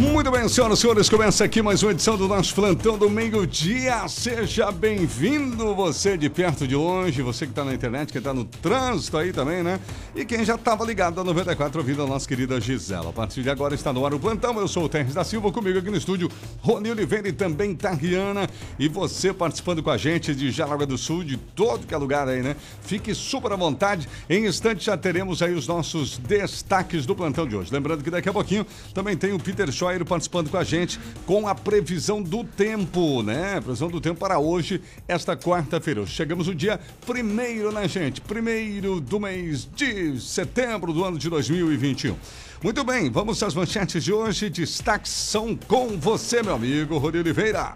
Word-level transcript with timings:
Muito 0.00 0.30
bem, 0.30 0.48
senhoras 0.48 0.78
e 0.78 0.80
senhores, 0.80 1.08
começa 1.10 1.44
aqui 1.44 1.60
mais 1.60 1.82
uma 1.82 1.92
edição 1.92 2.16
do 2.16 2.26
nosso 2.26 2.54
plantão 2.54 2.96
do 2.96 3.10
meio-dia. 3.10 4.08
Seja 4.08 4.72
bem-vindo, 4.72 5.74
você 5.74 6.16
de 6.16 6.30
perto 6.30 6.66
de 6.66 6.74
longe, 6.74 7.20
você 7.20 7.44
que 7.44 7.52
está 7.52 7.62
na 7.62 7.74
internet, 7.74 8.10
que 8.10 8.16
está 8.16 8.32
no 8.32 8.46
trânsito 8.46 9.18
aí 9.18 9.30
também, 9.30 9.62
né? 9.62 9.78
E 10.16 10.24
quem 10.24 10.42
já 10.42 10.54
estava 10.54 10.86
ligado 10.86 11.16
na 11.16 11.24
94 11.24 11.78
ouvindo 11.78 12.02
a 12.02 12.06
nossa 12.06 12.26
querida 12.26 12.58
Gisela. 12.58 13.10
A 13.10 13.12
partir 13.12 13.42
de 13.42 13.50
agora 13.50 13.74
está 13.74 13.92
no 13.92 14.06
ar 14.06 14.14
o 14.14 14.18
plantão. 14.18 14.58
Eu 14.58 14.66
sou 14.66 14.84
o 14.84 14.88
Terres 14.88 15.12
da 15.12 15.22
Silva, 15.22 15.52
comigo 15.52 15.78
aqui 15.78 15.90
no 15.90 15.98
estúdio, 15.98 16.30
Rony 16.60 16.90
Oliveira 16.90 17.28
e 17.28 17.32
também 17.32 17.74
Tariana. 17.74 18.48
E 18.78 18.88
você 18.88 19.34
participando 19.34 19.82
com 19.82 19.90
a 19.90 19.98
gente 19.98 20.34
de 20.34 20.50
Jaraguá 20.50 20.86
do 20.86 20.96
Sul, 20.96 21.24
de 21.24 21.36
todo 21.36 21.86
que 21.86 21.92
é 21.92 21.98
lugar 21.98 22.26
aí, 22.26 22.42
né? 22.42 22.56
Fique 22.80 23.14
super 23.14 23.52
à 23.52 23.56
vontade. 23.56 24.08
Em 24.30 24.46
instantes 24.46 24.82
já 24.82 24.96
teremos 24.96 25.42
aí 25.42 25.52
os 25.52 25.68
nossos 25.68 26.16
destaques 26.16 27.04
do 27.04 27.14
plantão 27.14 27.46
de 27.46 27.54
hoje. 27.54 27.70
Lembrando 27.70 28.02
que 28.02 28.10
daqui 28.10 28.30
a 28.30 28.32
pouquinho 28.32 28.66
também 28.94 29.14
tem 29.14 29.34
o 29.34 29.38
Peter 29.38 29.70
Participando 30.04 30.50
com 30.50 30.56
a 30.56 30.64
gente 30.64 30.98
com 31.26 31.48
a 31.48 31.54
previsão 31.54 32.22
do 32.22 32.44
tempo, 32.44 33.22
né? 33.22 33.60
Previsão 33.60 33.88
do 33.88 34.00
tempo 34.00 34.20
para 34.20 34.38
hoje, 34.38 34.80
esta 35.08 35.36
quarta-feira. 35.36 36.06
Chegamos 36.06 36.46
no 36.46 36.54
dia 36.54 36.78
primeiro, 37.06 37.72
né, 37.72 37.86
gente? 37.88 38.20
Primeiro 38.20 39.00
do 39.00 39.18
mês 39.18 39.68
de 39.74 40.20
setembro 40.20 40.92
do 40.92 41.04
ano 41.04 41.18
de 41.18 41.28
2021. 41.28 42.16
Muito 42.62 42.84
bem, 42.84 43.10
vamos 43.10 43.42
às 43.42 43.54
manchetes 43.54 44.04
de 44.04 44.12
hoje. 44.12 44.50
Destaques 44.50 45.10
são 45.10 45.56
com 45.56 45.98
você, 45.98 46.42
meu 46.42 46.54
amigo 46.54 46.98
Rodrigo 46.98 47.24
Oliveira. 47.24 47.74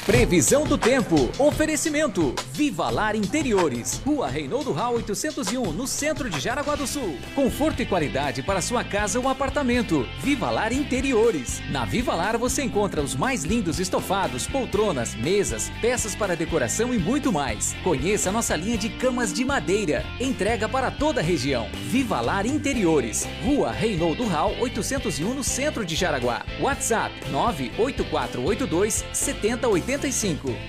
Previsão 0.08 0.64
do 0.64 0.78
tempo. 0.78 1.30
Oferecimento. 1.38 2.34
Viva 2.54 2.88
Lar 2.88 3.14
Interiores. 3.14 4.00
Rua 4.06 4.26
Reinaldo 4.26 4.72
Rau 4.72 4.94
801, 4.94 5.70
no 5.70 5.86
centro 5.86 6.30
de 6.30 6.40
Jaraguá 6.40 6.74
do 6.76 6.86
Sul. 6.86 7.18
Conforto 7.34 7.82
e 7.82 7.86
qualidade 7.86 8.42
para 8.42 8.62
sua 8.62 8.82
casa 8.82 9.20
ou 9.20 9.28
apartamento. 9.28 10.08
Viva 10.22 10.50
Lar 10.50 10.72
Interiores. 10.72 11.60
Na 11.70 11.84
Viva 11.84 12.14
Lar 12.14 12.38
você 12.38 12.62
encontra 12.62 13.02
os 13.02 13.14
mais 13.14 13.44
lindos 13.44 13.78
estofados, 13.78 14.46
poltronas, 14.46 15.14
mesas, 15.14 15.70
peças 15.82 16.14
para 16.14 16.34
decoração 16.34 16.94
e 16.94 16.98
muito 16.98 17.30
mais. 17.30 17.76
Conheça 17.84 18.32
nossa 18.32 18.56
linha 18.56 18.78
de 18.78 18.88
camas 18.88 19.30
de 19.30 19.44
madeira. 19.44 20.06
Entrega 20.18 20.66
para 20.66 20.90
toda 20.90 21.20
a 21.20 21.22
região. 21.22 21.68
Viva 21.90 22.18
Lar 22.22 22.46
Interiores. 22.46 23.28
Rua 23.44 23.70
Reinaldo 23.70 24.26
Rau 24.26 24.56
801, 24.58 25.34
no 25.34 25.44
centro 25.44 25.84
de 25.84 25.94
Jaraguá. 25.94 26.46
WhatsApp 26.62 27.14
98482 27.30 29.04
7080 29.12 29.97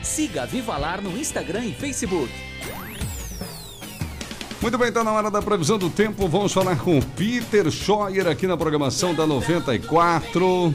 Siga 0.01 0.45
Viva 0.45 0.75
Lar 0.77 1.01
no 1.01 1.17
Instagram 1.17 1.65
e 1.65 1.73
Facebook. 1.73 2.31
Muito 4.61 4.77
bem, 4.77 4.89
está 4.89 5.03
na 5.03 5.11
hora 5.11 5.31
da 5.31 5.41
previsão 5.41 5.77
do 5.77 5.89
tempo. 5.89 6.27
Vamos 6.27 6.51
falar 6.51 6.77
com 6.77 6.99
Peter 6.99 7.71
Scheuer 7.71 8.27
aqui 8.27 8.45
na 8.45 8.57
programação 8.57 9.13
da 9.13 9.25
94. 9.25 10.73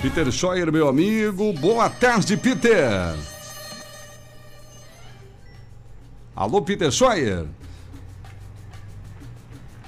Peter 0.00 0.30
Scheuer, 0.30 0.72
meu 0.72 0.88
amigo. 0.88 1.52
Boa 1.52 1.90
tarde, 1.90 2.36
Peter. 2.36 3.14
Alô, 6.34 6.62
Peter 6.62 6.90
Scheuer. 6.90 7.46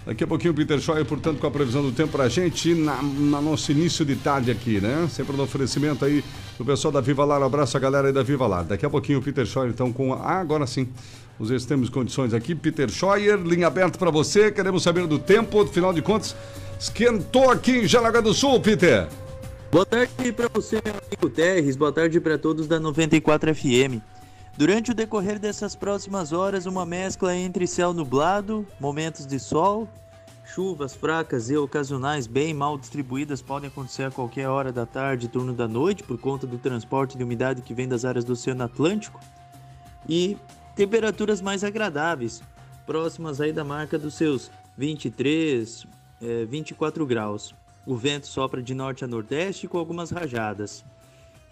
Daqui 0.08 0.24
a 0.24 0.26
pouquinho 0.26 0.54
o 0.54 0.56
Peter 0.56 0.80
Scheuer, 0.80 1.04
portanto, 1.04 1.38
com 1.38 1.46
a 1.46 1.50
previsão 1.50 1.82
do 1.82 1.92
tempo 1.92 2.12
para 2.12 2.24
a 2.24 2.28
gente 2.30 2.72
na, 2.72 3.02
na 3.02 3.42
nosso 3.42 3.70
início 3.70 4.06
de 4.06 4.16
tarde 4.16 4.50
aqui, 4.50 4.80
né? 4.80 5.06
Sempre 5.10 5.36
no 5.36 5.42
oferecimento 5.42 6.02
aí 6.02 6.24
do 6.56 6.64
pessoal 6.64 6.90
da 6.90 6.98
Viva 6.98 7.26
Lar. 7.26 7.42
Um 7.42 7.44
abraço 7.44 7.76
a 7.76 7.80
galera 7.80 8.06
aí 8.06 8.12
da 8.12 8.22
Viva 8.22 8.46
Lar. 8.46 8.64
Daqui 8.64 8.86
a 8.86 8.88
pouquinho 8.88 9.18
o 9.18 9.22
Peter 9.22 9.44
Scheuer, 9.44 9.68
então, 9.68 9.92
com. 9.92 10.14
Ah, 10.14 10.40
agora 10.40 10.66
sim. 10.66 10.88
Os 11.38 11.50
extremos 11.50 11.90
condições 11.90 12.32
aqui. 12.32 12.54
Peter 12.54 12.90
Scheuer, 12.90 13.36
linha 13.36 13.66
aberta 13.66 13.98
para 13.98 14.10
você. 14.10 14.50
Queremos 14.50 14.82
saber 14.82 15.06
do 15.06 15.18
tempo, 15.18 15.60
afinal 15.60 15.92
de 15.92 16.00
contas, 16.00 16.34
esquentou 16.80 17.50
aqui 17.50 17.80
em 17.80 17.86
Jaraguá 17.86 18.22
do 18.22 18.32
Sul, 18.32 18.58
Peter. 18.60 19.06
Boa 19.70 19.84
tarde 19.84 20.32
para 20.32 20.48
você, 20.48 20.80
meu 20.82 20.94
amigo 20.94 21.28
Terres. 21.28 21.76
Boa 21.76 21.92
tarde 21.92 22.18
para 22.18 22.38
todos 22.38 22.66
da 22.66 22.80
94 22.80 23.54
FM. 23.54 24.00
Durante 24.58 24.90
o 24.90 24.94
decorrer 24.94 25.38
dessas 25.38 25.76
próximas 25.76 26.32
horas, 26.32 26.66
uma 26.66 26.84
mescla 26.84 27.32
entre 27.36 27.64
céu 27.64 27.94
nublado, 27.94 28.66
momentos 28.80 29.24
de 29.24 29.38
sol, 29.38 29.88
chuvas 30.44 30.96
fracas 30.96 31.48
e 31.48 31.56
ocasionais 31.56 32.26
bem 32.26 32.52
mal 32.52 32.76
distribuídas 32.76 33.40
podem 33.40 33.68
acontecer 33.68 34.02
a 34.02 34.10
qualquer 34.10 34.48
hora 34.48 34.72
da 34.72 34.84
tarde 34.84 35.28
turno 35.28 35.52
da 35.52 35.68
noite 35.68 36.02
por 36.02 36.18
conta 36.18 36.44
do 36.44 36.58
transporte 36.58 37.16
de 37.16 37.22
umidade 37.22 37.62
que 37.62 37.72
vem 37.72 37.86
das 37.86 38.04
áreas 38.04 38.24
do 38.24 38.32
Oceano 38.32 38.64
Atlântico 38.64 39.20
e 40.08 40.36
temperaturas 40.74 41.40
mais 41.40 41.62
agradáveis, 41.62 42.42
próximas 42.84 43.40
aí 43.40 43.52
da 43.52 43.62
marca 43.62 43.96
dos 43.96 44.14
seus 44.14 44.50
23, 44.76 45.86
eh, 46.20 46.46
24 46.46 47.06
graus. 47.06 47.54
O 47.86 47.96
vento 47.96 48.26
sopra 48.26 48.60
de 48.60 48.74
norte 48.74 49.04
a 49.04 49.06
nordeste 49.06 49.68
com 49.68 49.78
algumas 49.78 50.10
rajadas. 50.10 50.84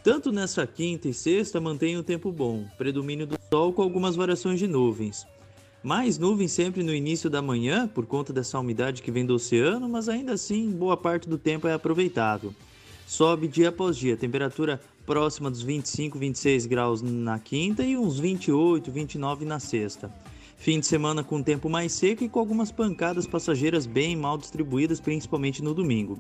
Tanto 0.07 0.31
nessa 0.31 0.65
quinta 0.69 1.09
e 1.09 1.13
sexta 1.13 1.61
mantém 1.61 1.97
o 1.97 2.03
tempo 2.03 2.31
bom, 2.31 2.65
predomínio 2.79 3.27
do 3.27 3.37
sol 3.51 3.73
com 3.73 3.83
algumas 3.83 4.15
variações 4.15 4.61
de 4.61 4.69
nuvens. 4.69 5.27
Mais 5.83 6.17
nuvens 6.17 6.53
sempre 6.53 6.85
no 6.85 6.95
início 6.95 7.29
da 7.29 7.43
manhã, 7.43 7.89
por 7.89 8.07
conta 8.07 8.33
dessa 8.33 8.57
umidade 8.57 9.03
que 9.03 9.11
vem 9.11 9.27
do 9.27 9.35
oceano, 9.35 9.89
mas 9.89 10.09
ainda 10.09 10.35
assim 10.35 10.71
boa 10.71 10.97
parte 10.97 11.29
do 11.29 11.37
tempo 11.37 11.67
é 11.67 11.73
aproveitável. 11.73 12.55
Sobe 13.05 13.49
dia 13.49 13.71
após 13.71 13.97
dia, 13.97 14.17
temperatura 14.17 14.81
próxima 15.05 15.51
dos 15.51 15.63
25, 15.63 16.17
26 16.17 16.67
graus 16.67 17.03
na 17.03 17.41
quinta 17.41 17.83
e 17.83 17.97
uns 17.97 18.21
28, 18.21 18.93
29 18.93 19.45
na 19.45 19.59
sexta. 19.59 20.09
Fim 20.57 20.79
de 20.79 20.87
semana 20.87 21.25
com 21.25 21.43
tempo 21.43 21.69
mais 21.69 21.91
seco 21.91 22.23
e 22.23 22.29
com 22.29 22.39
algumas 22.39 22.71
pancadas 22.71 23.27
passageiras 23.27 23.87
bem 23.87 24.15
mal 24.15 24.39
distribuídas, 24.39 25.01
principalmente 25.01 25.65
no 25.65 25.75
domingo. 25.75 26.17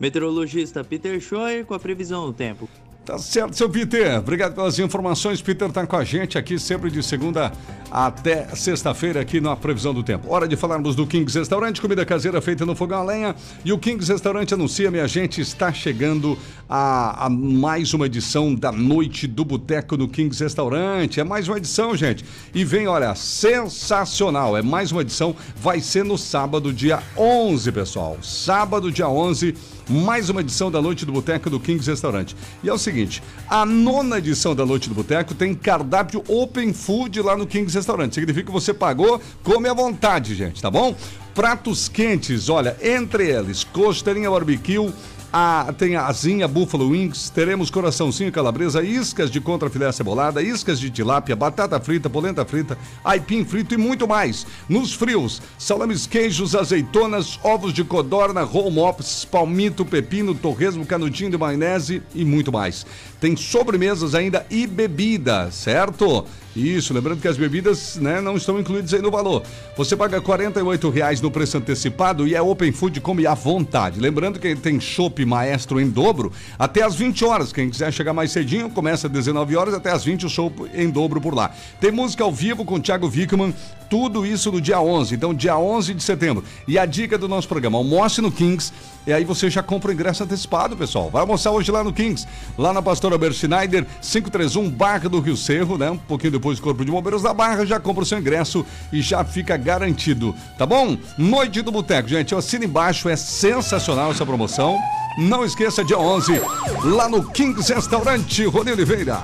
Meteorologista 0.00 0.82
Peter 0.82 1.20
Scheuer 1.20 1.64
com 1.64 1.74
a 1.74 1.78
previsão 1.78 2.26
do 2.26 2.32
tempo. 2.32 2.68
Tá 3.10 3.18
certo, 3.18 3.56
seu 3.56 3.68
Peter. 3.68 4.20
Obrigado 4.20 4.54
pelas 4.54 4.78
informações. 4.78 5.42
Peter 5.42 5.68
tá 5.72 5.84
com 5.84 5.96
a 5.96 6.04
gente 6.04 6.38
aqui 6.38 6.60
sempre 6.60 6.88
de 6.92 7.02
segunda 7.02 7.50
até 7.90 8.46
sexta-feira 8.54 9.20
aqui 9.20 9.40
na 9.40 9.56
previsão 9.56 9.92
do 9.92 10.00
tempo. 10.00 10.32
Hora 10.32 10.46
de 10.46 10.54
falarmos 10.54 10.94
do 10.94 11.04
Kings 11.04 11.36
Restaurante, 11.36 11.80
comida 11.80 12.06
caseira 12.06 12.40
feita 12.40 12.64
no 12.64 12.76
fogão 12.76 13.00
a 13.00 13.02
lenha. 13.02 13.34
E 13.64 13.72
o 13.72 13.78
Kings 13.78 14.12
Restaurante 14.12 14.54
anuncia, 14.54 14.92
minha 14.92 15.08
gente, 15.08 15.40
está 15.40 15.72
chegando 15.72 16.38
a, 16.68 17.26
a 17.26 17.28
mais 17.28 17.92
uma 17.92 18.06
edição 18.06 18.54
da 18.54 18.70
Noite 18.70 19.26
do 19.26 19.44
Boteco 19.44 19.96
no 19.96 20.06
Kings 20.06 20.40
Restaurante. 20.40 21.18
É 21.18 21.24
mais 21.24 21.48
uma 21.48 21.56
edição, 21.56 21.96
gente. 21.96 22.24
E 22.54 22.64
vem, 22.64 22.86
olha, 22.86 23.12
sensacional. 23.16 24.56
É 24.56 24.62
mais 24.62 24.92
uma 24.92 25.02
edição. 25.02 25.34
Vai 25.56 25.80
ser 25.80 26.04
no 26.04 26.16
sábado, 26.16 26.72
dia 26.72 27.02
11, 27.16 27.72
pessoal. 27.72 28.18
Sábado, 28.22 28.92
dia 28.92 29.08
11 29.08 29.80
mais 29.90 30.30
uma 30.30 30.40
edição 30.40 30.70
da 30.70 30.80
Noite 30.80 31.04
do 31.04 31.10
Boteco 31.10 31.50
do 31.50 31.58
Kings 31.58 31.90
Restaurante. 31.90 32.36
E 32.62 32.68
é 32.68 32.72
o 32.72 32.78
seguinte, 32.78 32.99
a 33.48 33.64
nona 33.66 34.18
edição 34.18 34.54
da 34.54 34.66
Noite 34.66 34.88
do 34.88 34.94
Boteco 34.94 35.34
tem 35.34 35.54
cardápio 35.54 36.22
Open 36.28 36.72
Food 36.72 37.20
lá 37.22 37.36
no 37.36 37.46
Kings 37.46 37.76
Restaurante. 37.76 38.14
Significa 38.14 38.46
que 38.46 38.52
você 38.52 38.74
pagou, 38.74 39.20
come 39.42 39.68
à 39.68 39.74
vontade, 39.74 40.34
gente, 40.34 40.60
tá 40.60 40.70
bom? 40.70 40.94
Pratos 41.34 41.88
quentes, 41.88 42.48
olha, 42.48 42.76
entre 42.82 43.28
eles, 43.28 43.64
costelinha 43.64 44.30
barbecue, 44.30 44.92
a, 45.32 45.72
tem 45.76 45.96
a 45.96 46.06
asinha 46.06 46.48
Buffalo 46.48 46.88
Wings, 46.88 47.30
teremos 47.30 47.70
coraçãozinho 47.70 48.32
calabresa, 48.32 48.82
iscas 48.82 49.30
de 49.30 49.40
contrafilé 49.40 49.90
cebolada, 49.92 50.42
iscas 50.42 50.80
de 50.80 50.90
tilápia, 50.90 51.36
batata 51.36 51.78
frita, 51.78 52.10
polenta 52.10 52.44
frita, 52.44 52.76
aipim 53.04 53.44
frito 53.44 53.74
e 53.74 53.76
muito 53.76 54.08
mais. 54.08 54.46
Nos 54.68 54.92
frios, 54.92 55.40
salames, 55.58 56.06
queijos, 56.06 56.54
azeitonas, 56.54 57.38
ovos 57.42 57.72
de 57.72 57.84
codorna, 57.84 58.42
home 58.44 58.80
ops, 58.80 59.24
palmito, 59.24 59.84
pepino, 59.84 60.34
torresmo, 60.34 60.84
canudinho 60.84 61.30
de 61.30 61.38
maionese 61.38 62.02
e 62.14 62.24
muito 62.24 62.52
mais. 62.52 62.84
Tem 63.20 63.36
sobremesas 63.36 64.14
ainda 64.14 64.44
e 64.50 64.66
bebida, 64.66 65.50
certo? 65.50 66.26
Isso, 66.54 66.92
lembrando 66.92 67.20
que 67.20 67.28
as 67.28 67.36
bebidas 67.36 67.96
né, 67.96 68.20
não 68.20 68.36
estão 68.36 68.58
incluídas 68.58 68.92
aí 68.92 69.00
no 69.00 69.10
valor. 69.10 69.42
Você 69.76 69.96
paga 69.96 70.18
R$ 70.18 70.90
reais 70.92 71.20
no 71.20 71.30
preço 71.30 71.56
antecipado 71.56 72.26
e 72.26 72.34
é 72.34 72.42
Open 72.42 72.72
Food 72.72 73.00
come 73.00 73.26
à 73.26 73.34
vontade. 73.34 74.00
Lembrando 74.00 74.38
que 74.38 74.56
tem 74.56 74.80
chopp 74.80 75.24
maestro 75.24 75.80
em 75.80 75.88
dobro 75.88 76.32
até 76.58 76.82
às 76.82 76.94
20 76.96 77.24
horas. 77.24 77.52
Quem 77.52 77.70
quiser 77.70 77.92
chegar 77.92 78.12
mais 78.12 78.32
cedinho, 78.32 78.68
começa 78.68 79.06
às 79.06 79.12
19 79.12 79.56
horas 79.56 79.74
até 79.74 79.92
às 79.92 80.04
20 80.04 80.26
o 80.26 80.28
show 80.28 80.52
em 80.74 80.90
dobro 80.90 81.20
por 81.20 81.34
lá. 81.34 81.52
Tem 81.80 81.92
música 81.92 82.24
ao 82.24 82.32
vivo 82.32 82.64
com 82.64 82.80
Thiago 82.80 83.06
Wickman, 83.06 83.54
tudo 83.88 84.26
isso 84.26 84.50
no 84.50 84.60
dia 84.60 84.80
11. 84.80 85.14
Então, 85.14 85.32
dia 85.32 85.56
11 85.56 85.94
de 85.94 86.02
setembro. 86.02 86.44
E 86.66 86.78
a 86.78 86.86
dica 86.86 87.16
do 87.16 87.28
nosso 87.28 87.48
programa, 87.48 87.78
almoce 87.78 88.20
no 88.20 88.32
Kings 88.32 88.72
e 89.06 89.12
aí 89.12 89.24
você 89.24 89.48
já 89.48 89.62
compra 89.62 89.90
o 89.90 89.94
ingresso 89.94 90.22
antecipado, 90.22 90.76
pessoal. 90.76 91.10
Vai 91.10 91.22
almoçar 91.22 91.50
hoje 91.50 91.70
lá 91.70 91.82
no 91.82 91.92
Kings, 91.92 92.26
lá 92.56 92.72
na 92.72 92.82
Pastora 92.82 93.16
Bert 93.16 93.34
Schneider, 93.34 93.86
531 94.02 94.70
Barra 94.70 95.08
do 95.08 95.20
Rio 95.20 95.36
Cerro, 95.36 95.78
né? 95.78 95.90
Um 95.90 95.96
pouquinho 95.96 96.32
depois 96.32 96.58
do 96.58 96.62
Corpo 96.62 96.84
de 96.84 96.90
Bombeiros 96.90 97.22
da 97.22 97.32
Barra, 97.32 97.64
já 97.64 97.80
compra 97.80 98.02
o 98.02 98.06
seu 98.06 98.18
ingresso 98.18 98.64
e 98.92 99.00
já 99.00 99.24
fica 99.24 99.56
garantido, 99.56 100.34
tá 100.58 100.66
bom? 100.66 100.96
Noite 101.16 101.62
do 101.62 101.72
Boteco, 101.72 102.08
gente, 102.08 102.34
assina 102.34 102.64
embaixo, 102.64 103.08
é 103.08 103.16
sensacional 103.16 104.10
essa 104.10 104.26
promoção. 104.26 104.78
Não 105.18 105.44
esqueça, 105.44 105.84
dia 105.84 105.98
11, 105.98 106.40
lá 106.84 107.08
no 107.08 107.28
Kings 107.30 107.72
Restaurante, 107.72 108.44
Rony 108.44 108.72
Oliveira. 108.72 109.22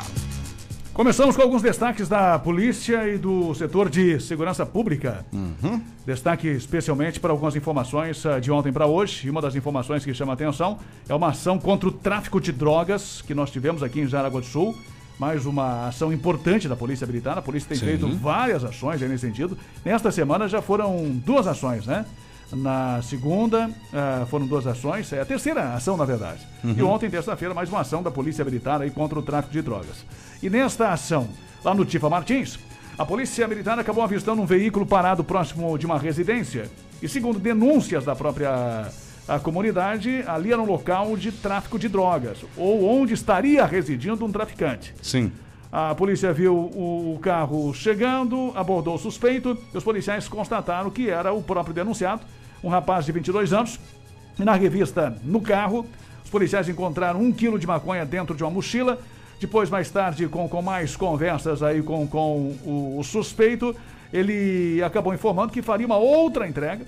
Começamos 0.97 1.37
com 1.37 1.43
alguns 1.43 1.61
destaques 1.61 2.09
da 2.09 2.39
polícia 2.39 3.07
e 3.07 3.19
do 3.19 3.55
setor 3.55 3.91
de 3.91 4.19
segurança 4.19 4.65
pública. 4.65 5.27
Uhum. 5.31 5.79
Destaque 6.07 6.49
especialmente 6.49 7.21
para 7.21 7.33
algumas 7.33 7.55
informações 7.55 8.25
uh, 8.25 8.41
de 8.41 8.51
ontem 8.51 8.73
para 8.73 8.87
hoje. 8.87 9.27
E 9.27 9.31
uma 9.31 9.43
das 9.43 9.55
informações 9.55 10.07
que 10.07 10.15
chama 10.15 10.33
a 10.33 10.35
atenção 10.35 10.79
é 11.07 11.15
uma 11.15 11.29
ação 11.29 11.59
contra 11.59 11.87
o 11.87 11.93
tráfico 11.93 12.41
de 12.41 12.51
drogas 12.51 13.21
que 13.21 13.35
nós 13.35 13.51
tivemos 13.51 13.83
aqui 13.83 14.01
em 14.01 14.07
Jaraguá 14.07 14.41
do 14.41 14.47
Sul. 14.47 14.75
Mais 15.19 15.45
uma 15.45 15.89
ação 15.89 16.11
importante 16.11 16.67
da 16.67 16.75
Polícia 16.75 17.07
Militar. 17.07 17.37
A 17.37 17.43
polícia 17.43 17.69
tem 17.69 17.77
Sim. 17.77 17.85
feito 17.85 18.09
várias 18.17 18.65
ações 18.65 19.03
aí 19.03 19.07
nesse 19.07 19.27
sentido. 19.27 19.59
Nesta 19.85 20.11
semana 20.11 20.49
já 20.49 20.63
foram 20.63 21.11
duas 21.23 21.47
ações, 21.47 21.87
né? 21.87 22.07
Na 22.53 23.03
segunda 23.03 23.71
ah, 23.93 24.25
foram 24.31 24.47
duas 24.47 24.67
ações, 24.67 25.13
é 25.13 25.21
a 25.21 25.25
terceira 25.25 25.75
ação, 25.75 25.97
na 25.97 26.05
verdade. 26.05 26.47
E 26.77 26.83
ontem, 26.83 27.11
terça-feira, 27.11 27.53
mais 27.53 27.69
uma 27.69 27.81
ação 27.81 28.03
da 28.03 28.11
Polícia 28.11 28.45
Militar 28.45 28.81
aí 28.81 28.91
contra 28.91 29.19
o 29.19 29.23
tráfico 29.23 29.53
de 29.53 29.63
drogas. 29.63 30.05
E 30.43 30.49
nesta 30.49 30.93
ação, 30.93 31.29
lá 31.65 31.75
no 31.75 31.85
Tifa 31.85 32.09
Martins, 32.09 32.59
a 32.97 33.05
Polícia 33.05 33.47
Militar 33.49 33.79
acabou 33.79 34.03
avistando 34.03 34.41
um 34.41 34.47
veículo 34.47 34.87
parado 34.87 35.25
próximo 35.25 35.77
de 35.77 35.87
uma 35.87 35.99
residência. 35.99 36.71
E 37.03 37.09
segundo 37.09 37.39
denúncias 37.39 38.05
da 38.05 38.15
própria 38.15 38.91
a 39.29 39.41
comunidade, 39.41 40.23
ali 40.27 40.53
era 40.53 40.63
um 40.63 40.67
local 40.67 41.17
de 41.17 41.33
tráfico 41.33 41.79
de 41.79 41.89
drogas, 41.89 42.39
ou 42.57 42.85
onde 42.89 43.13
estaria 43.13 43.65
residindo 43.65 44.25
um 44.25 44.31
traficante. 44.31 44.95
Sim. 45.03 45.33
A 45.79 45.95
polícia 45.95 46.33
viu 46.33 46.55
o 46.55 47.19
carro 47.21 47.75
chegando, 47.75 48.51
abordou 48.55 48.95
o 48.95 48.99
suspeito 48.99 49.59
e 49.75 49.77
os 49.77 49.85
policiais 49.85 50.27
constataram 50.27 50.89
que 50.89 51.11
era 51.11 51.35
o 51.35 51.43
próprio 51.43 51.75
denunciado, 51.75 52.23
um 52.65 52.71
rapaz 52.71 53.05
de 53.05 53.13
22 53.13 53.53
anos. 53.53 53.79
E 54.41 54.43
na 54.43 54.55
revista 54.55 55.15
No 55.23 55.39
Carro, 55.39 55.85
os 56.25 56.31
policiais 56.31 56.67
encontraram 56.67 57.21
um 57.21 57.31
quilo 57.31 57.59
de 57.59 57.67
maconha 57.67 58.07
dentro 58.07 58.35
de 58.35 58.43
uma 58.43 58.51
mochila. 58.51 58.99
Depois, 59.39 59.69
mais 59.69 59.91
tarde, 59.91 60.27
com, 60.29 60.49
com 60.49 60.63
mais 60.63 60.97
conversas 60.97 61.63
aí 61.63 61.83
com, 61.83 62.07
com 62.07 62.57
o, 62.65 62.97
o 62.99 63.05
suspeito, 63.05 63.77
ele 64.11 64.83
acabou 64.83 65.13
informando 65.13 65.53
que 65.53 65.61
faria 65.61 65.85
uma 65.85 65.99
outra 65.99 66.49
entrega 66.49 66.87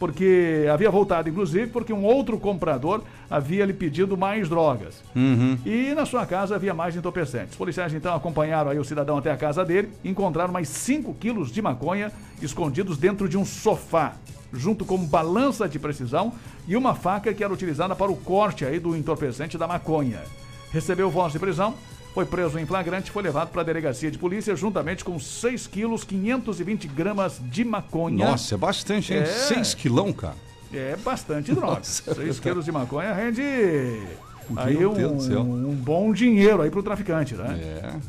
porque 0.00 0.66
havia 0.72 0.90
voltado, 0.90 1.28
inclusive, 1.28 1.66
porque 1.66 1.92
um 1.92 2.02
outro 2.04 2.38
comprador 2.38 3.02
havia 3.28 3.66
lhe 3.66 3.74
pedido 3.74 4.16
mais 4.16 4.48
drogas. 4.48 5.02
Uhum. 5.14 5.58
E 5.64 5.94
na 5.94 6.06
sua 6.06 6.24
casa 6.24 6.54
havia 6.54 6.72
mais 6.72 6.96
entorpecentes. 6.96 7.50
Os 7.50 7.56
policiais 7.58 7.92
então 7.92 8.14
acompanharam 8.14 8.70
aí 8.70 8.78
o 8.78 8.84
cidadão 8.84 9.18
até 9.18 9.30
a 9.30 9.36
casa 9.36 9.62
dele 9.62 9.90
e 10.02 10.08
encontraram 10.08 10.50
mais 10.50 10.70
5 10.70 11.12
quilos 11.14 11.52
de 11.52 11.60
maconha 11.60 12.10
escondidos 12.40 12.96
dentro 12.96 13.28
de 13.28 13.36
um 13.36 13.44
sofá, 13.44 14.14
junto 14.50 14.86
com 14.86 14.96
balança 14.96 15.68
de 15.68 15.78
precisão 15.78 16.32
e 16.66 16.74
uma 16.76 16.94
faca 16.94 17.34
que 17.34 17.44
era 17.44 17.52
utilizada 17.52 17.94
para 17.94 18.10
o 18.10 18.16
corte 18.16 18.64
aí 18.64 18.80
do 18.80 18.96
entorpecente 18.96 19.58
da 19.58 19.68
maconha. 19.68 20.20
Recebeu 20.72 21.10
voz 21.10 21.34
de 21.34 21.38
prisão, 21.38 21.74
foi 22.14 22.24
preso 22.26 22.58
em 22.58 22.66
flagrante 22.66 23.08
e 23.08 23.12
foi 23.12 23.22
levado 23.22 23.50
para 23.50 23.62
a 23.62 23.64
delegacia 23.64 24.10
de 24.10 24.18
polícia 24.18 24.54
juntamente 24.56 25.04
com 25.04 25.18
6 25.18 25.66
quilos 25.66 26.04
520 26.04 26.88
gramas 26.88 27.40
de 27.40 27.64
maconha. 27.64 28.26
Nossa, 28.26 28.54
é 28.54 28.58
bastante, 28.58 29.12
hein? 29.12 29.20
É. 29.20 29.26
6 29.26 29.74
quilão, 29.74 30.12
cara. 30.12 30.34
É 30.72 30.96
bastante 30.96 31.52
droga. 31.54 31.76
Nossa. 31.76 32.14
6 32.14 32.40
quilos 32.40 32.64
de 32.64 32.72
maconha 32.72 33.12
rende 33.12 33.42
aí 34.56 34.84
um, 34.84 35.70
um 35.70 35.74
bom 35.74 36.12
dinheiro 36.12 36.62
aí 36.62 36.70
pro 36.70 36.82
traficante, 36.82 37.34
né? 37.34 37.58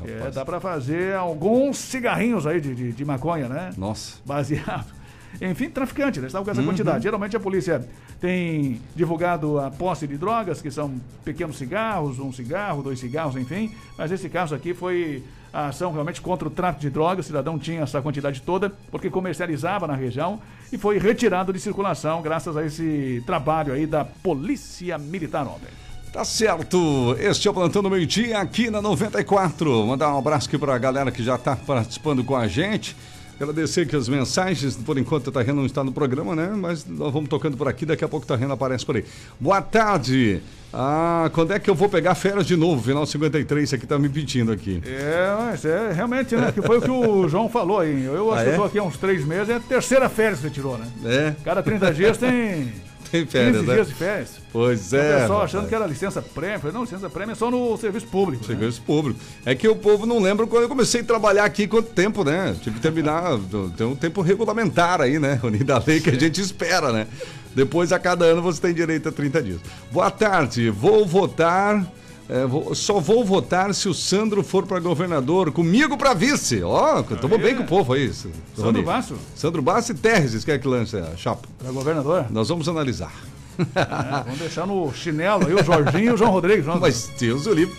É, 0.03 0.27
É, 0.27 0.31
dá 0.31 0.43
pra 0.43 0.59
fazer 0.59 1.15
alguns 1.15 1.77
cigarrinhos 1.77 2.47
aí 2.47 2.59
de, 2.59 2.73
de, 2.73 2.91
de 2.91 3.05
maconha, 3.05 3.47
né? 3.47 3.71
Nossa. 3.77 4.17
Baseado. 4.25 5.00
Enfim, 5.39 5.69
traficante, 5.69 6.19
né? 6.19 6.27
Estava 6.27 6.43
com 6.43 6.51
essa 6.51 6.59
Uhum. 6.61 6.67
quantidade. 6.67 7.03
Geralmente 7.03 7.35
a 7.35 7.39
polícia 7.39 7.87
tem 8.19 8.81
divulgado 8.95 9.59
a 9.59 9.71
posse 9.71 10.07
de 10.07 10.17
drogas, 10.17 10.61
que 10.61 10.69
são 10.71 10.93
pequenos 11.23 11.57
cigarros, 11.57 12.19
um 12.19 12.31
cigarro, 12.31 12.83
dois 12.83 12.99
cigarros, 12.99 13.35
enfim. 13.35 13.71
Mas 13.97 14.11
esse 14.11 14.29
caso 14.29 14.53
aqui 14.53 14.73
foi 14.73 15.23
a 15.53 15.67
ação 15.67 15.91
realmente 15.91 16.21
contra 16.21 16.47
o 16.47 16.51
tráfico 16.51 16.81
de 16.81 16.89
drogas. 16.89 17.25
O 17.25 17.27
cidadão 17.27 17.57
tinha 17.59 17.81
essa 17.81 18.01
quantidade 18.01 18.41
toda, 18.41 18.71
porque 18.91 19.09
comercializava 19.09 19.87
na 19.87 19.95
região 19.95 20.39
e 20.71 20.77
foi 20.77 20.97
retirado 20.99 21.51
de 21.51 21.59
circulação 21.59 22.21
graças 22.21 22.55
a 22.55 22.65
esse 22.65 23.23
trabalho 23.25 23.73
aí 23.73 23.85
da 23.85 24.05
Polícia 24.05 24.97
Militar 24.97 25.45
ontem. 25.47 25.69
Tá 26.13 26.25
certo. 26.25 27.15
Este 27.19 27.47
é 27.47 27.51
o 27.51 27.53
Plantão 27.53 27.81
do 27.81 27.89
Meio 27.89 28.05
Dia 28.05 28.39
aqui 28.39 28.69
na 28.69 28.81
94. 28.81 29.85
Mandar 29.87 30.13
um 30.13 30.17
abraço 30.19 30.47
aqui 30.47 30.57
pra 30.57 30.77
galera 30.77 31.09
que 31.09 31.23
já 31.23 31.37
tá 31.37 31.55
participando 31.55 32.21
com 32.23 32.35
a 32.35 32.47
gente. 32.49 32.95
Agradecer 33.41 33.81
aqui 33.81 33.95
as 33.95 34.07
mensagens. 34.07 34.75
Por 34.75 34.97
enquanto 34.99 35.29
a 35.29 35.33
Tarrena 35.33 35.53
não 35.55 35.65
está 35.65 35.83
no 35.83 35.91
programa, 35.91 36.35
né? 36.35 36.51
Mas 36.55 36.85
nós 36.85 37.11
vamos 37.11 37.27
tocando 37.27 37.57
por 37.57 37.67
aqui. 37.67 37.87
Daqui 37.87 38.05
a 38.05 38.07
pouco 38.07 38.23
a 38.23 38.27
Tarrena 38.27 38.53
aparece 38.53 38.85
por 38.85 38.95
aí. 38.95 39.03
Boa 39.39 39.59
tarde. 39.61 40.41
Ah, 40.71 41.29
quando 41.33 41.51
é 41.51 41.59
que 41.59 41.67
eu 41.69 41.73
vou 41.75 41.89
pegar 41.89 42.13
férias 42.13 42.45
de 42.45 42.55
novo? 42.55 42.81
Final 42.83 43.03
53, 43.05 43.63
isso 43.63 43.75
aqui 43.75 43.87
tá 43.87 43.97
me 43.97 44.07
pedindo 44.09 44.51
aqui. 44.51 44.81
É, 44.85 45.35
mas 45.39 45.65
é 45.65 45.91
realmente, 45.91 46.35
né? 46.35 46.51
Que 46.51 46.61
foi 46.61 46.77
o 46.77 46.81
que 46.81 46.91
o 46.91 47.27
João 47.27 47.49
falou 47.49 47.79
aí. 47.79 48.05
Eu 48.05 48.31
acho 48.31 48.41
Ah, 48.41 48.43
que 48.43 48.49
é? 48.51 48.53
eu 48.53 48.57
tô 48.57 48.63
aqui 48.65 48.79
há 48.79 48.83
uns 48.83 48.97
três 48.97 49.25
meses, 49.25 49.49
é 49.49 49.55
a 49.55 49.59
terceira 49.59 50.07
férias 50.07 50.39
que 50.39 50.43
você 50.47 50.53
tirou, 50.53 50.77
né? 50.77 50.87
É. 51.03 51.35
Cada 51.43 51.63
30 51.63 51.91
dias 51.93 52.17
tem. 52.17 52.71
Tem 53.11 53.25
férias, 53.25 53.57
15 53.57 53.67
né? 53.67 53.73
dias 53.75 53.87
de 53.87 53.93
férias. 53.93 54.29
Pois 54.51 54.91
O 54.93 54.95
é. 54.95 54.99
pessoal 55.19 55.39
rapaz. 55.39 55.43
achando 55.43 55.67
que 55.67 55.75
era 55.75 55.85
licença 55.85 56.21
prêmio. 56.21 56.59
Falei, 56.59 56.73
não, 56.73 56.81
licença 56.83 57.09
prêmio 57.09 57.33
é 57.33 57.35
só 57.35 57.51
no 57.51 57.77
serviço 57.77 58.07
público. 58.07 58.43
né? 58.43 58.47
Serviço 58.47 58.81
público. 58.81 59.19
É 59.45 59.53
que 59.53 59.67
o 59.67 59.75
povo 59.75 60.05
não 60.05 60.19
lembra 60.19 60.47
quando 60.47 60.63
eu 60.63 60.69
comecei 60.69 61.01
a 61.01 61.03
trabalhar 61.03 61.43
aqui 61.43 61.67
quanto 61.67 61.89
tempo, 61.91 62.23
né? 62.23 62.55
Tive 62.61 62.77
que 62.77 62.81
terminar, 62.81 63.37
tem 63.77 63.85
um 63.85 63.95
tempo 63.95 64.21
regulamentar 64.21 65.01
aí, 65.01 65.19
né? 65.19 65.35
Rony, 65.43 65.63
da 65.63 65.81
lei 65.85 65.99
que 65.99 66.09
a 66.09 66.19
gente 66.19 66.39
espera, 66.41 66.91
né? 66.91 67.07
Depois, 67.53 67.91
a 67.91 67.99
cada 67.99 68.23
ano, 68.25 68.41
você 68.41 68.61
tem 68.61 68.73
direito 68.73 69.09
a 69.09 69.11
30 69.11 69.43
dias. 69.43 69.59
Boa 69.91 70.09
tarde, 70.09 70.69
vou 70.69 71.05
votar. 71.05 71.85
É, 72.31 72.45
vou- 72.45 72.73
só 72.73 72.99
vou 72.99 73.23
votar 73.25 73.73
se 73.75 73.89
o 73.89 73.93
Sandro 73.93 74.41
for 74.43 74.65
para 74.65 74.79
governador, 74.79 75.51
comigo 75.51 75.97
para 75.97 76.13
vice. 76.13 76.63
Ó, 76.63 77.01
estamos 77.01 77.37
Aí. 77.37 77.43
bem 77.43 77.55
com 77.55 77.63
o 77.63 77.67
povo 77.67 77.93
aí. 77.93 78.11
Sandro 78.13 78.31
Rony. 78.57 78.81
Basso, 78.83 79.15
Sandro 79.35 79.61
Basso 79.61 79.91
e 79.91 79.95
Terres, 79.95 80.43
quer 80.45 80.59
que 80.59 80.67
lance 80.67 80.95
a 80.97 81.15
chapa? 81.17 81.47
para 81.59 81.71
governador. 81.71 82.25
Nós 82.31 82.47
vamos 82.49 82.67
analisar. 82.69 83.13
É, 83.59 84.23
vamos 84.23 84.39
deixar 84.39 84.65
no 84.65 84.91
chinelo 84.93 85.45
aí 85.45 85.53
o 85.53 85.63
Jorginho 85.63 86.05
e 86.05 86.13
o 86.13 86.17
João 86.17 86.31
Rodrigues. 86.31 86.65
Vamos- 86.65 86.81
Mas 86.81 87.11
Deus 87.19 87.45
o 87.45 87.53
livre. 87.53 87.75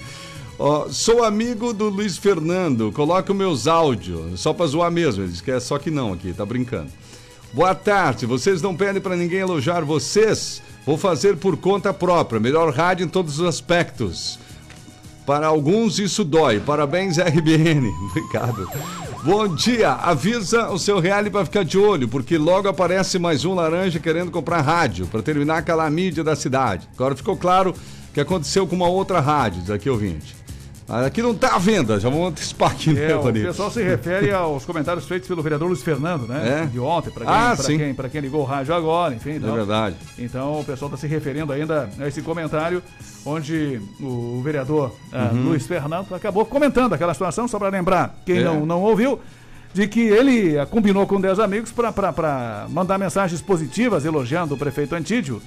Ó, 0.58 0.86
sou 0.90 1.24
amigo 1.24 1.72
do 1.72 1.88
Luiz 1.88 2.16
Fernando, 2.18 2.92
coloca 2.92 3.32
meus 3.34 3.66
áudios, 3.66 4.38
só 4.38 4.52
pra 4.52 4.66
zoar 4.66 4.92
mesmo, 4.92 5.22
ele 5.24 5.32
diz 5.32 5.40
que 5.40 5.50
é 5.50 5.58
só 5.58 5.78
que 5.78 5.90
não 5.90 6.12
aqui, 6.12 6.32
tá 6.32 6.44
brincando. 6.46 6.88
Boa 7.52 7.74
tarde, 7.74 8.26
vocês 8.26 8.62
não 8.62 8.76
pedem 8.76 9.00
pra 9.02 9.16
ninguém 9.16 9.40
elogiar 9.40 9.80
vocês? 9.82 10.62
Vou 10.86 10.96
fazer 10.96 11.36
por 11.36 11.56
conta 11.56 11.92
própria, 11.92 12.38
melhor 12.38 12.72
rádio 12.72 13.04
em 13.04 13.08
todos 13.08 13.40
os 13.40 13.46
aspectos. 13.48 14.38
Para 15.26 15.46
alguns 15.46 15.98
isso 15.98 16.24
dói. 16.24 16.60
Parabéns, 16.60 17.18
RBN. 17.18 17.88
Obrigado. 18.10 18.68
Bom 19.24 19.54
dia. 19.54 19.92
Avisa 19.92 20.70
o 20.70 20.78
seu 20.78 20.98
real 20.98 21.24
para 21.30 21.44
ficar 21.44 21.64
de 21.64 21.78
olho, 21.78 22.08
porque 22.08 22.36
logo 22.36 22.68
aparece 22.68 23.18
mais 23.18 23.44
um 23.44 23.54
laranja 23.54 24.00
querendo 24.00 24.30
comprar 24.30 24.60
rádio 24.60 25.06
para 25.06 25.22
terminar 25.22 25.58
aquela 25.58 25.88
mídia 25.88 26.24
da 26.24 26.34
cidade. 26.34 26.88
Agora 26.94 27.14
ficou 27.14 27.36
claro 27.36 27.74
que 28.12 28.20
aconteceu 28.20 28.66
com 28.66 28.74
uma 28.74 28.88
outra 28.88 29.20
rádio, 29.20 29.62
diz 29.62 29.70
aqui 29.70 29.88
ouvinte. 29.88 30.41
Aqui 30.92 31.22
não 31.22 31.34
tá 31.34 31.54
à 31.54 31.58
venda, 31.58 31.98
já 31.98 32.10
vamos 32.10 32.28
antecipar 32.28 32.72
aqui, 32.72 32.92
né, 32.92 33.10
É, 33.12 33.16
o 33.16 33.22
pessoal 33.32 33.70
se 33.70 33.82
refere 33.82 34.30
aos 34.30 34.64
comentários 34.66 35.06
feitos 35.06 35.26
pelo 35.26 35.42
vereador 35.42 35.66
Luiz 35.68 35.82
Fernando, 35.82 36.26
né? 36.26 36.62
É? 36.64 36.66
De 36.66 36.78
ontem, 36.78 37.10
para 37.10 37.24
quem, 37.24 37.34
Ah, 37.34 37.94
quem, 37.94 38.10
quem 38.10 38.20
ligou 38.20 38.42
o 38.42 38.44
rádio 38.44 38.74
agora, 38.74 39.14
enfim. 39.14 39.30
É 39.30 39.36
então- 39.36 39.54
verdade. 39.54 39.96
Então 40.18 40.60
o 40.60 40.64
pessoal 40.64 40.90
está 40.90 41.00
se 41.00 41.06
referindo 41.06 41.50
ainda 41.50 41.88
a 41.98 42.06
esse 42.08 42.20
comentário, 42.20 42.82
onde 43.24 43.80
o 44.00 44.42
vereador 44.44 44.92
Uhum. 45.12 45.44
Luiz 45.44 45.66
Fernando 45.66 46.14
acabou 46.14 46.44
comentando 46.44 46.92
aquela 46.92 47.14
situação, 47.14 47.48
só 47.48 47.58
para 47.58 47.68
lembrar, 47.70 48.14
quem 48.26 48.38
É. 48.40 48.44
não, 48.44 48.66
não 48.66 48.82
ouviu, 48.82 49.18
de 49.72 49.88
que 49.88 50.00
ele 50.00 50.58
ah, 50.58 50.66
combinou 50.66 51.06
com 51.06 51.18
10 51.18 51.38
amigos 51.38 51.72
para 51.72 52.66
mandar 52.68 52.98
mensagens 52.98 53.40
positivas 53.40 54.04
elogiando 54.04 54.54
o 54.54 54.58
prefeito 54.58 54.94
Antídio, 54.94 55.40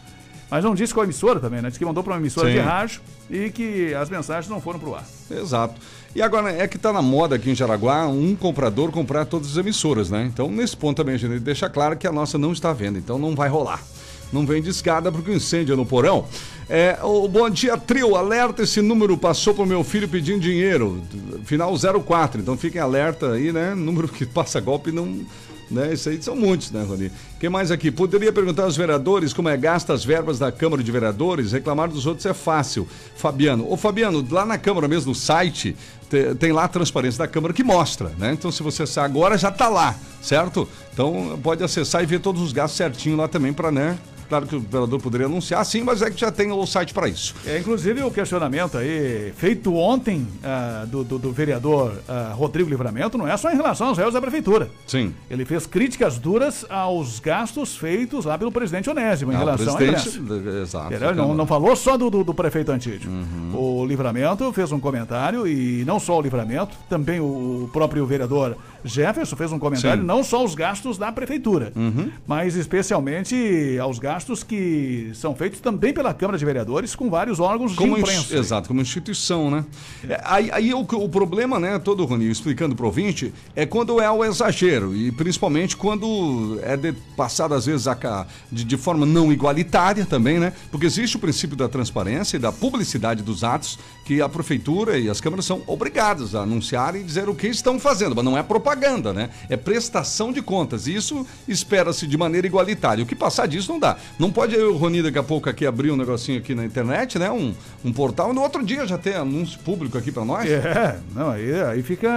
mas 0.50 0.64
não 0.64 0.76
disse 0.76 0.94
qual 0.94 1.04
emissora 1.04 1.40
também, 1.40 1.62
né? 1.62 1.70
Disse 1.70 1.80
que 1.80 1.86
mandou 1.86 2.04
para 2.04 2.14
uma 2.14 2.20
emissora 2.20 2.48
Sim. 2.48 2.56
de 2.56 2.60
rádio 2.60 3.02
e 3.30 3.50
que 3.50 3.94
as 3.94 4.10
mensagens 4.10 4.50
não 4.50 4.62
foram 4.62 4.80
para 4.80 4.90
o 4.90 4.96
ar. 4.96 5.06
Exato. 5.30 5.76
E 6.16 6.22
agora, 6.22 6.52
é 6.52 6.68
que 6.68 6.78
tá 6.78 6.94
na 6.94 7.02
moda 7.02 7.36
aqui 7.36 7.50
em 7.50 7.56
Jaraguá 7.56 8.08
um 8.08 8.36
comprador 8.36 8.90
comprar 8.92 9.26
todas 9.26 9.52
as 9.52 9.58
emissoras, 9.58 10.10
né? 10.10 10.24
Então, 10.32 10.50
nesse 10.50 10.78
ponto 10.78 10.96
também, 10.96 11.16
a 11.16 11.18
gente 11.18 11.40
deixa 11.40 11.70
claro 11.70 11.98
que 11.98 12.08
a 12.08 12.12
nossa 12.12 12.38
não 12.38 12.54
está 12.54 12.70
à 12.70 12.74
venda, 12.74 12.98
então 12.98 13.20
não 13.20 13.36
vai 13.36 13.50
rolar. 13.50 13.84
Não 14.32 14.46
vem 14.46 14.62
de 14.62 14.70
escada 14.70 15.12
porque 15.12 15.30
o 15.30 15.34
incêndio 15.34 15.74
é 15.74 15.76
no 15.76 15.86
porão. 15.86 16.26
É, 16.70 16.98
o 17.04 17.28
Bom 17.28 17.50
Dia 17.50 17.78
Trio, 17.78 18.16
alerta, 18.16 18.64
esse 18.64 18.82
número 18.82 19.18
passou 19.18 19.54
pro 19.54 19.66
meu 19.66 19.84
filho 19.84 20.08
pedindo 20.08 20.40
dinheiro, 20.40 21.02
final 21.44 21.74
04, 22.04 22.42
então 22.42 22.58
fiquem 22.58 22.82
alerta 22.82 23.34
aí, 23.34 23.52
né? 23.52 23.76
Número 23.76 24.08
que 24.08 24.26
passa 24.26 24.60
golpe 24.60 24.92
não... 24.92 25.26
Né? 25.70 25.94
Isso 25.94 26.10
aí 26.10 26.22
são 26.22 26.36
muitos, 26.36 26.70
né, 26.72 26.84
Rony? 26.84 27.12
Quem 27.40 27.50
mais 27.50 27.72
aqui? 27.72 27.90
Poderia 27.90 28.32
perguntar 28.32 28.64
aos 28.64 28.78
vereadores 28.78 29.34
como 29.34 29.50
é 29.50 29.58
gasta 29.58 29.94
as 29.94 30.06
verbas 30.06 30.38
da 30.38 30.52
Câmara 30.52 30.84
de 30.84 30.92
Vereadores? 30.92 31.52
Reclamar 31.54 31.90
dos 31.90 32.06
outros 32.06 32.26
é 32.28 32.34
fácil. 32.36 32.88
Fabiano. 33.16 33.66
Ô, 33.72 33.76
Fabiano, 33.76 34.26
lá 34.30 34.46
na 34.46 34.58
Câmara 34.60 34.88
mesmo, 34.88 35.10
no 35.10 35.16
site, 35.16 35.76
te- 36.10 36.36
tem 36.36 36.52
lá 36.52 36.66
a 36.66 36.68
transparência 36.68 37.18
da 37.18 37.28
Câmara 37.28 37.52
que 37.54 37.64
mostra, 37.64 38.12
né? 38.20 38.32
Então, 38.34 38.52
se 38.52 38.62
você 38.62 38.84
acessar 38.84 39.06
agora, 39.06 39.38
já 39.40 39.52
tá 39.52 39.68
lá, 39.68 39.96
certo? 40.22 40.68
Então, 40.94 41.40
pode 41.42 41.64
acessar 41.64 42.04
e 42.04 42.06
ver 42.06 42.20
todos 42.20 42.42
os 42.44 42.54
gastos 42.54 42.78
certinho 42.78 43.18
lá 43.18 43.28
também 43.28 43.52
para, 43.52 43.72
né? 43.72 43.98
Claro 44.30 44.46
que 44.48 44.56
o 44.56 44.60
vereador 44.60 45.00
poderia 45.02 45.28
anunciar, 45.28 45.64
sim, 45.66 45.84
mas 45.84 46.02
é 46.02 46.10
que 46.10 46.20
já 46.20 46.32
tem 46.32 46.52
o 46.52 46.66
site 46.66 46.94
para 46.94 47.08
isso. 47.08 47.36
É, 47.46 47.60
inclusive 47.60 48.02
o 48.04 48.12
questionamento 48.12 48.78
aí 48.78 49.32
feito 49.38 49.74
ontem 49.76 50.28
ah, 50.44 50.86
do, 50.88 51.04
do- 51.04 51.20
do 51.20 51.32
vereador 51.32 51.94
ah, 52.08 52.34
Rodrigo 52.36 52.70
Livramento 52.70 53.18
não 53.18 53.28
é 53.28 53.36
só 53.38 53.52
em 53.52 53.56
relação 53.56 53.88
aos 53.88 53.98
réus 53.98 54.14
da 54.14 54.22
prefeitura. 54.22 54.70
Sim. 54.88 55.14
Ele 55.30 55.46
fez 55.46 55.66
críticas 55.66 56.18
duras 56.18 56.66
aos 56.70 57.20
gastos 57.20 57.76
feitos 57.76 58.26
lá 58.26 58.38
pelo 58.38 58.52
presidente 58.52 58.90
Onésimo 58.90 59.32
em 59.32 59.36
Ah, 59.36 59.40
relação 59.40 59.74
à 59.74 59.78
presidente- 59.78 60.18
imprensa. 60.20 60.60
Exato. 60.62 60.94
Ele 60.94 61.14
não, 61.14 61.34
não 61.34 61.46
falou 61.46 61.76
só 61.76 61.98
do, 61.98 62.10
do, 62.10 62.24
do 62.24 62.34
prefeito 62.34 62.72
Antídio. 62.72 63.10
Uhum. 63.10 63.82
O 63.82 63.86
Livramento 63.86 64.52
fez 64.54 64.72
um 64.72 64.80
comentário, 64.80 65.48
e 65.48 65.84
não 65.86 66.00
só 66.00 66.18
o 66.18 66.22
Livramento, 66.22 66.76
também 66.90 67.20
o 67.20 67.70
próprio 67.72 68.06
vereador 68.06 68.56
Jefferson 68.86 69.36
fez 69.36 69.52
um 69.52 69.60
comentário, 69.60 70.02
Sim. 70.02 70.08
não 70.08 70.24
só 70.24 70.44
os 70.46 70.54
gastos 70.56 70.98
da 70.98 71.12
prefeitura, 71.12 71.72
Uhum. 71.76 72.10
mas 72.28 72.56
especialmente 72.56 73.78
aos 73.82 74.00
gastos 74.00 74.44
que 74.44 75.12
são 75.14 75.36
feitos 75.36 75.60
também 75.60 75.94
pela 75.94 76.14
Câmara 76.14 76.38
de 76.38 76.46
Vereadores 76.46 76.96
com 76.96 77.10
vários 77.10 77.40
órgãos 77.40 77.76
Como 77.76 77.96
de 77.96 78.02
imprensa. 78.02 78.36
exato, 78.38 78.68
como 78.68 78.82
instituição, 78.82 79.50
né? 79.52 79.66
É, 80.08 80.22
aí 80.24 80.50
aí 80.52 80.74
o, 80.74 80.80
o 80.82 81.10
problema, 81.10 81.60
né, 81.60 81.80
todo 81.80 82.06
Rony, 82.06 82.30
explicando 82.30 82.76
pro 82.76 82.86
ouvinte, 82.86 83.34
é 83.56 83.66
quando 83.66 84.00
é 84.02 84.10
o 84.10 84.24
exagero, 84.24 84.96
e 84.96 85.12
principalmente 85.12 85.76
quando 85.76 86.60
é 86.64 86.78
de- 86.78 86.94
passado, 87.18 87.54
às 87.54 87.66
vezes, 87.66 87.88
a 87.88 88.26
de, 88.52 88.64
de 88.64 88.78
forma 88.78 89.06
não 89.06 89.32
igualitária 89.34 90.06
também, 90.06 90.40
né? 90.40 90.54
Porque 90.72 90.86
existe 90.86 91.16
o 91.16 91.20
princípio 91.20 91.56
da 91.58 91.68
transparência 91.68 92.38
e 92.38 92.40
da 92.40 92.52
publicidade 92.52 93.24
dos 93.24 93.44
atos 93.44 93.80
que 94.06 94.22
a 94.22 94.30
prefeitura 94.30 95.00
e 95.00 95.10
as 95.10 95.20
câmaras 95.20 95.46
são 95.46 95.64
obrigadas 95.66 96.36
a 96.36 96.42
anunciar 96.42 96.96
e 96.96 97.02
dizer 97.04 97.28
o 97.28 97.34
que 97.34 97.48
estão 97.48 97.80
fazendo, 97.80 98.16
mas 98.16 98.24
não 98.24 98.38
é 98.38 98.44
propaganda, 98.44 99.12
né? 99.12 99.32
É 99.50 99.58
prestação 99.58 100.32
de 100.32 100.44
contas. 100.44 100.86
E 100.86 100.96
isso 100.96 101.26
espera-se 101.48 102.06
de 102.06 102.16
maneira 102.16 102.46
igualitária. 102.46 103.04
O 103.04 103.08
que 103.08 103.16
passar 103.16 103.48
disso 103.48 103.72
não 103.72 103.80
dá. 103.80 103.98
Não 104.20 104.32
pode 104.32 104.54
eu, 104.54 104.76
o 104.76 104.78
Rony, 104.78 105.02
daqui 105.02 105.18
a 105.18 105.24
pouco 105.24 105.50
aqui 105.50 105.66
abrir 105.66 105.90
um 105.90 105.98
negocinho 105.98 106.38
aqui 106.38 106.54
na 106.54 106.64
internet, 106.64 107.18
né? 107.18 107.32
Um, 107.32 107.54
um 107.84 107.92
portal, 107.92 108.32
e 108.32 108.36
no 108.36 108.42
outro 108.42 108.64
dia 108.64 108.86
já 108.86 108.98
ter 108.98 109.16
anúncio 109.16 109.60
público 109.60 109.98
aqui 109.98 110.12
para 110.12 110.24
nós. 110.24 110.46
É, 110.48 111.00
não, 111.16 111.32
aí, 111.32 111.62
aí 111.62 111.82
fica. 111.82 112.08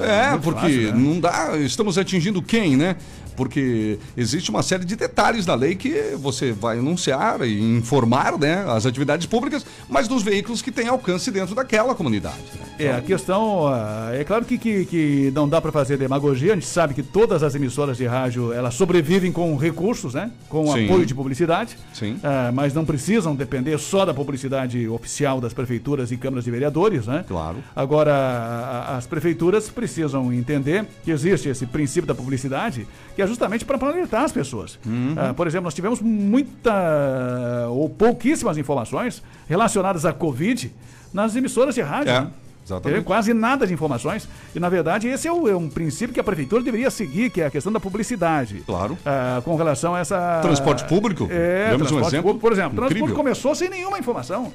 É, 0.00 0.36
porque 0.36 0.60
fácil, 0.60 0.94
né? 0.94 0.98
não 0.98 1.18
dá. 1.18 1.56
Estamos 1.56 1.96
atingindo 1.96 2.42
quem, 2.42 2.76
né? 2.76 2.96
Porque 3.38 4.00
existe 4.16 4.50
uma 4.50 4.64
série 4.64 4.84
de 4.84 4.96
detalhes 4.96 5.46
na 5.46 5.54
lei 5.54 5.76
que 5.76 6.16
você 6.18 6.50
vai 6.50 6.80
anunciar 6.80 7.40
e 7.46 7.60
informar, 7.60 8.36
né, 8.36 8.64
as 8.66 8.84
atividades 8.84 9.26
públicas, 9.26 9.64
mas 9.88 10.08
dos 10.08 10.24
veículos 10.24 10.60
que 10.60 10.72
têm 10.72 10.88
alcance 10.88 11.30
dentro 11.30 11.54
daquela 11.54 11.94
comunidade. 11.94 12.34
né? 12.58 12.66
É, 12.80 12.92
a 12.96 13.00
questão, 13.00 13.68
ah, 13.68 14.10
é 14.12 14.24
claro 14.24 14.44
que, 14.44 14.58
que, 14.58 14.84
que 14.86 15.32
não 15.32 15.48
dá 15.48 15.60
para 15.60 15.70
fazer 15.70 15.96
demagogia, 15.96 16.50
a 16.50 16.54
gente 16.56 16.66
sabe 16.66 16.94
que 16.94 17.02
todas 17.02 17.44
as 17.44 17.54
emissoras 17.54 17.96
de 17.96 18.06
rádio, 18.06 18.52
elas 18.52 18.74
sobrevivem 18.74 19.30
com 19.30 19.56
recursos, 19.56 20.14
né? 20.14 20.32
Com 20.48 20.66
Sim. 20.72 20.86
apoio 20.86 21.06
de 21.06 21.14
publicidade, 21.14 21.78
Sim. 21.92 22.18
Ah, 22.24 22.50
mas 22.52 22.74
não 22.74 22.84
precisam 22.84 23.36
depender 23.36 23.78
só 23.78 24.04
da 24.04 24.12
publicidade 24.12 24.88
oficial 24.88 25.40
das 25.40 25.52
prefeituras 25.52 26.10
e 26.10 26.16
câmaras 26.16 26.44
de 26.44 26.50
vereadores, 26.50 27.06
né? 27.06 27.24
Claro. 27.28 27.58
Agora, 27.76 28.96
as 28.96 29.06
prefeituras 29.06 29.68
precisam 29.68 30.32
entender 30.32 30.84
que 31.04 31.12
existe 31.12 31.48
esse 31.48 31.66
princípio 31.66 32.08
da 32.08 32.16
publicidade, 32.16 32.84
que 33.14 33.27
justamente 33.28 33.64
para 33.64 33.76
alertar 33.86 34.24
as 34.24 34.32
pessoas. 34.32 34.78
Uhum. 34.84 35.14
Ah, 35.16 35.32
por 35.34 35.46
exemplo, 35.46 35.64
nós 35.64 35.74
tivemos 35.74 36.00
muita 36.00 37.66
ou 37.70 37.88
pouquíssimas 37.88 38.58
informações 38.58 39.22
relacionadas 39.48 40.04
à 40.04 40.12
Covid 40.12 40.72
nas 41.12 41.36
emissoras 41.36 41.74
de 41.74 41.80
rádio. 41.80 42.10
É, 42.10 42.20
né? 42.20 42.30
exatamente. 42.64 43.04
Quase 43.04 43.32
nada 43.32 43.66
de 43.66 43.72
informações. 43.72 44.28
E, 44.54 44.60
na 44.60 44.68
verdade, 44.68 45.08
esse 45.08 45.26
é, 45.26 45.32
o- 45.32 45.48
é 45.48 45.56
um 45.56 45.68
princípio 45.70 46.12
que 46.12 46.20
a 46.20 46.24
prefeitura 46.24 46.62
deveria 46.62 46.90
seguir, 46.90 47.30
que 47.30 47.40
é 47.40 47.46
a 47.46 47.50
questão 47.50 47.72
da 47.72 47.80
publicidade. 47.80 48.62
Claro. 48.66 48.98
Ah, 49.06 49.40
com 49.44 49.56
relação 49.56 49.94
a 49.94 50.00
essa. 50.00 50.40
Transporte 50.42 50.84
público? 50.84 51.26
É, 51.30 51.70
Demos 51.70 51.90
um 51.90 52.00
exemplo 52.00 52.22
público, 52.34 52.40
por 52.40 52.52
exemplo. 52.52 52.72
Incrível. 52.72 52.88
transporte 52.88 53.14
começou 53.16 53.54
sem 53.54 53.70
nenhuma 53.70 53.98
informação. 53.98 54.52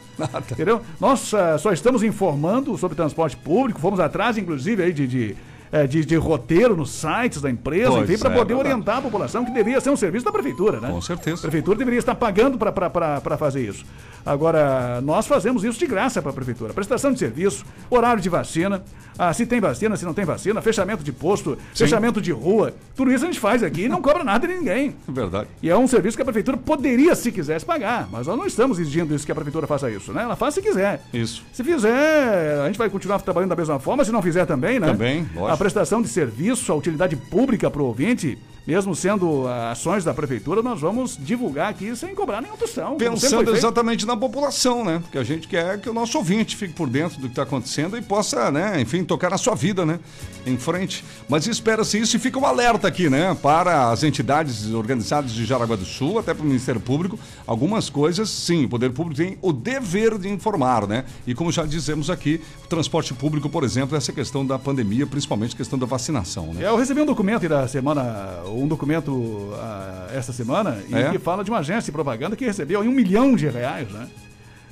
Entendeu? 0.51 0.81
Nós 0.99 1.33
ah, 1.33 1.57
só 1.57 1.71
estamos 1.71 2.03
informando 2.03 2.77
sobre 2.77 2.95
transporte 2.95 3.35
público, 3.37 3.79
fomos 3.79 3.99
atrás, 3.99 4.37
inclusive, 4.37 4.83
aí 4.83 4.93
de. 4.93 5.07
de 5.07 5.35
eh, 5.73 5.87
de, 5.87 6.05
de 6.05 6.15
roteiro 6.15 6.77
nos 6.77 6.91
sites 6.91 7.41
da 7.41 7.49
empresa, 7.49 7.89
Pois 7.89 8.07
enfim, 8.07 8.19
para 8.19 8.29
é, 8.29 8.37
poder 8.37 8.53
verdade. 8.53 8.73
orientar 8.73 8.97
a 8.99 9.01
população 9.01 9.43
que 9.43 9.49
deveria 9.51 9.81
ser 9.81 9.89
um 9.89 9.97
serviço 9.97 10.23
da 10.23 10.31
prefeitura, 10.31 10.79
né? 10.79 10.89
Com 10.89 11.01
certeza. 11.01 11.37
A 11.37 11.41
prefeitura 11.41 11.79
deveria 11.79 11.97
estar 11.97 12.13
pagando 12.13 12.59
para 12.59 13.37
fazer 13.37 13.67
isso. 13.67 13.83
Agora, 14.23 15.01
nós 15.01 15.25
fazemos 15.25 15.63
isso 15.63 15.79
de 15.79 15.87
graça 15.87 16.21
para 16.21 16.29
a 16.31 16.33
prefeitura. 16.33 16.73
Prestação 16.73 17.11
de 17.11 17.17
serviço, 17.17 17.65
horário 17.89 18.21
de 18.21 18.29
vacina, 18.29 18.83
ah, 19.17 19.33
se 19.33 19.45
tem 19.45 19.59
vacina, 19.59 19.95
se 19.95 20.05
não 20.05 20.13
tem 20.13 20.25
vacina, 20.25 20.61
fechamento 20.61 21.03
de 21.03 21.11
posto, 21.11 21.57
fechamento 21.75 22.21
de 22.21 22.31
rua. 22.31 22.73
Tudo 22.95 23.11
isso 23.11 23.23
a 23.23 23.27
gente 23.27 23.39
faz 23.39 23.61
aqui 23.61 23.83
e 23.83 23.89
não 23.89 24.01
cobra 24.01 24.23
nada 24.23 24.47
de 24.47 24.53
ninguém. 24.53 24.95
Verdade. 25.07 25.47
E 25.61 25.69
é 25.69 25.77
um 25.77 25.87
serviço 25.87 26.15
que 26.15 26.21
a 26.21 26.25
prefeitura 26.25 26.57
poderia, 26.57 27.13
se 27.15 27.31
quisesse, 27.31 27.65
pagar. 27.65 28.07
Mas 28.11 28.27
nós 28.27 28.37
não 28.37 28.45
estamos 28.45 28.79
exigindo 28.79 29.13
isso 29.13 29.25
que 29.25 29.31
a 29.31 29.35
prefeitura 29.35 29.67
faça 29.67 29.89
isso, 29.91 30.11
né? 30.13 30.23
Ela 30.23 30.35
faz 30.35 30.53
se 30.53 30.61
quiser. 30.61 31.01
Isso. 31.13 31.43
Se 31.51 31.63
fizer, 31.63 32.61
a 32.61 32.67
gente 32.67 32.77
vai 32.77 32.89
continuar 32.89 33.19
trabalhando 33.19 33.49
da 33.49 33.55
mesma 33.55 33.79
forma. 33.79 34.03
Se 34.03 34.11
não 34.11 34.21
fizer 34.21 34.45
também, 34.45 34.79
né? 34.79 34.87
Também, 34.87 35.27
lógico. 35.35 35.53
A 35.53 35.57
prestação 35.63 36.01
de 36.01 36.09
serviço, 36.09 36.73
a 36.73 36.75
utilidade 36.75 37.15
pública 37.15 37.71
para 37.71 37.81
o 37.81 37.85
ouvinte 37.85 38.37
mesmo 38.65 38.95
sendo 38.95 39.47
ações 39.47 40.03
da 40.03 40.13
prefeitura, 40.13 40.61
nós 40.61 40.79
vamos 40.79 41.17
divulgar 41.19 41.69
aqui 41.69 41.95
sem 41.95 42.15
cobrar 42.15 42.41
nenhum 42.41 42.55
tostão. 42.55 42.97
Pensando 42.97 43.53
exatamente 43.55 44.05
na 44.05 44.15
população, 44.15 44.85
né? 44.85 44.99
Porque 44.99 45.17
a 45.17 45.23
gente 45.23 45.47
quer 45.47 45.79
que 45.79 45.89
o 45.89 45.93
nosso 45.93 46.17
ouvinte 46.17 46.55
fique 46.55 46.73
por 46.73 46.89
dentro 46.89 47.19
do 47.19 47.27
que 47.27 47.33
está 47.33 47.43
acontecendo 47.43 47.97
e 47.97 48.01
possa, 48.01 48.51
né, 48.51 48.79
enfim, 48.79 49.03
tocar 49.03 49.29
na 49.29 49.37
sua 49.37 49.55
vida, 49.55 49.85
né? 49.85 49.99
Em 50.45 50.57
frente. 50.57 51.03
Mas 51.27 51.47
espera-se 51.47 51.99
isso 51.99 52.15
e 52.15 52.19
fica 52.19 52.39
um 52.39 52.45
alerta 52.45 52.87
aqui, 52.87 53.09
né? 53.09 53.35
Para 53.41 53.91
as 53.91 54.03
entidades 54.03 54.71
organizadas 54.73 55.31
de 55.31 55.45
Jaraguá 55.45 55.75
do 55.75 55.85
Sul, 55.85 56.19
até 56.19 56.33
para 56.33 56.43
o 56.43 56.45
Ministério 56.45 56.81
Público, 56.81 57.19
algumas 57.45 57.89
coisas, 57.89 58.29
sim, 58.29 58.65
o 58.65 58.69
poder 58.69 58.91
público 58.91 59.21
tem 59.21 59.37
o 59.41 59.51
dever 59.51 60.17
de 60.17 60.29
informar, 60.29 60.87
né? 60.87 61.05
E 61.27 61.33
como 61.33 61.51
já 61.51 61.65
dizemos 61.65 62.09
aqui, 62.09 62.41
o 62.63 62.67
transporte 62.67 63.13
público, 63.13 63.49
por 63.49 63.63
exemplo, 63.63 63.95
essa 63.97 64.11
questão 64.11 64.45
da 64.45 64.57
pandemia, 64.57 65.05
principalmente 65.05 65.53
a 65.53 65.57
questão 65.57 65.77
da 65.77 65.85
vacinação, 65.85 66.53
né? 66.53 66.63
É, 66.63 66.67
eu 66.67 66.77
recebi 66.77 67.01
um 67.01 67.05
documento 67.05 67.47
da 67.47 67.67
semana, 67.67 68.41
um 68.53 68.67
documento 68.67 69.11
uh, 69.11 70.15
essa 70.15 70.33
semana, 70.33 70.77
é? 70.91 71.11
que 71.11 71.19
fala 71.19 71.43
de 71.43 71.49
uma 71.49 71.59
agência 71.59 71.85
de 71.85 71.91
propaganda 71.91 72.35
que 72.35 72.45
recebeu 72.45 72.81
um 72.81 72.91
milhão 72.91 73.35
de 73.35 73.47
reais, 73.47 73.89
né? 73.89 74.07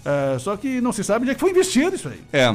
É, 0.04 0.40
só 0.40 0.58
que 0.58 0.82
não 0.82 0.92
se 0.92 1.04
sabe 1.04 1.24
onde 1.24 1.32
é 1.32 1.34
que 1.36 1.40
foi 1.40 1.52
investido 1.52 1.96
isso 1.96 2.08
aí. 2.08 2.20
É, 2.34 2.54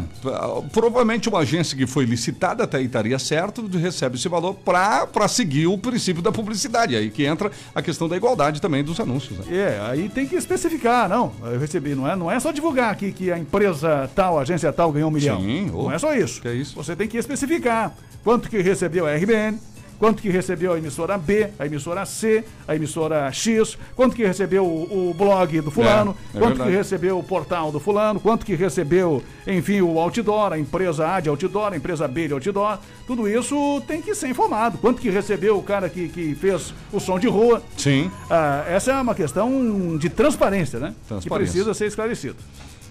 provavelmente 0.72 1.28
uma 1.28 1.40
agência 1.40 1.76
que 1.76 1.86
foi 1.86 2.04
licitada 2.04 2.64
até 2.64 2.82
estaria 2.82 3.18
certo, 3.18 3.66
recebe 3.66 4.16
esse 4.16 4.28
valor 4.28 4.54
para 4.54 5.28
seguir 5.28 5.66
o 5.66 5.78
princípio 5.78 6.22
da 6.22 6.32
publicidade. 6.32 6.96
Aí 6.96 7.10
que 7.10 7.24
entra 7.24 7.50
a 7.74 7.80
questão 7.80 8.08
da 8.08 8.16
igualdade 8.16 8.60
também 8.60 8.82
dos 8.82 8.98
anúncios. 8.98 9.38
Né? 9.38 9.56
É, 9.56 9.80
aí 9.88 10.08
tem 10.08 10.26
que 10.26 10.34
especificar, 10.34 11.08
não. 11.08 11.32
Eu 11.44 11.58
recebi, 11.58 11.94
não 11.94 12.08
é, 12.08 12.16
não 12.16 12.30
é 12.30 12.40
só 12.40 12.50
divulgar 12.50 12.90
aqui 12.90 13.12
que 13.12 13.30
a 13.30 13.38
empresa 13.38 14.10
tal, 14.14 14.38
a 14.38 14.42
agência 14.42 14.72
tal 14.72 14.90
ganhou 14.90 15.08
um 15.08 15.12
milhão. 15.12 15.40
Sim, 15.40 15.70
não 15.72 15.92
é 15.92 15.98
só 15.98 16.14
isso. 16.14 16.42
Que 16.42 16.48
é 16.48 16.54
isso. 16.54 16.74
Você 16.74 16.96
tem 16.96 17.06
que 17.06 17.16
especificar 17.16 17.94
quanto 18.24 18.50
que 18.50 18.60
recebeu 18.60 19.06
a 19.06 19.14
RBN, 19.14 19.58
quanto 19.98 20.22
que 20.22 20.28
recebeu 20.28 20.72
a 20.72 20.78
emissora 20.78 21.16
B, 21.18 21.48
a 21.58 21.66
emissora 21.66 22.04
C, 22.04 22.44
a 22.66 22.74
emissora 22.74 23.30
X, 23.32 23.78
quanto 23.94 24.14
que 24.14 24.24
recebeu 24.24 24.64
o, 24.64 25.10
o 25.10 25.14
blog 25.14 25.60
do 25.60 25.70
fulano, 25.70 26.16
é, 26.34 26.36
é 26.36 26.40
quanto 26.40 26.56
verdade. 26.56 26.70
que 26.70 26.76
recebeu 26.76 27.18
o 27.18 27.22
portal 27.22 27.72
do 27.72 27.80
fulano, 27.80 28.20
quanto 28.20 28.44
que 28.44 28.54
recebeu, 28.54 29.22
enfim, 29.46 29.80
o 29.80 29.98
outdoor, 29.98 30.52
a 30.52 30.58
empresa 30.58 31.14
A 31.14 31.20
de 31.20 31.28
outdoor, 31.28 31.72
a 31.72 31.76
empresa 31.76 32.06
B 32.06 32.28
de 32.28 32.34
outdoor, 32.34 32.78
tudo 33.06 33.28
isso 33.28 33.82
tem 33.86 34.02
que 34.02 34.14
ser 34.14 34.28
informado. 34.28 34.78
Quanto 34.78 35.00
que 35.00 35.10
recebeu 35.10 35.58
o 35.58 35.62
cara 35.62 35.88
que, 35.88 36.08
que 36.08 36.34
fez 36.34 36.74
o 36.92 37.00
som 37.00 37.18
de 37.18 37.28
rua. 37.28 37.62
Sim. 37.76 38.10
Ah, 38.30 38.64
essa 38.68 38.92
é 38.92 39.00
uma 39.00 39.14
questão 39.14 39.96
de 39.96 40.08
transparência, 40.08 40.78
né? 40.78 40.94
Transparência. 41.06 41.28
Que 41.30 41.34
precisa 41.34 41.74
ser 41.74 41.86
esclarecido. 41.86 42.36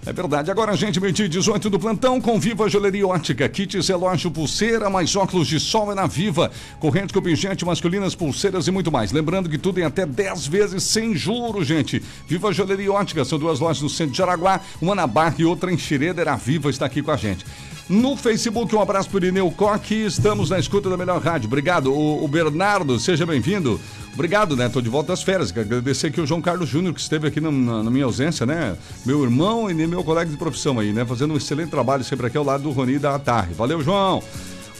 É 0.05 0.13
verdade. 0.13 0.51
Agora, 0.51 0.75
gente, 0.75 0.99
meio 0.99 1.11
18 1.11 1.67
do 1.67 1.79
plantão 1.79 2.21
com 2.21 2.39
Viva 2.39 2.69
Joalheria 2.69 3.07
Ótica. 3.07 3.49
Kits, 3.49 3.87
relógio, 3.87 4.29
pulseira, 4.29 4.87
mais 4.87 5.15
óculos 5.15 5.47
de 5.47 5.59
sol 5.59 5.91
é 5.91 5.95
na 5.95 6.05
Viva. 6.05 6.51
Corrente 6.79 7.11
com 7.11 7.19
pingente, 7.19 7.65
masculinas, 7.65 8.13
pulseiras 8.13 8.67
e 8.67 8.71
muito 8.71 8.91
mais. 8.91 9.11
Lembrando 9.11 9.49
que 9.49 9.57
tudo 9.57 9.79
em 9.79 9.83
até 9.83 10.05
10 10.05 10.45
vezes 10.45 10.83
sem 10.83 11.15
juros, 11.15 11.65
gente. 11.65 12.03
Viva 12.27 12.53
Joalheria 12.53 12.93
Ótica. 12.93 13.25
São 13.25 13.39
duas 13.39 13.59
lojas 13.59 13.81
no 13.81 13.89
centro 13.89 14.11
de 14.11 14.19
Jaraguá, 14.19 14.61
uma 14.79 14.93
na 14.93 15.07
Barra 15.07 15.35
e 15.39 15.45
outra 15.45 15.73
em 15.73 15.77
Xereder. 15.77 16.27
A 16.27 16.35
Viva 16.35 16.69
está 16.69 16.85
aqui 16.85 17.01
com 17.01 17.09
a 17.09 17.17
gente. 17.17 17.43
No 17.87 18.17
Facebook, 18.17 18.75
um 18.75 18.81
abraço 18.81 19.07
para 19.09 19.17
o 19.17 19.23
Irineu 19.23 19.51
Coque. 19.51 20.05
Estamos 20.05 20.49
na 20.49 20.57
escuta 20.57 20.89
da 20.89 20.97
melhor 20.97 21.21
rádio. 21.21 21.45
Obrigado. 21.45 21.93
O, 21.93 22.23
o 22.23 22.27
Bernardo, 22.27 22.99
seja 22.99 23.27
bem-vindo. 23.27 23.79
Obrigado, 24.11 24.55
né? 24.55 24.67
Tô 24.67 24.81
de 24.81 24.89
volta 24.89 25.09
das 25.09 25.21
férias. 25.21 25.55
Agradecer 25.55 26.07
aqui 26.07 26.19
o 26.19 26.25
João 26.25 26.41
Carlos 26.41 26.67
Júnior, 26.67 26.95
que 26.95 26.99
esteve 26.99 27.27
aqui 27.27 27.39
na, 27.39 27.51
na, 27.51 27.83
na, 27.83 27.91
minha 27.91 28.05
ausência, 28.05 28.43
né? 28.43 28.75
Meu 29.05 29.23
irmão 29.23 29.69
e 29.69 29.73
meu 29.75 30.03
colega 30.03 30.31
de 30.31 30.35
profissão 30.35 30.79
aí, 30.79 30.91
né? 30.91 31.05
Fazendo 31.05 31.35
um 31.35 31.37
excelente 31.37 31.69
trabalho 31.69 32.03
sempre 32.03 32.25
aqui 32.25 32.35
ao 32.35 32.43
lado 32.43 32.63
do 32.63 32.71
Roni 32.71 32.97
da 32.97 33.19
Tarde. 33.19 33.53
Valeu, 33.53 33.79
João! 33.83 34.23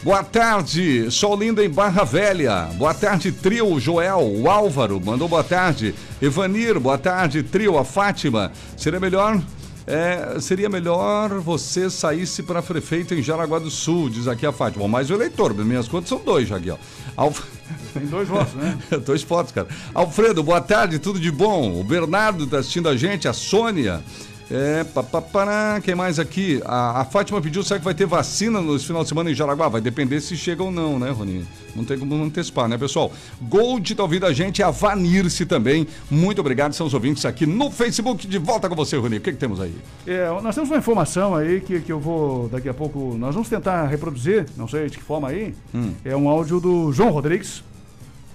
Boa 0.02 0.22
tarde, 0.22 1.10
Sol 1.10 1.36
Linda 1.36 1.64
em 1.64 1.70
Barra 1.70 2.04
Velha. 2.04 2.68
Boa 2.74 2.92
tarde, 2.92 3.32
trio 3.32 3.80
Joel, 3.80 4.20
o 4.20 4.48
Álvaro, 4.48 5.00
mandou 5.04 5.26
boa 5.26 5.42
tarde. 5.42 5.94
Evanir, 6.20 6.78
boa 6.78 6.98
tarde, 6.98 7.42
trio, 7.42 7.78
a 7.78 7.84
Fátima. 7.84 8.52
Seria 8.76 9.00
melhor 9.00 9.40
é, 9.86 10.40
seria 10.40 10.68
melhor 10.68 11.38
você 11.38 11.88
saísse 11.88 12.42
para 12.42 12.60
prefeito 12.60 13.14
em 13.14 13.22
Jaraguá 13.22 13.58
do 13.58 13.70
Sul, 13.70 14.10
diz 14.10 14.26
aqui 14.26 14.44
a 14.44 14.52
Fátima. 14.52 14.88
Mas 14.88 15.10
o 15.10 15.14
eleitor, 15.14 15.54
minhas 15.54 15.86
contas 15.86 16.08
são 16.08 16.18
dois 16.18 16.50
ó. 16.50 16.76
Alf... 17.16 17.40
Tem 17.94 18.06
dois 18.06 18.28
votos, 18.28 18.54
né? 18.54 18.78
dois 19.04 19.22
votos, 19.22 19.52
cara. 19.52 19.68
Alfredo, 19.94 20.42
boa 20.42 20.60
tarde, 20.60 20.98
tudo 20.98 21.18
de 21.18 21.30
bom? 21.30 21.80
O 21.80 21.84
Bernardo 21.84 22.44
está 22.44 22.58
assistindo 22.58 22.88
a 22.88 22.96
gente, 22.96 23.28
a 23.28 23.32
Sônia. 23.32 24.02
É, 24.50 24.84
papapara, 24.84 25.80
quem 25.80 25.94
mais 25.94 26.20
aqui? 26.20 26.60
A, 26.64 27.00
a, 27.00 27.04
Fátima 27.04 27.40
pediu, 27.40 27.64
será 27.64 27.80
que 27.80 27.84
vai 27.84 27.94
ter 27.94 28.06
vacina 28.06 28.60
no 28.60 28.78
final 28.78 29.02
de 29.02 29.08
semana 29.08 29.30
em 29.30 29.34
Jaraguá? 29.34 29.68
Vai 29.68 29.80
depender 29.80 30.20
se 30.20 30.36
chega 30.36 30.62
ou 30.62 30.70
não, 30.70 31.00
né, 31.00 31.10
Roninho? 31.10 31.46
Não 31.74 31.84
tem 31.84 31.98
como 31.98 32.14
antecipar, 32.22 32.68
né, 32.68 32.78
pessoal? 32.78 33.12
Gold 33.42 33.94
tá 33.94 34.04
ouvindo 34.04 34.24
a 34.24 34.32
gente, 34.32 34.62
a 34.62 34.70
Vanirce 34.70 35.44
também. 35.44 35.86
Muito 36.08 36.40
obrigado, 36.40 36.74
são 36.74 36.86
os 36.86 36.94
ouvintes 36.94 37.24
aqui 37.24 37.44
no 37.44 37.72
Facebook. 37.72 38.26
De 38.26 38.38
volta 38.38 38.68
com 38.68 38.76
você, 38.76 38.96
Roninho. 38.96 39.20
O 39.20 39.24
que, 39.24 39.32
que 39.32 39.38
temos 39.38 39.60
aí? 39.60 39.74
É, 40.06 40.28
nós 40.40 40.54
temos 40.54 40.70
uma 40.70 40.78
informação 40.78 41.34
aí 41.34 41.60
que, 41.60 41.80
que 41.80 41.90
eu 41.90 41.98
vou, 41.98 42.48
daqui 42.48 42.68
a 42.68 42.74
pouco, 42.74 43.16
nós 43.18 43.34
vamos 43.34 43.48
tentar 43.48 43.86
reproduzir, 43.86 44.46
não 44.56 44.68
sei 44.68 44.88
de 44.88 44.96
que 44.96 45.02
forma 45.02 45.28
aí. 45.28 45.54
Hum. 45.74 45.92
É 46.04 46.16
um 46.16 46.28
áudio 46.28 46.60
do 46.60 46.92
João 46.92 47.10
Rodrigues, 47.10 47.64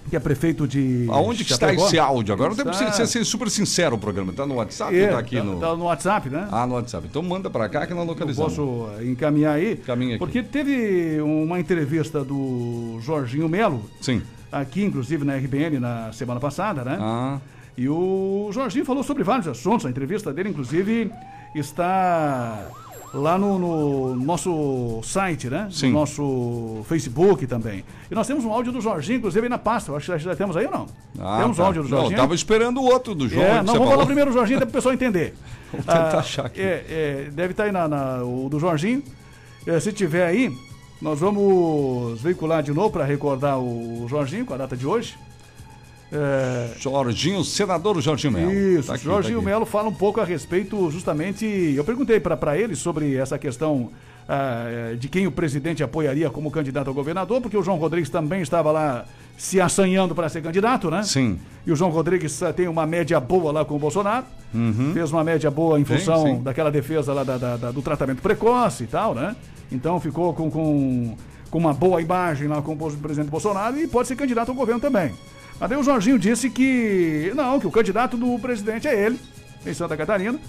que 0.08 0.16
é 0.16 0.20
prefeito 0.20 0.66
de. 0.66 1.06
Aonde 1.10 1.44
que 1.44 1.52
está 1.52 1.72
esse 1.72 1.98
áudio 1.98 2.34
agora? 2.34 2.52
Está... 2.52 2.64
Tem 2.64 2.90
que 2.90 3.06
ser, 3.06 3.24
super 3.24 3.48
sincero 3.50 3.96
o 3.96 3.98
programa. 3.98 4.30
Está 4.30 4.46
no 4.46 4.56
WhatsApp 4.56 4.96
é, 4.96 5.06
ou 5.06 5.12
tá 5.12 5.18
aqui 5.18 5.36
tá, 5.36 5.44
no. 5.44 5.60
Tá 5.60 5.76
no 5.76 5.84
WhatsApp, 5.84 6.30
né? 6.30 6.48
Ah, 6.50 6.66
no 6.66 6.74
WhatsApp. 6.74 7.06
Então 7.08 7.22
manda 7.22 7.48
para 7.48 7.68
cá 7.68 7.86
que 7.86 7.94
nós 7.94 8.06
localizamos. 8.06 8.56
Eu 8.56 8.66
posso 8.66 9.02
encaminhar 9.02 9.54
aí. 9.54 9.76
Caminha 9.76 10.16
aqui. 10.16 10.18
Porque 10.18 10.42
teve 10.42 11.20
uma 11.20 11.58
entrevista 11.58 12.24
do 12.24 12.98
Jorginho 13.00 13.48
Melo. 13.48 13.88
Sim. 14.00 14.22
Aqui, 14.50 14.84
inclusive, 14.84 15.24
na 15.24 15.36
RBN 15.36 15.80
na 15.80 16.12
semana 16.12 16.38
passada, 16.38 16.84
né? 16.84 16.98
Ah. 17.00 17.38
E 17.76 17.88
o 17.88 18.50
Jorginho 18.52 18.84
falou 18.84 19.02
sobre 19.02 19.22
vários 19.22 19.48
assuntos. 19.48 19.86
A 19.86 19.90
entrevista 19.90 20.32
dele, 20.32 20.50
inclusive, 20.50 21.10
está 21.54 22.66
lá 23.14 23.36
no, 23.36 23.58
no, 23.58 24.16
nosso 24.16 25.00
site, 25.02 25.48
né? 25.48 25.68
Sim. 25.70 25.88
No 25.88 26.00
nosso 26.00 26.82
Facebook 26.88 27.46
também. 27.46 27.84
E 28.10 28.14
nós 28.14 28.26
temos 28.26 28.44
um 28.44 28.52
áudio 28.52 28.72
do 28.72 28.80
Jorginho, 28.80 29.18
inclusive 29.18 29.44
aí 29.44 29.50
na 29.50 29.58
pasta. 29.58 29.92
Acho 29.92 30.12
que 30.12 30.18
já 30.18 30.34
temos 30.34 30.56
aí 30.56 30.66
ou 30.66 30.72
não? 30.72 30.86
Ah, 31.20 31.40
temos 31.40 31.56
tá. 31.56 31.62
um 31.62 31.66
áudio 31.66 31.82
do 31.82 31.88
Jorginho. 31.88 32.10
Não, 32.10 32.16
eu 32.16 32.22
tava 32.22 32.34
esperando 32.34 32.80
o 32.80 32.84
outro 32.84 33.14
do 33.14 33.28
João. 33.28 33.44
É, 33.44 33.62
não, 33.62 33.74
vamos 33.74 33.90
falar 33.90 34.06
primeiro 34.06 34.30
do 34.30 34.34
Jorginho, 34.34 34.60
para 34.60 34.68
o 34.68 34.72
pessoal 34.72 34.94
entender. 34.94 35.34
vamos 35.70 35.86
tentar 35.86 36.16
ah, 36.16 36.18
achar 36.18 36.46
aqui. 36.46 36.60
É, 36.60 36.84
é, 36.88 37.30
deve 37.30 37.52
estar 37.52 37.64
tá 37.64 37.66
aí 37.68 37.72
na, 37.72 37.88
na, 37.88 38.24
o 38.24 38.48
do 38.48 38.58
Jorginho. 38.58 39.02
É, 39.66 39.78
se 39.78 39.92
tiver 39.92 40.26
aí, 40.26 40.52
nós 41.00 41.20
vamos 41.20 42.20
veicular 42.20 42.62
de 42.62 42.72
novo 42.72 42.90
para 42.90 43.04
recordar 43.04 43.58
o 43.58 44.06
Jorginho 44.08 44.46
com 44.46 44.54
a 44.54 44.56
data 44.56 44.76
de 44.76 44.86
hoje. 44.86 45.16
É... 46.12 46.68
Jorginho, 46.78 47.42
senador 47.42 48.00
Jorginho 48.02 48.34
Melo. 48.34 48.52
Isso, 48.52 48.88
tá 48.88 48.94
aqui, 48.94 49.04
Jorginho 49.04 49.38
tá 49.38 49.44
Melo 49.46 49.64
fala 49.64 49.88
um 49.88 49.94
pouco 49.94 50.20
a 50.20 50.24
respeito, 50.24 50.90
justamente. 50.90 51.46
Eu 51.46 51.84
perguntei 51.84 52.20
para 52.20 52.58
ele 52.58 52.76
sobre 52.76 53.16
essa 53.16 53.38
questão 53.38 53.90
uh, 54.28 54.96
de 54.96 55.08
quem 55.08 55.26
o 55.26 55.32
presidente 55.32 55.82
apoiaria 55.82 56.28
como 56.28 56.50
candidato 56.50 56.90
a 56.90 56.92
governador, 56.92 57.40
porque 57.40 57.56
o 57.56 57.62
João 57.62 57.78
Rodrigues 57.78 58.10
também 58.10 58.42
estava 58.42 58.70
lá 58.70 59.06
se 59.38 59.58
assanhando 59.58 60.14
para 60.14 60.28
ser 60.28 60.42
candidato, 60.42 60.90
né? 60.90 61.02
Sim. 61.02 61.38
E 61.66 61.72
o 61.72 61.76
João 61.76 61.90
Rodrigues 61.90 62.42
uh, 62.42 62.52
tem 62.52 62.68
uma 62.68 62.86
média 62.86 63.18
boa 63.18 63.50
lá 63.50 63.64
com 63.64 63.76
o 63.76 63.78
Bolsonaro. 63.78 64.26
Uhum. 64.52 64.92
Fez 64.92 65.10
uma 65.10 65.24
média 65.24 65.50
boa 65.50 65.80
em 65.80 65.84
função 65.84 66.26
sim, 66.26 66.36
sim. 66.36 66.42
daquela 66.42 66.70
defesa 66.70 67.14
lá 67.14 67.24
da, 67.24 67.38
da, 67.38 67.56
da, 67.56 67.70
do 67.70 67.80
tratamento 67.80 68.20
precoce 68.20 68.84
e 68.84 68.86
tal, 68.86 69.14
né? 69.14 69.34
Então 69.70 69.98
ficou 69.98 70.34
com, 70.34 70.50
com, 70.50 71.16
com 71.52 71.58
uma 71.58 71.74
boa 71.74 72.00
imagem 72.00 72.48
lá 72.48 72.62
com 72.62 72.72
o 72.72 72.96
presidente 72.96 73.30
Bolsonaro 73.30 73.78
e 73.78 73.86
pode 73.86 74.08
ser 74.08 74.16
candidato 74.16 74.48
ao 74.48 74.54
governo 74.54 74.80
também. 74.80 75.12
Mas 75.60 75.68
daí 75.68 75.78
o 75.78 75.82
Jorginho 75.82 76.18
disse 76.18 76.48
que 76.48 77.30
não, 77.36 77.60
que 77.60 77.66
o 77.66 77.70
candidato 77.70 78.16
do 78.16 78.38
presidente 78.38 78.88
é 78.88 78.98
ele, 78.98 79.20
em 79.66 79.74
Santa 79.74 79.94
Catarina, 79.94 80.40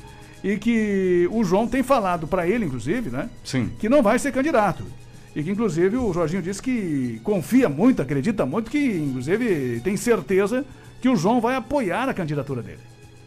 e 0.42 0.58
que 0.58 1.28
o 1.30 1.44
João 1.44 1.68
tem 1.68 1.84
falado 1.84 2.26
para 2.26 2.48
ele, 2.48 2.64
inclusive, 2.64 3.10
né? 3.10 3.30
Sim. 3.44 3.70
Que 3.78 3.90
não 3.90 4.02
vai 4.02 4.18
ser 4.18 4.32
candidato. 4.32 4.86
E 5.36 5.44
que, 5.44 5.52
inclusive, 5.52 5.98
o 5.98 6.14
Jorginho 6.14 6.42
disse 6.42 6.62
que 6.62 7.20
confia 7.22 7.68
muito, 7.68 8.02
acredita 8.02 8.46
muito, 8.46 8.72
que, 8.72 8.80
inclusive, 8.80 9.82
tem 9.84 9.98
certeza 9.98 10.64
que 11.02 11.10
o 11.10 11.18
João 11.18 11.42
vai 11.42 11.56
apoiar 11.56 12.08
a 12.08 12.14
candidatura 12.14 12.62
dele. 12.62 12.80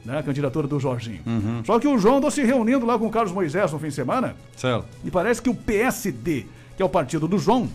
Né, 0.02 0.18
a 0.18 0.22
candidatura 0.22 0.66
do 0.66 0.80
Jorginho. 0.80 1.20
Uhum. 1.26 1.62
Só 1.64 1.78
que 1.78 1.86
o 1.86 1.98
João 1.98 2.18
andou 2.18 2.30
se 2.30 2.42
reunindo 2.42 2.86
lá 2.86 2.98
com 2.98 3.06
o 3.06 3.10
Carlos 3.10 3.32
Moisés 3.32 3.70
no 3.72 3.78
fim 3.78 3.88
de 3.88 3.94
semana. 3.94 4.34
Certo. 4.56 4.86
E 5.04 5.10
parece 5.10 5.42
que 5.42 5.50
o 5.50 5.54
PSD, 5.54 6.46
que 6.76 6.82
é 6.82 6.84
o 6.84 6.88
partido 6.88 7.26
do 7.26 7.38
João, 7.38 7.68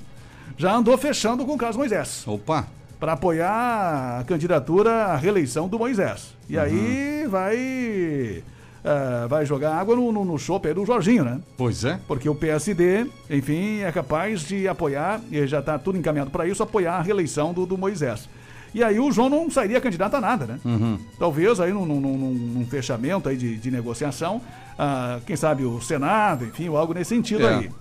já 0.58 0.74
andou 0.74 0.98
fechando 0.98 1.46
com 1.46 1.54
o 1.54 1.58
Carlos 1.58 1.78
Moisés. 1.78 2.24
Opa! 2.28 2.68
para 3.02 3.14
apoiar 3.14 4.20
a 4.20 4.24
candidatura 4.26 5.06
à 5.06 5.16
reeleição 5.16 5.68
do 5.68 5.80
Moisés. 5.80 6.36
E 6.48 6.56
uhum. 6.56 6.62
aí 6.62 7.28
vai. 7.28 8.44
Uh, 8.84 9.28
vai 9.28 9.46
jogar 9.46 9.76
água 9.76 9.96
no, 9.96 10.12
no, 10.12 10.24
no 10.24 10.38
chope 10.38 10.72
do 10.74 10.86
Jorginho, 10.86 11.24
né? 11.24 11.40
Pois 11.58 11.84
é. 11.84 12.00
Porque 12.08 12.30
o 12.30 12.36
PSD, 12.36 13.08
enfim, 13.30 13.80
é 13.80 13.92
capaz 13.92 14.42
de 14.42 14.68
apoiar, 14.68 15.20
e 15.32 15.46
já 15.46 15.60
está 15.60 15.78
tudo 15.78 15.98
encaminhado 15.98 16.32
para 16.32 16.48
isso, 16.48 16.64
apoiar 16.64 16.96
a 16.96 17.02
reeleição 17.02 17.54
do, 17.54 17.66
do 17.66 17.78
Moisés. 17.78 18.28
E 18.74 18.84
aí 18.84 19.00
o 19.00 19.12
João 19.12 19.30
não 19.30 19.50
sairia 19.52 19.82
candidato 19.82 20.16
a 20.16 20.22
nada, 20.22 20.46
né? 20.46 20.60
Uhum. 20.64 21.00
Talvez 21.20 21.60
aí 21.60 21.74
num, 21.74 21.86
num, 21.86 22.00
num, 22.00 22.16
num, 22.16 22.66
fechamento 22.66 23.30
aí 23.30 23.38
de, 23.38 23.58
de 23.58 23.70
negociação, 23.70 24.38
uh, 24.38 25.22
quem 25.26 25.36
sabe 25.36 25.64
o 25.64 25.82
Senado, 25.82 26.46
enfim, 26.46 26.70
ou 26.70 26.78
algo 26.78 26.94
nesse 26.94 27.16
sentido 27.16 27.48
é. 27.48 27.54
aí. 27.56 27.72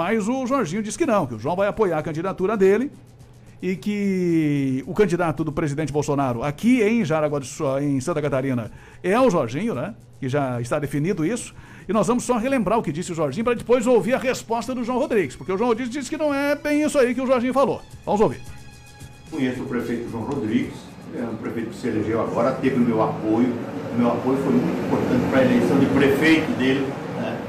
Mas 0.00 0.26
o 0.28 0.46
Jorginho 0.46 0.82
disse 0.82 0.96
que 0.96 1.04
não, 1.04 1.26
que 1.26 1.34
o 1.34 1.38
João 1.38 1.54
vai 1.54 1.68
apoiar 1.68 1.98
a 1.98 2.02
candidatura 2.02 2.56
dele 2.56 2.90
e 3.60 3.76
que 3.76 4.82
o 4.86 4.94
candidato 4.94 5.44
do 5.44 5.52
presidente 5.52 5.92
Bolsonaro 5.92 6.42
aqui 6.42 6.82
em 6.82 7.04
Jaraguá 7.04 7.38
do 7.38 7.44
Sul, 7.44 7.78
em 7.80 8.00
Santa 8.00 8.22
Catarina, 8.22 8.70
é 9.02 9.20
o 9.20 9.28
Jorginho, 9.28 9.74
né? 9.74 9.94
Que 10.18 10.26
já 10.26 10.58
está 10.58 10.78
definido 10.78 11.22
isso. 11.22 11.54
E 11.86 11.92
nós 11.92 12.06
vamos 12.06 12.24
só 12.24 12.38
relembrar 12.38 12.78
o 12.78 12.82
que 12.82 12.90
disse 12.90 13.12
o 13.12 13.14
Jorginho 13.14 13.44
para 13.44 13.52
depois 13.52 13.86
ouvir 13.86 14.14
a 14.14 14.18
resposta 14.18 14.74
do 14.74 14.82
João 14.82 14.98
Rodrigues, 14.98 15.36
porque 15.36 15.52
o 15.52 15.58
João 15.58 15.68
Rodrigues 15.68 15.92
disse 15.92 16.08
que 16.08 16.16
não 16.16 16.32
é 16.32 16.56
bem 16.56 16.82
isso 16.82 16.98
aí 16.98 17.14
que 17.14 17.20
o 17.20 17.26
Jorginho 17.26 17.52
falou. 17.52 17.82
Vamos 18.06 18.22
ouvir. 18.22 18.40
Conheço 19.30 19.60
o 19.60 19.66
prefeito 19.66 20.10
João 20.10 20.24
Rodrigues, 20.24 20.78
é 21.14 21.24
um 21.24 21.36
prefeito 21.36 21.68
que 21.68 21.76
se 21.76 21.88
elegeu 21.88 22.22
agora, 22.22 22.52
teve 22.52 22.76
o 22.76 22.80
meu 22.80 23.02
apoio. 23.02 23.52
O 23.94 23.98
meu 23.98 24.08
apoio 24.08 24.38
foi 24.38 24.52
muito 24.54 24.86
importante 24.86 25.30
para 25.30 25.40
a 25.40 25.44
eleição 25.44 25.78
de 25.78 25.84
prefeito 25.84 26.50
dele. 26.52 26.86
Né? 27.16 27.39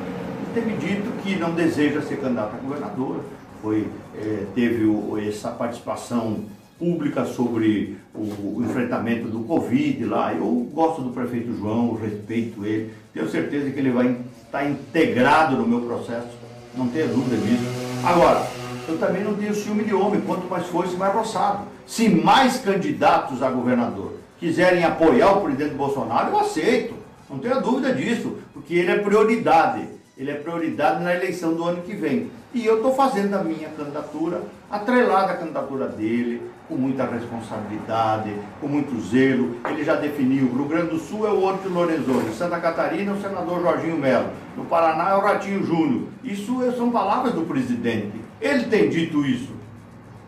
Teve 0.53 0.73
dito 0.73 1.09
que 1.23 1.37
não 1.37 1.53
deseja 1.53 2.01
ser 2.01 2.19
candidato 2.19 2.55
a 2.55 2.59
governador, 2.59 3.23
foi, 3.61 3.87
é, 4.17 4.45
teve 4.53 4.83
o, 4.83 5.17
essa 5.17 5.49
participação 5.49 6.43
pública 6.77 7.25
sobre 7.25 7.95
o, 8.13 8.57
o, 8.57 8.63
enfrentamento 8.65 9.29
do 9.29 9.41
Covid 9.41 10.03
lá. 10.05 10.33
Eu 10.33 10.67
gosto 10.73 11.01
do 11.01 11.11
prefeito 11.11 11.55
João, 11.55 11.93
respeito 11.93 12.65
ele, 12.65 12.91
tenho 13.13 13.29
certeza 13.29 13.69
que 13.69 13.79
ele 13.79 13.91
vai 13.91 14.17
estar 14.43 14.69
integrado 14.69 15.55
no 15.55 15.65
meu 15.65 15.81
processo, 15.81 16.27
não 16.75 16.89
tenha 16.89 17.07
dúvida 17.07 17.37
disso. 17.37 17.63
Agora, 18.03 18.45
eu 18.89 18.97
também 18.97 19.23
não 19.23 19.35
tenho 19.35 19.55
ciúme 19.55 19.85
de 19.85 19.93
homem, 19.93 20.19
quanto 20.19 20.49
mais 20.49 20.65
fosse, 20.67 20.97
mais 20.97 21.13
roçado. 21.13 21.65
Se 21.87 22.09
mais 22.09 22.57
candidatos 22.57 23.41
a 23.41 23.49
governador 23.49 24.15
quiserem 24.37 24.83
apoiar 24.83 25.37
o 25.37 25.41
presidente 25.41 25.75
Bolsonaro, 25.75 26.31
eu 26.31 26.39
aceito, 26.39 26.93
não 27.29 27.39
tenha 27.39 27.61
dúvida 27.61 27.93
disso, 27.93 28.37
porque 28.53 28.73
ele 28.73 28.91
é 28.91 28.97
prioridade, 28.97 29.87
ele 30.21 30.29
é 30.29 30.35
prioridade 30.35 31.03
na 31.03 31.15
eleição 31.15 31.55
do 31.55 31.63
ano 31.63 31.81
que 31.81 31.95
vem. 31.95 32.29
E 32.53 32.63
eu 32.63 32.75
estou 32.77 32.93
fazendo 32.93 33.33
a 33.33 33.43
minha 33.43 33.67
candidatura, 33.69 34.43
atrelada 34.69 35.31
à 35.31 35.35
candidatura 35.35 35.87
dele, 35.87 36.43
com 36.69 36.75
muita 36.75 37.05
responsabilidade, 37.05 38.31
com 38.59 38.67
muito 38.67 39.01
zelo. 39.01 39.55
Ele 39.67 39.83
já 39.83 39.95
definiu, 39.95 40.45
o 40.45 40.55
Rio 40.57 40.65
Grande 40.65 40.91
do 40.91 40.99
Sul 40.99 41.25
é 41.27 41.31
o 41.31 41.41
Orto 41.41 41.67
Lorenzoni, 41.67 42.35
Santa 42.35 42.59
Catarina 42.59 43.11
é 43.11 43.15
o 43.15 43.19
senador 43.19 43.63
Jorginho 43.63 43.97
Melo, 43.97 44.29
no 44.55 44.63
Paraná 44.65 45.09
é 45.09 45.15
o 45.15 45.21
Ratinho 45.21 45.65
Júnior. 45.65 46.03
Isso 46.23 46.55
são 46.77 46.91
palavras 46.91 47.33
do 47.33 47.41
presidente. 47.41 48.13
Ele 48.39 48.65
tem 48.65 48.89
dito 48.89 49.25
isso. 49.25 49.49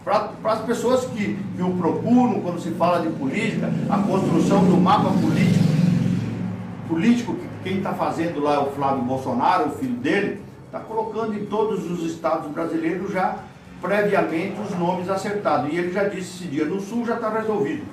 Para 0.04 0.32
as 0.46 0.62
pessoas 0.62 1.06
que, 1.06 1.38
que 1.56 1.62
o 1.62 1.72
procuram 1.76 2.42
quando 2.42 2.60
se 2.60 2.72
fala 2.72 3.00
de 3.00 3.10
política, 3.10 3.72
a 3.90 4.00
construção 4.00 4.66
do 4.66 4.76
mapa 4.76 5.12
político, 5.12 5.63
político 6.94 7.34
que 7.34 7.48
quem 7.64 7.78
está 7.78 7.94
fazendo 7.94 8.40
lá 8.40 8.56
é 8.56 8.60
o 8.60 8.72
Flávio 8.72 9.04
Bolsonaro, 9.04 9.70
o 9.70 9.72
filho 9.72 9.96
dele, 9.96 10.40
está 10.68 10.80
colocando 10.80 11.34
em 11.34 11.46
todos 11.46 11.90
os 11.90 12.04
estados 12.06 12.52
brasileiros 12.52 13.12
já 13.12 13.40
previamente 13.82 14.62
os 14.62 14.78
nomes 14.78 15.10
acertados. 15.10 15.74
E 15.74 15.76
ele 15.76 15.92
já 15.92 16.04
disse 16.04 16.44
esse 16.44 16.46
dia, 16.46 16.66
no 16.66 16.80
Sul 16.80 17.04
já 17.06 17.16
está 17.16 17.30
resolvido. 17.30 17.84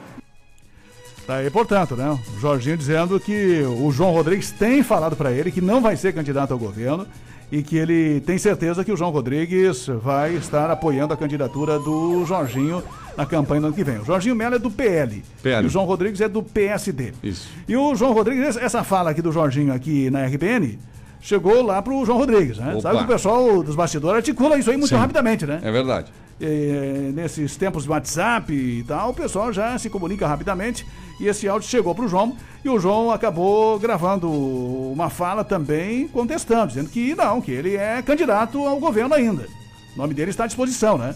Tá 1.26 1.36
aí, 1.36 1.50
portanto, 1.50 1.96
né? 1.96 2.18
O 2.36 2.40
Jorginho 2.40 2.76
dizendo 2.76 3.18
que 3.18 3.62
o 3.62 3.90
João 3.90 4.12
Rodrigues 4.12 4.50
tem 4.50 4.82
falado 4.82 5.16
para 5.16 5.32
ele 5.32 5.50
que 5.50 5.60
não 5.60 5.80
vai 5.80 5.96
ser 5.96 6.12
candidato 6.12 6.52
ao 6.52 6.58
governo 6.58 7.06
e 7.50 7.62
que 7.62 7.76
ele 7.76 8.20
tem 8.20 8.38
certeza 8.38 8.84
que 8.84 8.92
o 8.92 8.96
João 8.96 9.10
Rodrigues 9.10 9.86
vai 10.02 10.34
estar 10.36 10.70
apoiando 10.70 11.12
a 11.12 11.16
candidatura 11.16 11.78
do 11.78 12.24
Jorginho 12.24 12.82
na 13.16 13.26
campanha 13.26 13.60
do 13.62 13.66
ano 13.68 13.76
que 13.76 13.84
vem. 13.84 13.98
O 13.98 14.04
Jorginho 14.04 14.36
Melo 14.36 14.54
é 14.54 14.58
do 14.58 14.70
PL, 14.70 15.22
PL. 15.42 15.64
e 15.64 15.66
o 15.66 15.70
João 15.70 15.84
Rodrigues 15.84 16.20
é 16.20 16.28
do 16.28 16.42
PSD. 16.42 17.12
Isso. 17.22 17.48
E 17.68 17.76
o 17.76 17.94
João 17.94 18.12
Rodrigues, 18.12 18.56
essa 18.56 18.84
fala 18.84 19.10
aqui 19.10 19.20
do 19.20 19.32
Jorginho 19.32 19.72
aqui 19.72 20.10
na 20.10 20.24
RBN, 20.26 20.78
chegou 21.20 21.62
lá 21.62 21.80
pro 21.83 22.04
João 22.04 22.18
Rodrigues, 22.18 22.59
né? 22.59 22.72
Opa. 22.72 22.80
Sabe 22.80 22.98
que 22.98 23.04
o 23.04 23.09
pessoal 23.09 23.62
dos 23.62 23.76
bastidores 23.76 24.16
articula 24.16 24.59
isso 24.59 24.70
aí 24.70 24.76
muito 24.76 24.88
Sim. 24.88 24.96
rapidamente, 24.96 25.46
né? 25.46 25.61
É 25.62 25.70
verdade. 25.70 26.11
E, 26.40 27.12
nesses 27.14 27.56
tempos 27.56 27.85
de 27.85 27.90
WhatsApp 27.90 28.52
e 28.52 28.83
tal, 28.85 29.11
o 29.11 29.14
pessoal 29.14 29.52
já 29.52 29.78
se 29.78 29.90
comunica 29.90 30.26
rapidamente 30.26 30.87
e 31.20 31.26
esse 31.26 31.46
áudio 31.46 31.68
chegou 31.68 31.94
pro 31.94 32.09
João 32.09 32.35
e 32.64 32.68
o 32.70 32.80
João 32.80 33.11
acabou 33.11 33.78
gravando 33.78 34.30
uma 34.30 35.11
fala 35.11 35.44
também 35.44 36.09
contestando, 36.09 36.68
dizendo 36.68 36.88
que 36.88 37.14
não, 37.14 37.42
que 37.42 37.52
ele 37.52 37.76
é 37.76 38.00
candidato 38.00 38.66
ao 38.66 38.80
governo 38.80 39.14
ainda. 39.14 39.46
O 39.94 39.98
nome 39.98 40.14
dele 40.14 40.30
está 40.30 40.44
à 40.44 40.46
disposição, 40.46 40.96
né? 40.96 41.14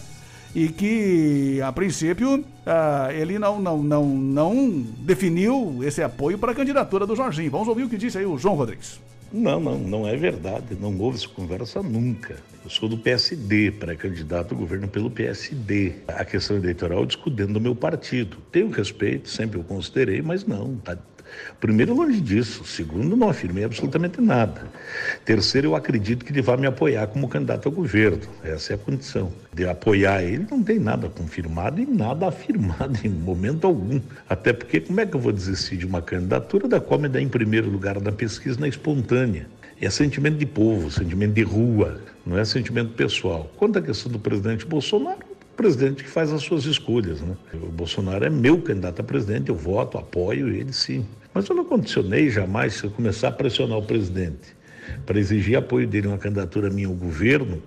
E 0.53 0.69
que, 0.69 1.59
a 1.61 1.71
princípio, 1.71 2.35
uh, 2.35 3.11
ele 3.11 3.37
não, 3.37 3.59
não, 3.59 3.83
não, 3.83 4.05
não 4.05 4.85
definiu 4.99 5.79
esse 5.83 6.01
apoio 6.01 6.37
para 6.37 6.51
a 6.51 6.55
candidatura 6.55 7.05
do 7.05 7.15
Jorginho. 7.15 7.51
Vamos 7.51 7.67
ouvir 7.67 7.83
o 7.83 7.89
que 7.89 7.97
disse 7.97 8.17
aí 8.17 8.25
o 8.25 8.37
João 8.37 8.55
Rodrigues. 8.55 9.01
Não, 9.35 9.59
não, 9.59 9.77
não 9.77 10.07
é 10.07 10.15
verdade. 10.15 10.77
Não 10.79 10.97
houve 10.97 11.17
essa 11.17 11.27
conversa 11.27 11.83
nunca. 11.83 12.37
Eu 12.63 12.69
sou 12.69 12.87
do 12.87 12.97
PSD, 12.97 13.69
pré-candidato 13.71 14.53
ao 14.53 14.57
governo 14.57 14.87
pelo 14.87 15.11
PSD. 15.11 15.95
A 16.07 16.23
questão 16.23 16.55
eleitoral 16.55 16.99
eu 16.99 17.05
discuto 17.05 17.35
dentro 17.35 17.53
do 17.55 17.59
meu 17.59 17.75
partido. 17.75 18.37
Tenho 18.49 18.69
respeito, 18.69 19.27
sempre 19.27 19.59
eu 19.59 19.63
considerei, 19.65 20.21
mas 20.21 20.45
não. 20.45 20.77
Tá 20.77 20.97
Primeiro, 21.59 21.93
longe 21.93 22.21
disso. 22.21 22.63
Segundo, 22.65 23.15
não 23.15 23.29
afirmei 23.29 23.63
absolutamente 23.63 24.21
nada. 24.21 24.63
Terceiro, 25.23 25.69
eu 25.69 25.75
acredito 25.75 26.25
que 26.25 26.31
ele 26.31 26.41
vai 26.41 26.57
me 26.57 26.67
apoiar 26.67 27.07
como 27.07 27.27
candidato 27.27 27.67
ao 27.67 27.71
governo. 27.71 28.21
Essa 28.43 28.73
é 28.73 28.75
a 28.75 28.77
condição. 28.77 29.31
De 29.53 29.65
apoiar 29.67 30.23
ele, 30.23 30.45
não 30.49 30.61
tem 30.61 30.79
nada 30.79 31.09
confirmado 31.09 31.81
e 31.81 31.85
nada 31.85 32.27
afirmado 32.29 32.99
em 33.03 33.09
momento 33.09 33.65
algum. 33.65 33.99
Até 34.29 34.53
porque, 34.53 34.79
como 34.79 34.99
é 34.99 35.05
que 35.05 35.15
eu 35.15 35.19
vou 35.19 35.31
desistir 35.31 35.77
de 35.77 35.85
uma 35.85 36.01
candidatura 36.01 36.67
da 36.67 36.79
qual 36.79 36.99
me 36.99 37.09
dá 37.09 37.21
em 37.21 37.29
primeiro 37.29 37.69
lugar 37.69 37.99
na 38.01 38.11
pesquisa 38.11 38.59
na 38.59 38.67
espontânea? 38.67 39.47
É 39.81 39.89
sentimento 39.89 40.37
de 40.37 40.45
povo, 40.45 40.89
sentimento 40.89 41.33
de 41.33 41.43
rua, 41.43 41.99
não 42.25 42.37
é 42.37 42.45
sentimento 42.45 42.93
pessoal. 42.93 43.51
Quanto 43.57 43.77
à 43.77 43.81
questão 43.81 44.09
do 44.09 44.17
presidente 44.17 44.65
Bolsonaro, 44.65 45.19
presidente 45.55 46.03
que 46.03 46.09
faz 46.09 46.31
as 46.31 46.41
suas 46.43 46.65
escolhas. 46.65 47.21
Né? 47.21 47.35
O 47.53 47.71
Bolsonaro 47.71 48.25
é 48.25 48.29
meu 48.29 48.61
candidato 48.61 48.99
a 49.01 49.03
presidente, 49.03 49.49
eu 49.49 49.55
voto, 49.55 49.97
apoio 49.97 50.49
ele 50.49 50.73
sim. 50.73 51.05
Mas 51.35 51.49
eu 51.49 51.55
não 51.55 51.65
condicionei 51.65 52.29
jamais, 52.29 52.75
se 52.75 52.85
eu 52.85 52.89
começar 52.89 53.27
a 53.27 53.31
pressionar 53.31 53.77
o 53.77 53.83
presidente 53.83 54.55
para 55.05 55.19
exigir 55.19 55.57
apoio 55.57 55.85
dele 55.85 56.07
uma 56.07 56.17
candidatura 56.17 56.69
minha 56.69 56.87
ao 56.87 56.93
governo, 56.93 57.61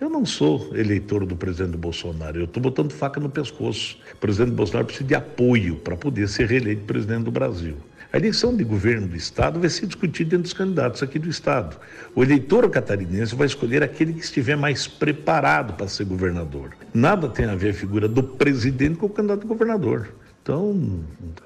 eu 0.00 0.10
não 0.10 0.26
sou 0.26 0.76
eleitor 0.76 1.24
do 1.24 1.36
presidente 1.36 1.76
Bolsonaro, 1.76 2.40
eu 2.40 2.46
estou 2.46 2.60
botando 2.60 2.90
faca 2.90 3.20
no 3.20 3.30
pescoço. 3.30 3.96
O 4.12 4.16
presidente 4.16 4.50
Bolsonaro 4.50 4.86
precisa 4.86 5.06
de 5.06 5.14
apoio 5.14 5.76
para 5.76 5.96
poder 5.96 6.28
ser 6.28 6.48
reeleito 6.48 6.82
presidente 6.82 7.22
do 7.22 7.30
Brasil. 7.30 7.76
A 8.12 8.16
eleição 8.16 8.56
de 8.56 8.64
governo 8.64 9.06
do 9.06 9.14
Estado 9.14 9.60
vai 9.60 9.70
ser 9.70 9.86
discutida 9.86 10.34
entre 10.34 10.48
os 10.48 10.52
candidatos 10.52 11.00
aqui 11.00 11.20
do 11.20 11.28
Estado. 11.28 11.76
O 12.16 12.24
eleitor 12.24 12.68
catarinense 12.70 13.36
vai 13.36 13.46
escolher 13.46 13.84
aquele 13.84 14.14
que 14.14 14.24
estiver 14.24 14.56
mais 14.56 14.88
preparado 14.88 15.74
para 15.74 15.86
ser 15.86 16.06
governador. 16.06 16.72
Nada 16.92 17.28
tem 17.28 17.44
a 17.44 17.54
ver 17.54 17.70
a 17.70 17.74
figura 17.74 18.08
do 18.08 18.24
presidente 18.24 18.96
com 18.96 19.06
o 19.06 19.10
candidato 19.10 19.46
governador. 19.46 20.08
Então, 20.42 21.04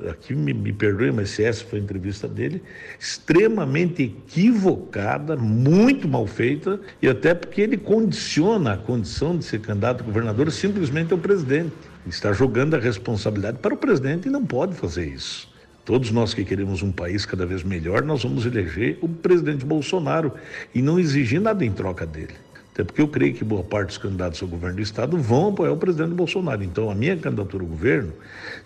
aqui 0.08 0.34
me, 0.34 0.54
me 0.54 0.72
perdoe, 0.72 1.12
mas 1.12 1.28
se 1.28 1.44
essa 1.44 1.62
foi 1.62 1.78
a 1.78 1.82
entrevista 1.82 2.26
dele, 2.26 2.62
extremamente 2.98 4.02
equivocada, 4.04 5.36
muito 5.36 6.08
mal 6.08 6.26
feita, 6.26 6.80
e 7.02 7.06
até 7.06 7.34
porque 7.34 7.60
ele 7.60 7.76
condiciona 7.76 8.72
a 8.72 8.76
condição 8.78 9.36
de 9.36 9.44
ser 9.44 9.60
candidato 9.60 10.00
a 10.00 10.04
governador 10.04 10.50
simplesmente 10.50 11.12
ao 11.12 11.18
presidente. 11.18 11.72
está 12.06 12.32
jogando 12.32 12.74
a 12.74 12.78
responsabilidade 12.78 13.58
para 13.58 13.74
o 13.74 13.76
presidente 13.76 14.28
e 14.28 14.30
não 14.30 14.46
pode 14.46 14.74
fazer 14.74 15.06
isso. 15.06 15.54
Todos 15.84 16.10
nós 16.10 16.32
que 16.32 16.42
queremos 16.42 16.82
um 16.82 16.90
país 16.90 17.26
cada 17.26 17.44
vez 17.44 17.62
melhor, 17.62 18.02
nós 18.02 18.22
vamos 18.22 18.46
eleger 18.46 18.98
o 19.02 19.08
presidente 19.08 19.64
Bolsonaro 19.64 20.32
e 20.74 20.80
não 20.80 20.98
exigir 20.98 21.38
nada 21.38 21.64
em 21.64 21.70
troca 21.70 22.06
dele. 22.06 22.34
Até 22.76 22.84
porque 22.84 23.00
eu 23.00 23.08
creio 23.08 23.32
que 23.32 23.42
boa 23.42 23.64
parte 23.64 23.88
dos 23.88 23.96
candidatos 23.96 24.42
ao 24.42 24.46
governo 24.46 24.76
do 24.76 24.82
Estado 24.82 25.16
vão 25.16 25.48
apoiar 25.48 25.72
o 25.72 25.78
presidente 25.78 26.10
Bolsonaro. 26.10 26.62
Então, 26.62 26.90
a 26.90 26.94
minha 26.94 27.16
candidatura 27.16 27.64
ao 27.64 27.68
governo, 27.70 28.12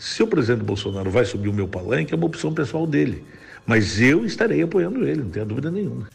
se 0.01 0.21
o 0.21 0.27
presidente 0.27 0.65
Bolsonaro 0.65 1.09
vai 1.09 1.25
subir 1.25 1.49
o 1.49 1.53
meu 1.53 1.69
palanque, 1.69 2.13
é 2.13 2.17
uma 2.17 2.27
opção 2.27 2.53
pessoal 2.53 2.89
dele. 2.89 3.23
Mas 3.65 4.01
eu 4.01 4.27
estarei 4.27 4.63
apoiando 4.63 5.07
ele, 5.07 5.23
não 5.23 5.31
tenha 5.31 5.45
dúvida 5.45 5.71
nenhuma. 5.71 6.09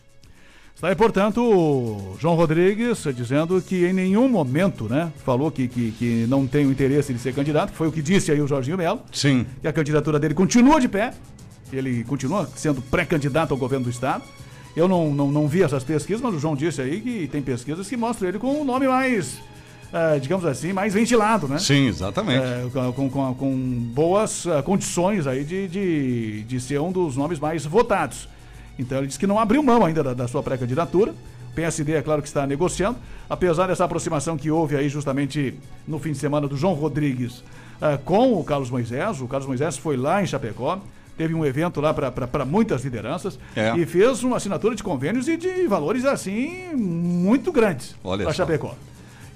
Está 0.75 0.89
aí, 0.89 0.95
portanto, 0.95 1.41
o 1.41 2.17
João 2.19 2.35
Rodrigues 2.35 3.01
dizendo 3.15 3.61
que 3.61 3.85
em 3.85 3.93
nenhum 3.93 4.27
momento, 4.27 4.89
né, 4.89 5.09
falou 5.23 5.49
que, 5.49 5.69
que, 5.69 5.91
que 5.91 6.25
não 6.27 6.45
tem 6.45 6.65
o 6.65 6.71
interesse 6.71 7.13
de 7.13 7.19
ser 7.19 7.33
candidato, 7.33 7.71
que 7.71 7.77
foi 7.77 7.87
o 7.87 7.93
que 7.93 8.01
disse 8.01 8.29
aí 8.29 8.41
o 8.41 8.47
Jorginho 8.47 8.75
Melo. 8.75 8.99
Sim. 9.09 9.45
Que 9.61 9.69
a 9.69 9.71
candidatura 9.71 10.19
dele 10.19 10.33
continua 10.33 10.81
de 10.81 10.89
pé, 10.89 11.13
ele 11.71 12.03
continua 12.03 12.45
sendo 12.57 12.81
pré-candidato 12.81 13.53
ao 13.53 13.57
governo 13.57 13.85
do 13.85 13.89
Estado. 13.89 14.21
Eu 14.75 14.87
não, 14.87 15.13
não, 15.13 15.31
não 15.31 15.47
vi 15.47 15.63
essas 15.63 15.83
pesquisas, 15.83 16.21
mas 16.21 16.33
o 16.33 16.39
João 16.39 16.55
disse 16.55 16.81
aí 16.81 16.99
que 16.99 17.27
tem 17.27 17.41
pesquisas 17.41 17.87
que 17.87 17.95
mostram 17.95 18.27
ele 18.27 18.37
com 18.37 18.61
um 18.61 18.65
nome 18.65 18.87
mais, 18.87 19.39
é, 19.93 20.19
digamos 20.19 20.45
assim, 20.45 20.73
mais 20.73 20.93
ventilado, 20.93 21.47
né? 21.47 21.57
Sim, 21.57 21.87
exatamente. 21.87 22.43
É, 22.43 22.91
com, 22.93 23.09
com, 23.09 23.33
com, 23.33 23.57
boas 23.93 24.45
uh, 24.45 24.61
condições 24.63 25.27
aí 25.27 25.45
de, 25.45 25.67
de, 25.69 26.43
de 26.43 26.59
ser 26.59 26.81
um 26.81 26.91
dos 26.91 27.15
nomes 27.15 27.39
mais 27.39 27.65
votados. 27.65 28.27
Então 28.77 28.97
ele 28.97 29.07
disse 29.07 29.19
que 29.19 29.25
não 29.25 29.39
abriu 29.39 29.63
mão 29.63 29.85
ainda 29.85 30.03
da, 30.03 30.13
da 30.13 30.27
sua 30.27 30.43
pré-candidatura. 30.43 31.11
O 31.51 31.55
PSD 31.55 31.93
é 31.93 32.01
claro 32.01 32.21
que 32.21 32.27
está 32.27 32.45
negociando, 32.45 32.97
apesar 33.29 33.67
dessa 33.67 33.85
aproximação 33.85 34.35
que 34.35 34.51
houve 34.51 34.75
aí 34.75 34.89
justamente 34.89 35.57
no 35.87 35.99
fim 35.99 36.11
de 36.11 36.17
semana 36.17 36.49
do 36.49 36.57
João 36.57 36.73
Rodrigues 36.73 37.37
uh, 37.79 37.97
com 38.03 38.33
o 38.33 38.43
Carlos 38.43 38.69
Moisés. 38.69 39.21
O 39.21 39.27
Carlos 39.27 39.47
Moisés 39.47 39.77
foi 39.77 39.95
lá 39.95 40.21
em 40.21 40.25
Chapecó, 40.25 40.81
teve 41.17 41.33
um 41.33 41.45
evento 41.45 41.79
lá 41.81 41.93
para 41.93 42.45
muitas 42.45 42.83
lideranças 42.83 43.39
é. 43.55 43.75
e 43.77 43.85
fez 43.85 44.23
uma 44.23 44.37
assinatura 44.37 44.75
de 44.75 44.83
convênios 44.83 45.27
e 45.27 45.37
de 45.37 45.67
valores 45.67 46.05
assim 46.05 46.73
muito 46.75 47.51
grandes 47.51 47.95
para 48.01 48.33
Chapecó. 48.33 48.75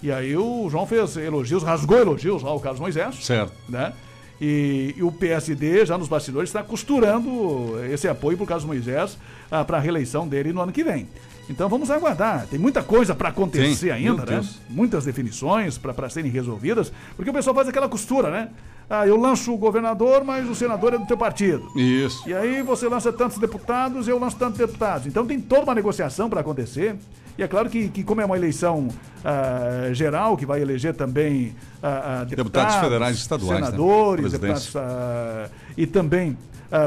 E 0.02 0.12
aí 0.12 0.36
o 0.36 0.70
João 0.70 0.88
fez 0.88 1.18
elogios, 1.18 1.64
rasgou 1.64 1.98
elogios 1.98 2.44
ao 2.44 2.60
Carlos 2.60 2.80
Moisés. 2.80 3.16
Certo. 3.24 3.52
Né? 3.68 3.94
E, 4.40 4.96
e 4.98 5.04
o 5.04 5.12
PSD, 5.12 5.86
já 5.86 5.98
nos 5.98 6.08
bastidores, 6.08 6.50
está 6.50 6.64
costurando 6.64 7.78
esse 7.92 8.08
apoio 8.08 8.38
para 8.38 8.44
o 8.46 8.48
Carlos 8.48 8.66
Moisés 8.66 9.18
ah, 9.52 9.66
para 9.66 9.78
a 9.78 9.80
reeleição 9.82 10.28
dele 10.28 10.54
no 10.54 10.62
ano 10.62 10.72
que 10.72 10.84
vem. 10.84 11.08
Então 11.50 11.68
vamos 11.68 11.90
aguardar. 11.90 12.46
Tem 12.48 12.60
muita 12.60 12.82
coisa 12.84 13.16
para 13.16 13.30
acontecer 13.30 13.76
Sim, 13.76 13.90
ainda, 13.90 14.24
né? 14.24 14.48
Muitas 14.70 15.04
definições 15.04 15.78
para 15.78 16.10
serem 16.10 16.32
resolvidas, 16.32 16.94
porque 17.16 17.30
o 17.30 17.34
pessoal 17.34 17.56
faz 17.56 17.68
aquela 17.68 17.90
costura, 17.90 18.30
né? 18.30 18.50
Ah, 18.90 19.06
eu 19.06 19.16
lanço 19.18 19.54
o 19.54 19.58
governador, 19.58 20.24
mas 20.24 20.50
o 20.50 20.56
senador 20.56 20.94
é 20.94 20.98
do 20.98 21.06
teu 21.06 21.16
partido. 21.18 21.70
Isso. 21.76 22.28
E 22.28 22.34
aí 22.34 22.64
você 22.64 22.88
lança 22.88 23.14
tantos 23.14 23.38
deputados, 23.38 24.08
eu 24.08 24.18
lanço 24.18 24.36
tantos 24.38 24.58
deputados. 24.58 25.06
Então 25.06 25.26
tem 25.28 25.40
toda 25.40 25.64
uma 25.64 25.76
negociação 25.76 26.28
para 26.30 26.42
acontecer. 26.42 26.96
E 27.38 27.44
é 27.44 27.48
claro 27.48 27.70
que, 27.70 27.88
que 27.90 28.04
como 28.04 28.20
é 28.20 28.26
uma 28.26 28.36
eleição 28.36 28.88
ah, 29.24 29.94
geral, 29.94 30.36
que 30.36 30.46
vai 30.46 30.60
eleger 30.62 30.94
também 30.96 31.56
ah, 31.84 32.22
ah, 32.22 32.24
Deputados 32.24 32.76
federais 32.76 33.16
e 33.18 33.20
estaduais, 33.20 33.60
né? 33.62 33.66
senadores, 33.68 34.22
Presidência. 34.22 34.56
deputados, 34.58 34.76
ah, 34.76 35.50
e 35.78 35.86
também 35.86 36.38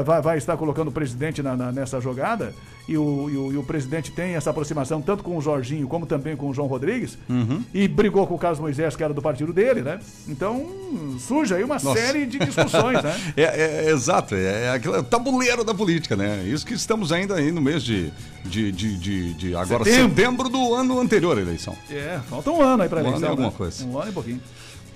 vai, 0.05 0.21
vai 0.21 0.37
estar 0.37 0.55
colocando 0.57 0.87
o 0.89 0.91
presidente 0.91 1.41
na- 1.41 1.55
na- 1.57 1.71
nessa 1.71 1.99
jogada. 1.99 2.53
E 2.87 2.97
o, 2.97 3.29
e, 3.29 3.37
o, 3.37 3.53
e 3.53 3.57
o 3.57 3.63
presidente 3.63 4.11
tem 4.11 4.35
essa 4.35 4.49
aproximação 4.49 5.01
tanto 5.01 5.23
com 5.23 5.37
o 5.37 5.41
Jorginho 5.41 5.87
como 5.87 6.05
também 6.05 6.35
com 6.35 6.49
o 6.49 6.53
João 6.53 6.67
Rodrigues. 6.67 7.17
Uhum. 7.29 7.63
E 7.73 7.87
brigou 7.87 8.27
com 8.27 8.35
o 8.35 8.37
Carlos 8.37 8.59
Moisés, 8.59 8.93
que 8.95 9.01
era 9.03 9.13
do 9.13 9.21
partido 9.21 9.53
dele, 9.53 9.81
né? 9.81 9.99
Então 10.27 10.67
surge 11.19 11.53
aí 11.55 11.63
uma 11.63 11.75
Nossa. 11.75 11.93
série 11.93 12.25
de 12.25 12.37
discussões, 12.39 13.01
né? 13.01 13.13
É, 13.37 13.43
é- 13.43 13.85
é 13.85 13.89
exato, 13.91 14.35
é, 14.35 14.65
é 14.65 14.69
aquele 14.71 15.01
tabuleiro 15.03 15.63
da 15.63 15.73
política, 15.73 16.15
né? 16.17 16.43
Isso 16.45 16.65
que 16.65 16.73
estamos 16.73 17.11
ainda 17.13 17.35
aí 17.35 17.51
no 17.53 17.61
mês 17.61 17.81
de, 17.83 18.11
de, 18.43 18.71
de, 18.71 18.97
de, 18.97 19.33
de 19.33 19.55
agora 19.55 19.83
Setembro. 19.85 20.09
setembro. 20.15 20.49
do 20.49 20.73
ano 20.75 20.99
anterior 20.99 21.37
à 21.37 21.41
eleição. 21.41 21.75
É, 21.89 22.19
falta 22.29 22.51
um 22.51 22.61
ano 22.61 22.83
aí 22.83 22.89
pra 22.89 22.97
Um 22.97 23.01
ano 23.01 23.09
eleição. 23.11 23.27
e 23.27 23.31
alguma 23.31 23.47
né? 23.49 23.53
coisa. 23.57 23.85
Um 23.85 23.97
ano 23.97 24.09
e 24.09 24.13
pouquinho. 24.13 24.41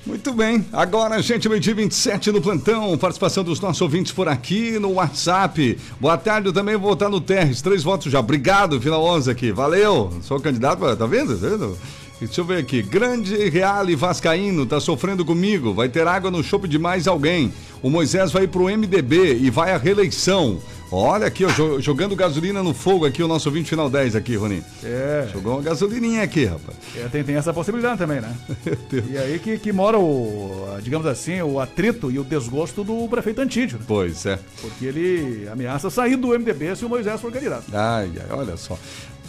Muito 0.05 0.33
bem, 0.33 0.65
agora, 0.71 1.21
gente, 1.21 1.49
meio-dia 1.49 1.75
27 1.75 2.31
no 2.31 2.41
plantão, 2.41 2.97
participação 2.97 3.43
dos 3.43 3.59
nossos 3.59 3.81
ouvintes 3.81 4.13
por 4.13 4.29
aqui 4.29 4.79
no 4.79 4.93
WhatsApp. 4.93 5.77
Boa 5.99 6.17
tarde, 6.17 6.47
eu 6.47 6.53
também 6.53 6.77
vou 6.77 6.91
votar 6.91 7.09
no 7.09 7.19
Terres, 7.19 7.61
três 7.61 7.83
votos 7.83 8.11
já. 8.11 8.19
Obrigado, 8.19 8.79
final 8.79 9.03
11 9.03 9.29
aqui, 9.29 9.51
valeu. 9.51 10.13
Sou 10.21 10.39
candidato, 10.39 10.79
tá 10.95 11.05
vendo? 11.05 11.37
Tá 11.37 11.47
vendo? 11.47 11.77
Deixa 12.19 12.41
eu 12.41 12.45
ver 12.45 12.57
aqui, 12.57 12.81
Grande 12.81 13.47
Real 13.49 13.87
e 13.89 13.95
Vascaíno, 13.95 14.65
tá 14.65 14.79
sofrendo 14.79 15.23
comigo, 15.23 15.71
vai 15.71 15.87
ter 15.87 16.07
água 16.07 16.31
no 16.31 16.43
chope 16.43 16.67
de 16.67 16.79
mais 16.79 17.07
alguém. 17.07 17.53
O 17.83 17.91
Moisés 17.91 18.31
vai 18.31 18.47
pro 18.47 18.75
MDB 18.75 19.37
e 19.39 19.51
vai 19.51 19.71
à 19.71 19.77
reeleição. 19.77 20.57
Olha 20.89 21.27
aqui, 21.27 21.43
ó, 21.43 21.49
jo- 21.49 21.81
jogando 21.81 22.15
gasolina 22.15 22.63
no 22.63 22.73
fogo 22.73 23.05
aqui, 23.05 23.21
o 23.21 23.27
nosso 23.27 23.51
20 23.51 23.67
final 23.67 23.89
10 23.89 24.15
aqui, 24.15 24.35
Roninho. 24.37 24.63
É, 24.83 25.27
Jogou 25.33 25.55
uma 25.55 25.61
gasolininha 25.61 26.23
aqui, 26.23 26.45
rapaz. 26.45 26.77
é, 26.95 27.07
tem, 27.09 27.23
tem 27.25 27.35
essa 27.35 27.53
possibilidade 27.53 27.97
também, 27.97 28.21
né? 28.21 28.33
Meu 28.65 28.77
Deus. 28.89 29.05
E 29.09 29.17
aí 29.17 29.37
que, 29.39 29.57
que 29.59 29.73
mora 29.73 29.99
o, 29.99 30.65
digamos 30.81 31.05
assim, 31.05 31.41
o 31.41 31.59
atrito 31.59 32.09
e 32.09 32.17
o 32.19 32.23
desgosto 32.23 32.83
do 32.85 33.05
prefeito 33.09 33.41
Antídio, 33.41 33.77
né? 33.79 33.83
Pois 33.87 34.25
é. 34.25 34.39
Porque 34.61 34.85
ele 34.85 35.47
ameaça 35.51 35.89
sair 35.89 36.15
do 36.15 36.29
MDB 36.29 36.75
se 36.75 36.85
o 36.85 36.89
Moisés 36.89 37.19
for 37.19 37.31
candidato. 37.33 37.65
Ai, 37.73 38.09
ai, 38.17 38.37
olha 38.37 38.55
só. 38.55 38.77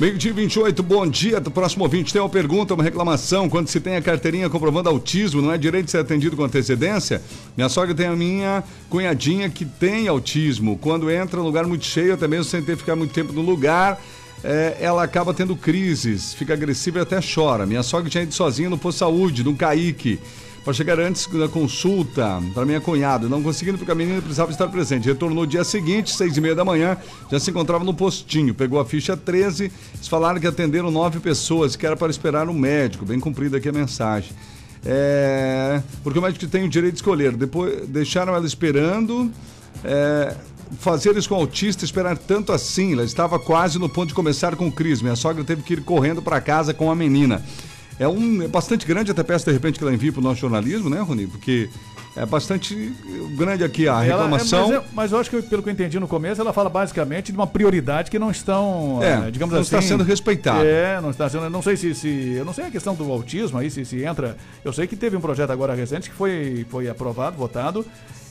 Meio-dia 0.00 0.32
28, 0.32 0.80
bom 0.80 1.04
dia. 1.08 1.40
Do 1.40 1.50
próximo 1.50 1.82
ouvinte 1.82 2.12
tem 2.12 2.22
uma 2.22 2.28
pergunta, 2.28 2.72
uma 2.72 2.84
reclamação. 2.84 3.48
Quando 3.48 3.66
se 3.66 3.80
tem 3.80 3.96
a 3.96 4.00
carteirinha 4.00 4.48
comprovando 4.48 4.88
autismo, 4.88 5.42
não 5.42 5.52
é 5.52 5.58
direito 5.58 5.86
de 5.86 5.90
ser 5.90 5.98
atendido 5.98 6.36
com 6.36 6.44
antecedência? 6.44 7.20
Minha 7.56 7.68
sogra 7.68 7.92
tem 7.92 8.06
a 8.06 8.14
minha 8.14 8.62
cunhadinha 8.88 9.50
que 9.50 9.64
tem 9.64 10.06
autismo. 10.06 10.78
Quando 10.78 11.10
entra 11.10 11.40
num 11.40 11.46
lugar 11.46 11.66
muito 11.66 11.84
cheio, 11.84 12.14
até 12.14 12.28
mesmo 12.28 12.44
sem 12.44 12.62
ter 12.62 12.74
que 12.74 12.82
ficar 12.82 12.94
muito 12.94 13.12
tempo 13.12 13.32
no 13.32 13.40
lugar, 13.42 14.00
é, 14.44 14.76
ela 14.80 15.02
acaba 15.02 15.34
tendo 15.34 15.56
crises, 15.56 16.32
fica 16.32 16.52
agressiva 16.52 17.00
e 17.00 17.02
até 17.02 17.18
chora. 17.20 17.66
Minha 17.66 17.82
sogra 17.82 18.08
tinha 18.08 18.22
ido 18.22 18.32
sozinha 18.32 18.70
no 18.70 18.78
posto 18.78 18.98
de 18.98 19.00
saúde, 19.00 19.42
num 19.42 19.56
Caique 19.56 20.20
para 20.68 20.74
chegar 20.74 21.00
antes 21.00 21.26
da 21.28 21.48
consulta 21.48 22.42
para 22.52 22.66
minha 22.66 22.78
cunhada. 22.78 23.26
Não 23.26 23.42
conseguindo 23.42 23.78
porque 23.78 23.90
a 23.90 23.94
menina 23.94 24.20
precisava 24.20 24.50
estar 24.50 24.68
presente. 24.68 25.08
Retornou 25.08 25.46
dia 25.46 25.64
seguinte, 25.64 26.14
seis 26.14 26.36
e 26.36 26.42
meia 26.42 26.54
da 26.54 26.62
manhã, 26.62 26.94
já 27.32 27.40
se 27.40 27.50
encontrava 27.50 27.84
no 27.84 27.94
postinho. 27.94 28.52
Pegou 28.52 28.78
a 28.78 28.84
ficha 28.84 29.16
13, 29.16 29.72
eles 29.94 30.08
falaram 30.08 30.38
que 30.38 30.46
atenderam 30.46 30.90
nove 30.90 31.20
pessoas, 31.20 31.74
que 31.74 31.86
era 31.86 31.96
para 31.96 32.10
esperar 32.10 32.50
um 32.50 32.52
médico. 32.52 33.06
Bem 33.06 33.18
cumprida 33.18 33.56
aqui 33.56 33.70
a 33.70 33.72
mensagem. 33.72 34.32
É, 34.84 35.82
porque 36.04 36.18
o 36.18 36.22
médico 36.22 36.46
tem 36.46 36.66
o 36.66 36.68
direito 36.68 36.96
de 36.96 36.98
escolher. 36.98 37.34
Depois 37.34 37.88
deixaram 37.88 38.34
ela 38.34 38.44
esperando. 38.44 39.32
É, 39.82 40.36
fazer 40.80 41.16
isso 41.16 41.30
com 41.30 41.36
o 41.36 41.38
autista, 41.38 41.82
esperar 41.82 42.18
tanto 42.18 42.52
assim. 42.52 42.92
Ela 42.92 43.04
estava 43.04 43.38
quase 43.38 43.78
no 43.78 43.88
ponto 43.88 44.08
de 44.08 44.14
começar 44.14 44.54
com 44.54 44.70
crise. 44.70 45.02
Minha 45.02 45.16
sogra 45.16 45.42
teve 45.44 45.62
que 45.62 45.72
ir 45.72 45.82
correndo 45.82 46.20
para 46.20 46.42
casa 46.42 46.74
com 46.74 46.90
a 46.90 46.94
menina. 46.94 47.42
É 47.98 48.06
um 48.06 48.42
é 48.42 48.48
bastante 48.48 48.86
grande, 48.86 49.10
até 49.10 49.22
peço 49.22 49.44
de 49.44 49.52
repente 49.52 49.78
que 49.78 49.84
ela 49.84 49.92
envie 49.92 50.12
para 50.12 50.20
o 50.20 50.22
nosso 50.22 50.40
jornalismo, 50.40 50.88
né, 50.88 51.00
Rony? 51.00 51.26
Porque 51.26 51.68
é 52.16 52.24
bastante 52.24 52.92
grande 53.36 53.62
aqui 53.64 53.88
a 53.88 53.92
Ela- 53.92 54.02
reclamação. 54.04 54.58
é, 54.58 54.62
mas, 54.62 54.74
eu- 54.74 54.84
mas 54.94 55.12
eu 55.12 55.18
acho 55.18 55.30
que, 55.30 55.42
pelo 55.42 55.62
que 55.62 55.68
eu 55.68 55.72
entendi 55.72 55.98
no 56.00 56.06
começo, 56.08 56.40
ela 56.40 56.52
fala 56.52 56.68
basicamente 56.70 57.30
de 57.32 57.38
uma 57.38 57.46
prioridade 57.46 58.10
que 58.10 58.18
não 58.18 58.30
estão, 58.30 59.00
É, 59.02 59.28
eh, 59.28 59.30
digamos 59.30 59.52
não 59.54 59.60
assim... 59.60 59.76
está 59.76 59.82
sendo 59.82 60.04
respeitada. 60.04 60.64
É, 60.64 61.00
não 61.00 61.10
está 61.10 61.28
sendo... 61.28 61.48
Não 61.50 61.62
sei 61.62 61.76
se, 61.76 61.94
se... 61.94 62.34
Eu 62.36 62.44
não 62.44 62.52
sei 62.52 62.66
a 62.66 62.70
questão 62.70 62.94
do 62.94 63.10
autismo 63.12 63.58
aí, 63.58 63.70
se, 63.70 63.84
se 63.84 64.02
entra... 64.04 64.36
Eu 64.64 64.72
sei 64.72 64.86
que 64.86 64.96
teve 64.96 65.16
um 65.16 65.20
projeto 65.20 65.50
agora 65.50 65.74
recente 65.74 66.08
que 66.10 66.16
foi, 66.16 66.64
foi 66.70 66.88
aprovado, 66.88 67.36
votado, 67.36 67.84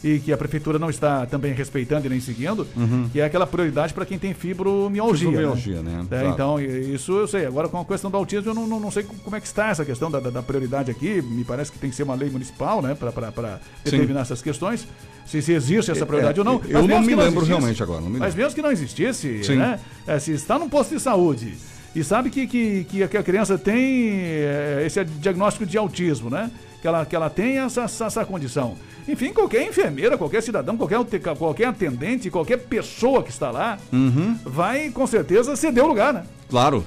e 0.03 0.19
que 0.19 0.31
a 0.31 0.37
prefeitura 0.37 0.77
não 0.77 0.89
está 0.89 1.25
também 1.25 1.53
respeitando 1.53 2.05
e 2.05 2.09
nem 2.09 2.19
seguindo, 2.19 2.67
que 3.11 3.19
é 3.19 3.25
aquela 3.25 3.47
prioridade 3.47 3.93
para 3.93 4.05
quem 4.05 4.19
tem 4.19 4.33
fibromialgia. 4.33 5.27
Uhum. 5.27 5.33
Fibromialgia, 5.33 5.81
né? 5.81 6.05
É, 6.11 6.19
Claro. 6.19 6.27
Então, 6.29 6.59
isso 6.61 7.11
eu 7.13 7.27
sei. 7.27 7.45
Agora, 7.45 7.67
com 7.67 7.79
a 7.79 7.85
questão 7.85 8.11
do 8.11 8.17
autismo, 8.17 8.51
eu 8.51 8.53
não, 8.53 8.67
não, 8.67 8.79
não 8.79 8.91
sei 8.91 9.03
como 9.03 9.35
é 9.35 9.39
que 9.41 9.47
está 9.47 9.69
essa 9.69 9.83
questão 9.83 10.11
da, 10.11 10.19
da- 10.19 10.29
da 10.29 10.43
prioridade 10.43 10.91
aqui. 10.91 11.21
Me 11.21 11.43
parece 11.43 11.71
que 11.71 11.79
tem 11.79 11.89
que 11.89 11.95
ser 11.95 12.03
uma 12.03 12.13
lei 12.15 12.29
municipal, 12.29 12.81
né, 12.81 12.95
para 12.95 13.59
determinar 13.83 14.21
essas 14.21 14.41
questões. 14.41 14.87
Se, 15.25 15.41
se 15.41 15.51
existe 15.51 15.91
essa 15.91 16.05
prioridade 16.05 16.39
É, 16.39 16.41
ou 16.41 16.45
não. 16.45 16.61
eu 16.69 16.87
não 16.87 17.01
me 17.01 17.07
que 17.07 17.15
lembro 17.15 17.23
existisse- 17.25 17.47
realmente 17.49 17.83
agora, 17.83 17.99
não 18.01 18.09
me 18.09 18.17
mas 18.19 18.29
lembro. 18.29 18.43
mesmo 18.43 18.55
que 18.55 18.61
não 18.61 18.71
existisse, 18.71 19.43
Sim. 19.43 19.55
né? 19.57 19.79
é, 20.05 20.17
se 20.19 20.31
está 20.31 20.57
num 20.57 20.69
posto 20.69 20.95
de 20.95 21.01
saúde 21.01 21.53
e 21.93 22.01
sabe 22.03 22.29
que, 22.29 22.47
que, 22.47 22.83
que 22.85 23.03
a- 23.03 23.07
que 23.09 23.17
a 23.17 23.23
criança 23.23 23.57
tem 23.57 24.11
é, 24.13 24.83
esse 24.85 25.03
diagnóstico 25.03 25.65
de 25.65 25.77
autismo, 25.77 26.29
né? 26.29 26.49
Que 26.81 26.87
ela, 26.87 27.05
que 27.05 27.15
ela 27.15 27.29
tem 27.29 27.57
essa, 27.57 27.81
essa, 27.81 28.05
essa 28.05 28.23
condição. 28.25 28.75
Enfim, 29.07 29.31
qualquer 29.31 29.67
enfermeira, 29.67 30.17
qualquer 30.17 30.41
cidadão, 30.43 30.75
qualquer, 30.77 30.97
qualquer 31.37 31.65
atendente, 31.65 32.29
qualquer 32.29 32.57
pessoa 32.57 33.23
que 33.23 33.29
está 33.29 33.49
lá, 33.51 33.77
Uhum. 33.91 34.37
vai 34.43 34.89
com 34.89 35.07
certeza 35.07 35.55
ceder 35.55 35.83
o 35.83 35.87
lugar, 35.87 36.13
né? 36.13 36.23
Claro. 36.49 36.83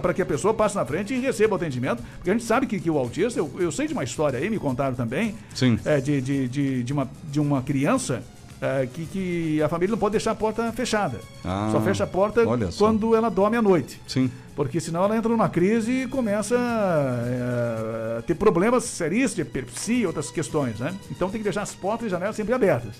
Para 0.00 0.14
que 0.14 0.22
a 0.22 0.26
pessoa 0.26 0.54
passe 0.54 0.76
na 0.76 0.84
frente 0.84 1.14
e 1.14 1.20
receba 1.20 1.54
o 1.54 1.56
atendimento. 1.56 2.02
Porque 2.16 2.30
a 2.30 2.32
gente 2.32 2.44
sabe 2.44 2.66
que, 2.66 2.78
que 2.78 2.90
o 2.90 2.98
autista, 2.98 3.38
eu, 3.40 3.50
eu 3.58 3.72
sei 3.72 3.86
de 3.88 3.92
uma 3.92 4.04
história 4.04 4.38
aí, 4.38 4.48
me 4.48 4.58
contaram 4.58 4.94
também, 4.94 5.34
Sim. 5.54 5.78
é, 5.84 6.00
de, 6.00 6.20
de, 6.20 6.48
de, 6.48 6.82
de 6.84 6.92
uma, 6.92 7.08
de 7.30 7.40
uma 7.40 7.60
criança 7.62 8.22
é, 8.60 8.86
que, 8.86 9.06
que 9.06 9.62
a 9.62 9.68
família 9.68 9.90
não 9.92 9.98
pode 9.98 10.12
deixar 10.12 10.30
a 10.30 10.34
porta 10.34 10.72
fechada. 10.72 11.18
Ah, 11.44 11.68
só 11.72 11.80
fecha 11.80 12.04
a 12.04 12.06
porta 12.06 12.42
quando 12.78 13.14
ela 13.14 13.28
dorme 13.30 13.56
à 13.56 13.62
noite. 13.62 14.00
Sim. 14.06 14.30
Porque 14.56 14.80
senão 14.80 15.02
ela 15.04 15.16
entra 15.16 15.28
numa 15.28 15.48
crise 15.48 15.90
e 16.04 16.06
começa 16.06 16.54
é, 16.56 18.18
a 18.18 18.22
ter 18.22 18.34
problemas 18.34 18.84
seríssimos 18.84 19.34
de 19.34 19.40
epilepsia 19.42 19.96
e 19.98 20.06
outras 20.06 20.30
questões, 20.30 20.78
né? 20.78 20.94
Então 21.10 21.28
tem 21.30 21.38
que 21.40 21.44
deixar 21.44 21.62
as 21.62 21.74
portas 21.74 22.06
e 22.06 22.10
janelas 22.10 22.36
sempre 22.36 22.54
abertas. 22.54 22.94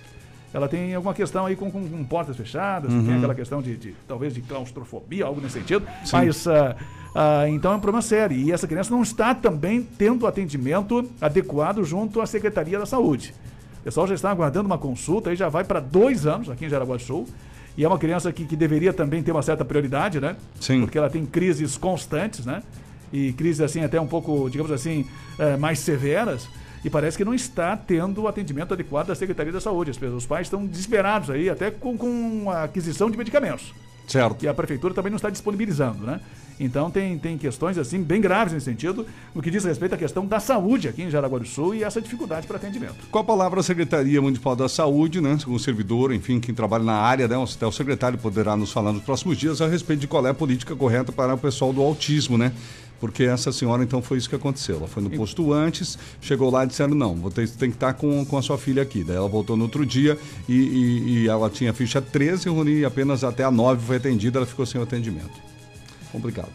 Ela 0.53 0.69
tem 0.69 0.95
alguma 0.95 1.13
questão 1.15 1.47
aí 1.47 1.57
com, 1.57 1.71
com- 1.71 1.89
com 1.89 2.05
portas 2.05 2.37
fechadas, 2.37 2.93
Uhum. 2.93 3.05
tem 3.05 3.17
aquela 3.17 3.35
questão 3.35 3.61
de, 3.61 3.77
de, 3.77 3.95
talvez 4.07 4.33
de 4.33 4.41
claustrofobia, 4.41 5.25
algo 5.25 5.41
nesse 5.41 5.55
sentido. 5.55 5.85
Mas 6.13 6.47
ah, 6.47 6.77
ah, 7.15 7.49
então 7.49 7.73
é 7.73 7.77
um 7.77 7.81
problema 7.81 8.03
sério. 8.03 8.37
E 8.37 8.53
essa 8.53 8.67
criança 8.67 8.91
não 8.91 9.03
está 9.03 9.35
também 9.35 9.83
tendo 9.83 10.27
atendimento 10.27 11.09
adequado 11.21 11.83
junto 11.85 12.21
à 12.21 12.27
Secretaria 12.27 12.79
da 12.79 12.87
Saúde. 12.87 13.35
O 13.85 13.91
pessoal 13.93 14.07
já 14.07 14.15
está 14.15 14.31
aguardando 14.31 14.65
uma 14.65 14.79
consulta 14.79 15.29
aí 15.29 15.37
já 15.37 15.51
vai 15.51 15.63
para 15.63 15.79
dois 15.79 16.27
anos 16.27 16.49
aqui 16.49 16.65
em 16.65 16.71
Jaraguá 16.71 16.97
do 16.97 17.03
Sul. 17.03 17.29
E 17.77 17.85
é 17.85 17.87
uma 17.87 17.99
criança 17.99 18.33
que, 18.33 18.47
que 18.47 18.57
deveria 18.57 18.95
também 18.95 19.23
ter 19.23 19.31
uma 19.31 19.43
certa 19.43 19.63
prioridade, 19.63 20.19
né? 20.21 20.37
Sim. 20.59 20.81
Porque 20.81 20.97
ela 20.97 21.11
tem 21.11 21.27
crises 21.27 21.77
constantes, 21.77 22.47
né? 22.47 22.63
E 23.13 23.35
crises 23.35 23.61
assim 23.61 23.85
até 23.85 24.01
um 24.01 24.07
pouco, 24.07 24.49
digamos 24.49 24.73
assim, 24.73 25.05
eh, 25.39 25.59
mais 25.59 25.81
severas. 25.81 26.49
E 26.83 26.89
parece 26.89 27.19
que 27.19 27.27
não 27.27 27.35
está 27.35 27.77
tendo 27.77 28.23
o 28.23 28.29
atendimento 28.29 28.73
adequado 28.73 29.09
da 29.09 29.15
Secretaria 29.15 29.53
da 29.53 29.61
Saúde. 29.61 29.91
Os 29.91 30.25
pais 30.25 30.47
estão 30.47 30.65
desesperados 30.65 31.29
aí, 31.29 31.51
até 31.51 31.71
com, 31.71 31.99
com 31.99 32.51
a 32.51 32.65
aquisição 32.65 33.11
de 33.11 33.19
medicamentos. 33.19 33.75
Certo. 34.07 34.45
E 34.45 34.49
a 34.49 34.55
prefeitura 34.55 34.93
também 34.93 35.11
não 35.11 35.17
está 35.17 35.31
disponibilizando, 35.31 36.05
né? 36.05 36.21
Então 36.59 36.91
tem, 36.91 37.19
tem 37.19 37.37
questões 37.37 37.77
assim 37.79 38.03
bem 38.03 38.21
graves 38.21 38.53
nesse 38.53 38.67
sentido, 38.67 39.07
no 39.35 39.43
que 39.43 39.51
diz 39.51 39.65
respeito 39.65 39.95
à 39.95 39.99
questão 39.99 40.25
da 40.25 40.39
saúde 40.39 40.89
aqui 40.89 41.03
em 41.03 41.11
Jaraguá 41.11 41.39
do 41.39 41.47
Sul 41.47 41.75
e 41.75 41.83
essa 41.83 42.01
dificuldade 42.01 42.47
para 42.47 42.57
atendimento. 42.57 42.95
Com 43.11 43.19
a 43.19 43.25
palavra 43.25 43.61
a 43.61 43.63
Secretaria 43.63 44.23
Municipal 44.23 44.55
da 44.55 44.69
Saúde, 44.69 45.21
né? 45.21 45.37
O 45.49 45.59
servidor, 45.59 46.13
enfim, 46.13 46.39
quem 46.39 46.55
trabalha 46.55 46.85
na 46.85 46.95
área, 46.95 47.27
né? 47.27 47.35
Até 47.35 47.67
o 47.67 47.73
secretário 47.73 48.19
poderá 48.19 48.57
nos 48.57 48.71
falar 48.71 48.93
nos 48.93 49.03
próximos 49.03 49.37
dias 49.37 49.61
a 49.61 49.67
respeito 49.67 50.01
de 50.01 50.07
qual 50.07 50.25
é 50.27 50.31
a 50.31 50.35
política 50.35 50.77
correta 50.77 51.11
para 51.11 51.35
o 51.35 51.39
pessoal 51.39 51.73
do 51.73 51.83
autismo, 51.83 52.39
né? 52.39 52.53
Porque 53.01 53.25
essa 53.25 53.53
senhora, 53.53 53.83
então, 53.83 54.01
foi 54.01 54.17
isso 54.19 54.29
que 54.29 54.35
aconteceu. 54.35 54.77
Ela 54.77 54.89
foi 54.89 55.03
no 55.03 55.11
posto 55.11 55.53
antes, 55.53 55.99
chegou 56.21 56.51
lá 56.51 56.65
e 56.65 56.67
disseram, 56.69 56.95
não, 56.95 57.15
você 57.17 57.47
tem 57.47 57.69
que 57.71 57.77
estar 57.77 57.93
com, 57.95 58.25
com 58.25 58.39
a 58.39 58.43
sua 58.43 58.57
filha 58.57 58.83
aqui. 58.83 59.05
Daí 59.05 59.17
ela 59.17 59.29
voltou 59.29 59.57
no 59.57 59.65
outro 59.65 59.85
dia 59.85 60.17
e, 60.49 60.53
e- 60.55 61.09
e 61.25 61.29
ela 61.29 61.51
tinha 61.51 61.73
ficha 61.75 62.01
13, 62.01 62.49
Rony, 62.49 62.79
e 62.81 62.85
apenas 62.85 63.23
até 63.23 63.45
a 63.45 63.51
9 63.51 63.85
foi 63.87 63.97
atendida, 63.97 64.39
ela 64.39 64.47
ficou 64.47 64.65
sem 64.65 64.81
o 64.81 64.85
atendimento. 64.85 65.33
Complicado. 66.11 66.51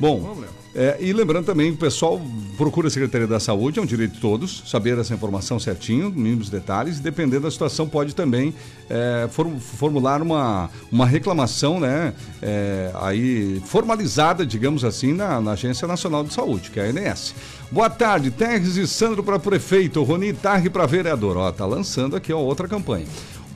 Bom, 0.00 0.44
é, 0.74 0.96
e 1.00 1.12
lembrando 1.12 1.46
também, 1.46 1.72
o 1.72 1.76
pessoal 1.76 2.20
procura 2.56 2.86
a 2.86 2.90
Secretaria 2.90 3.26
da 3.26 3.40
Saúde, 3.40 3.80
é 3.80 3.82
um 3.82 3.86
direito 3.86 4.14
de 4.14 4.20
todos, 4.20 4.62
saber 4.66 4.96
essa 4.96 5.12
informação 5.12 5.58
certinho, 5.58 6.08
mínimos 6.10 6.48
detalhes, 6.48 6.98
e 6.98 7.02
dependendo 7.02 7.42
da 7.42 7.50
situação, 7.50 7.88
pode 7.88 8.14
também 8.14 8.54
é, 8.88 9.28
formular 9.76 10.22
uma, 10.22 10.70
uma 10.92 11.04
reclamação, 11.04 11.80
né? 11.80 12.14
É, 12.40 12.92
aí 12.94 13.60
formalizada, 13.64 14.46
digamos 14.46 14.84
assim, 14.84 15.12
na, 15.12 15.40
na, 15.40 15.52
Agência 15.52 15.88
Nacional 15.88 16.22
de 16.22 16.32
Saúde, 16.32 16.70
que 16.70 16.78
é 16.78 16.84
a 16.84 16.86
ANS. 16.86 17.34
Boa 17.72 17.90
tarde, 17.90 18.30
Terres 18.30 18.76
e 18.76 18.86
Sandro 18.86 19.24
para 19.24 19.38
prefeito, 19.38 20.02
Roni 20.04 20.32
Tarri 20.32 20.70
para 20.70 20.86
vereador. 20.86 21.36
Ó, 21.36 21.50
tá 21.50 21.66
lançando 21.66 22.14
aqui 22.14 22.32
ó, 22.32 22.38
outra 22.38 22.68
campanha. 22.68 23.06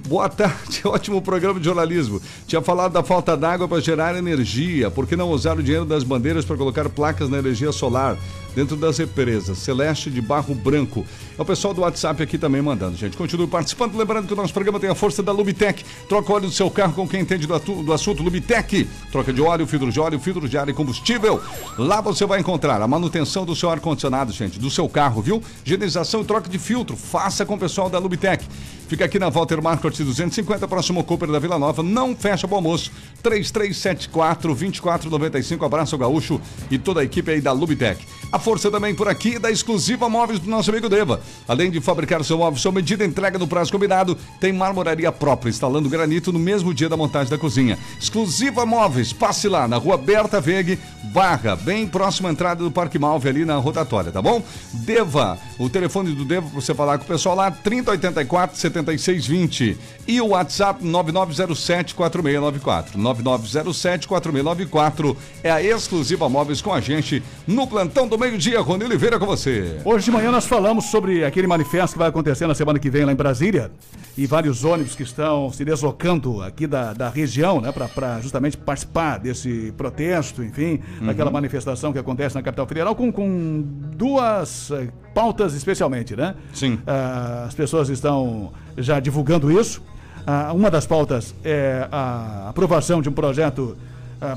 Boa 0.08 0.28
tarde, 0.28 0.82
ótimo 0.86 1.22
programa 1.22 1.58
de 1.58 1.64
jornalismo. 1.64 2.20
Tinha 2.46 2.60
falado 2.60 2.92
da 2.92 3.02
falta 3.02 3.36
d'água 3.36 3.68
para 3.68 3.80
gerar 3.80 4.16
energia. 4.16 4.90
Por 4.90 5.06
que 5.06 5.16
não 5.16 5.30
usar 5.30 5.58
o 5.58 5.62
dinheiro 5.62 5.84
das 5.84 6.02
bandeiras 6.02 6.44
para 6.44 6.56
colocar 6.56 6.88
placas 6.88 7.28
na 7.28 7.38
energia 7.38 7.72
solar? 7.72 8.18
dentro 8.54 8.76
das 8.76 8.98
represas. 8.98 9.58
Celeste 9.58 10.10
de 10.10 10.20
Barro 10.20 10.54
Branco. 10.54 11.04
É 11.38 11.42
o 11.42 11.44
pessoal 11.44 11.72
do 11.74 11.80
WhatsApp 11.82 12.22
aqui 12.22 12.38
também 12.38 12.62
mandando, 12.62 12.96
gente. 12.96 13.16
Continue 13.16 13.46
participando. 13.46 13.96
Lembrando 13.96 14.26
que 14.26 14.32
o 14.32 14.36
nosso 14.36 14.52
programa 14.52 14.78
tem 14.78 14.90
a 14.90 14.94
força 14.94 15.22
da 15.22 15.32
Lubitec. 15.32 15.84
Troca 16.08 16.32
óleo 16.32 16.46
do 16.46 16.52
seu 16.52 16.70
carro 16.70 16.92
com 16.92 17.08
quem 17.08 17.20
entende 17.20 17.46
do, 17.46 17.58
do 17.58 17.92
assunto. 17.92 18.22
Lubitec. 18.22 18.88
Troca 19.10 19.32
de 19.32 19.40
óleo, 19.40 19.66
filtro 19.66 19.90
de 19.90 20.00
óleo, 20.00 20.18
filtro 20.18 20.48
de 20.48 20.56
ar 20.56 20.68
e 20.68 20.72
combustível. 20.72 21.40
Lá 21.78 22.00
você 22.00 22.26
vai 22.26 22.40
encontrar 22.40 22.80
a 22.80 22.88
manutenção 22.88 23.44
do 23.44 23.56
seu 23.56 23.70
ar-condicionado, 23.70 24.32
gente, 24.32 24.58
do 24.58 24.70
seu 24.70 24.88
carro, 24.88 25.22
viu? 25.22 25.42
Higienização 25.64 26.20
e 26.20 26.24
troca 26.24 26.48
de 26.48 26.58
filtro. 26.58 26.96
Faça 26.96 27.44
com 27.44 27.54
o 27.54 27.58
pessoal 27.58 27.88
da 27.88 27.98
Lubitec. 27.98 28.44
Fica 28.88 29.04
aqui 29.04 29.18
na 29.18 29.28
Walter 29.28 29.62
Marcos 29.62 29.96
250, 29.98 30.68
próximo 30.68 31.02
Cooper 31.02 31.30
da 31.30 31.38
Vila 31.38 31.58
Nova. 31.58 31.82
Não 31.82 32.14
fecha 32.14 32.46
o 32.46 32.54
almoço. 32.54 32.90
3374 33.22 34.48
2495. 34.48 35.64
Abraço 35.64 35.96
Gaúcho 35.96 36.40
e 36.70 36.78
toda 36.78 37.00
a 37.00 37.04
equipe 37.04 37.30
aí 37.30 37.40
da 37.40 37.52
Lubitec. 37.52 38.04
A 38.32 38.38
força 38.38 38.70
também 38.70 38.94
por 38.94 39.08
aqui 39.08 39.38
da 39.38 39.50
exclusiva 39.50 40.08
móveis 40.08 40.40
do 40.40 40.48
nosso 40.48 40.70
amigo 40.70 40.88
Deva. 40.88 41.20
Além 41.46 41.70
de 41.70 41.82
fabricar 41.82 42.24
seu 42.24 42.38
móvel 42.38 42.58
sob 42.58 42.76
medida, 42.76 43.04
entrega 43.04 43.38
no 43.38 43.46
prazo 43.46 43.70
combinado, 43.70 44.16
tem 44.40 44.50
marmoraria 44.54 45.12
própria, 45.12 45.50
instalando 45.50 45.86
granito 45.86 46.32
no 46.32 46.38
mesmo 46.38 46.72
dia 46.72 46.88
da 46.88 46.96
montagem 46.96 47.28
da 47.28 47.36
cozinha. 47.36 47.78
Exclusiva 48.00 48.64
Móveis, 48.64 49.12
passe 49.12 49.48
lá 49.48 49.68
na 49.68 49.76
rua 49.76 49.98
Berta 49.98 50.40
Vegue, 50.40 50.78
Barra, 51.12 51.54
bem 51.54 51.86
próxima 51.86 52.30
à 52.30 52.32
entrada 52.32 52.64
do 52.64 52.70
Parque 52.70 52.98
Malve, 52.98 53.28
ali 53.28 53.44
na 53.44 53.56
rotatória, 53.56 54.10
tá 54.10 54.22
bom? 54.22 54.42
Deva, 54.72 55.38
o 55.58 55.68
telefone 55.68 56.14
do 56.14 56.24
Deva 56.24 56.48
para 56.48 56.58
você 56.58 56.74
falar 56.74 56.96
com 56.96 57.04
o 57.04 57.08
pessoal 57.08 57.36
lá, 57.36 57.50
3084 57.50 58.56
7620 58.56 59.76
e 60.08 60.20
o 60.22 60.28
WhatsApp 60.28 60.82
9907 60.82 61.94
4694. 61.94 62.98
9907 62.98 64.08
4694 64.08 65.16
é 65.42 65.50
a 65.50 65.62
exclusiva 65.62 66.30
Móveis 66.30 66.62
com 66.62 66.72
a 66.72 66.80
gente 66.80 67.22
no 67.46 67.66
plantão 67.66 68.08
do 68.08 68.21
meio-dia. 68.22 68.60
Rony 68.60 68.84
Oliveira 68.84 69.18
com 69.18 69.26
você. 69.26 69.80
Hoje 69.84 70.04
de 70.04 70.12
manhã 70.12 70.30
nós 70.30 70.46
falamos 70.46 70.84
sobre 70.84 71.24
aquele 71.24 71.48
manifesto 71.48 71.94
que 71.94 71.98
vai 71.98 72.08
acontecer 72.08 72.46
na 72.46 72.54
semana 72.54 72.78
que 72.78 72.88
vem 72.88 73.04
lá 73.04 73.10
em 73.10 73.16
Brasília 73.16 73.68
e 74.16 74.26
vários 74.26 74.64
ônibus 74.64 74.94
que 74.94 75.02
estão 75.02 75.50
se 75.52 75.64
deslocando 75.64 76.40
aqui 76.40 76.68
da, 76.68 76.92
da 76.92 77.08
região, 77.08 77.60
né, 77.60 77.72
para 77.72 78.20
justamente 78.20 78.56
participar 78.56 79.18
desse 79.18 79.74
protesto, 79.76 80.44
enfim, 80.44 80.78
uhum. 81.00 81.06
daquela 81.08 81.32
manifestação 81.32 81.92
que 81.92 81.98
acontece 81.98 82.36
na 82.36 82.42
capital 82.42 82.64
federal, 82.64 82.94
com, 82.94 83.10
com 83.10 83.64
duas 83.96 84.70
uh, 84.70 84.88
pautas 85.12 85.54
especialmente, 85.54 86.14
né? 86.14 86.36
Sim. 86.54 86.74
Uh, 86.74 87.46
as 87.48 87.54
pessoas 87.54 87.88
estão 87.88 88.52
já 88.78 89.00
divulgando 89.00 89.50
isso. 89.50 89.82
Uh, 90.20 90.54
uma 90.54 90.70
das 90.70 90.86
pautas 90.86 91.34
é 91.42 91.88
a 91.90 92.50
aprovação 92.50 93.02
de 93.02 93.08
um 93.08 93.12
projeto 93.12 93.76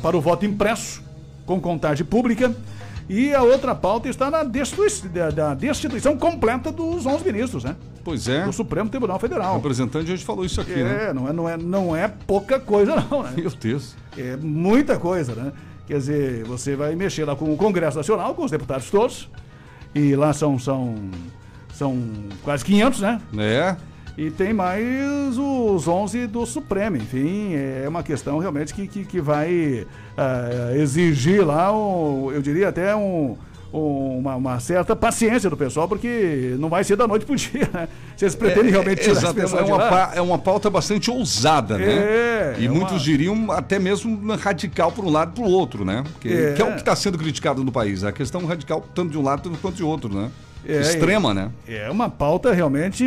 para 0.02 0.18
o 0.18 0.22
voto 0.22 0.44
impresso 0.44 1.04
com 1.46 1.62
contagem 1.62 2.04
pública 2.04 2.52
e 3.08 3.34
a 3.34 3.44
outra 3.44 3.76
pauta 3.76 4.10
está 4.10 4.32
na 4.32 4.44
destituição, 4.44 5.10
da 5.34 5.54
destituição 5.54 6.18
completa 6.18 6.72
dos 6.72 7.06
11 7.06 7.24
ministros, 7.24 7.64
né? 7.64 7.76
Pois 8.04 8.28
é. 8.28 8.44
Do 8.44 8.54
Supremo 8.54 8.90
Tribunal 8.90 9.20
Federal. 9.20 9.54
O 9.54 9.56
representante 9.58 10.12
hoje 10.12 10.24
falou 10.24 10.44
isso 10.44 10.60
aqui, 10.60 10.74
é, 10.74 10.84
né? 10.84 11.14
Não 11.14 11.28
é, 11.28 11.34
não, 11.34 11.50
é, 11.50 11.58
não 11.58 11.96
é 11.96 12.08
pouca 12.08 12.60
coisa, 12.60 12.96
não, 13.10 13.24
né? 13.24 13.34
Meu 13.36 13.52
Deus. 13.52 13.96
É 14.18 14.36
muita 14.38 14.98
coisa, 14.98 15.36
né? 15.36 15.52
Quer 15.86 15.98
dizer, 15.98 16.44
você 16.46 16.76
vai 16.76 16.96
mexer 16.96 17.26
lá 17.26 17.36
com 17.36 17.54
o 17.54 17.58
Congresso 17.58 17.98
Nacional, 17.98 18.34
com 18.34 18.44
os 18.44 18.52
deputados 18.52 18.90
todos, 18.90 19.30
e 19.94 20.16
lá 20.16 20.34
são, 20.34 20.58
são, 20.58 20.96
são 21.74 22.02
quase 22.44 22.66
500, 22.66 23.02
né? 23.02 23.22
É. 23.38 23.76
E 24.18 24.32
tem 24.32 24.54
mais 24.54 25.38
os 25.38 25.88
11 25.88 26.28
do 26.28 26.46
Supremo. 26.46 26.98
Enfim, 26.98 27.54
é 27.56 27.88
uma 27.88 28.02
questão 28.02 28.38
realmente 28.40 28.74
que, 28.74 28.88
que, 28.88 29.04
que 29.04 29.20
vai 29.20 29.86
uh, 30.18 30.76
exigir 30.76 31.46
lá, 31.46 31.76
um, 31.76 32.32
eu 32.32 32.42
diria 32.42 32.70
até 32.70 32.96
um, 32.96 33.36
uma, 33.74 34.36
uma, 34.36 34.60
certa 34.62 34.96
paciência 34.96 35.50
do 35.50 35.58
pessoal, 35.58 35.88
porque 35.88 36.56
não 36.58 36.70
vai 36.70 36.84
ser 36.84 36.96
da 36.96 37.06
noite 37.06 37.26
pro 37.26 37.36
dia, 37.36 37.70
né? 37.74 37.90
Vocês 38.16 38.34
pretendem 38.36 38.70
é, 38.70 38.72
realmente 38.72 39.02
tirar 39.02 39.18
exato, 39.18 39.40
é 39.40 39.64
uma, 39.64 40.12
é 40.16 40.22
uma 40.22 40.38
pauta 40.40 40.70
bastante 40.70 41.12
ousada, 41.12 41.78
né? 41.78 41.86
É, 41.86 42.56
e 42.60 42.66
é 42.66 42.70
muitos 42.70 42.94
uma... 42.94 43.00
diriam 43.00 43.52
até 43.52 43.78
mesmo 43.78 44.34
radical 44.38 44.94
para 44.94 45.04
um 45.04 45.10
lado 45.10 45.32
e 45.32 45.36
para 45.36 45.44
o 45.44 45.52
outro, 45.52 45.84
né? 45.84 46.06
Que 46.22 46.32
é, 46.32 46.54
que 46.54 46.62
é 46.62 46.66
o 46.66 46.72
que 46.72 46.80
está 46.80 46.96
sendo 46.96 47.18
criticado 47.18 47.66
no 47.66 47.72
país, 47.72 48.04
a 48.06 48.14
questão 48.14 48.46
radical 48.46 48.86
tanto 48.96 49.12
de 49.12 49.18
um 49.18 49.24
lado 49.24 49.52
quanto 49.62 49.76
de 49.76 49.84
outro, 49.84 50.14
né? 50.14 50.32
É, 50.68 50.80
Extrema, 50.80 51.34
né? 51.34 51.52
É 51.68 51.90
uma 51.90 52.10
pauta 52.10 52.52
realmente, 52.52 53.04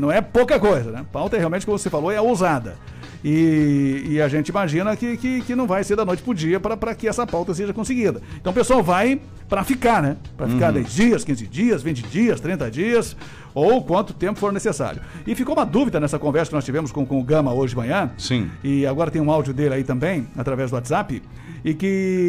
não 0.00 0.10
é 0.10 0.20
pouca 0.20 0.58
coisa, 0.58 0.90
né? 0.90 1.04
Pauta 1.12 1.36
realmente, 1.36 1.64
como 1.64 1.78
você 1.78 1.88
falou, 1.88 2.10
é 2.10 2.20
ousada. 2.20 2.76
E, 3.24 4.04
e, 4.08 4.22
a 4.22 4.28
gente 4.28 4.50
imagina 4.50 4.94
que, 4.94 5.16
que, 5.16 5.40
que, 5.40 5.54
não 5.56 5.66
vai 5.66 5.82
ser 5.82 5.96
da 5.96 6.04
noite 6.04 6.22
pro 6.22 6.32
dia 6.32 6.60
para 6.60 6.94
que 6.94 7.08
essa 7.08 7.26
pauta 7.26 7.52
seja 7.54 7.72
conseguida. 7.72 8.22
Então 8.40 8.52
o 8.52 8.54
pessoal 8.54 8.82
vai 8.84 9.20
para 9.48 9.64
ficar, 9.64 10.00
né? 10.00 10.16
Para 10.36 10.46
ficar 10.46 10.68
uhum. 10.68 10.82
10 10.82 10.94
dias, 10.94 11.24
15 11.24 11.46
dias, 11.48 11.82
20 11.82 12.02
dias, 12.02 12.40
30 12.40 12.70
dias, 12.70 13.16
ou 13.52 13.82
quanto 13.82 14.12
tempo 14.12 14.38
for 14.38 14.52
necessário. 14.52 15.02
E 15.26 15.34
ficou 15.34 15.54
uma 15.54 15.64
dúvida 15.66 15.98
nessa 15.98 16.20
conversa 16.20 16.50
que 16.50 16.54
nós 16.54 16.64
tivemos 16.64 16.92
com, 16.92 17.04
com 17.04 17.18
o 17.18 17.22
Gama 17.24 17.52
hoje 17.52 17.70
de 17.70 17.76
manhã. 17.76 18.10
Sim. 18.16 18.48
E 18.62 18.86
agora 18.86 19.10
tem 19.10 19.20
um 19.20 19.30
áudio 19.30 19.52
dele 19.52 19.74
aí 19.74 19.82
também, 19.82 20.28
através 20.36 20.70
do 20.70 20.74
WhatsApp, 20.74 21.20
e 21.64 21.74
que 21.74 21.86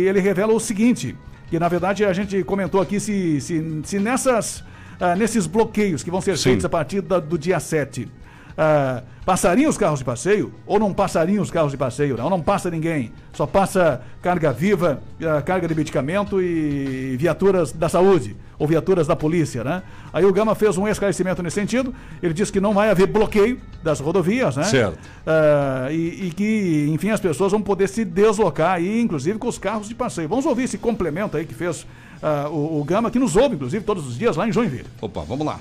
ele 0.07 0.19
revela 0.19 0.53
o 0.53 0.59
seguinte: 0.59 1.15
que 1.49 1.59
na 1.59 1.67
verdade 1.67 2.05
a 2.05 2.13
gente 2.13 2.43
comentou 2.43 2.81
aqui 2.81 2.99
se, 2.99 3.39
se, 3.41 3.81
se 3.83 3.99
nessas, 3.99 4.59
uh, 4.99 5.15
nesses 5.17 5.47
bloqueios 5.47 6.03
que 6.03 6.11
vão 6.11 6.21
ser 6.21 6.37
Sim. 6.37 6.43
feitos 6.43 6.65
a 6.65 6.69
partir 6.69 7.01
da, 7.01 7.19
do 7.19 7.37
dia 7.37 7.59
7, 7.59 8.03
uh, 8.03 8.09
ah, 8.57 9.03
passariam 9.23 9.69
os 9.69 9.77
carros 9.77 9.99
de 9.99 10.05
passeio 10.05 10.51
ou 10.65 10.79
não 10.79 10.91
passariam 10.91 11.43
os 11.43 11.51
carros 11.51 11.71
de 11.71 11.77
passeio? 11.77 12.17
Não, 12.17 12.27
não 12.29 12.41
passa 12.41 12.71
ninguém. 12.71 13.11
Só 13.33 13.45
passa 13.45 14.01
carga 14.19 14.51
viva, 14.51 14.99
uh, 15.21 15.43
carga 15.43 15.67
de 15.67 15.75
medicamento 15.75 16.41
e 16.41 17.15
viaturas 17.17 17.71
da 17.71 17.87
saúde 17.87 18.35
ou 18.57 18.65
viaturas 18.65 19.05
da 19.05 19.15
polícia, 19.15 19.63
né? 19.63 19.83
Aí 20.11 20.25
o 20.25 20.33
Gama 20.33 20.55
fez 20.55 20.75
um 20.75 20.87
esclarecimento 20.87 21.43
nesse 21.43 21.53
sentido. 21.53 21.93
Ele 22.23 22.33
disse 22.33 22.51
que 22.51 22.59
não 22.59 22.73
vai 22.73 22.89
haver 22.89 23.05
bloqueio 23.05 23.61
das 23.83 23.99
rodovias, 23.99 24.55
né? 24.57 24.63
Certo. 24.63 24.97
Uh, 24.97 25.91
e, 25.91 26.27
e, 26.27 26.31
que, 26.35 26.87
enfim, 26.89 27.11
as 27.11 27.19
pessoas 27.19 27.51
vão 27.51 27.61
poder 27.61 27.87
se 27.87 28.03
deslocar 28.03 28.71
aí, 28.71 28.99
inclusive 28.99 29.37
com 29.37 29.47
os 29.47 29.59
carros 29.59 29.87
de 29.87 29.93
passeio. 29.93 30.27
Vamos 30.27 30.47
ouvir 30.47 30.63
esse 30.63 30.79
complemento 30.79 31.37
aí 31.37 31.45
que 31.45 31.53
fez 31.53 31.83
uh, 31.83 32.49
o, 32.49 32.81
o, 32.81 32.83
Gama, 32.83 33.11
que 33.11 33.19
nos 33.19 33.35
ouve, 33.35 33.53
inclusive, 33.53 33.85
todos 33.85 34.07
os 34.07 34.17
dias 34.17 34.35
lá 34.35 34.47
em 34.47 34.51
Joinville. 34.51 34.87
Opa, 34.99 35.21
vamos 35.21 35.45
lá. 35.45 35.59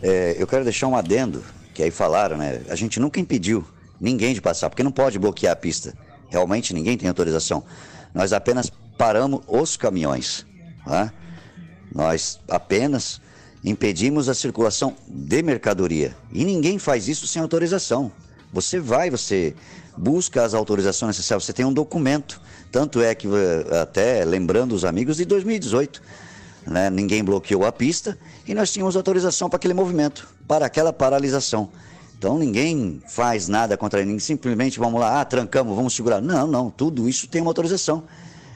É, 0.00 0.36
eu 0.38 0.46
quero 0.46 0.62
deixar 0.62 0.86
um 0.86 0.94
adendo, 0.94 1.42
que 1.74 1.82
aí 1.82 1.90
falaram, 1.90 2.36
né? 2.36 2.62
A 2.68 2.76
gente 2.76 3.00
nunca 3.00 3.20
impediu 3.20 3.66
ninguém 4.00 4.32
de 4.32 4.40
passar, 4.40 4.70
porque 4.70 4.82
não 4.82 4.92
pode 4.92 5.18
bloquear 5.18 5.52
a 5.52 5.56
pista. 5.56 5.92
Realmente 6.28 6.72
ninguém 6.72 6.96
tem 6.96 7.08
autorização. 7.08 7.64
Nós 8.14 8.32
apenas 8.32 8.70
paramos 8.96 9.42
os 9.46 9.76
caminhões. 9.76 10.46
Né? 10.86 11.12
Nós 11.92 12.40
apenas 12.48 13.20
impedimos 13.64 14.28
a 14.28 14.34
circulação 14.34 14.94
de 15.08 15.42
mercadoria. 15.42 16.16
E 16.32 16.44
ninguém 16.44 16.78
faz 16.78 17.08
isso 17.08 17.26
sem 17.26 17.42
autorização. 17.42 18.12
Você 18.52 18.78
vai, 18.78 19.10
você 19.10 19.54
busca 19.96 20.44
as 20.44 20.54
autorizações 20.54 21.16
necessárias, 21.16 21.44
você 21.44 21.52
tem 21.52 21.64
um 21.64 21.72
documento. 21.72 22.40
Tanto 22.70 23.00
é 23.00 23.14
que, 23.14 23.26
eh, 23.26 23.80
até 23.80 24.24
lembrando 24.24 24.72
os 24.72 24.84
amigos, 24.84 25.16
de 25.16 25.24
2018, 25.24 26.02
né, 26.66 26.90
ninguém 26.90 27.24
bloqueou 27.24 27.64
a 27.64 27.72
pista 27.72 28.18
e 28.46 28.54
nós 28.54 28.72
tínhamos 28.72 28.96
autorização 28.96 29.48
para 29.48 29.56
aquele 29.56 29.74
movimento, 29.74 30.28
para 30.46 30.66
aquela 30.66 30.92
paralisação. 30.92 31.68
Então 32.18 32.38
ninguém 32.38 33.02
faz 33.08 33.48
nada 33.48 33.76
contra 33.76 34.00
ninguém, 34.00 34.18
simplesmente 34.18 34.78
vamos 34.78 35.00
lá, 35.00 35.20
ah, 35.20 35.24
trancamos, 35.24 35.74
vamos 35.76 35.94
segurar. 35.94 36.20
Não, 36.20 36.46
não, 36.46 36.70
tudo 36.70 37.08
isso 37.08 37.26
tem 37.28 37.40
uma 37.40 37.50
autorização. 37.50 38.04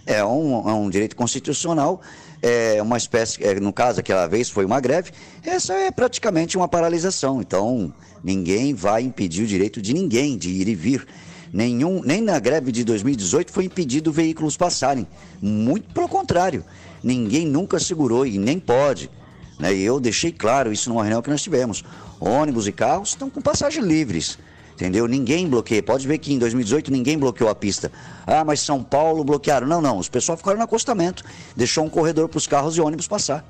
É 0.06 0.24
um, 0.24 0.68
é 0.68 0.72
um 0.72 0.88
direito 0.88 1.14
constitucional 1.14 2.00
é 2.42 2.80
uma 2.80 2.96
espécie, 2.96 3.42
é, 3.44 3.58
no 3.58 3.72
caso 3.72 4.00
aquela 4.00 4.26
vez 4.26 4.48
foi 4.48 4.64
uma 4.64 4.80
greve, 4.80 5.10
essa 5.44 5.74
é 5.74 5.90
praticamente 5.90 6.56
uma 6.56 6.68
paralisação. 6.68 7.40
Então, 7.40 7.92
ninguém 8.22 8.74
vai 8.74 9.02
impedir 9.02 9.42
o 9.42 9.46
direito 9.46 9.82
de 9.82 9.92
ninguém 9.92 10.36
de 10.36 10.50
ir 10.50 10.68
e 10.68 10.74
vir. 10.74 11.06
Nenhum, 11.52 12.02
nem 12.04 12.20
na 12.20 12.38
greve 12.38 12.70
de 12.70 12.84
2018 12.84 13.50
foi 13.50 13.64
impedido 13.64 14.12
veículos 14.12 14.56
passarem. 14.56 15.06
Muito 15.40 15.92
pelo 15.94 16.08
contrário, 16.08 16.64
ninguém 17.02 17.46
nunca 17.46 17.78
segurou 17.78 18.26
e 18.26 18.38
nem 18.38 18.58
pode. 18.58 19.10
Né? 19.58 19.74
E 19.74 19.82
eu 19.82 19.98
deixei 19.98 20.30
claro 20.32 20.72
isso 20.72 20.88
numa 20.88 21.02
reunião 21.02 21.20
que 21.22 21.30
nós 21.30 21.42
tivemos. 21.42 21.84
Ônibus 22.20 22.66
e 22.66 22.72
carros 22.72 23.10
estão 23.10 23.28
com 23.28 23.40
passagem 23.40 23.82
livres. 23.82 24.38
Entendeu? 24.74 25.08
Ninguém 25.08 25.48
bloqueia. 25.48 25.82
Pode 25.82 26.06
ver 26.06 26.18
que 26.18 26.32
em 26.32 26.38
2018 26.38 26.92
ninguém 26.92 27.18
bloqueou 27.18 27.50
a 27.50 27.54
pista. 27.54 27.90
Ah, 28.24 28.44
mas 28.44 28.60
São 28.60 28.80
Paulo 28.82 29.24
bloquearam. 29.24 29.66
Não, 29.66 29.80
não. 29.82 29.98
Os 29.98 30.08
pessoal 30.08 30.38
ficaram 30.38 30.58
no 30.58 30.62
acostamento. 30.64 31.24
Deixou 31.56 31.84
um 31.84 31.88
corredor 31.90 32.28
para 32.28 32.38
os 32.38 32.46
carros 32.46 32.76
e 32.76 32.80
ônibus 32.80 33.08
passar. 33.08 33.44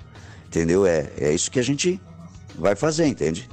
Entendeu? 0.47 0.87
É, 0.87 1.11
é 1.19 1.33
isso 1.35 1.51
que 1.51 1.59
a 1.59 1.63
gente 1.63 2.01
vai 2.59 2.75
fazer, 2.75 3.07
entende? 3.07 3.47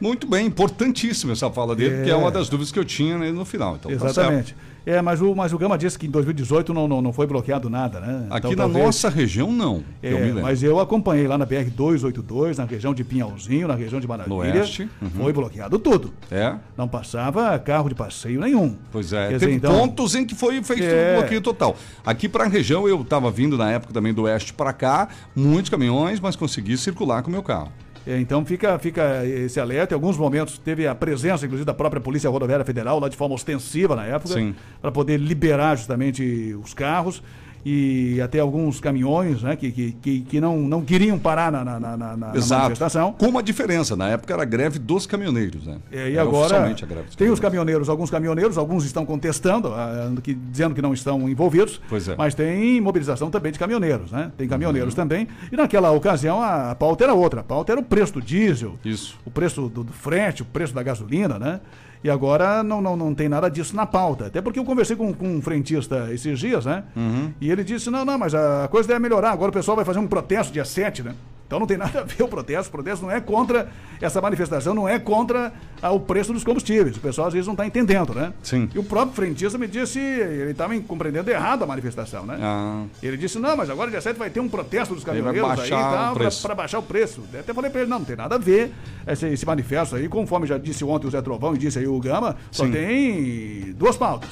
Muito 0.00 0.26
bem, 0.26 0.46
importantíssima 0.46 1.32
essa 1.34 1.50
fala 1.50 1.76
dele, 1.76 2.00
É. 2.00 2.04
que 2.04 2.10
é 2.10 2.16
uma 2.16 2.30
das 2.30 2.48
dúvidas 2.48 2.72
que 2.72 2.78
eu 2.78 2.84
tinha 2.84 3.18
né, 3.18 3.30
no 3.30 3.44
final. 3.44 3.76
Então, 3.76 3.90
tá 3.90 4.06
Exatamente. 4.06 4.48
certo. 4.48 4.71
É, 4.84 5.00
mas 5.02 5.20
o, 5.20 5.34
mas 5.34 5.52
o 5.52 5.58
Gama 5.58 5.76
disse 5.78 5.98
que 5.98 6.06
em 6.06 6.10
2018 6.10 6.72
não, 6.74 6.86
não, 6.88 7.00
não 7.02 7.12
foi 7.12 7.26
bloqueado 7.26 7.68
nada, 7.70 8.00
né? 8.00 8.26
Aqui 8.30 8.48
Então, 8.48 8.50
na 8.50 8.56
talvez- 8.56 8.84
nossa 8.86 9.08
região, 9.08 9.52
não. 9.52 9.82
É, 10.02 10.12
eu 10.30 10.42
mas 10.42 10.62
eu 10.62 10.80
acompanhei 10.80 11.26
lá 11.26 11.36
na 11.38 11.46
BR-282, 11.46 12.56
na 12.58 12.64
região 12.64 12.94
de 12.94 13.04
Pinhalzinho, 13.04 13.68
na 13.68 13.74
região 13.74 14.00
de 14.00 14.06
Maravilha. 14.08 14.34
No 14.34 14.40
oeste, 14.42 14.88
uhum. 15.00 15.10
Foi 15.10 15.32
bloqueado 15.32 15.78
tudo. 15.78 16.12
É? 16.30 16.54
Não 16.76 16.88
passava 16.88 17.58
carro 17.58 17.88
de 17.88 17.94
passeio 17.94 18.40
nenhum. 18.40 18.76
Pois 18.90 19.12
é, 19.12 19.28
Quer 19.28 19.38
teve 19.38 19.46
dizer, 19.46 19.56
então- 19.56 19.78
pontos 19.78 20.14
em 20.14 20.24
que 20.24 20.34
foi 20.34 20.62
feito 20.62 20.82
É. 20.84 21.14
um 21.14 21.20
bloqueio 21.20 21.40
total. 21.40 21.76
Aqui 22.04 22.28
para 22.28 22.44
a 22.44 22.48
região, 22.48 22.88
eu 22.88 23.00
estava 23.02 23.30
vindo 23.30 23.56
na 23.56 23.70
época 23.70 23.92
também 23.92 24.12
do 24.12 24.22
oeste 24.22 24.52
para 24.52 24.72
cá, 24.72 25.08
muitos 25.34 25.70
caminhões, 25.70 26.20
mas 26.20 26.36
consegui 26.36 26.76
circular 26.76 27.22
com 27.22 27.28
o 27.28 27.32
meu 27.32 27.42
carro. 27.42 27.72
É, 28.06 28.18
então 28.18 28.44
fica, 28.44 28.78
fica 28.78 29.24
esse 29.26 29.60
alerta. 29.60 29.94
Em 29.94 29.96
alguns 29.96 30.16
momentos 30.16 30.58
teve 30.58 30.86
a 30.86 30.94
presença, 30.94 31.44
inclusive, 31.44 31.64
da 31.64 31.74
própria 31.74 32.00
Polícia 32.00 32.28
Rodoviária 32.28 32.64
Federal, 32.64 32.98
lá 32.98 33.08
de 33.08 33.16
forma 33.16 33.34
ostensiva 33.34 33.94
na 33.94 34.04
época, 34.06 34.34
para 34.80 34.90
poder 34.90 35.18
liberar 35.18 35.76
justamente 35.76 36.54
os 36.62 36.74
carros 36.74 37.22
e 37.64 38.20
até 38.20 38.40
alguns 38.40 38.80
caminhões 38.80 39.42
né, 39.42 39.54
que, 39.56 39.70
que, 39.70 40.20
que, 40.22 40.40
não, 40.40 40.58
não 40.58 40.82
queriam 40.82 41.18
parar 41.18 41.50
na, 41.52 41.64
na, 41.64 41.78
na, 41.80 41.96
na- 41.96 42.16
manifestação. 42.16 43.12
Com 43.12 43.26
uma 43.28 43.42
diferença, 43.42 43.94
na 43.96 44.08
época 44.08 44.32
era 44.34 44.42
a 44.42 44.44
greve 44.46 44.78
dos 44.78 45.06
caminhoneiros, 45.06 45.66
né? 45.66 45.76
É, 45.90 46.08
e 46.10 46.12
Era 46.14 46.22
agora 46.22 46.46
oficialmente 46.46 46.84
a 46.84 46.86
greve 46.86 47.06
dos 47.06 47.16
tem 47.16 47.30
os 47.30 47.38
caminhoneiros. 47.40 47.88
alguns 47.88 48.10
caminhoneiros, 48.10 48.58
alguns 48.58 48.84
estão 48.84 49.06
contestando, 49.06 49.68
ah, 49.68 50.10
que- 50.22 50.34
dizendo 50.34 50.74
que 50.74 50.82
não 50.82 50.92
estão 50.92 51.28
envolvidos, 51.28 51.80
Pois 51.88 52.08
é. 52.08 52.16
mas 52.16 52.34
tem 52.34 52.80
mobilização 52.80 53.30
também 53.30 53.52
de 53.52 53.58
caminhoneiros, 53.58 54.10
né? 54.10 54.32
Tem 54.36 54.46
Uhum. 54.46 54.50
caminhoneiros 54.50 54.94
também. 54.94 55.28
E 55.50 55.56
naquela 55.56 55.90
ocasião 55.92 56.40
a, 56.42 56.70
a 56.70 56.74
pauta 56.74 57.04
era 57.04 57.14
outra, 57.14 57.40
a 57.40 57.44
pauta 57.44 57.72
era 57.72 57.80
o 57.80 57.84
preço 57.84 58.14
do 58.14 58.22
diesel, 58.22 58.76
Isso. 58.84 59.18
o 59.24 59.30
preço 59.30 59.68
do, 59.68 59.84
do 59.84 59.92
frete, 59.92 60.42
o 60.42 60.44
preço 60.44 60.74
da 60.74 60.82
gasolina, 60.82 61.38
né? 61.38 61.60
E 62.04 62.10
agora 62.10 62.62
não, 62.62 62.80
não, 62.80 62.96
não 62.96 63.14
tem 63.14 63.28
nada 63.28 63.48
disso 63.48 63.76
na 63.76 63.86
pauta. 63.86 64.26
Até 64.26 64.40
porque 64.40 64.58
eu 64.58 64.64
conversei 64.64 64.96
com, 64.96 65.12
com 65.12 65.36
um 65.36 65.40
frentista 65.40 66.08
esses 66.12 66.38
dias, 66.38 66.66
né? 66.66 66.84
Uhum. 66.96 67.32
E 67.40 67.50
ele 67.50 67.62
disse: 67.62 67.90
não, 67.90 68.04
não, 68.04 68.18
mas 68.18 68.34
a 68.34 68.68
coisa 68.68 68.88
deve 68.88 69.00
melhorar. 69.00 69.30
Agora 69.30 69.50
o 69.50 69.54
pessoal 69.54 69.76
vai 69.76 69.84
fazer 69.84 69.98
um 69.98 70.06
protesto 70.06 70.52
dia 70.52 70.64
7, 70.64 71.02
né? 71.02 71.14
Então 71.52 71.60
não 71.60 71.66
tem 71.66 71.76
nada 71.76 72.00
a 72.00 72.04
ver 72.04 72.22
o 72.22 72.28
protesto. 72.28 72.68
O 72.68 72.72
protesto 72.72 73.04
não 73.04 73.12
é 73.12 73.20
contra 73.20 73.68
essa 74.00 74.22
manifestação, 74.22 74.72
não 74.72 74.88
é 74.88 74.98
contra 74.98 75.52
ah, 75.82 75.90
o 75.90 76.00
preço 76.00 76.32
dos 76.32 76.42
combustíveis. 76.42 76.96
O 76.96 77.00
pessoal 77.00 77.26
às 77.26 77.34
vezes 77.34 77.46
não 77.46 77.52
está 77.52 77.66
entendendo, 77.66 78.14
né? 78.14 78.32
Sim. 78.42 78.70
E 78.74 78.78
o 78.78 78.82
próprio 78.82 79.14
frentista 79.14 79.58
me 79.58 79.66
disse, 79.66 79.98
ele 79.98 80.52
estava 80.52 80.74
compreendendo 80.80 81.30
errado 81.30 81.62
a 81.62 81.66
manifestação, 81.66 82.24
né? 82.24 82.38
Ah. 82.40 82.84
Ele 83.02 83.18
disse, 83.18 83.38
não, 83.38 83.54
mas 83.54 83.68
agora 83.68 83.90
dia 83.90 84.00
7 84.00 84.16
vai 84.16 84.30
ter 84.30 84.40
um 84.40 84.48
protesto 84.48 84.94
dos 84.94 85.04
caminhoneiros 85.04 85.60
aí, 85.60 86.14
preço. 86.14 86.40
para 86.40 86.54
baixar 86.54 86.78
o 86.78 86.82
preço. 86.82 87.22
Eu 87.30 87.40
Até 87.40 87.52
falei 87.52 87.70
para 87.70 87.82
ele, 87.82 87.90
não, 87.90 87.98
não 87.98 88.06
tem 88.06 88.16
nada 88.16 88.36
a 88.36 88.38
ver 88.38 88.72
esse, 89.06 89.26
esse 89.26 89.44
manifesto 89.44 89.96
aí, 89.96 90.08
conforme 90.08 90.46
já 90.46 90.56
disse 90.56 90.82
ontem 90.86 91.06
o 91.06 91.10
Zé 91.10 91.20
Trovão 91.20 91.54
e 91.54 91.58
disse 91.58 91.78
aí 91.78 91.86
o 91.86 92.00
Gama, 92.00 92.34
só 92.50 92.64
Sim. 92.64 92.72
tem 92.72 93.74
duas 93.74 93.94
pautas. 93.98 94.30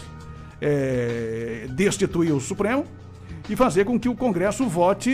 É, 0.59 1.67
destituir 1.69 2.33
o 2.33 2.41
Supremo 2.41 2.87
e 3.49 3.57
fazer 3.57 3.85
com 3.85 3.99
que 3.99 4.09
o 4.09 4.15
Congresso 4.15 4.67
vote 4.67 5.11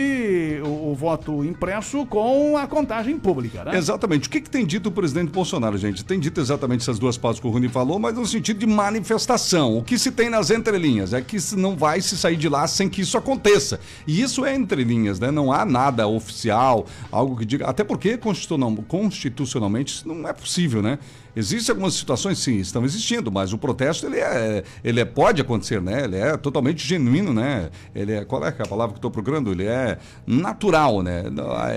o, 0.63 0.91
o 0.91 0.95
voto 0.95 1.43
impresso 1.43 2.05
com 2.05 2.57
a 2.57 2.67
contagem 2.67 3.17
pública, 3.17 3.63
né? 3.63 3.77
Exatamente. 3.77 4.27
O 4.27 4.31
que, 4.31 4.41
que 4.41 4.49
tem 4.49 4.65
dito 4.65 4.89
o 4.89 4.91
presidente 4.91 5.31
Bolsonaro, 5.31 5.77
gente? 5.77 6.03
Tem 6.05 6.19
dito 6.19 6.39
exatamente 6.39 6.81
essas 6.81 6.99
duas 6.99 7.17
pautas 7.17 7.39
que 7.39 7.47
o 7.47 7.49
Rony 7.49 7.67
falou, 7.69 7.97
mas 7.99 8.15
no 8.15 8.25
sentido 8.25 8.59
de 8.59 8.65
manifestação. 8.67 9.77
O 9.77 9.83
que 9.83 9.97
se 9.97 10.11
tem 10.11 10.29
nas 10.29 10.49
entrelinhas 10.51 11.13
é 11.13 11.21
que 11.21 11.37
não 11.55 11.75
vai 11.75 12.01
se 12.01 12.17
sair 12.17 12.35
de 12.37 12.49
lá 12.49 12.67
sem 12.67 12.89
que 12.89 13.01
isso 13.01 13.17
aconteça. 13.17 13.79
E 14.05 14.21
isso 14.21 14.45
é 14.45 14.55
entrelinhas, 14.55 15.19
né? 15.19 15.31
Não 15.31 15.51
há 15.51 15.65
nada 15.65 16.07
oficial, 16.07 16.85
algo 17.11 17.35
que 17.37 17.45
diga. 17.45 17.65
Até 17.67 17.83
porque 17.83 18.17
constitucional- 18.17 18.75
constitucionalmente 18.87 19.93
isso 19.93 20.07
não 20.07 20.27
é 20.27 20.33
possível, 20.33 20.81
né? 20.81 20.99
Existem 21.35 21.73
algumas 21.73 21.93
situações, 21.93 22.39
sim, 22.39 22.57
estão 22.57 22.83
existindo, 22.83 23.31
mas 23.31 23.53
o 23.53 23.57
protesto 23.57 24.05
ele 24.07 24.17
é, 24.17 24.63
ele 24.83 24.99
é, 24.99 25.05
pode 25.05 25.41
acontecer, 25.41 25.79
né? 25.81 26.03
Ele 26.05 26.15
é 26.17 26.35
totalmente 26.35 26.85
genuíno, 26.85 27.31
né? 27.33 27.69
Ele 27.93 28.13
é, 28.13 28.25
qual 28.25 28.43
é 28.45 28.47
é 28.57 28.63
a 28.63 28.65
palavra 28.67 28.93
que 28.93 28.97
estou 28.97 29.11
procurando? 29.11 29.51
Ele 29.51 29.65
é 29.65 29.97
natural, 30.25 31.01
né? 31.03 31.25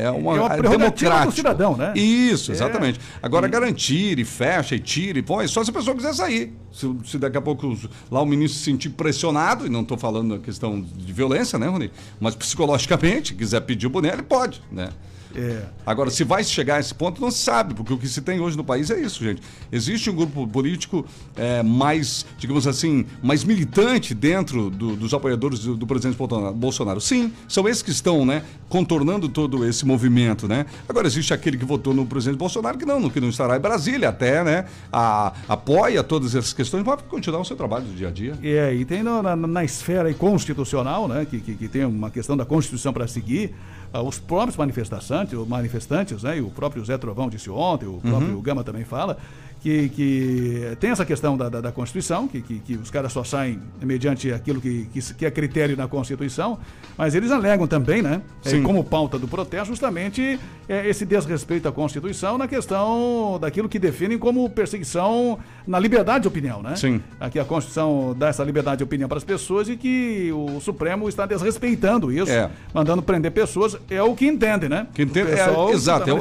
É 0.00 0.10
uma, 0.10 0.36
É 0.36 0.40
uma 0.40 0.54
é 0.54 0.56
prerrogativa 0.56 0.68
democrático. 0.70 1.32
do 1.32 1.36
cidadão, 1.36 1.76
né? 1.76 1.92
Isso, 1.94 2.50
É. 2.50 2.54
exatamente. 2.54 2.98
Agora, 3.22 3.46
garantir 3.48 4.18
e 4.18 4.24
fecha 4.24 4.74
e 4.74 4.78
tira 4.80 5.18
e 5.18 5.22
põe, 5.22 5.46
só 5.46 5.62
se 5.62 5.70
a 5.70 5.72
pessoa 5.72 5.94
quiser 5.94 6.14
sair. 6.14 6.52
Se, 6.72 6.86
se 7.04 7.18
daqui 7.18 7.36
a 7.36 7.40
pouco 7.40 7.66
os- 7.66 7.88
lá 8.10 8.22
o 8.22 8.26
ministro 8.26 8.58
se 8.58 8.64
sentir 8.64 8.90
pressionado, 8.90 9.66
e 9.66 9.68
não 9.68 9.82
estou 9.82 9.98
falando 9.98 10.36
da 10.38 10.42
questão 10.42 10.80
de 10.80 11.12
violência, 11.12 11.58
né, 11.58 11.66
Rony? 11.66 11.90
Mas 12.18 12.34
psicologicamente, 12.34 13.34
quiser 13.34 13.60
pedir 13.60 13.86
o 13.86 13.90
boné, 13.90 14.12
ele 14.12 14.22
pode, 14.22 14.62
né? 14.72 14.88
É. 15.34 15.62
Agora, 15.86 16.10
se 16.10 16.24
vai 16.24 16.42
chegar 16.44 16.76
a 16.76 16.80
esse 16.80 16.94
ponto, 16.94 17.20
não 17.20 17.30
se 17.30 17.38
sabe, 17.38 17.74
porque 17.74 17.92
o 17.92 17.98
que 17.98 18.08
se 18.08 18.20
tem 18.20 18.40
hoje 18.40 18.56
no 18.56 18.64
país 18.64 18.90
é 18.90 19.00
isso, 19.00 19.22
gente. 19.24 19.40
Existe 19.70 20.10
um 20.10 20.14
grupo 20.14 20.46
político 20.46 21.04
é, 21.36 21.62
mais, 21.62 22.26
digamos 22.38 22.66
assim, 22.66 23.06
mais 23.22 23.44
militante 23.44 24.14
dentro 24.14 24.70
do- 24.70 24.96
dos 24.96 25.14
apoiadores 25.14 25.60
do, 25.60 25.76
do 25.76 25.86
presidente 25.86 26.16
Bolsonaro-. 26.54 27.00
Sim, 27.00 27.32
são 27.48 27.68
esses 27.68 27.82
que 27.82 27.90
estão, 27.90 28.24
né, 28.26 28.42
contornando 28.68 29.28
todo 29.28 29.64
esse 29.66 29.84
movimento, 29.86 30.46
né? 30.48 30.66
Agora, 30.88 31.06
existe 31.06 31.32
aquele 31.32 31.56
que 31.56 31.64
votou 31.64 31.94
no 31.94 32.04
presidente 32.06 32.38
Bolsonaro 32.38 32.76
que 32.78 32.84
não, 32.84 33.08
que 33.10 33.20
não 33.20 33.28
estará 33.28 33.56
em 33.56 33.60
Brasília 33.60 34.08
até, 34.08 34.42
né? 34.44 34.64
A- 34.92 35.32
apoia 35.48 36.02
todas 36.02 36.34
essas 36.34 36.52
questões, 36.52 36.84
vai 36.84 36.96
continuar 37.08 37.40
o 37.40 37.44
seu 37.44 37.56
trabalho 37.56 37.84
do 37.84 37.94
dia 37.94 38.08
a 38.08 38.10
dia. 38.10 38.38
É, 38.42 38.74
e 38.74 38.84
tem 38.84 39.02
no- 39.02 39.22
na, 39.22 39.34
na 39.36 39.64
esfera 39.64 40.12
constitucional, 40.14 41.06
né, 41.08 41.26
que, 41.28 41.40
que, 41.40 41.54
que 41.54 41.68
tem 41.68 41.84
uma 41.84 42.10
questão 42.10 42.36
da 42.36 42.44
Constituição 42.44 42.92
para 42.92 43.06
seguir, 43.06 43.54
os 43.92 44.18
próprios 44.18 44.56
manifestantes, 44.56 45.32
manifestantes, 45.48 46.22
né, 46.22 46.38
e 46.38 46.40
o 46.40 46.50
próprio 46.50 46.84
Zé 46.84 46.96
Trovão 46.96 47.28
disse 47.28 47.50
ontem, 47.50 47.86
o 47.86 48.00
próprio 48.00 48.40
Gama 48.40 48.62
também 48.62 48.84
fala, 48.84 49.18
que, 49.60 49.88
que 49.90 50.76
tem 50.80 50.90
essa 50.90 51.04
questão 51.04 51.36
da, 51.36 51.48
da, 51.48 51.60
da 51.60 51.72
Constituição, 51.72 52.26
que, 52.26 52.40
que, 52.40 52.58
que 52.60 52.74
os 52.76 52.90
caras 52.90 53.12
só 53.12 53.22
saem 53.22 53.60
mediante 53.82 54.32
aquilo 54.32 54.60
que, 54.60 54.86
que, 54.92 55.14
que 55.14 55.26
é 55.26 55.30
critério 55.30 55.76
na 55.76 55.86
Constituição, 55.86 56.58
mas 56.96 57.14
eles 57.14 57.30
alegam 57.30 57.66
também, 57.66 58.02
né, 58.02 58.22
é, 58.44 58.50
Sim. 58.50 58.62
como 58.62 58.82
pauta 58.84 59.18
do 59.18 59.28
protesto, 59.28 59.68
justamente 59.68 60.38
é, 60.68 60.88
esse 60.88 61.04
desrespeito 61.04 61.68
à 61.68 61.72
Constituição 61.72 62.38
na 62.38 62.46
questão 62.48 63.38
daquilo 63.40 63.68
que 63.68 63.78
definem 63.78 64.18
como 64.18 64.48
perseguição 64.48 65.38
na 65.66 65.78
liberdade 65.78 66.22
de 66.22 66.28
opinião, 66.28 66.62
né? 66.62 66.76
Sim. 66.76 67.00
Aqui 67.18 67.38
a 67.38 67.44
Constituição 67.44 68.14
dá 68.16 68.28
essa 68.28 68.42
liberdade 68.44 68.78
de 68.78 68.84
opinião 68.84 69.08
para 69.08 69.18
as 69.18 69.24
pessoas 69.24 69.68
e 69.68 69.76
que 69.76 70.30
o 70.32 70.60
Supremo 70.60 71.08
está 71.08 71.26
desrespeitando 71.26 72.12
isso, 72.12 72.30
É. 72.30 72.50
mandando 72.72 73.02
prender 73.02 73.30
pessoas. 73.32 73.76
É 73.90 74.02
o 74.02 74.14
que 74.14 74.26
entende, 74.26 74.68
né? 74.68 74.86
Que 74.94 75.02
entende, 75.02 75.32
é, 75.32 75.46
que 75.48 75.72
exato, 75.72 76.08
é, 76.10 76.12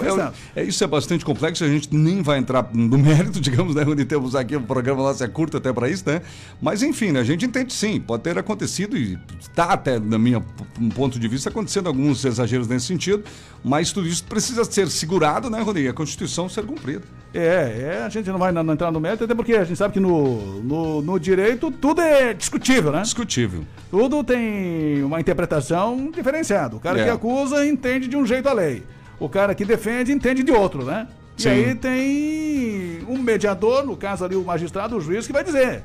é, 0.57 0.61
é- 0.61 0.63
isso 0.63 0.83
é 0.83 0.87
bastante 0.87 1.23
complexo, 1.23 1.63
a 1.63 1.67
gente 1.67 1.93
nem 1.95 2.21
vai 2.21 2.39
entrar 2.39 2.69
no 2.73 2.97
mérito, 2.97 3.28
digamos, 3.41 3.75
né, 3.75 3.83
onde 3.85 4.05
temos 4.05 4.33
aqui 4.35 4.55
o 4.55 4.61
programa 4.61 5.03
nosso 5.03 5.23
é 5.23 5.27
curto 5.27 5.57
até 5.57 5.71
para 5.73 5.89
isso, 5.89 6.03
né? 6.07 6.21
Mas 6.61 6.81
enfim, 6.81 7.11
né, 7.11 7.19
a 7.19 7.23
gente 7.23 7.45
entende 7.45 7.73
sim, 7.73 7.99
pode 7.99 8.23
ter 8.23 8.37
acontecido 8.37 8.95
e 8.97 9.19
está 9.39 9.65
até, 9.73 9.99
na 9.99 10.17
minha 10.17 10.39
p- 10.39 10.89
ponto 10.95 11.19
de 11.19 11.27
vista, 11.27 11.49
acontecendo 11.49 11.87
alguns 11.87 12.23
exageros 12.23 12.67
nesse 12.67 12.85
sentido, 12.87 13.23
mas 13.63 13.91
tudo 13.91 14.07
isso 14.07 14.23
precisa 14.23 14.63
ser 14.63 14.87
segurado, 14.89 15.49
né, 15.49 15.61
Rony? 15.61 15.81
E 15.81 15.87
a 15.89 15.93
Constituição 15.93 16.47
ser 16.47 16.63
cumprida. 16.65 17.03
É, 17.33 17.97
é, 17.99 18.03
a 18.05 18.09
gente 18.09 18.27
não 18.29 18.39
vai 18.39 18.51
na- 18.51 18.63
não 18.63 18.73
entrar 18.73 18.91
no 18.91 18.99
mérito, 18.99 19.23
até 19.25 19.35
porque 19.35 19.53
a 19.53 19.63
gente 19.63 19.77
sabe 19.77 19.93
que 19.93 19.99
no, 19.99 20.63
no, 20.63 21.01
no 21.01 21.19
direito 21.19 21.69
tudo 21.71 22.01
é 22.01 22.33
discutível, 22.33 22.91
né? 22.91 23.01
Discutível. 23.01 23.63
Tudo 23.91 24.23
tem 24.23 25.03
uma 25.03 25.19
interpretação 25.19 26.09
diferenciada. 26.11 26.75
O 26.75 26.79
cara 26.79 26.99
É. 26.99 27.03
que 27.03 27.09
acusa 27.09 27.65
entende 27.67 28.07
de 28.07 28.15
um 28.17 28.25
jeito 28.25 28.47
a 28.49 28.53
lei. 28.53 28.83
O 29.19 29.27
cara 29.27 29.53
que 29.53 29.65
defende 29.65 30.11
entende 30.11 30.41
de 30.43 30.51
outro, 30.51 30.85
né? 30.85 31.07
E 31.39 31.41
Sim. 31.41 31.49
aí 31.49 31.75
tem 31.75 33.05
um 33.07 33.17
mediador, 33.17 33.85
no 33.85 33.95
caso 33.95 34.25
ali 34.25 34.35
o 34.35 34.43
magistrado, 34.43 34.97
o 34.97 35.01
juiz, 35.01 35.25
que 35.25 35.31
vai 35.33 35.43
dizer 35.43 35.81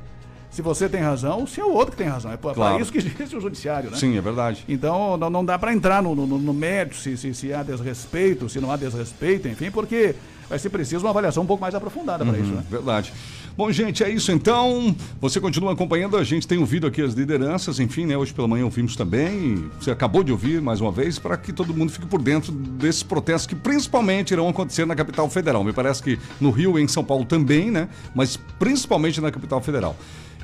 se 0.51 0.63
você 0.63 0.89
tem 0.89 1.01
razão, 1.01 1.47
se 1.49 1.61
é 1.61 1.65
o 1.65 1.73
outro 1.73 1.91
que 1.93 1.97
tem 1.97 2.07
razão. 2.07 2.31
É 2.31 2.37
para 2.37 2.55
Claro. 2.55 2.81
isso 2.81 2.93
que 2.93 2.99
existe 2.99 3.37
o 3.37 3.41
judiciário, 3.41 3.91
né? 3.91 3.97
Sim, 3.97 4.17
é 4.17 4.21
verdade. 4.21 4.65
Então 4.69 5.17
não, 5.17 5.29
não 5.29 5.45
dá 5.45 5.59
para 5.59 5.73
entrar 5.73 6.01
no, 6.03 6.15
no, 6.15 6.27
no 6.27 6.55
mérito 6.55 6.97
se, 6.97 7.17
se, 7.17 7.35
se 7.35 7.53
há 7.53 7.63
desrespeito, 7.63 8.49
se 8.49 8.61
não 8.61 8.71
há 8.71 8.77
desrespeito, 8.77 9.49
enfim, 9.49 9.71
porque 9.71 10.15
vai 10.49 10.59
ser 10.59 10.71
preciso 10.71 11.05
uma 11.05 11.11
avaliação 11.11 11.43
um 11.43 11.47
pouco 11.47 11.61
mais 11.61 11.75
aprofundada 11.75 12.25
para 12.25 12.39
isso, 12.39 12.53
né? 12.53 12.63
Verdade. 12.71 13.13
Bom, 13.57 13.71
gente, 13.71 14.03
é 14.03 14.11
isso 14.11 14.33
então. 14.33 14.97
Você 15.21 15.41
continua 15.41 15.73
acompanhando, 15.73 16.17
a 16.17 16.25
gente 16.25 16.45
tem 16.47 16.59
ouvido 16.59 16.89
aqui 16.89 17.01
as 17.01 17.15
lideranças, 17.15 17.79
enfim, 17.79 18.05
né? 18.05 18.17
Hoje 18.17 18.35
pela 18.35 18.49
manhã 18.49 18.65
ouvimos 18.65 18.97
também. 18.97 19.71
Você 19.79 19.93
acabou 19.93 20.25
de 20.25 20.33
ouvir 20.33 20.61
mais 20.61 20.81
uma 20.81 20.91
vez, 20.91 21.21
para 21.21 21.37
que 21.37 21.53
todo 21.53 21.73
mundo 21.73 21.93
fique 21.93 22.05
por 22.05 22.21
dentro 22.21 22.51
desses 22.51 23.05
protestos 23.05 23.47
que 23.47 23.55
principalmente 23.55 24.33
irão 24.33 24.49
acontecer 24.49 24.85
na 24.85 24.97
capital 24.97 25.31
federal. 25.31 25.63
Me 25.63 25.73
parece 25.73 26.03
que 26.03 26.19
no 26.41 26.51
Rio 26.51 26.77
e 26.81 26.83
em 26.83 26.89
São 26.89 27.05
Paulo 27.05 27.25
também, 27.25 27.71
né? 27.71 27.89
Mas 28.13 28.37
principalmente 28.59 29.21
na 29.21 29.31
capital 29.31 29.61
federal. 29.61 29.97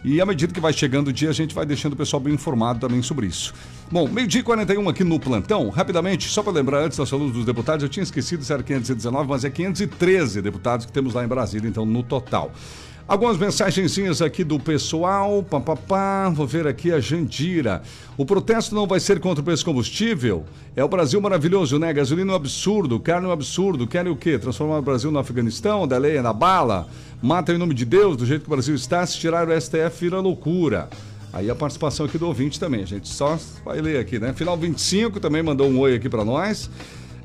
E 0.04 0.20
à 0.20 0.24
medida 0.24 0.54
que 0.54 0.60
vai 0.60 0.72
chegando 0.72 1.08
o 1.08 1.12
dia, 1.12 1.30
a 1.30 1.32
gente 1.32 1.52
vai 1.52 1.66
deixando 1.66 1.94
o 1.94 1.96
pessoal 1.96 2.20
bem 2.20 2.34
informado 2.34 2.78
também 2.78 3.02
sobre 3.02 3.26
isso. 3.26 3.52
Bom, 3.90 4.06
meio-dia 4.08 4.40
e 4.40 4.44
41 4.44 4.88
aqui 4.88 5.02
no 5.02 5.18
plantão. 5.18 5.68
Rapidamente, 5.68 6.28
só 6.28 6.44
para 6.44 6.52
lembrar 6.52 6.84
antes 6.84 6.96
da 6.96 7.04
saúde 7.04 7.32
dos 7.32 7.44
deputados, 7.44 7.82
eu 7.82 7.88
tinha 7.88 8.04
esquecido 8.04 8.44
se 8.44 8.52
era 8.52 8.62
519, 8.62 9.28
mas 9.28 9.44
é 9.44 9.50
513 9.50 10.40
deputados 10.40 10.86
que 10.86 10.92
temos 10.92 11.12
lá 11.12 11.24
em 11.24 11.28
Brasília, 11.28 11.68
então 11.68 11.84
no 11.84 12.04
total. 12.04 12.52
Algumas 13.10 13.36
mensagenzinhas 13.36 14.22
aqui 14.22 14.44
do 14.44 14.56
pessoal. 14.60 15.42
Papapá, 15.42 16.28
vou 16.28 16.46
ver 16.46 16.68
aqui 16.68 16.92
a 16.92 17.00
Jandira. 17.00 17.82
O 18.16 18.24
protesto 18.24 18.72
não 18.72 18.86
vai 18.86 19.00
ser 19.00 19.18
contra 19.18 19.42
o 19.42 19.44
preço 19.44 19.64
combustível? 19.64 20.44
É 20.76 20.84
o 20.84 20.88
Brasil 20.88 21.20
maravilhoso, 21.20 21.76
né? 21.76 21.92
Gasolina 21.92 22.30
é 22.30 22.32
um 22.34 22.36
absurdo, 22.36 23.00
carne 23.00 23.26
é 23.26 23.28
um 23.28 23.32
absurdo. 23.32 23.84
Querem 23.84 24.12
o 24.12 24.14
quê? 24.14 24.38
Transformar 24.38 24.78
o 24.78 24.82
Brasil 24.82 25.10
no 25.10 25.18
Afeganistão, 25.18 25.88
da 25.88 25.98
lei 25.98 26.22
na 26.22 26.32
bala? 26.32 26.86
Mata 27.20 27.52
em 27.52 27.58
nome 27.58 27.74
de 27.74 27.84
Deus, 27.84 28.16
do 28.16 28.24
jeito 28.24 28.42
que 28.42 28.48
o 28.48 28.54
Brasil 28.54 28.76
está. 28.76 29.04
Se 29.04 29.18
tirar 29.18 29.48
o 29.48 29.60
STF, 29.60 30.02
vira 30.02 30.20
loucura. 30.20 30.88
Aí 31.32 31.50
a 31.50 31.54
participação 31.56 32.06
aqui 32.06 32.16
do 32.16 32.28
ouvinte 32.28 32.60
também, 32.60 32.84
a 32.84 32.86
gente 32.86 33.08
só 33.08 33.36
vai 33.64 33.80
ler 33.80 33.98
aqui, 33.98 34.20
né? 34.20 34.32
Final 34.34 34.56
25 34.56 35.18
também 35.18 35.42
mandou 35.42 35.68
um 35.68 35.80
oi 35.80 35.96
aqui 35.96 36.08
para 36.08 36.24
nós. 36.24 36.70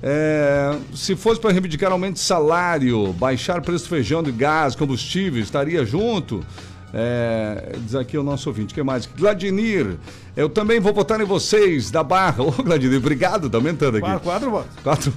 É, 0.08 0.78
se 0.94 1.16
fosse 1.16 1.42
para 1.42 1.52
reivindicar 1.52 1.92
aumento 1.92 2.14
de 2.14 2.20
salário, 2.20 3.12
baixar 3.14 3.60
preço 3.62 3.86
do 3.86 3.90
feijão, 3.90 4.22
de 4.22 4.32
gás, 4.32 4.76
combustível, 4.76 5.42
estaria 5.42 5.84
junto? 5.84 6.46
É, 6.94 7.76
diz 7.80 7.96
aqui 7.96 8.16
o 8.16 8.22
nosso 8.22 8.48
ouvinte, 8.48 8.72
o 8.72 8.76
que 8.76 8.84
mais? 8.84 9.08
Gladinir, 9.08 9.98
eu 10.38 10.48
também 10.48 10.80
vou 10.80 10.94
votar 10.94 11.20
em 11.20 11.26
vocês, 11.26 11.90
da 11.90 12.04
Barra. 12.04 12.44
Ô, 12.46 12.52
Gladinir, 12.52 13.00
obrigado, 13.00 13.50
tá 13.50 13.58
aumentando 13.58 13.98
aqui. 13.98 14.06
Quatro, 14.06 14.24
quatro 14.24 14.52
votos. 14.52 14.76
Quatro. 14.84 15.14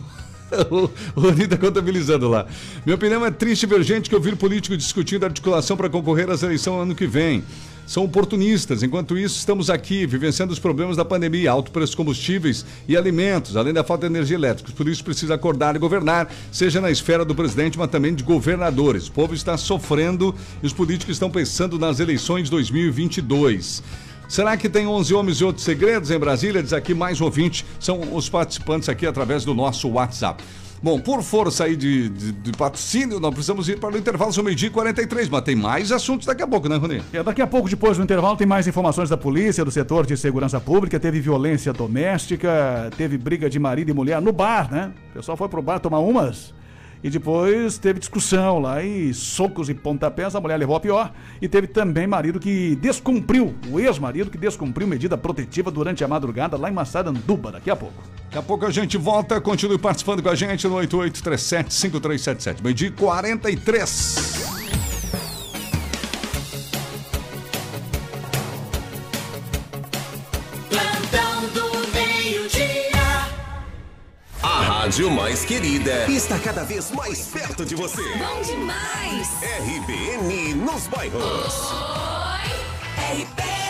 o 1.14 1.20
Rony 1.20 1.46
tá 1.46 1.58
contabilizando 1.58 2.26
lá. 2.26 2.46
Minha 2.86 2.96
opinião 2.96 3.26
é 3.26 3.30
triste 3.30 3.66
ver 3.66 3.82
gente 3.82 4.08
que 4.08 4.16
ouvir 4.16 4.36
político 4.36 4.74
discutindo 4.74 5.24
articulação 5.24 5.76
para 5.76 5.90
concorrer 5.90 6.30
às 6.30 6.42
eleições 6.42 6.82
ano 6.82 6.94
que 6.94 7.06
vem 7.06 7.44
são 7.88 8.04
oportunistas. 8.04 8.82
Enquanto 8.82 9.16
isso, 9.16 9.38
estamos 9.38 9.70
aqui 9.70 10.06
vivenciando 10.06 10.52
os 10.52 10.58
problemas 10.58 10.94
da 10.94 11.06
pandemia, 11.06 11.50
alto 11.50 11.72
preço 11.72 11.92
de 11.92 11.96
combustíveis 11.96 12.64
e 12.86 12.94
alimentos, 12.94 13.56
além 13.56 13.72
da 13.72 13.82
falta 13.82 14.06
de 14.06 14.12
energia 14.12 14.36
elétrica. 14.36 14.70
Por 14.76 14.86
isso, 14.86 15.02
precisa 15.02 15.34
acordar 15.34 15.74
e 15.74 15.78
governar, 15.78 16.30
seja 16.52 16.82
na 16.82 16.90
esfera 16.90 17.24
do 17.24 17.34
presidente, 17.34 17.78
mas 17.78 17.90
também 17.90 18.14
de 18.14 18.22
governadores. 18.22 19.08
O 19.08 19.12
povo 19.12 19.34
está 19.34 19.56
sofrendo 19.56 20.34
e 20.62 20.66
os 20.66 20.72
políticos 20.74 21.14
estão 21.14 21.30
pensando 21.30 21.78
nas 21.78 21.98
eleições 21.98 22.50
2022. 22.50 23.82
Será 24.28 24.58
que 24.58 24.68
tem 24.68 24.86
11 24.86 25.14
homens 25.14 25.40
e 25.40 25.44
outros 25.44 25.64
segredos 25.64 26.10
em 26.10 26.18
Brasília? 26.18 26.62
Diz 26.62 26.74
aqui 26.74 26.92
mais 26.92 27.18
um 27.18 27.24
ouvinte, 27.24 27.64
são 27.80 28.14
os 28.14 28.28
participantes 28.28 28.90
aqui 28.90 29.06
através 29.06 29.46
do 29.46 29.54
nosso 29.54 29.88
WhatsApp. 29.88 30.44
Bom, 30.82 31.00
por 31.00 31.22
força 31.22 31.64
aí 31.64 31.76
de, 31.76 32.08
de, 32.08 32.32
de 32.32 32.52
patrocínio, 32.52 33.18
nós 33.18 33.32
precisamos 33.32 33.68
ir 33.68 33.78
para 33.78 33.94
o 33.94 33.98
intervalo, 33.98 34.32
são 34.32 34.44
meio-dia 34.44 34.68
e 34.68 34.70
43, 34.70 35.28
mas 35.28 35.42
tem 35.42 35.56
mais 35.56 35.90
assuntos 35.90 36.26
daqui 36.26 36.42
a 36.42 36.46
pouco, 36.46 36.68
né, 36.68 36.76
Rony? 36.76 37.02
É, 37.12 37.22
daqui 37.22 37.42
a 37.42 37.46
pouco, 37.46 37.68
depois 37.68 37.96
do 37.96 38.04
intervalo, 38.04 38.36
tem 38.36 38.46
mais 38.46 38.66
informações 38.66 39.10
da 39.10 39.16
polícia, 39.16 39.64
do 39.64 39.70
setor 39.70 40.06
de 40.06 40.16
segurança 40.16 40.60
pública, 40.60 41.00
teve 41.00 41.20
violência 41.20 41.72
doméstica, 41.72 42.90
teve 42.96 43.18
briga 43.18 43.50
de 43.50 43.58
marido 43.58 43.90
e 43.90 43.94
mulher 43.94 44.20
no 44.22 44.32
bar, 44.32 44.70
né? 44.70 44.92
O 45.10 45.14
pessoal 45.14 45.36
foi 45.36 45.48
pro 45.48 45.60
bar 45.60 45.80
tomar 45.80 45.98
umas 45.98 46.54
e 47.02 47.10
depois 47.10 47.78
teve 47.78 47.98
discussão 48.00 48.58
lá 48.58 48.82
e 48.82 49.14
socos 49.14 49.68
e 49.68 49.74
pontapés, 49.74 50.34
a 50.34 50.40
mulher 50.40 50.56
levou 50.56 50.76
a 50.76 50.80
pior. 50.80 51.12
E 51.40 51.48
teve 51.48 51.66
também 51.68 52.06
marido 52.06 52.40
que 52.40 52.76
descumpriu, 52.76 53.54
o 53.70 53.78
ex-marido 53.78 54.30
que 54.30 54.38
descumpriu 54.38 54.86
medida 54.86 55.16
protetiva 55.16 55.70
durante 55.70 56.02
a 56.02 56.08
madrugada 56.08 56.56
lá 56.56 56.68
em 56.68 56.72
Massaranduba, 56.72 57.52
daqui 57.52 57.70
a 57.70 57.76
pouco. 57.76 58.02
Daqui 58.24 58.38
a 58.38 58.42
pouco 58.42 58.66
a 58.66 58.70
gente 58.70 58.96
volta, 58.96 59.40
continue 59.40 59.78
participando 59.78 60.22
com 60.22 60.28
a 60.28 60.34
gente 60.34 60.66
no 60.66 60.74
8837-5377. 60.76 62.62
Meio 62.62 62.74
dia 62.74 62.90
43. 62.92 64.48
A 71.60 72.07
rádio 74.78 75.10
mais 75.10 75.44
querida 75.44 76.06
está 76.08 76.38
cada 76.38 76.62
vez 76.62 76.92
mais 76.92 77.26
perto 77.26 77.64
de 77.64 77.74
você. 77.74 78.00
Bom 78.16 78.40
demais! 78.42 79.28
RBN 79.42 80.54
nos 80.54 80.86
bairros. 80.86 81.72
Oi! 81.72 83.22
RBN! 83.22 83.67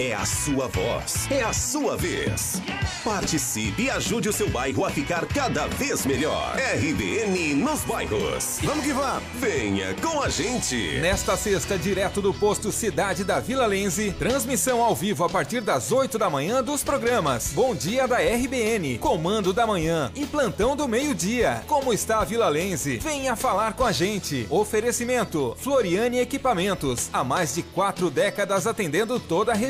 É 0.00 0.12
a 0.12 0.26
sua 0.26 0.66
voz, 0.66 1.30
é 1.30 1.40
a 1.40 1.52
sua 1.52 1.96
vez. 1.96 2.60
Participe 3.04 3.84
e 3.84 3.90
ajude 3.90 4.28
o 4.28 4.32
seu 4.32 4.50
bairro 4.50 4.84
a 4.84 4.90
ficar 4.90 5.24
cada 5.26 5.68
vez 5.68 6.04
melhor. 6.04 6.56
RBN 6.56 7.54
nos 7.54 7.82
bairros. 7.84 8.58
Vamos 8.60 8.84
que 8.84 8.92
vamos! 8.92 9.22
Venha 9.36 9.94
com 10.02 10.20
a 10.20 10.28
gente! 10.28 10.98
Nesta 11.00 11.36
sexta, 11.36 11.78
direto 11.78 12.20
do 12.20 12.34
posto 12.34 12.72
Cidade 12.72 13.22
da 13.22 13.38
Vila 13.38 13.66
Lense, 13.66 14.10
transmissão 14.18 14.82
ao 14.82 14.96
vivo 14.96 15.22
a 15.24 15.28
partir 15.28 15.60
das 15.60 15.92
8 15.92 16.18
da 16.18 16.28
manhã 16.28 16.60
dos 16.60 16.82
programas 16.82 17.52
Bom 17.52 17.72
Dia 17.72 18.08
da 18.08 18.18
RBN, 18.18 18.98
Comando 18.98 19.52
da 19.52 19.64
Manhã 19.64 20.10
e 20.16 20.26
Plantão 20.26 20.74
do 20.74 20.88
Meio-Dia. 20.88 21.62
Como 21.68 21.92
está 21.92 22.18
a 22.18 22.24
Vila 22.24 22.48
Lense? 22.48 22.98
Venha 22.98 23.36
falar 23.36 23.74
com 23.74 23.84
a 23.84 23.92
gente. 23.92 24.44
Oferecimento: 24.50 25.56
Floriane 25.60 26.18
Equipamentos. 26.18 27.08
Há 27.12 27.22
mais 27.22 27.54
de 27.54 27.62
quatro 27.62 28.10
décadas 28.10 28.66
atendendo 28.66 29.20
toda 29.20 29.52
a 29.52 29.54
região. 29.54 29.67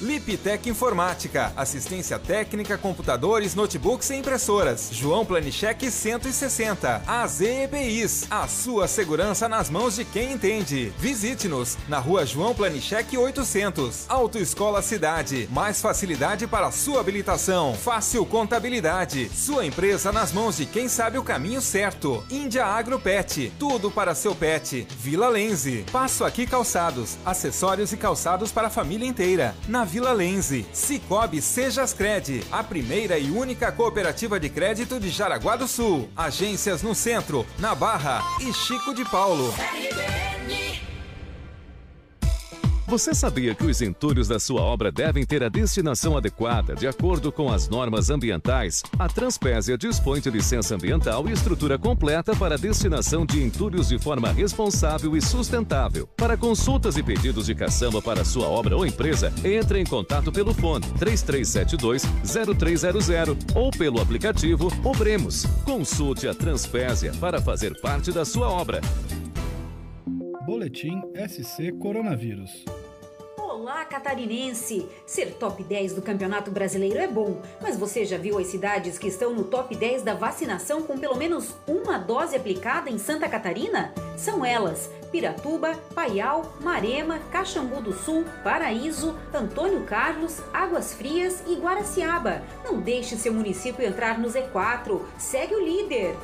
Liptec 0.00 0.68
Informática. 0.68 1.52
Assistência 1.56 2.18
técnica, 2.18 2.78
computadores, 2.78 3.54
notebooks 3.54 4.10
e 4.10 4.14
impressoras. 4.14 4.90
João 4.92 5.24
Planicheque 5.24 5.90
160. 5.90 7.02
AZ 7.06 7.40
EPIs. 7.40 8.26
A 8.30 8.46
sua 8.46 8.86
segurança 8.86 9.48
nas 9.48 9.68
mãos 9.68 9.96
de 9.96 10.04
quem 10.04 10.32
entende. 10.32 10.92
Visite-nos 10.98 11.76
na 11.88 11.98
rua 11.98 12.24
João 12.24 12.54
Planicheque 12.54 13.18
800. 13.18 14.06
Autoescola 14.08 14.80
Cidade. 14.80 15.48
Mais 15.50 15.80
facilidade 15.80 16.46
para 16.46 16.70
sua 16.70 17.00
habilitação. 17.00 17.74
Fácil 17.74 18.24
Contabilidade. 18.24 19.28
Sua 19.34 19.66
empresa 19.66 20.12
nas 20.12 20.32
mãos 20.32 20.56
de 20.56 20.66
quem 20.66 20.88
sabe 20.88 21.18
o 21.18 21.24
caminho 21.24 21.60
certo. 21.60 22.24
Índia 22.30 22.64
Agro 22.64 23.00
Pet. 23.00 23.52
Tudo 23.58 23.90
para 23.90 24.14
seu 24.14 24.34
pet. 24.34 24.86
Vila 24.98 25.28
Lenze. 25.28 25.84
Passo 25.90 26.24
aqui 26.24 26.46
calçados. 26.46 27.16
Acessórios 27.24 27.92
e 27.92 27.96
calçados 27.96 28.52
para 28.52 28.68
a 28.68 28.70
família 28.70 29.06
inteira. 29.06 29.31
Na 29.68 29.84
Vila 29.84 30.12
Lenze. 30.12 30.66
Cicobi 30.72 31.40
Sejas 31.40 31.92
Cred. 31.94 32.44
A 32.50 32.62
primeira 32.62 33.18
e 33.18 33.30
única 33.30 33.72
cooperativa 33.72 34.38
de 34.38 34.48
crédito 34.48 35.00
de 35.00 35.08
Jaraguá 35.08 35.56
do 35.56 35.66
Sul. 35.66 36.08
Agências 36.16 36.82
no 36.82 36.94
centro, 36.94 37.46
na 37.58 37.74
Barra 37.74 38.22
e 38.40 38.52
Chico 38.52 38.94
de 38.94 39.04
Paulo. 39.04 39.52
Você 42.92 43.14
sabia 43.14 43.54
que 43.54 43.64
os 43.64 43.80
entulhos 43.80 44.28
da 44.28 44.38
sua 44.38 44.60
obra 44.60 44.92
devem 44.92 45.24
ter 45.24 45.42
a 45.42 45.48
destinação 45.48 46.14
adequada, 46.14 46.74
de 46.74 46.86
acordo 46.86 47.32
com 47.32 47.50
as 47.50 47.66
normas 47.66 48.10
ambientais? 48.10 48.82
A 48.98 49.08
Transpésia 49.08 49.78
dispõe 49.78 50.20
de 50.20 50.28
licença 50.28 50.74
ambiental 50.74 51.26
e 51.26 51.32
estrutura 51.32 51.78
completa 51.78 52.36
para 52.36 52.56
a 52.56 52.58
destinação 52.58 53.24
de 53.24 53.42
entulhos 53.42 53.88
de 53.88 53.98
forma 53.98 54.30
responsável 54.30 55.16
e 55.16 55.22
sustentável. 55.22 56.06
Para 56.18 56.36
consultas 56.36 56.98
e 56.98 57.02
pedidos 57.02 57.46
de 57.46 57.54
caçamba 57.54 58.02
para 58.02 58.26
sua 58.26 58.46
obra 58.46 58.76
ou 58.76 58.84
empresa, 58.84 59.32
entre 59.42 59.80
em 59.80 59.86
contato 59.86 60.30
pelo 60.30 60.52
fone 60.52 60.84
3372-0300 60.98 63.38
ou 63.54 63.70
pelo 63.70 64.02
aplicativo 64.02 64.70
Obremos. 64.84 65.46
Consulte 65.64 66.28
a 66.28 66.34
Transpésia 66.34 67.10
para 67.18 67.40
fazer 67.40 67.72
parte 67.80 68.12
da 68.12 68.26
sua 68.26 68.50
obra. 68.50 68.82
Boletim 70.44 71.00
SC 71.26 71.72
Coronavírus. 71.80 72.81
Olá, 73.52 73.84
catarinense! 73.84 74.88
Ser 75.04 75.34
top 75.34 75.62
10 75.62 75.92
do 75.92 76.00
Campeonato 76.00 76.50
Brasileiro 76.50 76.98
é 76.98 77.06
bom, 77.06 77.42
mas 77.60 77.76
você 77.76 78.02
já 78.02 78.16
viu 78.16 78.38
as 78.38 78.46
cidades 78.46 78.96
que 78.96 79.08
estão 79.08 79.34
no 79.34 79.44
top 79.44 79.76
10 79.76 80.02
da 80.02 80.14
vacinação 80.14 80.80
com 80.80 80.96
pelo 80.96 81.18
menos 81.18 81.54
uma 81.68 81.98
dose 81.98 82.34
aplicada 82.34 82.88
em 82.88 82.96
Santa 82.96 83.28
Catarina? 83.28 83.92
São 84.16 84.42
elas: 84.42 84.90
Piratuba, 85.10 85.74
Paial, 85.94 86.50
Marema, 86.62 87.18
Caxambu 87.30 87.82
do 87.82 87.92
Sul, 87.92 88.24
Paraíso, 88.42 89.14
Antônio 89.34 89.84
Carlos, 89.84 90.40
Águas 90.50 90.94
Frias 90.94 91.44
e 91.46 91.54
Guaraciaba. 91.54 92.40
Não 92.64 92.80
deixe 92.80 93.16
seu 93.16 93.34
município 93.34 93.86
entrar 93.86 94.18
no 94.18 94.28
Z4. 94.28 94.98
Segue 95.18 95.54
o 95.54 95.62
líder! 95.62 96.16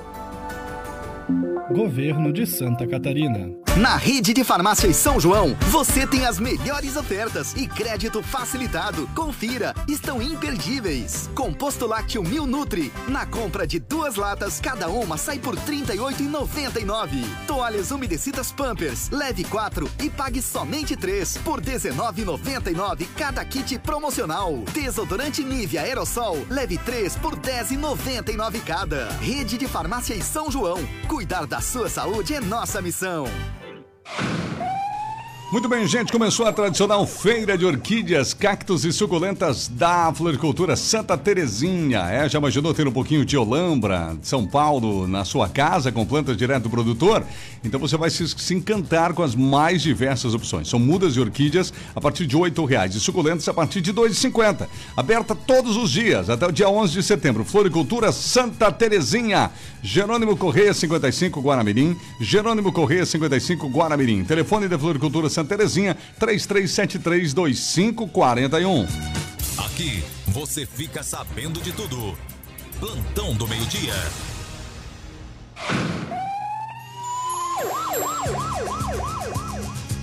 Governo 1.71 2.33
de 2.33 2.47
Santa 2.47 2.87
Catarina. 2.87 3.68
Na 3.79 3.95
rede 3.95 4.35
de 4.35 4.43
farmácias 4.43 4.97
São 4.97 5.21
João, 5.21 5.57
você 5.71 6.05
tem 6.05 6.27
as 6.27 6.41
melhores 6.41 6.97
ofertas 6.97 7.55
e 7.55 7.69
crédito 7.69 8.21
facilitado. 8.25 9.09
Confira, 9.15 9.73
estão 9.87 10.21
imperdíveis. 10.21 11.31
Composto 11.33 11.87
lácteo 11.87 12.25
Mil 12.25 12.45
Nutri. 12.45 12.93
Na 13.07 13.25
compra 13.25 13.65
de 13.69 13.79
duas 13.79 14.17
latas, 14.17 14.59
cada 14.61 14.89
uma 14.89 15.17
sai 15.17 15.39
por 15.39 15.55
R$ 15.55 15.61
38,99. 15.65 17.25
Toalhas 17.47 17.93
umedecidas 17.93 18.51
Pampers, 18.51 19.11
leve 19.11 19.45
4 19.45 19.89
e 20.03 20.11
pague 20.11 20.43
somente 20.43 20.97
3 20.97 21.39
por 21.45 21.61
R$ 21.61 21.79
19,99 21.79 23.07
cada 23.17 23.45
kit 23.45 23.79
promocional. 23.79 24.57
Desodorante 24.73 25.45
Nivea 25.45 25.83
Aerosol, 25.83 26.45
leve 26.51 26.79
3 26.79 27.15
por 27.19 27.35
R$ 27.35 27.63
10,99 27.63 28.61
cada. 28.65 29.09
Rede 29.21 29.57
de 29.57 29.69
farmácias 29.69 30.25
São 30.25 30.51
João. 30.51 30.79
Cuidar 31.07 31.47
da 31.47 31.61
sua 31.61 31.89
saúde 31.89 32.35
é 32.35 32.41
nossa 32.41 32.83
missão. 32.83 33.29
Woo! 34.11 34.81
Muito 35.51 35.67
bem, 35.67 35.87
gente. 35.87 36.13
Começou 36.13 36.45
a 36.45 36.53
tradicional 36.53 37.07
feira 37.07 37.57
de 37.57 37.65
orquídeas, 37.65 38.35
cactos 38.35 38.85
e 38.85 38.93
suculentas 38.93 39.67
da 39.67 40.13
Floricultura 40.13 40.77
Santa 40.77 41.17
Terezinha. 41.17 42.01
É, 42.01 42.29
já 42.29 42.39
imaginou 42.39 42.75
ter 42.75 42.87
um 42.87 42.93
pouquinho 42.93 43.25
de 43.25 43.35
Olambra, 43.35 44.15
de 44.21 44.29
São 44.29 44.47
Paulo, 44.47 45.09
na 45.09 45.25
sua 45.25 45.49
casa, 45.49 45.91
com 45.91 46.05
plantas 46.05 46.37
direto 46.37 46.65
do 46.65 46.71
produtor? 46.71 47.25
Então 47.65 47.81
você 47.81 47.97
vai 47.97 48.11
se, 48.11 48.29
se 48.29 48.55
encantar 48.55 49.15
com 49.15 49.23
as 49.23 49.35
mais 49.35 49.81
diversas 49.81 50.35
opções. 50.35 50.69
São 50.69 50.79
mudas 50.79 51.15
de 51.15 51.21
orquídeas 51.21 51.73
a 51.97 52.01
partir 52.01 52.27
de 52.27 52.37
R$ 52.37 52.53
reais 52.69 52.95
e 52.95 53.01
suculentas 53.01 53.49
a 53.49 53.55
partir 53.55 53.81
de 53.81 53.91
R$ 53.91 54.03
2,50. 54.03 54.69
Aberta 54.95 55.35
todos 55.35 55.79
os 55.79 55.91
dias, 55.91 56.29
até 56.29 56.47
o 56.47 56.53
dia 56.53 56.69
11 56.69 56.93
de 56.93 57.03
setembro. 57.03 57.43
Floricultura 57.43 58.13
Santa 58.13 58.71
Terezinha. 58.71 59.51
Jerônimo 59.83 60.37
Correia 60.37 60.75
55 60.75 61.41
Guaramirim. 61.41 61.97
Jerônimo 62.21 62.71
Correia 62.71 63.07
55 63.07 63.67
Guaramirim. 63.69 64.25
Telefone 64.25 64.69
da 64.69 64.79
Floricultura 64.79 65.31
Santa 65.31 65.38
Terezinha 65.45 65.97
33732541. 66.21 68.87
Aqui 69.59 70.05
você 70.29 70.65
fica 70.67 71.03
sabendo 71.03 71.61
de 71.61 71.73
tudo. 71.73 72.17
Plantão 72.79 73.35
do 73.35 73.49
meio-dia. 73.49 73.95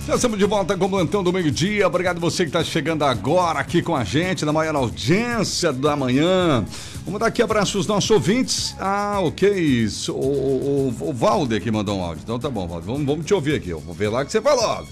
Já 0.06 0.14
estamos 0.14 0.38
de 0.38 0.44
volta 0.44 0.76
com 0.76 0.84
o 0.84 0.88
Plantão 0.88 1.20
do 1.20 1.32
Meio-Dia. 1.32 1.84
Obrigado 1.84 2.20
você 2.20 2.44
que 2.44 2.50
está 2.50 2.62
chegando 2.62 3.04
agora 3.04 3.58
aqui 3.58 3.82
com 3.82 3.96
a 3.96 4.04
gente, 4.04 4.44
na 4.44 4.52
maior 4.52 4.76
audiência 4.76 5.72
da 5.72 5.96
manhã. 5.96 6.64
Vamos 7.04 7.18
dar 7.18 7.26
aqui 7.26 7.42
abraço 7.42 7.78
aos 7.78 7.88
nossos 7.88 8.08
ouvintes. 8.12 8.76
Ah, 8.78 9.18
ok. 9.20 9.88
O, 10.08 10.12
o, 10.12 10.94
o, 11.00 11.08
o 11.08 11.12
Valder 11.12 11.60
que 11.60 11.72
mandou 11.72 11.98
um 11.98 12.04
áudio. 12.04 12.22
Então 12.22 12.38
tá 12.38 12.48
bom, 12.48 12.68
Valder. 12.68 12.86
Vamos, 12.86 13.04
vamos 13.04 13.26
te 13.26 13.34
ouvir 13.34 13.56
aqui. 13.56 13.72
Vou 13.72 13.92
ver 13.92 14.08
lá 14.08 14.22
o 14.22 14.24
que 14.24 14.30
você 14.30 14.40
falou. 14.40 14.86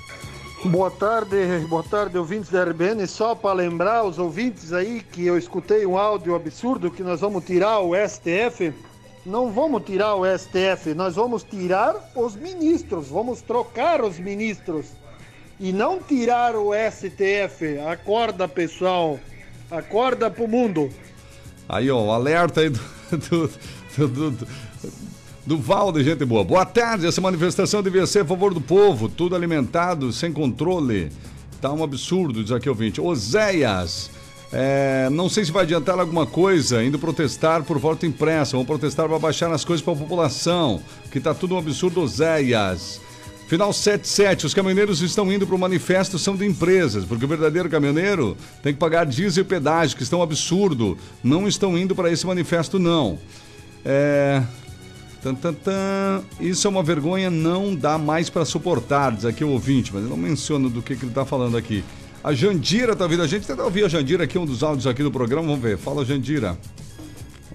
Boa 0.66 0.90
tarde, 0.90 1.36
boa 1.68 1.82
tarde, 1.82 2.16
ouvintes 2.16 2.50
da 2.50 2.64
RBN. 2.64 3.06
Só 3.06 3.34
para 3.34 3.52
lembrar 3.52 4.02
os 4.02 4.18
ouvintes 4.18 4.72
aí 4.72 5.02
que 5.02 5.26
eu 5.26 5.36
escutei 5.36 5.84
um 5.84 5.98
áudio 5.98 6.34
absurdo 6.34 6.90
que 6.90 7.02
nós 7.02 7.20
vamos 7.20 7.44
tirar 7.44 7.80
o 7.80 7.92
STF. 7.94 8.72
Não 9.26 9.52
vamos 9.52 9.84
tirar 9.84 10.14
o 10.14 10.22
STF, 10.24 10.94
nós 10.94 11.16
vamos 11.16 11.42
tirar 11.42 11.94
os 12.14 12.34
ministros, 12.34 13.08
vamos 13.08 13.42
trocar 13.42 14.02
os 14.02 14.18
ministros 14.18 14.86
e 15.60 15.70
não 15.70 15.98
tirar 15.98 16.56
o 16.56 16.70
STF. 16.72 17.78
Acorda, 17.86 18.48
pessoal. 18.48 19.20
Acorda 19.70 20.30
pro 20.30 20.48
mundo. 20.48 20.88
Aí, 21.68 21.90
ó, 21.90 22.02
o 22.02 22.10
alerta 22.10 22.62
aí 22.62 22.70
do, 22.70 22.80
do, 23.10 23.50
do, 23.96 24.30
do, 24.30 24.48
do 25.46 25.58
Valde, 25.58 26.02
gente 26.02 26.24
boa. 26.24 26.42
Boa 26.42 26.64
tarde, 26.64 27.06
essa 27.06 27.20
manifestação 27.20 27.82
devia 27.82 28.06
ser 28.06 28.20
a 28.20 28.24
favor 28.24 28.54
do 28.54 28.60
povo, 28.60 29.08
tudo 29.08 29.36
alimentado, 29.36 30.12
sem 30.12 30.32
controle. 30.32 31.10
Tá 31.60 31.72
um 31.72 31.82
absurdo, 31.82 32.42
diz 32.42 32.52
aqui 32.52 32.68
o 32.68 32.72
ouvinte. 32.72 33.00
Oséias, 33.00 34.10
é, 34.52 35.08
não 35.10 35.28
sei 35.28 35.44
se 35.44 35.52
vai 35.52 35.64
adiantar 35.64 35.98
alguma 35.98 36.26
coisa, 36.26 36.82
indo 36.82 36.98
protestar 36.98 37.62
por 37.62 37.78
voto 37.78 38.06
impressa, 38.06 38.56
vão 38.56 38.64
protestar 38.64 39.06
para 39.08 39.18
baixar 39.18 39.52
as 39.52 39.64
coisas 39.64 39.84
para 39.84 39.92
a 39.92 39.96
população, 39.96 40.82
que 41.10 41.20
tá 41.20 41.34
tudo 41.34 41.54
um 41.54 41.58
absurdo, 41.58 42.00
Oséias. 42.00 43.00
Final 43.46 43.74
77, 43.74 44.46
os 44.46 44.54
caminhoneiros 44.54 45.02
estão 45.02 45.30
indo 45.30 45.46
para 45.46 45.54
o 45.54 45.58
manifesto 45.58 46.18
são 46.18 46.34
de 46.34 46.46
empresas, 46.46 47.04
porque 47.04 47.26
o 47.26 47.28
verdadeiro 47.28 47.68
caminhoneiro 47.68 48.34
tem 48.62 48.72
que 48.72 48.78
pagar 48.78 49.04
diesel 49.04 49.42
e 49.42 49.46
pedágio, 49.46 49.96
que 49.98 50.02
estão 50.02 50.20
um 50.20 50.22
absurdo. 50.22 50.96
Não 51.22 51.46
estão 51.46 51.76
indo 51.76 51.94
para 51.94 52.10
esse 52.10 52.26
manifesto, 52.26 52.78
não. 52.78 53.18
É. 53.84 54.42
Tan, 55.24 55.34
tan, 55.34 55.54
tan. 55.54 56.22
Isso 56.38 56.66
é 56.66 56.70
uma 56.70 56.82
vergonha, 56.82 57.30
não 57.30 57.74
dá 57.74 57.96
mais 57.96 58.28
para 58.28 58.44
suportar, 58.44 59.10
diz 59.10 59.24
aqui 59.24 59.42
o 59.42 59.48
ouvinte, 59.48 59.90
mas 59.90 60.02
ele 60.02 60.10
não 60.10 60.18
menciona 60.18 60.68
do 60.68 60.82
que, 60.82 60.94
que 60.94 61.02
ele 61.02 61.12
está 61.12 61.24
falando 61.24 61.56
aqui. 61.56 61.82
A 62.22 62.34
Jandira 62.34 62.94
tá 62.94 63.04
ouvindo 63.04 63.22
a 63.22 63.26
gente, 63.26 63.46
tenta 63.46 63.62
ouvir 63.64 63.86
a 63.86 63.88
Jandira 63.88 64.24
aqui, 64.24 64.38
um 64.38 64.44
dos 64.44 64.62
áudios 64.62 64.86
aqui 64.86 65.02
do 65.02 65.10
programa, 65.10 65.46
vamos 65.48 65.62
ver. 65.62 65.78
Fala, 65.78 66.04
Jandira. 66.04 66.58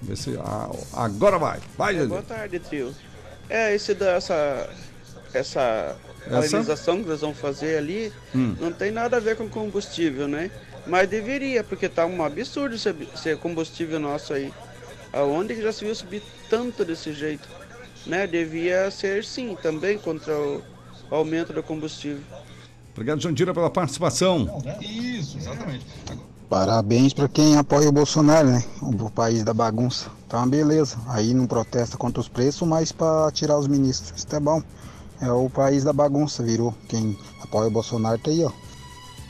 Vamos 0.02 0.08
ver 0.08 0.16
se. 0.16 0.36
Ah, 0.40 0.68
agora 0.94 1.38
vai. 1.38 1.60
Vai, 1.78 1.92
Jandira. 1.94 2.08
Boa 2.08 2.22
tarde, 2.22 2.58
tio. 2.58 2.92
É, 3.48 3.72
esse 3.72 3.94
dessa 3.94 4.68
essa 5.32 5.96
paralisação 6.28 7.00
que 7.04 7.08
nós 7.08 7.20
vamos 7.20 7.38
fazer 7.38 7.78
ali 7.78 8.12
Hum. 8.34 8.56
não 8.60 8.72
tem 8.72 8.90
nada 8.90 9.18
a 9.18 9.20
ver 9.20 9.36
com 9.36 9.48
combustível, 9.48 10.26
né? 10.26 10.50
Mas 10.88 11.08
deveria, 11.08 11.62
porque 11.62 11.88
tá 11.88 12.04
um 12.04 12.24
absurdo 12.24 12.76
ser, 12.76 12.96
ser 13.14 13.36
combustível 13.36 14.00
nosso 14.00 14.32
aí. 14.32 14.52
Aonde 15.12 15.54
que 15.54 15.62
já 15.62 15.72
se 15.72 15.84
viu 15.84 15.94
subir 15.94 16.20
tanto 16.48 16.84
desse 16.84 17.12
jeito? 17.12 17.59
Né? 18.06 18.26
Devia 18.26 18.90
ser 18.90 19.24
sim, 19.24 19.56
também 19.62 19.98
contra 19.98 20.36
o 20.36 20.62
aumento 21.10 21.52
do 21.52 21.62
combustível. 21.62 22.22
Obrigado, 22.92 23.20
Jandira, 23.20 23.54
pela 23.54 23.70
participação. 23.70 24.62
Isso, 24.80 25.38
exatamente. 25.38 25.86
Parabéns 26.48 27.14
para 27.14 27.28
quem 27.28 27.56
apoia 27.56 27.88
o 27.88 27.92
Bolsonaro, 27.92 28.48
né? 28.48 28.64
O 28.82 29.08
país 29.08 29.44
da 29.44 29.54
bagunça. 29.54 30.10
Tá 30.28 30.38
uma 30.38 30.48
beleza. 30.48 30.98
Aí 31.08 31.32
não 31.32 31.46
protesta 31.46 31.96
contra 31.96 32.20
os 32.20 32.28
preços, 32.28 32.66
mas 32.66 32.90
para 32.90 33.30
tirar 33.30 33.56
os 33.56 33.68
ministros. 33.68 34.12
Isso 34.18 34.34
é 34.34 34.40
bom. 34.40 34.60
É 35.20 35.30
o 35.30 35.48
país 35.48 35.84
da 35.84 35.92
bagunça, 35.92 36.42
virou. 36.42 36.74
Quem 36.88 37.16
apoia 37.42 37.68
o 37.68 37.70
Bolsonaro 37.70 38.18
tá 38.18 38.30
aí, 38.30 38.42
ó. 38.42 38.50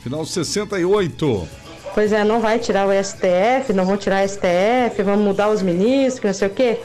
Final 0.01 0.25
68. 0.25 1.47
Pois 1.93 2.11
é, 2.11 2.23
não 2.23 2.39
vai 2.39 2.57
tirar 2.57 2.87
o 2.87 2.91
STF, 2.91 3.71
não 3.73 3.85
vão 3.85 3.97
tirar 3.97 4.25
o 4.25 4.27
STF, 4.27 5.03
vamos 5.03 5.23
mudar 5.23 5.49
os 5.49 5.61
ministros, 5.61 6.23
não 6.23 6.33
sei 6.33 6.47
o 6.47 6.51
quê. 6.51 6.79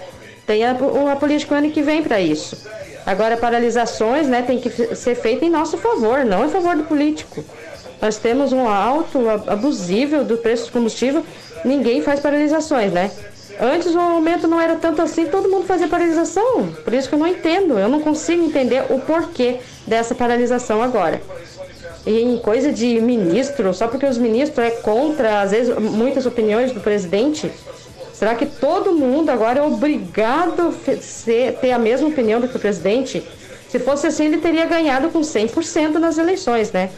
Tem 0.47 0.65
a, 0.65 0.71
a 1.13 1.17
política 1.17 1.57
ano 1.57 1.71
que 1.71 1.83
vem 1.83 2.03
para 2.03 2.21
isso. 2.21 2.57
Agora, 3.05 3.37
paralisações, 3.37 4.27
né, 4.29 4.43
tem 4.43 4.59
que 4.59 4.71
ser 4.97 5.15
feita 5.15 5.45
em 5.45 5.51
nosso 5.51 5.77
favor, 5.79 6.25
não 6.25 6.45
em 6.45 6.49
favor 6.49 6.77
do 6.77 6.85
político. 6.85 7.45
Nós 8.01 8.17
temos 8.17 8.53
um 8.53 8.69
alto 8.69 9.29
a- 9.29 9.53
abusivo 9.53 10.23
do 10.25 10.37
preço 10.39 10.67
do 10.67 10.73
combustível, 10.73 11.25
ninguém 11.65 12.03
faz 12.03 12.21
paralisações, 12.21 12.93
né? 12.93 13.11
Antes 13.59 13.95
o 13.95 13.99
aumento 13.99 14.47
não 14.47 14.61
era 14.61 14.77
tanto 14.77 15.01
assim, 15.01 15.27
todo 15.27 15.49
mundo 15.49 15.67
fazia 15.67 15.89
paralisação. 15.89 16.67
Por 16.85 16.93
isso 16.93 17.09
que 17.09 17.15
eu 17.15 17.19
não 17.19 17.27
entendo, 17.27 17.79
eu 17.79 17.89
não 17.89 18.01
consigo 18.01 18.45
entender 18.45 18.85
o 18.91 18.99
porquê 18.99 19.59
dessa 19.87 20.15
paralisação 20.15 20.83
agora. 20.83 21.23
E 22.05 22.21
em 22.23 22.39
coisa 22.39 22.71
de 22.71 23.01
ministro, 23.01 23.73
só 23.73 23.89
porque 23.89 24.05
os 24.05 24.19
ministros 24.19 24.59
é 24.65 24.71
contra, 24.71 25.41
às 25.41 25.53
vezes, 25.53 25.75
muitas 25.79 26.27
opiniões 26.27 26.71
do 26.71 26.81
presidente, 26.81 27.51
será 28.19 28.35
que 28.35 28.47
todo 28.47 28.93
mundo 28.93 29.31
agora 29.31 29.61
é 29.61 29.63
obrigado 29.63 30.69
a 30.69 31.53
ter 31.61 31.73
a 31.73 31.79
mesma 31.79 32.09
opinião 32.09 32.41
do 32.41 32.49
que 32.49 32.57
o 32.57 32.61
presidente? 32.61 33.23
Se 33.69 33.79
fosse 33.79 34.07
assim, 34.07 34.27
ele 34.27 34.39
teria 34.39 34.65
ganhado 34.67 35.09
com 35.11 35.21
100% 35.21 35.95
nas 35.95 36.19
eleições, 36.19 36.73
né? 36.73 36.91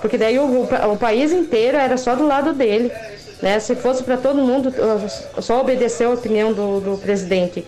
Porque 0.00 0.16
daí 0.16 0.38
o, 0.38 0.44
o 0.44 0.92
o 0.92 0.96
país 0.96 1.32
inteiro 1.32 1.76
era 1.76 1.96
só 1.96 2.14
do 2.14 2.26
lado 2.26 2.52
dele, 2.52 2.90
né? 3.42 3.58
Se 3.58 3.74
fosse 3.74 4.02
para 4.02 4.16
todo 4.16 4.40
mundo 4.40 4.72
só 5.40 5.60
obedecer 5.60 6.04
a 6.04 6.10
opinião 6.10 6.52
do, 6.52 6.80
do 6.80 6.98
presidente. 6.98 7.64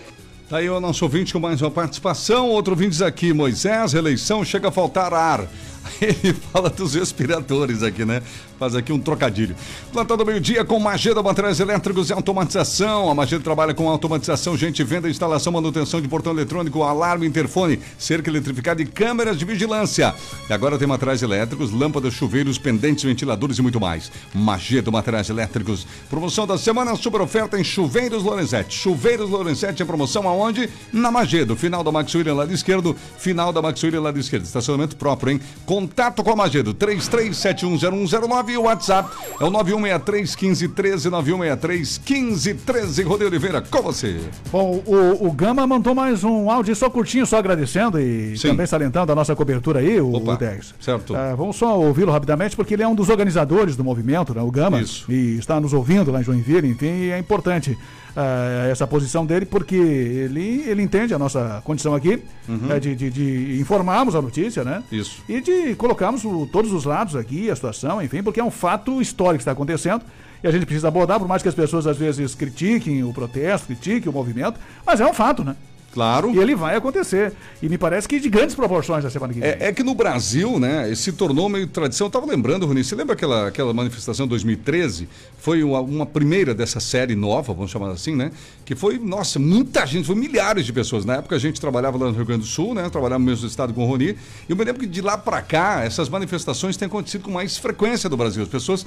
Tá 0.49 0.57
aí 0.57 0.69
o 0.69 0.79
nosso 0.79 1.03
ouvinte 1.05 1.33
com 1.33 1.39
mais 1.39 1.61
uma 1.61 1.71
participação. 1.71 2.49
Outro 2.49 2.73
ouvinte 2.73 3.03
aqui, 3.03 3.33
Moisés, 3.33 3.93
reeleição 3.93 4.45
chega 4.45 4.67
a 4.67 4.71
faltar 4.71 5.13
ar. 5.13 5.47
Ele 6.01 6.33
fala 6.33 6.69
dos 6.69 6.95
respiradores 6.95 7.83
aqui, 7.83 8.05
né? 8.05 8.21
Faz 8.57 8.75
aqui 8.75 8.93
um 8.93 8.99
trocadilho. 8.99 9.55
Plantão 9.91 10.15
do 10.15 10.25
meio-dia 10.25 10.63
com 10.63 10.79
Magedo 10.79 11.23
Materiais 11.23 11.59
Elétricos 11.59 12.09
e 12.09 12.13
Automatização. 12.13 13.09
A 13.09 13.15
Magedo 13.15 13.43
trabalha 13.43 13.73
com 13.73 13.89
automatização, 13.89 14.55
gente, 14.57 14.83
venda, 14.83 15.09
instalação, 15.09 15.51
manutenção 15.51 16.01
de 16.01 16.07
portão 16.07 16.31
eletrônico, 16.31 16.83
alarme, 16.83 17.27
interfone, 17.27 17.79
cerca 17.97 18.29
eletrificada 18.29 18.81
e 18.81 18.85
câmeras 18.85 19.37
de 19.37 19.45
vigilância. 19.45 20.13
E 20.49 20.53
agora 20.53 20.77
tem 20.77 20.87
materiais 20.87 21.21
elétricos, 21.21 21.71
lâmpadas, 21.71 22.13
chuveiros, 22.13 22.57
pendentes, 22.57 23.03
ventiladores 23.03 23.57
e 23.57 23.61
muito 23.61 23.79
mais. 23.79 24.11
Magedo 24.33 24.91
Materiais 24.91 25.29
Elétricos. 25.29 25.85
Promoção 26.09 26.47
da 26.47 26.57
semana, 26.57 26.95
super 26.95 27.21
oferta 27.21 27.59
em 27.59 27.63
Chuveiros 27.63 28.23
Lorenzetti. 28.23 28.75
Chuveiros 28.75 29.29
Lorenzetti 29.29 29.83
em 29.83 29.85
promoção 29.85 30.27
aonde? 30.27 30.69
Na 30.91 31.11
Magedo. 31.11 31.55
Final 31.55 31.83
da 31.83 31.91
Max 31.91 32.13
William, 32.15 32.35
lado 32.35 32.53
esquerdo. 32.53 32.95
Final 33.17 33.51
da 33.51 33.61
Max 33.61 33.81
William, 33.83 34.01
lado 34.01 34.19
esquerdo. 34.19 34.45
Estacionamento 34.45 34.95
próprio, 34.95 35.33
hein? 35.33 35.41
Contato 35.73 36.23
com 36.23 36.29
a 36.29 36.35
Magedo. 36.35 36.71
33710109 36.75 38.49
e 38.49 38.57
o 38.57 38.61
WhatsApp 38.61 39.09
é 39.39 39.43
o 39.43 39.49
91631513, 39.49 41.09
91631513. 41.09 43.03
Rodrigo 43.03 43.31
Oliveira, 43.31 43.59
com 43.59 43.81
você. 43.81 44.19
Bom, 44.51 44.83
o, 44.85 45.27
o 45.27 45.31
Gama 45.31 45.65
mandou 45.65 45.95
mais 45.95 46.23
um 46.23 46.51
áudio 46.51 46.75
só 46.75 46.91
curtinho, 46.91 47.25
só 47.25 47.37
agradecendo 47.37 47.99
e 47.99 48.37
Sim. 48.37 48.49
também 48.49 48.67
salientando 48.67 49.11
a 49.11 49.15
nossa 49.15 49.35
cobertura 49.35 49.79
aí, 49.79 49.99
o, 49.99 50.13
Opa, 50.13 50.33
o 50.33 50.37
10. 50.37 50.75
certo. 50.79 51.15
Ah, 51.15 51.33
vamos 51.35 51.55
só 51.55 51.79
ouvi-lo 51.79 52.11
rapidamente, 52.11 52.55
porque 52.55 52.75
ele 52.75 52.83
é 52.83 52.87
um 52.87 52.93
dos 52.93 53.09
organizadores 53.09 53.75
do 53.75 53.83
movimento, 53.83 54.31
né, 54.35 54.43
o 54.43 54.51
Gama. 54.51 54.79
Isso. 54.79 55.11
E 55.11 55.39
está 55.39 55.59
nos 55.59 55.73
ouvindo 55.73 56.11
lá 56.11 56.21
em 56.21 56.23
Joinville, 56.23 56.67
enfim, 56.67 56.85
e 56.85 57.09
é 57.09 57.17
importante 57.17 57.75
ah, 58.15 58.67
essa 58.69 58.85
posição 58.87 59.25
dele, 59.25 59.45
porque 59.45 59.75
ele, 59.75 60.63
ele 60.67 60.81
entende 60.81 61.13
a 61.13 61.19
nossa 61.19 61.61
condição 61.65 61.93
aqui 61.95 62.21
Uhum. 62.47 62.71
eh, 62.71 62.79
de, 62.79 62.95
de, 62.95 63.09
de 63.09 63.57
informarmos 63.61 64.15
a 64.15 64.21
notícia, 64.21 64.63
né? 64.63 64.83
Isso. 64.91 65.23
E 65.29 65.39
de 65.41 65.75
colocarmos 65.75 66.25
o- 66.25 66.45
todos 66.51 66.71
os 66.73 66.83
lados 66.83 67.15
aqui, 67.15 67.49
a 67.49 67.55
situação, 67.55 68.01
enfim, 68.01 68.21
porque 68.21 68.39
é 68.39 68.43
um 68.43 68.51
fato 68.51 69.01
histórico 69.01 69.37
que 69.37 69.41
está 69.43 69.51
acontecendo. 69.53 70.03
E 70.43 70.47
a 70.47 70.51
gente 70.51 70.65
precisa 70.65 70.89
abordar, 70.89 71.19
por 71.19 71.27
mais 71.27 71.41
que 71.41 71.47
as 71.47 71.55
pessoas 71.55 71.87
às 71.87 71.97
vezes 71.97 72.35
critiquem 72.35 73.01
o 73.03 73.13
protesto, 73.13 73.67
critiquem 73.67 74.09
o 74.09 74.13
movimento, 74.13 74.59
mas 74.85 74.99
é 74.99 75.05
um 75.05 75.13
fato, 75.13 75.41
né? 75.43 75.55
Claro. 75.93 76.31
E 76.33 76.39
ele 76.39 76.55
vai 76.55 76.75
acontecer. 76.75 77.33
E 77.61 77.69
me 77.69 77.77
parece 77.77 78.07
que 78.07 78.19
de 78.19 78.27
grandes 78.27 78.55
proporções 78.55 79.03
na 79.03 79.11
semana 79.11 79.31
que 79.31 79.39
vem. 79.39 79.47
É, 79.47 79.67
é 79.67 79.71
que 79.71 79.83
no 79.83 79.93
Brasil, 79.93 80.59
né, 80.59 80.93
se 80.95 81.11
tornou 81.11 81.47
meio 81.47 81.67
tradição. 81.67 82.07
Eu 82.07 82.11
tava 82.11 82.25
lembrando, 82.25 82.65
Rony, 82.65 82.83
você 82.83 82.95
lembra 82.95 83.13
aquela, 83.13 83.47
aquela 83.47 83.71
manifestação 83.73 84.25
de 84.25 84.31
2013? 84.31 85.07
Foi 85.37 85.63
uma, 85.63 85.81
uma 85.81 86.05
primeira 86.05 86.53
dessa 86.55 86.79
série 86.79 87.15
nova, 87.15 87.53
vamos 87.53 87.69
chamar 87.69 87.91
assim, 87.91 88.15
né? 88.15 88.31
Que 88.65 88.73
foi, 88.75 88.97
nossa, 88.97 89.37
muita 89.37 89.85
gente, 89.85 90.07
foi 90.07 90.15
milhares 90.15 90.65
de 90.65 90.73
pessoas. 90.73 91.05
Na 91.05 91.17
época 91.17 91.35
a 91.35 91.39
gente 91.39 91.61
trabalhava 91.61 91.97
lá 91.97 92.07
no 92.07 92.13
Rio 92.13 92.25
Grande 92.25 92.41
do 92.41 92.47
Sul, 92.47 92.73
né? 92.73 92.89
Trabalhava 92.89 93.19
no 93.19 93.25
mesmo 93.25 93.47
estado 93.47 93.71
com 93.71 93.83
o 93.83 93.87
Rony. 93.87 94.15
E 94.49 94.51
eu 94.51 94.55
me 94.55 94.63
lembro 94.63 94.79
que 94.81 94.87
de 94.87 95.01
lá 95.01 95.15
para 95.15 95.43
cá, 95.43 95.83
essas 95.83 96.09
manifestações 96.09 96.75
têm 96.75 96.87
acontecido 96.87 97.25
com 97.25 97.31
mais 97.31 97.57
frequência 97.57 98.09
no 98.09 98.17
Brasil. 98.17 98.41
As 98.41 98.49
pessoas 98.49 98.83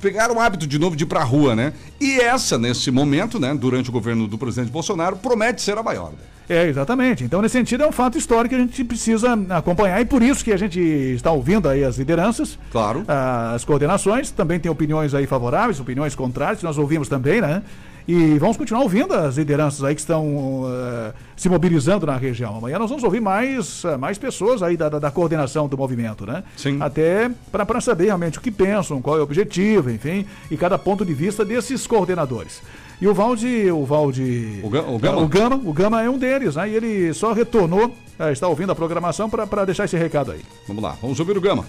pegaram 0.00 0.36
o 0.36 0.40
hábito 0.40 0.66
de 0.66 0.78
novo 0.78 0.96
de 0.96 1.04
ir 1.04 1.06
pra 1.06 1.22
rua, 1.22 1.54
né? 1.54 1.72
E 2.00 2.18
essa, 2.18 2.58
nesse 2.58 2.90
momento, 2.90 3.38
né, 3.38 3.54
durante 3.54 3.90
o 3.90 3.92
governo 3.92 4.26
do 4.26 4.36
presidente 4.36 4.72
Bolsonaro, 4.72 5.16
promete 5.16 5.62
ser 5.62 5.78
a 5.78 5.82
maior. 5.84 6.10
né? 6.10 6.31
É, 6.52 6.68
exatamente. 6.68 7.24
Então, 7.24 7.40
nesse 7.40 7.52
sentido, 7.52 7.82
é 7.82 7.86
um 7.86 7.92
fato 7.92 8.18
histórico 8.18 8.54
que 8.54 8.60
a 8.60 8.64
gente 8.64 8.84
precisa 8.84 9.38
acompanhar 9.50 10.00
e 10.00 10.04
por 10.04 10.22
isso 10.22 10.44
que 10.44 10.52
a 10.52 10.56
gente 10.56 10.78
está 10.80 11.32
ouvindo 11.32 11.68
aí 11.68 11.82
as 11.82 11.96
lideranças, 11.96 12.58
claro. 12.70 13.04
as 13.08 13.64
coordenações, 13.64 14.30
também 14.30 14.60
tem 14.60 14.70
opiniões 14.70 15.14
aí 15.14 15.26
favoráveis, 15.26 15.80
opiniões 15.80 16.14
contrárias, 16.14 16.58
que 16.58 16.64
nós 16.64 16.76
ouvimos 16.76 17.08
também, 17.08 17.40
né? 17.40 17.62
E 18.06 18.36
vamos 18.38 18.56
continuar 18.56 18.82
ouvindo 18.82 19.14
as 19.14 19.36
lideranças 19.36 19.84
aí 19.84 19.94
que 19.94 20.00
estão 20.00 20.64
eh, 20.66 21.12
se 21.36 21.48
mobilizando 21.48 22.04
na 22.04 22.16
região. 22.16 22.56
Amanhã 22.56 22.76
nós 22.78 22.88
vamos 22.88 23.04
ouvir 23.04 23.20
mais, 23.20 23.84
eh, 23.84 23.96
mais 23.96 24.18
pessoas 24.18 24.60
aí 24.60 24.76
da, 24.76 24.88
da, 24.88 24.98
da 24.98 25.10
coordenação 25.10 25.68
do 25.68 25.78
movimento, 25.78 26.26
né? 26.26 26.42
Sim. 26.56 26.78
Até 26.80 27.30
para 27.52 27.80
saber 27.80 28.06
realmente 28.06 28.38
o 28.38 28.40
que 28.40 28.50
pensam, 28.50 29.00
qual 29.00 29.16
é 29.16 29.20
o 29.20 29.22
objetivo, 29.22 29.88
enfim, 29.88 30.26
e 30.50 30.56
cada 30.56 30.76
ponto 30.76 31.04
de 31.04 31.14
vista 31.14 31.44
desses 31.44 31.86
coordenadores. 31.86 32.60
E 33.00 33.08
o 33.08 33.14
Valde, 33.14 33.70
o 33.70 33.84
Valde. 33.84 34.60
O, 34.62 34.68
Ga- 34.70 34.82
o 34.82 34.98
Gama? 34.98 35.22
O 35.22 35.28
Gama, 35.28 35.56
o 35.64 35.72
Gama 35.72 36.02
é 36.02 36.08
um 36.08 36.18
deles, 36.18 36.54
né? 36.56 36.68
E 36.68 36.74
ele 36.74 37.12
só 37.14 37.32
retornou, 37.32 37.92
eh, 38.18 38.30
está 38.32 38.46
ouvindo 38.46 38.70
a 38.70 38.74
programação 38.74 39.28
para 39.28 39.64
deixar 39.64 39.84
esse 39.86 39.96
recado 39.96 40.30
aí. 40.32 40.40
Vamos 40.68 40.82
lá, 40.82 40.96
vamos 41.02 41.18
ouvir 41.18 41.36
o 41.36 41.40
Gama. 41.40 41.66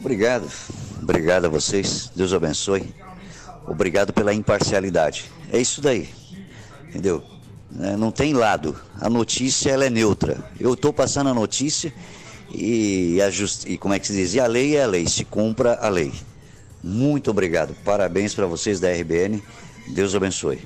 Obrigado. 0.00 0.48
Obrigado 1.02 1.44
a 1.46 1.48
vocês. 1.48 2.10
Deus 2.14 2.32
abençoe. 2.32 2.92
Obrigado 3.66 4.12
pela 4.12 4.34
imparcialidade. 4.34 5.30
É 5.52 5.58
isso 5.58 5.80
daí. 5.80 6.08
Entendeu? 6.88 7.22
É, 7.80 7.96
Não 7.96 8.10
tem 8.10 8.32
lado. 8.34 8.76
A 9.00 9.08
notícia 9.08 9.70
ela 9.70 9.84
é 9.84 9.90
neutra. 9.90 10.44
Eu 10.60 10.74
estou 10.74 10.92
passando 10.92 11.30
a 11.30 11.34
notícia 11.34 11.92
e 12.52 13.20
a 13.22 13.30
justi 13.30 13.72
e 13.72 13.78
como 13.78 13.94
é 13.94 13.98
que 13.98 14.06
se 14.06 14.12
diz? 14.12 14.34
E 14.34 14.40
a 14.40 14.46
lei 14.46 14.76
é 14.76 14.84
a 14.84 14.86
lei. 14.86 15.06
Se 15.06 15.24
cumpra 15.24 15.78
a 15.80 15.88
lei. 15.88 16.12
Muito 16.86 17.30
obrigado. 17.30 17.74
Parabéns 17.84 18.34
para 18.34 18.44
vocês 18.46 18.78
da 18.78 18.90
RBN. 18.92 19.42
Deus 19.88 20.14
abençoe. 20.14 20.58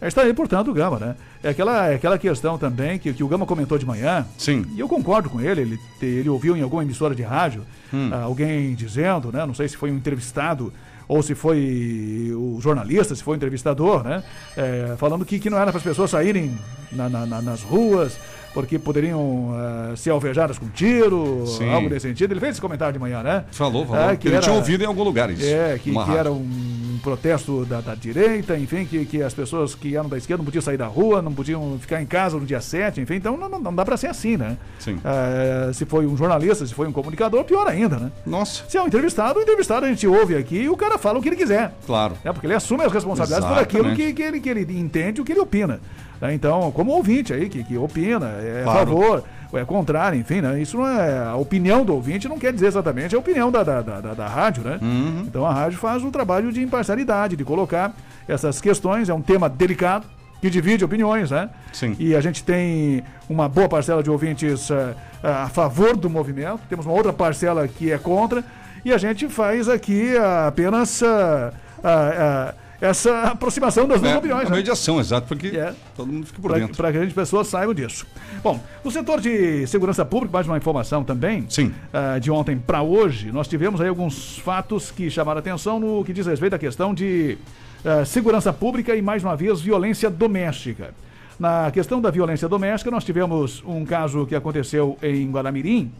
Está 0.00 0.22
aí, 0.22 0.32
portanto, 0.34 0.70
o 0.70 0.74
Gama, 0.74 0.98
né? 0.98 1.16
É 1.42 1.48
aquela, 1.48 1.86
é 1.88 1.94
aquela 1.96 2.18
questão 2.18 2.56
também 2.58 2.98
que, 2.98 3.12
que 3.12 3.24
o 3.24 3.28
Gama 3.28 3.44
comentou 3.46 3.76
de 3.78 3.84
manhã. 3.86 4.26
Sim. 4.38 4.64
E 4.76 4.80
eu 4.80 4.86
concordo 4.88 5.28
com 5.30 5.40
ele. 5.40 5.62
Ele, 5.62 5.78
ele 6.02 6.28
ouviu 6.28 6.56
em 6.56 6.62
alguma 6.62 6.82
emissora 6.82 7.14
de 7.14 7.22
rádio 7.22 7.62
Hum. 7.92 8.10
ah, 8.12 8.22
alguém 8.22 8.74
dizendo, 8.74 9.30
né? 9.32 9.46
Não 9.46 9.54
sei 9.54 9.68
se 9.68 9.76
foi 9.76 9.90
um 9.90 9.96
entrevistado 9.96 10.72
ou 11.06 11.22
se 11.22 11.34
foi 11.34 12.32
o 12.34 12.58
jornalista, 12.60 13.14
se 13.14 13.22
foi 13.22 13.34
o 13.34 13.36
entrevistador, 13.36 14.02
né? 14.02 14.22
É, 14.56 14.94
falando 14.98 15.24
que, 15.24 15.38
que 15.38 15.48
não 15.50 15.58
era 15.58 15.70
para 15.70 15.78
as 15.78 15.84
pessoas 15.84 16.10
saírem 16.10 16.58
na- 16.92 17.08
na- 17.08 17.26
na- 17.26 17.42
nas 17.42 17.62
ruas 17.62 18.16
porque 18.54 18.78
poderiam 18.78 19.50
ah, 19.54 19.94
ser 19.96 20.10
alvejadas 20.10 20.56
com 20.58 20.68
tiro, 20.68 21.44
Sim. 21.46 21.68
algo 21.70 21.88
nesse 21.88 22.08
sentido. 22.08 22.32
Ele 22.32 22.40
fez 22.40 22.52
esse 22.52 22.60
comentário 22.60 22.92
de 22.92 22.98
manhã, 22.98 23.22
né? 23.22 23.44
Falou, 23.50 23.84
falou. 23.84 24.10
É, 24.10 24.18
Ele 24.24 24.38
tinha 24.38 24.54
ouvido 24.54 24.84
em 24.84 24.86
algum 24.86 25.02
lugar 25.02 25.28
isso, 25.30 25.44
É, 25.44 25.76
que, 25.78 25.90
que 25.90 26.16
era 26.16 26.30
um 26.32 26.98
protesto 27.02 27.66
da, 27.66 27.80
da 27.80 27.94
direita, 27.94 28.56
enfim, 28.56 28.86
que, 28.86 29.04
que 29.04 29.22
as 29.22 29.34
pessoas 29.34 29.74
que 29.74 29.94
eram 29.96 30.08
da 30.08 30.16
esquerda 30.16 30.38
não 30.38 30.44
podiam 30.46 30.62
sair 30.62 30.78
da 30.78 30.86
rua, 30.86 31.20
não 31.20 31.32
podiam 31.34 31.76
ficar 31.78 32.00
em 32.00 32.06
casa 32.06 32.38
no 32.38 32.46
dia 32.46 32.60
7, 32.60 33.00
enfim, 33.00 33.16
então 33.16 33.36
não, 33.36 33.48
não- 33.48 33.74
dá 33.74 33.84
para 33.84 33.96
ser 33.96 34.06
assim, 34.06 34.36
né? 34.36 34.56
Sim. 34.78 34.98
É, 35.04 35.72
se 35.72 35.84
foi 35.84 36.06
um 36.06 36.16
jornalista, 36.16 36.64
se 36.64 36.72
foi 36.72 36.86
um 36.86 36.92
comunicador, 36.92 37.44
pior 37.44 37.66
ainda, 37.66 37.98
né? 37.98 38.12
Nossa. 38.24 38.64
Se 38.68 38.78
é 38.78 38.82
um 38.82 38.86
entrevistado, 38.86 39.38
o 39.38 39.42
entrevistado 39.42 39.84
a 39.84 39.88
gente 39.88 40.06
ouve 40.06 40.36
aqui 40.36 40.60
e 40.62 40.68
o 40.68 40.76
cara 40.76 40.96
fala 40.96 41.18
o 41.18 41.22
que 41.22 41.28
ele 41.28 41.36
quiser. 41.36 41.74
Claro. 41.84 42.14
É, 42.24 42.32
porque 42.32 42.46
ele 42.46 42.54
assume 42.54 42.84
as 42.84 42.92
responsabilidades 42.92 43.46
por 43.48 43.58
aquilo 43.58 43.86
Exatamente. 43.88 44.06
que, 44.06 44.14
que, 44.14 44.22
ele, 44.22 44.40
que 44.40 44.48
ele 44.48 44.78
entende, 44.80 45.20
o 45.20 45.24
que 45.24 45.32
ele 45.32 45.40
opina. 45.40 45.80
Né? 46.24 46.34
Então, 46.34 46.70
como 46.72 46.92
ouvinte 46.92 47.32
aí, 47.32 47.48
que, 47.48 47.62
que 47.62 47.76
opina, 47.76 48.26
é 48.42 48.60
a 48.60 48.64
Claro. 48.64 48.78
favor, 48.78 49.24
ou 49.52 49.58
é 49.58 49.64
contrário, 49.64 50.18
enfim, 50.18 50.40
né? 50.40 50.60
Isso 50.60 50.78
não 50.78 50.86
é. 50.86 51.18
A 51.26 51.36
opinião 51.36 51.84
do 51.84 51.94
ouvinte 51.94 52.26
não 52.28 52.38
quer 52.38 52.52
dizer 52.52 52.66
exatamente 52.68 53.14
a 53.14 53.18
opinião 53.18 53.52
da, 53.52 53.62
da, 53.62 53.82
da, 53.82 54.00
da- 54.00 54.14
da 54.14 54.26
rádio, 54.26 54.62
né? 54.64 54.78
Uhum. 54.80 55.24
Então 55.28 55.44
a 55.44 55.52
rádio 55.52 55.78
faz 55.78 56.02
o 56.02 56.10
trabalho 56.10 56.50
de 56.50 56.62
imparcialidade, 56.62 57.36
de 57.36 57.44
colocar 57.44 57.92
essas 58.26 58.60
questões, 58.60 59.08
é 59.10 59.14
um 59.14 59.20
tema 59.20 59.48
delicado, 59.48 60.06
que 60.40 60.48
divide 60.50 60.84
opiniões, 60.84 61.30
né? 61.30 61.48
Sim. 61.72 61.94
E 61.98 62.14
a 62.16 62.20
gente 62.20 62.42
tem 62.42 63.02
uma 63.28 63.48
boa 63.48 63.68
parcela 63.68 64.02
de 64.02 64.10
ouvintes 64.10 64.70
eh, 64.70 64.94
a 65.22 65.48
favor 65.48 65.96
do 65.96 66.10
movimento, 66.10 66.60
temos 66.68 66.84
uma 66.86 66.94
outra 66.94 67.12
parcela 67.12 67.66
que 67.68 67.90
é 67.92 67.96
contra, 67.98 68.44
e 68.84 68.92
a 68.92 68.98
gente 68.98 69.26
faz 69.28 69.68
aqui 69.70 70.14
ah, 70.18 70.48
apenas 70.48 71.02
ah, 71.02 72.54
essa 72.84 73.22
aproximação 73.22 73.88
das 73.88 73.98
duas 74.00 74.12
É, 74.12 74.18
opiniões. 74.18 74.46
a 74.46 74.50
né? 74.50 74.56
mediação, 74.56 75.00
exato, 75.00 75.26
porque 75.26 75.52
todo 75.96 76.12
mundo 76.12 76.26
fica 76.26 76.40
por 76.40 76.52
dentro. 76.52 76.76
Para 76.76 76.92
que 76.92 76.98
as 76.98 77.12
pessoas 77.12 77.48
saibam 77.48 77.74
disso. 77.74 78.06
Bom, 78.42 78.60
no 78.84 78.90
setor 78.90 79.20
de 79.22 79.66
segurança 79.66 80.04
pública, 80.04 80.32
mais 80.34 80.46
uma 80.46 80.58
informação 80.58 81.02
também. 81.02 81.46
Sim. 81.48 81.72
ah, 81.92 82.18
de 82.18 82.30
ontem 82.30 82.58
para 82.58 82.82
hoje, 82.82 83.32
nós 83.32 83.48
tivemos 83.48 83.80
aí 83.80 83.88
alguns 83.88 84.38
fatos 84.38 84.90
que 84.90 85.08
chamaram 85.08 85.38
atenção 85.38 85.80
no 85.80 86.04
que 86.04 86.12
diz 86.12 86.26
respeito 86.26 86.54
à 86.54 86.58
questão 86.58 86.92
de 86.92 87.38
ah, 87.84 88.04
segurança 88.04 88.52
pública 88.52 88.94
e, 88.94 89.00
mais 89.00 89.24
uma 89.24 89.34
vez, 89.34 89.62
violência 89.62 90.10
doméstica. 90.10 90.92
Na 91.40 91.70
questão 91.70 92.02
da 92.02 92.10
violência 92.10 92.48
doméstica, 92.48 92.90
nós 92.90 93.02
tivemos 93.02 93.62
um 93.66 93.84
caso 93.84 94.26
que 94.26 94.34
aconteceu 94.36 94.98
em 95.02 95.30
Guaramirim, 95.30 95.90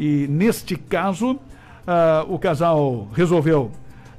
e 0.00 0.26
neste 0.28 0.74
caso, 0.74 1.38
ah, 1.86 2.24
o 2.28 2.40
casal 2.40 3.08
resolveu 3.14 3.70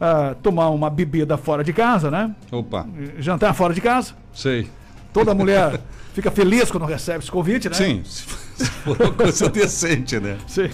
ah, 0.06 0.36
tomar 0.42 0.70
uma 0.70 0.90
bebida 0.90 1.38
fora 1.38 1.64
de 1.64 1.74
casa, 1.74 2.12
né? 2.12 2.34
Opa. 2.52 2.88
Jantar 3.20 3.54
fora 3.54 3.74
de 3.74 3.82
casa. 3.82 4.14
Sei. 4.34 4.68
Toda 5.14 5.34
mulher 5.34 5.80
fica 6.14 6.30
feliz 6.30 6.70
quando 6.70 6.86
recebe 6.86 7.20
esse 7.20 7.32
convite, 7.32 7.68
né? 7.70 7.76
Sim, 7.76 8.02
se 8.04 8.24
for 8.24 9.02
uma 9.02 9.12
coisa 9.12 9.50
decente, 9.50 10.20
né? 10.20 10.38
Sim. 10.48 10.70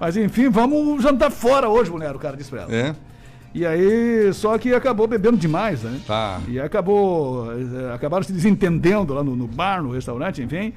Mas 0.00 0.16
enfim, 0.16 0.48
vamos 0.50 1.02
jantar 1.02 1.30
fora 1.30 1.68
hoje, 1.68 1.90
mulher, 1.90 2.14
o 2.14 2.18
cara 2.18 2.36
disse 2.36 2.50
pra 2.50 2.62
ela. 2.62 2.74
É? 2.74 2.94
E 3.54 3.64
aí, 3.64 4.32
só 4.32 4.58
que 4.58 4.74
acabou 4.74 5.06
bebendo 5.06 5.36
demais, 5.36 5.82
né? 5.82 6.00
Tá. 6.04 6.40
E 6.48 6.58
acabou. 6.58 7.46
eh, 7.52 7.94
Acabaram 7.94 8.24
se 8.24 8.32
desentendendo 8.32 9.14
lá 9.14 9.22
no, 9.22 9.36
no 9.36 9.46
bar, 9.46 9.80
no 9.80 9.92
restaurante, 9.92 10.42
enfim. 10.42 10.72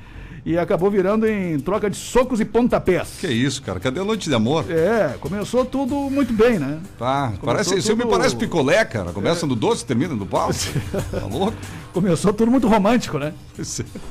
E 0.49 0.57
acabou 0.57 0.89
virando 0.89 1.27
em 1.27 1.59
troca 1.59 1.89
de 1.89 1.97
socos 1.97 2.39
e 2.39 2.45
pontapés. 2.45 3.17
Que 3.19 3.27
isso, 3.27 3.61
cara? 3.61 3.81
Cadê 3.81 3.99
a 3.99 4.05
noite 4.05 4.29
de 4.29 4.33
amor? 4.35 4.63
É, 4.71 5.15
começou 5.19 5.65
tudo 5.65 5.93
muito 6.09 6.31
bem, 6.31 6.57
né? 6.57 6.79
Tá, 6.97 7.33
parece, 7.43 7.71
Começou 7.71 7.77
isso 7.77 7.97
me 7.97 8.03
tudo- 8.03 8.13
É. 8.13 8.17
parece 8.17 8.35
picolé, 8.37 8.85
cara. 8.85 9.11
Começa 9.11 9.45
no 9.45 9.57
doce, 9.57 9.83
termina 9.85 10.15
no 10.15 10.25
pau. 10.25 10.49
Tá 11.11 11.25
louco? 11.29 11.53
Começou 11.91 12.31
tudo 12.31 12.49
muito 12.49 12.65
romântico, 12.65 13.19
né? 13.19 13.33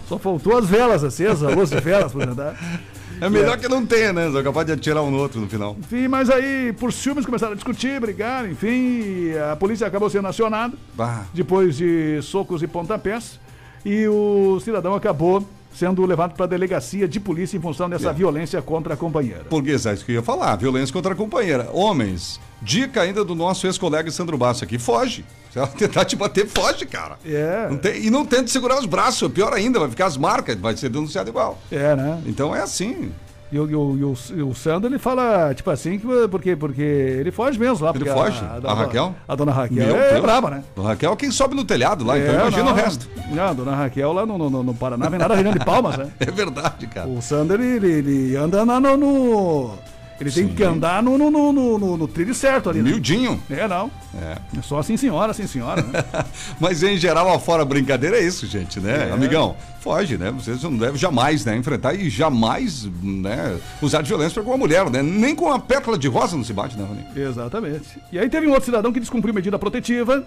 Só 0.06 0.18
faltou 0.18 0.58
as 0.58 0.66
velas 0.66 1.02
acesas, 1.02 1.42
a 1.42 1.48
luz 1.48 1.70
de 1.70 1.80
velas 1.80 2.12
pra 2.12 2.26
jantar. 2.26 2.54
É 3.18 3.30
melhor 3.30 3.56
que 3.56 3.66
não 3.66 3.86
tenha, 3.86 4.12
né? 4.12 4.30
Só 4.30 4.42
capaz 4.42 4.66
de 4.66 4.74
atirar 4.74 5.02
um 5.02 5.10
no 5.10 5.16
outro 5.16 5.40
no 5.40 5.48
final. 5.48 5.74
Enfim, 5.80 6.06
mas 6.06 6.28
aí, 6.28 6.74
por 6.78 6.92
ciúmes, 6.92 7.24
começaram 7.24 7.52
a 7.54 7.56
discutir, 7.56 7.98
brigar, 7.98 8.46
enfim, 8.46 9.30
a 9.50 9.56
polícia 9.56 9.86
acabou 9.86 10.10
sendo 10.10 10.28
acionada, 10.28 10.74
Bah. 10.94 11.24
depois 11.32 11.78
de 11.78 12.20
socos 12.20 12.62
e 12.62 12.66
pontapés, 12.66 13.40
e 13.86 14.06
o 14.06 14.60
cidadão 14.62 14.94
acabou 14.94 15.42
sendo 15.76 16.04
levado 16.06 16.34
para 16.34 16.44
a 16.46 16.48
delegacia 16.48 17.06
de 17.06 17.20
polícia 17.20 17.56
em 17.56 17.60
função 17.60 17.88
dessa 17.88 18.10
É. 18.10 18.12
violência 18.12 18.60
contra 18.62 18.94
a 18.94 18.96
companheira. 18.96 19.44
Porque 19.50 19.70
é 19.70 19.74
isso 19.74 20.04
que 20.04 20.12
eu 20.12 20.16
ia 20.16 20.22
falar, 20.22 20.56
violência 20.56 20.92
contra 20.92 21.12
a 21.12 21.16
companheira. 21.16 21.68
Homens, 21.72 22.40
dica 22.62 23.02
ainda 23.02 23.24
do 23.24 23.34
nosso 23.34 23.66
ex-colega 23.66 24.10
Sandro 24.10 24.38
Basso 24.38 24.64
aqui, 24.64 24.78
foge. 24.78 25.24
Se 25.52 25.58
ela 25.58 25.66
tentar 25.76 26.04
te 26.06 26.16
bater, 26.16 26.46
foge, 26.46 26.86
cara. 26.86 27.18
É. 27.24 27.66
Não 27.70 27.76
tem- 27.76 28.04
e 28.06 28.10
não 28.10 28.24
tente 28.24 28.50
segurar 28.50 28.78
os 28.78 28.86
braços, 28.86 29.30
pior 29.30 29.52
ainda, 29.52 29.78
vai 29.78 29.90
ficar 29.90 30.06
as 30.06 30.16
marcas, 30.16 30.56
vai 30.58 30.76
ser 30.76 30.88
denunciado 30.88 31.28
igual. 31.28 31.58
É, 31.70 31.94
né? 31.94 32.22
Então 32.26 32.54
é 32.56 32.62
assim. 32.62 33.12
E 33.52 33.58
o, 33.60 33.70
e 33.70 33.74
o, 33.76 33.96
e 33.96 34.04
o, 34.04 34.14
e 34.38 34.42
o 34.42 34.54
Sandro, 34.54 34.88
ele 34.90 34.98
fala, 34.98 35.54
tipo 35.54 35.70
assim, 35.70 35.98
que, 36.00 36.06
porque, 36.28 36.56
porque 36.56 36.82
ele 36.82 37.30
foge 37.30 37.58
mesmo 37.58 37.84
lá. 37.84 37.92
Ele 37.94 38.04
foge? 38.04 38.42
A, 38.64 38.70
A 38.72 38.74
Raquel? 38.74 39.14
A 39.28 39.34
dona 39.36 39.52
Raquel 39.52 39.86
Meu 39.86 39.96
é 39.96 40.10
Deus. 40.10 40.22
braba, 40.22 40.50
né? 40.50 40.64
A 40.76 40.80
Raquel 40.82 41.12
é 41.12 41.16
quem 41.16 41.30
sobe 41.30 41.54
no 41.54 41.64
telhado 41.64 42.04
lá, 42.04 42.18
então 42.18 42.32
É, 42.34 42.40
imagina 42.40 42.64
não, 42.64 42.72
o 42.72 42.74
resto. 42.74 43.08
Não, 43.30 43.44
a 43.44 43.52
dona 43.52 43.76
Raquel 43.76 44.12
lá 44.12 44.26
no, 44.26 44.36
no, 44.36 44.62
no 44.64 44.74
Paraná, 44.74 45.08
vem 45.08 45.20
lá 45.20 45.28
da 45.28 45.36
região 45.36 45.52
de 45.52 45.64
Palmas, 45.64 45.96
né? 45.96 46.08
É 46.18 46.30
verdade, 46.30 46.86
cara. 46.88 47.06
O 47.08 47.22
Sander, 47.22 47.60
ele, 47.60 47.86
ele 47.90 48.36
anda 48.36 48.64
na- 48.66 48.80
no, 48.80 48.96
no- 48.96 49.78
Ele 50.20 50.30
tem 50.30 50.48
Sim. 50.48 50.54
que 50.54 50.62
andar 50.62 51.02
no, 51.02 51.18
no, 51.18 51.30
no, 51.30 51.52
no, 51.52 51.96
no- 51.98 52.08
trilho 52.08 52.34
certo 52.34 52.70
ali. 52.70 52.80
né? 52.80 52.90
Miudinho. 52.90 53.42
É, 53.50 53.68
não. 53.68 53.90
É. 54.18 54.38
É 54.58 54.62
só 54.62 54.78
assim 54.78 54.96
senhora, 54.96 55.30
assim 55.32 55.46
senhora, 55.46 55.82
né? 55.82 56.02
Mas 56.58 56.82
em 56.82 56.96
geral, 56.96 57.30
afora 57.32 57.64
brincadeira 57.64 58.16
é 58.18 58.22
isso, 58.24 58.46
gente, 58.46 58.80
né? 58.80 59.08
É. 59.10 59.12
Amigão, 59.12 59.54
foge, 59.80 60.16
né? 60.16 60.30
Você 60.30 60.52
não 60.66 60.76
deve 60.78 60.96
jamais, 60.96 61.44
né, 61.44 61.54
enfrentar 61.56 61.94
e 61.94 62.08
jamais, 62.08 62.88
né, 63.02 63.58
usar 63.82 64.00
de 64.00 64.08
violência 64.08 64.42
com 64.42 64.50
uma 64.50 64.56
mulher, 64.56 64.88
né? 64.90 65.02
Nem 65.02 65.34
com 65.34 65.52
a 65.52 65.58
pétala 65.58 65.98
de 65.98 66.08
rosa 66.08 66.34
não 66.36 66.44
se 66.44 66.52
bate, 66.52 66.76
né, 66.78 66.84
Rony? 66.88 67.04
Exatamente. 67.14 67.98
E 68.10 68.18
aí 68.18 68.28
teve 68.30 68.46
um 68.46 68.50
outro 68.50 68.64
cidadão 68.64 68.92
que 68.92 69.00
descumpriu 69.00 69.34
medida 69.34 69.58
protetiva 69.58 70.24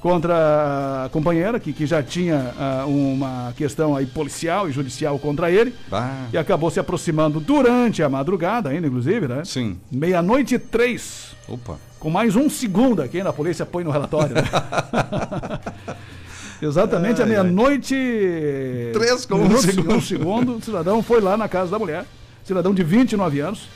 contra 0.00 1.04
a 1.04 1.08
companheira, 1.10 1.60
que, 1.60 1.72
que 1.72 1.86
já 1.86 2.02
tinha 2.02 2.54
ah, 2.58 2.84
uma 2.86 3.52
questão 3.56 3.94
aí 3.94 4.06
policial 4.06 4.68
e 4.68 4.72
judicial 4.72 5.18
contra 5.18 5.50
ele. 5.50 5.74
Ah. 5.92 6.26
E 6.32 6.38
acabou 6.38 6.70
se 6.70 6.80
aproximando 6.80 7.38
durante 7.38 8.02
a 8.02 8.08
madrugada 8.08 8.70
ainda, 8.70 8.86
inclusive, 8.86 9.28
né? 9.28 9.42
Sim. 9.44 9.78
Meia-noite 9.90 10.54
e 10.54 10.58
três. 10.58 11.36
Opa. 11.46 11.76
Com 11.98 12.08
mais 12.08 12.34
um 12.34 12.48
segundo 12.48 13.02
aqui 13.02 13.22
na 13.22 13.32
polícia 13.32 13.66
põe 13.66 13.84
no 13.84 13.90
relatório. 13.90 14.34
né? 14.34 14.42
Exatamente, 16.62 17.22
Ai, 17.22 17.28
meia-noite. 17.28 17.94
Três 18.92 19.24
com 19.24 19.36
um 19.36 19.56
segundo. 19.58 19.94
um 19.94 20.00
segundo. 20.00 20.56
O 20.56 20.62
cidadão 20.62 21.02
foi 21.02 21.20
lá 21.20 21.36
na 21.36 21.48
casa 21.48 21.70
da 21.70 21.78
mulher, 21.78 22.04
cidadão 22.44 22.74
de 22.74 22.82
29 22.82 23.40
anos, 23.40 23.68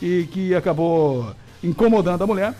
e 0.00 0.26
que 0.30 0.54
acabou 0.54 1.34
incomodando 1.62 2.22
a 2.22 2.26
mulher. 2.26 2.54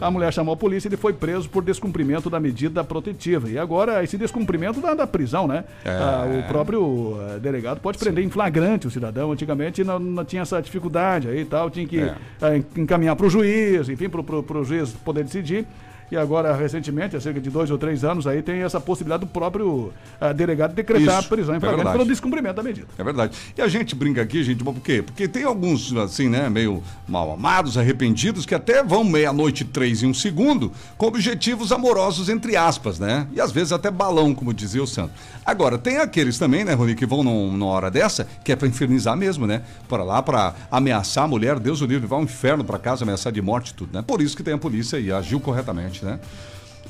A 0.00 0.10
mulher 0.10 0.32
chamou 0.32 0.54
a 0.54 0.56
polícia 0.56 0.88
e 0.88 0.90
ele 0.90 0.96
foi 0.96 1.12
preso 1.12 1.48
por 1.48 1.62
descumprimento 1.62 2.30
da 2.30 2.40
medida 2.40 2.82
protetiva. 2.82 3.48
E 3.48 3.58
agora, 3.58 4.02
esse 4.02 4.16
descumprimento 4.16 4.80
da, 4.80 4.94
da 4.94 5.06
prisão, 5.06 5.46
né? 5.46 5.64
É. 5.84 5.90
Ah, 5.90 6.24
o 6.38 6.48
próprio 6.48 7.18
eh, 7.34 7.38
delegado 7.38 7.80
pode 7.80 7.98
prender 7.98 8.24
em 8.24 8.30
flagrante 8.30 8.86
o 8.86 8.90
cidadão. 8.90 9.32
Antigamente 9.32 9.84
não, 9.84 9.98
não 9.98 10.24
tinha 10.24 10.42
essa 10.42 10.60
dificuldade 10.62 11.28
aí 11.28 11.40
e 11.40 11.44
tal, 11.44 11.68
tinha 11.70 11.86
que 11.86 12.00
É. 12.00 12.14
ah, 12.40 12.56
en- 12.56 12.64
encaminhar 12.76 13.14
para 13.16 13.26
o 13.26 13.30
juiz, 13.30 13.88
enfim, 13.88 14.08
para 14.08 14.58
o 14.58 14.64
juiz 14.64 14.90
poder 15.04 15.24
decidir. 15.24 15.66
E 16.10 16.16
agora, 16.16 16.54
recentemente, 16.56 17.14
há 17.16 17.20
cerca 17.20 17.40
de 17.40 17.50
dois 17.50 17.70
ou 17.70 17.76
três 17.76 18.02
anos, 18.02 18.26
aí 18.26 18.40
tem 18.42 18.62
essa 18.62 18.80
possibilidade 18.80 19.20
do 19.20 19.26
próprio 19.26 19.92
ah, 20.20 20.32
delegado 20.32 20.72
decretar 20.74 21.18
Isso, 21.18 21.26
a 21.26 21.28
prisão 21.28 21.54
em 21.54 21.58
é 21.58 21.60
flagrante 21.60 21.76
verdade. 21.84 21.98
pelo 21.98 22.08
descumprimento 22.08 22.54
da 22.56 22.62
medida. 22.62 22.86
É 22.96 23.04
verdade. 23.04 23.36
E 23.56 23.60
a 23.60 23.68
gente 23.68 23.94
brinca 23.94 24.22
aqui, 24.22 24.42
gente, 24.42 24.64
por 24.64 24.74
quê? 24.76 25.02
Porque 25.02 25.28
tem 25.28 25.44
alguns, 25.44 25.94
assim, 25.96 26.28
né, 26.28 26.48
meio 26.48 26.82
mal 27.06 27.30
amados, 27.32 27.76
arrependidos, 27.76 28.46
que 28.46 28.54
até 28.54 28.82
vão 28.82 29.04
meia-noite 29.04 29.62
e 29.62 29.66
três 29.66 30.02
em 30.02 30.06
um 30.06 30.14
segundo, 30.14 30.72
com 30.96 31.06
objetivos 31.06 31.72
amorosos, 31.72 32.28
entre 32.28 32.56
aspas, 32.56 32.98
né? 32.98 33.26
E 33.34 33.40
às 33.40 33.52
vezes 33.52 33.72
até 33.72 33.90
balão, 33.90 34.34
como 34.34 34.54
dizia 34.54 34.82
o 34.82 34.86
Santo. 34.86 35.12
Agora, 35.44 35.76
tem 35.78 35.98
aqueles 35.98 36.38
também, 36.38 36.64
né, 36.64 36.72
Rony, 36.74 36.94
que 36.94 37.06
vão 37.06 37.22
num- 37.22 37.52
numa 37.52 37.66
hora 37.72 37.90
dessa, 37.90 38.26
que 38.44 38.52
é 38.52 38.56
pra 38.56 38.68
infernizar 38.68 39.16
mesmo, 39.16 39.46
né? 39.46 39.62
Para 39.88 40.04
lá, 40.04 40.22
pra 40.22 40.54
ameaçar 40.70 41.24
a 41.24 41.28
mulher, 41.28 41.58
Deus 41.58 41.80
o 41.80 41.86
livre, 41.86 42.06
vai 42.06 42.18
ao 42.18 42.24
inferno 42.24 42.64
pra 42.64 42.78
casa, 42.78 43.04
ameaçar 43.04 43.32
de 43.32 43.40
morte 43.42 43.70
e 43.70 43.74
tudo, 43.74 43.90
né? 43.92 44.02
Por 44.06 44.20
isso 44.22 44.36
que 44.36 44.42
tem 44.42 44.54
a 44.54 44.58
polícia 44.58 44.98
e 44.98 45.10
agiu 45.12 45.40
corretamente, 45.40 45.97
né? 46.04 46.18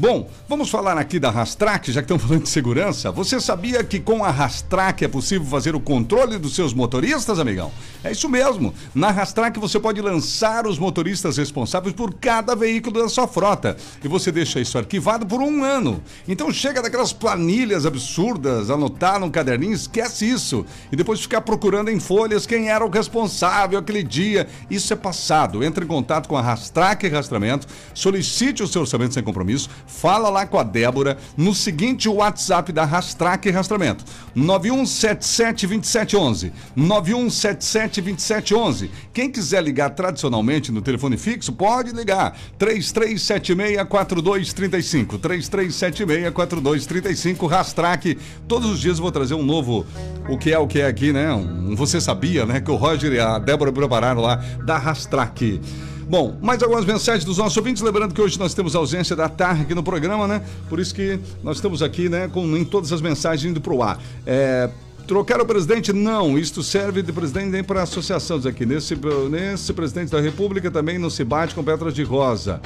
Bom, 0.00 0.30
vamos 0.48 0.70
falar 0.70 0.96
aqui 0.96 1.18
da 1.18 1.28
Rastrac, 1.28 1.90
já 1.90 2.00
que 2.00 2.04
estamos 2.04 2.22
falando 2.22 2.44
de 2.44 2.48
segurança. 2.48 3.10
Você 3.10 3.40
sabia 3.40 3.82
que 3.82 3.98
com 3.98 4.24
a 4.24 4.30
Rastrac 4.30 5.04
é 5.04 5.08
possível 5.08 5.44
fazer 5.44 5.74
o 5.74 5.80
controle 5.80 6.38
dos 6.38 6.54
seus 6.54 6.72
motoristas, 6.72 7.40
amigão? 7.40 7.72
É 8.04 8.12
isso 8.12 8.28
mesmo. 8.28 8.72
Na 8.94 9.10
Rastrac 9.10 9.58
você 9.58 9.80
pode 9.80 10.00
lançar 10.00 10.68
os 10.68 10.78
motoristas 10.78 11.36
responsáveis 11.36 11.96
por 11.96 12.14
cada 12.14 12.54
veículo 12.54 13.02
da 13.02 13.08
sua 13.08 13.26
frota. 13.26 13.76
E 14.00 14.06
você 14.06 14.30
deixa 14.30 14.60
isso 14.60 14.78
arquivado 14.78 15.26
por 15.26 15.42
um 15.42 15.64
ano. 15.64 16.00
Então 16.28 16.52
chega 16.52 16.80
daquelas 16.80 17.12
planilhas 17.12 17.84
absurdas, 17.84 18.70
anotar 18.70 19.18
num 19.18 19.30
caderninho, 19.30 19.72
esquece 19.72 20.30
isso. 20.30 20.64
E 20.92 20.96
depois 20.96 21.20
ficar 21.20 21.40
procurando 21.40 21.90
em 21.90 21.98
folhas 21.98 22.46
quem 22.46 22.70
era 22.70 22.86
o 22.86 22.88
responsável 22.88 23.76
aquele 23.76 24.04
dia. 24.04 24.46
Isso 24.70 24.92
é 24.92 24.96
passado. 24.96 25.64
Entre 25.64 25.84
em 25.84 25.88
contato 25.88 26.28
com 26.28 26.36
a 26.36 26.40
Rastrac 26.40 27.04
Rastramento, 27.08 27.66
solicite 27.92 28.62
o 28.62 28.68
seu 28.68 28.82
orçamento 28.82 29.14
sem 29.14 29.24
compromisso, 29.24 29.68
fala 29.88 30.28
lá 30.28 30.46
com 30.46 30.58
a 30.58 30.62
Débora 30.62 31.18
no 31.36 31.52
seguinte 31.54 32.08
WhatsApp 32.08 32.72
da 32.72 32.84
Rastrac 32.84 33.50
Rastramento: 33.50 34.04
91772711. 34.36 36.52
91772711. 36.76 38.90
Quem 39.12 39.28
quiser 39.30 39.62
ligar 39.62 39.90
tradicionalmente 39.90 40.70
no 40.70 40.80
telefone 40.80 41.16
fixo, 41.16 41.52
pode 41.52 41.90
ligar. 41.92 42.36
33764235. 42.58 45.18
33764235 45.18 47.48
Rastrac. 47.48 48.16
Todos 48.46 48.70
os 48.70 48.78
dias 48.78 48.98
eu 48.98 49.02
vou 49.02 49.10
trazer 49.10 49.34
um 49.34 49.44
novo 49.44 49.84
o 50.28 50.36
que 50.36 50.52
é 50.52 50.58
o 50.58 50.66
que 50.66 50.80
é 50.80 50.86
aqui, 50.86 51.12
né? 51.12 51.32
Um 51.32 51.74
você 51.74 52.00
sabia, 52.00 52.44
né, 52.44 52.60
que 52.60 52.70
o 52.70 52.76
Roger 52.76 53.12
e 53.12 53.20
a 53.20 53.38
Débora 53.38 53.72
prepararam 53.72 54.20
lá 54.20 54.36
da 54.64 54.76
Rastrac. 54.76 55.60
Bom, 56.08 56.38
mais 56.40 56.62
algumas 56.62 56.86
mensagens 56.86 57.22
dos 57.22 57.36
nossos 57.36 57.56
ouvintes. 57.58 57.82
Lembrando 57.82 58.14
que 58.14 58.20
hoje 58.20 58.38
nós 58.38 58.54
temos 58.54 58.74
ausência 58.74 59.14
da 59.14 59.28
Tarra 59.28 59.62
aqui 59.62 59.74
no 59.74 59.82
programa, 59.82 60.26
né? 60.26 60.42
Por 60.68 60.80
isso 60.80 60.94
que 60.94 61.20
nós 61.42 61.58
estamos 61.58 61.82
aqui, 61.82 62.08
né, 62.08 62.28
com 62.28 62.64
todas 62.64 62.92
as 62.94 63.02
mensagens 63.02 63.50
indo 63.50 63.60
pro 63.60 63.82
ar. 63.82 64.00
É, 64.26 64.70
Trocar 65.06 65.40
o 65.40 65.46
presidente? 65.46 65.90
Não, 65.90 66.38
isto 66.38 66.62
serve 66.62 67.00
de 67.00 67.10
presidente 67.14 67.48
nem 67.48 67.64
para 67.64 67.82
associações 67.82 68.44
aqui. 68.44 68.66
Nesse, 68.66 68.94
nesse 69.30 69.72
presidente 69.72 70.12
da 70.12 70.20
República 70.20 70.70
também 70.70 70.98
não 70.98 71.08
se 71.08 71.24
bate 71.24 71.54
com 71.54 71.64
pedras 71.64 71.94
de 71.94 72.02
rosa. 72.02 72.60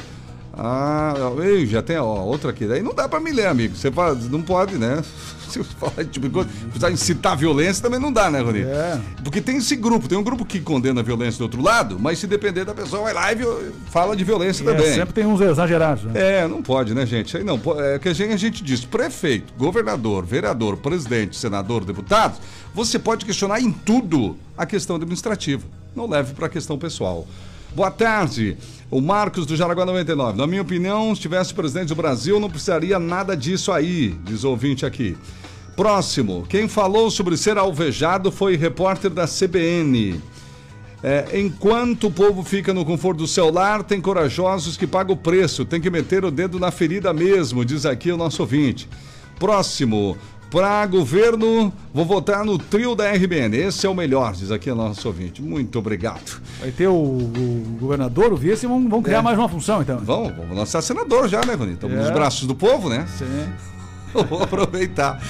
Ah, 0.54 1.14
ei, 1.42 1.66
já 1.66 1.80
tem 1.82 1.96
ó, 1.96 2.04
outra 2.24 2.50
aqui. 2.50 2.66
Daí 2.66 2.82
não 2.82 2.94
dá 2.94 3.08
para 3.08 3.20
me 3.20 3.32
ler, 3.32 3.46
amigo. 3.46 3.74
Você 3.74 3.90
fala, 3.90 4.14
não 4.30 4.42
pode, 4.42 4.76
né? 4.76 5.02
Se 5.52 5.62
falar 5.64 6.04
tipo 6.06 6.26
de 6.28 6.32
coisa, 6.32 6.48
precisar 6.64 6.90
incitar 6.90 7.36
violência 7.36 7.82
também 7.82 8.00
não 8.00 8.10
dá, 8.10 8.30
né, 8.30 8.40
Rony? 8.40 8.60
É. 8.62 8.98
Porque 9.22 9.38
tem 9.38 9.58
esse 9.58 9.76
grupo, 9.76 10.08
tem 10.08 10.16
um 10.16 10.22
grupo 10.22 10.46
que 10.46 10.58
condena 10.60 11.00
a 11.00 11.04
violência 11.04 11.36
do 11.38 11.42
outro 11.42 11.60
lado, 11.60 11.98
mas 12.00 12.18
se 12.18 12.26
depender 12.26 12.64
da 12.64 12.72
pessoa, 12.74 13.02
vai 13.02 13.12
lá 13.12 13.32
e 13.34 13.36
fala 13.90 14.16
de 14.16 14.24
violência 14.24 14.62
É, 14.62 14.66
também. 14.66 14.94
sempre 14.94 15.12
tem 15.12 15.26
uns 15.26 15.42
exagerados, 15.42 16.04
né? 16.04 16.12
É, 16.14 16.48
não 16.48 16.62
pode, 16.62 16.94
né, 16.94 17.04
gente? 17.04 17.36
Aí 17.36 17.44
não, 17.44 17.60
é 17.80 17.98
que 17.98 18.08
a 18.08 18.14
gente, 18.14 18.32
a 18.32 18.36
gente 18.38 18.64
diz, 18.64 18.82
prefeito, 18.86 19.52
governador, 19.58 20.24
vereador, 20.24 20.78
presidente, 20.78 21.36
senador, 21.36 21.84
deputado, 21.84 22.38
você 22.74 22.98
pode 22.98 23.26
questionar 23.26 23.60
em 23.60 23.70
tudo 23.70 24.38
a 24.56 24.64
questão 24.64 24.96
administrativa. 24.96 25.64
Não 25.94 26.08
leve 26.08 26.32
para 26.32 26.46
a 26.46 26.48
questão 26.48 26.78
pessoal. 26.78 27.26
Boa 27.74 27.90
tarde, 27.90 28.56
o 28.92 29.00
Marcos 29.00 29.46
do 29.46 29.56
Jaraguá 29.56 29.86
99. 29.86 30.36
Na 30.36 30.46
minha 30.46 30.60
opinião, 30.60 31.14
se 31.14 31.22
tivesse 31.22 31.54
presidente 31.54 31.88
do 31.88 31.94
Brasil, 31.94 32.38
não 32.38 32.50
precisaria 32.50 32.98
nada 32.98 33.34
disso 33.34 33.72
aí, 33.72 34.14
diz 34.22 34.44
o 34.44 34.50
ouvinte 34.50 34.84
aqui. 34.84 35.16
Próximo, 35.74 36.44
quem 36.46 36.68
falou 36.68 37.10
sobre 37.10 37.38
ser 37.38 37.56
alvejado 37.56 38.30
foi 38.30 38.54
repórter 38.54 39.10
da 39.10 39.26
CBN. 39.26 40.20
É, 41.02 41.40
enquanto 41.40 42.08
o 42.08 42.10
povo 42.10 42.42
fica 42.42 42.74
no 42.74 42.84
conforto 42.84 43.20
do 43.20 43.26
celular, 43.26 43.82
tem 43.82 43.98
corajosos 43.98 44.76
que 44.76 44.86
pagam 44.86 45.14
o 45.14 45.18
preço. 45.18 45.64
Tem 45.64 45.80
que 45.80 45.88
meter 45.88 46.22
o 46.22 46.30
dedo 46.30 46.60
na 46.60 46.70
ferida 46.70 47.14
mesmo, 47.14 47.64
diz 47.64 47.86
aqui 47.86 48.12
o 48.12 48.18
nosso 48.18 48.42
ouvinte. 48.42 48.86
Próximo. 49.38 50.18
Para 50.52 50.84
governo, 50.84 51.72
vou 51.94 52.04
votar 52.04 52.44
no 52.44 52.58
trio 52.58 52.94
da 52.94 53.10
RBN. 53.10 53.56
Esse 53.56 53.86
é 53.86 53.88
o 53.88 53.94
melhor, 53.94 54.34
diz 54.34 54.50
aqui 54.50 54.70
o 54.70 54.74
nosso 54.74 55.08
ouvinte. 55.08 55.40
Muito 55.40 55.78
obrigado. 55.78 56.42
Vai 56.60 56.70
ter 56.70 56.88
o, 56.88 56.92
o 56.94 57.76
governador, 57.80 58.32
o 58.34 58.36
vice, 58.36 58.66
vão, 58.66 58.86
vão 58.86 59.00
criar 59.02 59.20
É. 59.20 59.22
mais 59.22 59.38
uma 59.38 59.48
função, 59.48 59.80
então. 59.80 59.98
Vamos, 60.00 60.36
vamos 60.36 60.54
lançar 60.54 60.82
senador 60.82 61.26
já, 61.26 61.40
né, 61.44 61.54
Rony? 61.54 61.72
Estamos 61.72 61.96
É. 61.96 62.02
nos 62.02 62.10
braços 62.10 62.46
do 62.46 62.54
povo, 62.54 62.90
né? 62.90 63.06
Sim. 63.18 63.24
Vou 64.28 64.42
aproveitar. 64.42 65.22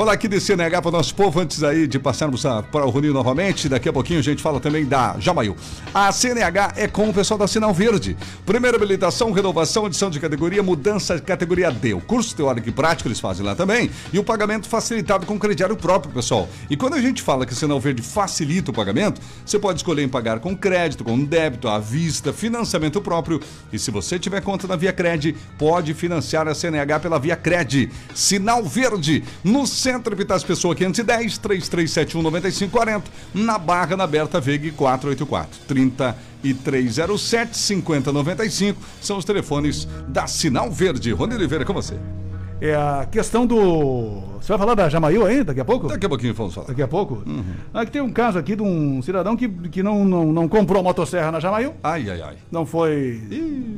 Falar 0.00 0.12
aqui 0.12 0.28
de 0.28 0.40
CNH 0.40 0.80
para 0.80 0.88
o 0.88 0.92
nosso 0.92 1.14
povo, 1.14 1.40
antes 1.40 1.62
aí 1.62 1.86
de 1.86 1.98
passarmos 1.98 2.42
para 2.72 2.86
o 2.86 2.88
Ronil 2.88 3.12
novamente. 3.12 3.68
Daqui 3.68 3.86
a 3.86 3.92
pouquinho 3.92 4.18
a 4.18 4.22
gente 4.22 4.42
fala 4.42 4.58
também 4.58 4.86
da 4.86 5.14
Jamail. 5.18 5.54
A 5.92 6.10
CNH 6.10 6.72
é 6.76 6.88
com 6.88 7.10
o 7.10 7.12
pessoal 7.12 7.36
da 7.36 7.46
Sinal 7.46 7.74
Verde. 7.74 8.16
Primeira 8.46 8.78
habilitação, 8.78 9.30
renovação, 9.30 9.86
edição 9.86 10.08
de 10.08 10.18
categoria, 10.18 10.62
mudança 10.62 11.16
de 11.16 11.20
categoria 11.20 11.70
D. 11.70 11.92
O 11.92 12.00
curso 12.00 12.34
teórico 12.34 12.70
e 12.70 12.72
prático 12.72 13.08
eles 13.08 13.20
fazem 13.20 13.44
lá 13.44 13.54
também. 13.54 13.90
E 14.10 14.18
o 14.18 14.24
pagamento 14.24 14.70
facilitado 14.70 15.26
com 15.26 15.38
crediário 15.38 15.76
próprio, 15.76 16.14
pessoal. 16.14 16.48
E 16.70 16.78
quando 16.78 16.94
a 16.94 17.00
gente 17.02 17.20
fala 17.20 17.44
que 17.44 17.54
Sinal 17.54 17.78
Verde 17.78 18.00
facilita 18.00 18.70
o 18.70 18.74
pagamento, 18.74 19.20
você 19.44 19.58
pode 19.58 19.80
escolher 19.80 20.02
em 20.02 20.08
pagar 20.08 20.40
com 20.40 20.56
crédito, 20.56 21.04
com 21.04 21.22
débito, 21.22 21.68
à 21.68 21.78
vista, 21.78 22.32
financiamento 22.32 23.02
próprio. 23.02 23.38
E 23.70 23.78
se 23.78 23.90
você 23.90 24.18
tiver 24.18 24.40
conta 24.40 24.66
na 24.66 24.76
Via 24.76 24.94
Cred, 24.94 25.36
pode 25.58 25.92
financiar 25.92 26.48
a 26.48 26.54
CNH 26.54 27.00
pela 27.00 27.18
Via 27.18 27.36
Cred. 27.36 27.90
Sinal 28.14 28.64
Verde, 28.64 29.22
no 29.44 29.66
Centro 29.66 29.89
Epitácio 29.98 30.46
Pessoa 30.46 30.74
510, 30.74 31.38
3371 31.38 32.22
9540, 32.22 33.10
na 33.34 33.58
Barra, 33.58 33.96
na 33.96 34.06
Berta 34.06 34.40
Veig 34.40 34.70
484, 34.72 35.60
3307 35.66 37.56
5095, 37.56 38.80
são 39.00 39.18
os 39.18 39.24
telefones 39.24 39.88
da 40.08 40.26
Sinal 40.26 40.70
Verde. 40.70 41.12
Rony 41.12 41.34
Oliveira, 41.34 41.64
com 41.64 41.72
você. 41.72 41.96
É 42.60 42.74
a 42.74 43.08
questão 43.10 43.46
do. 43.46 44.20
Você 44.38 44.48
vai 44.48 44.58
falar 44.58 44.74
da 44.74 44.88
Jamail 44.88 45.24
aí 45.24 45.42
daqui 45.42 45.60
a 45.60 45.64
pouco? 45.64 45.88
Daqui 45.88 46.04
a 46.04 46.08
pouquinho 46.08 46.34
vamos 46.34 46.54
falar. 46.54 46.66
Daqui 46.66 46.82
a 46.82 46.88
pouco? 46.88 47.24
Aqui 47.72 47.90
tem 47.90 48.02
um 48.02 48.12
caso 48.12 48.38
aqui 48.38 48.54
de 48.54 48.62
um 48.62 49.00
cidadão 49.00 49.34
que, 49.34 49.48
que 49.48 49.82
não, 49.82 50.04
não, 50.04 50.26
não 50.26 50.46
comprou 50.46 50.82
motosserra 50.82 51.32
na 51.32 51.40
Jamail. 51.40 51.74
Ai, 51.82 52.10
ai, 52.10 52.20
ai. 52.20 52.36
Não 52.50 52.66
foi 52.66 53.18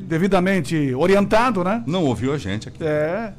devidamente 0.09 0.93
orientado, 0.95 1.63
né? 1.63 1.85
Não 1.87 2.05
ouviu 2.05 2.33
a 2.33 2.39
gente 2.39 2.69
aqui. 2.69 2.83
É. 2.83 3.33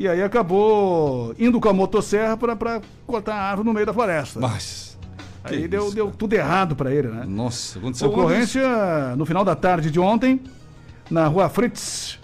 E 0.00 0.08
aí 0.08 0.22
acabou 0.22 1.34
indo 1.38 1.60
com 1.60 1.68
a 1.68 1.74
motosserra 1.74 2.34
para 2.34 2.80
cortar 3.06 3.34
a 3.34 3.42
árvore 3.50 3.68
no 3.68 3.74
meio 3.74 3.84
da 3.84 3.92
floresta. 3.92 4.40
Mas. 4.40 4.98
Aí 5.44 5.60
que 5.60 5.68
deu, 5.68 5.88
isso, 5.88 5.94
deu 5.94 6.10
tudo 6.10 6.32
errado 6.32 6.74
para 6.74 6.90
ele, 6.90 7.08
né? 7.08 7.26
Nossa, 7.28 7.78
aconteceu 7.78 8.08
Ocorrência 8.08 9.14
no 9.14 9.26
final 9.26 9.44
da 9.44 9.54
tarde 9.54 9.90
de 9.90 10.00
ontem, 10.00 10.40
na 11.10 11.26
rua 11.26 11.50
Fritz 11.50 12.18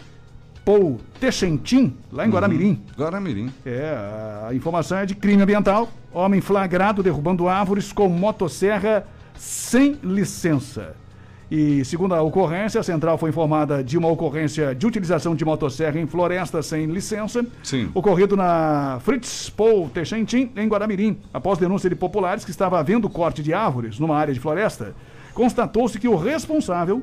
Paul 0.64 0.98
Techentin, 1.20 1.94
lá 2.10 2.26
em 2.26 2.30
Guaramirim. 2.30 2.82
Guaramirim. 2.96 3.52
É, 3.66 3.94
a 4.48 4.54
informação 4.54 4.96
é 4.96 5.04
de 5.04 5.14
crime 5.14 5.42
ambiental. 5.42 5.90
Homem 6.14 6.40
flagrado 6.40 7.02
derrubando 7.02 7.46
árvores 7.46 7.92
com 7.92 8.08
motosserra 8.08 9.06
sem 9.34 9.98
licença. 10.02 10.96
E 11.50 11.84
segundo 11.84 12.14
a 12.14 12.22
ocorrência, 12.22 12.80
a 12.80 12.84
central 12.84 13.16
foi 13.16 13.30
informada 13.30 13.82
de 13.82 13.96
uma 13.96 14.08
ocorrência 14.08 14.74
de 14.74 14.86
utilização 14.86 15.34
de 15.34 15.44
motosserra 15.44 16.00
em 16.00 16.06
floresta 16.06 16.60
sem 16.60 16.86
licença, 16.86 17.46
Sim. 17.62 17.88
ocorrido 17.94 18.36
na 18.36 18.98
Fritz 19.02 19.48
Paul 19.48 19.88
Texentim, 19.88 20.50
em 20.56 20.68
Guaramirim. 20.68 21.18
Após 21.32 21.58
denúncia 21.58 21.88
de 21.88 21.94
populares 21.94 22.44
que 22.44 22.50
estava 22.50 22.80
havendo 22.80 23.08
corte 23.08 23.42
de 23.42 23.54
árvores 23.54 23.98
numa 24.00 24.16
área 24.16 24.34
de 24.34 24.40
floresta, 24.40 24.94
constatou-se 25.34 26.00
que 26.00 26.08
o 26.08 26.16
responsável, 26.16 27.02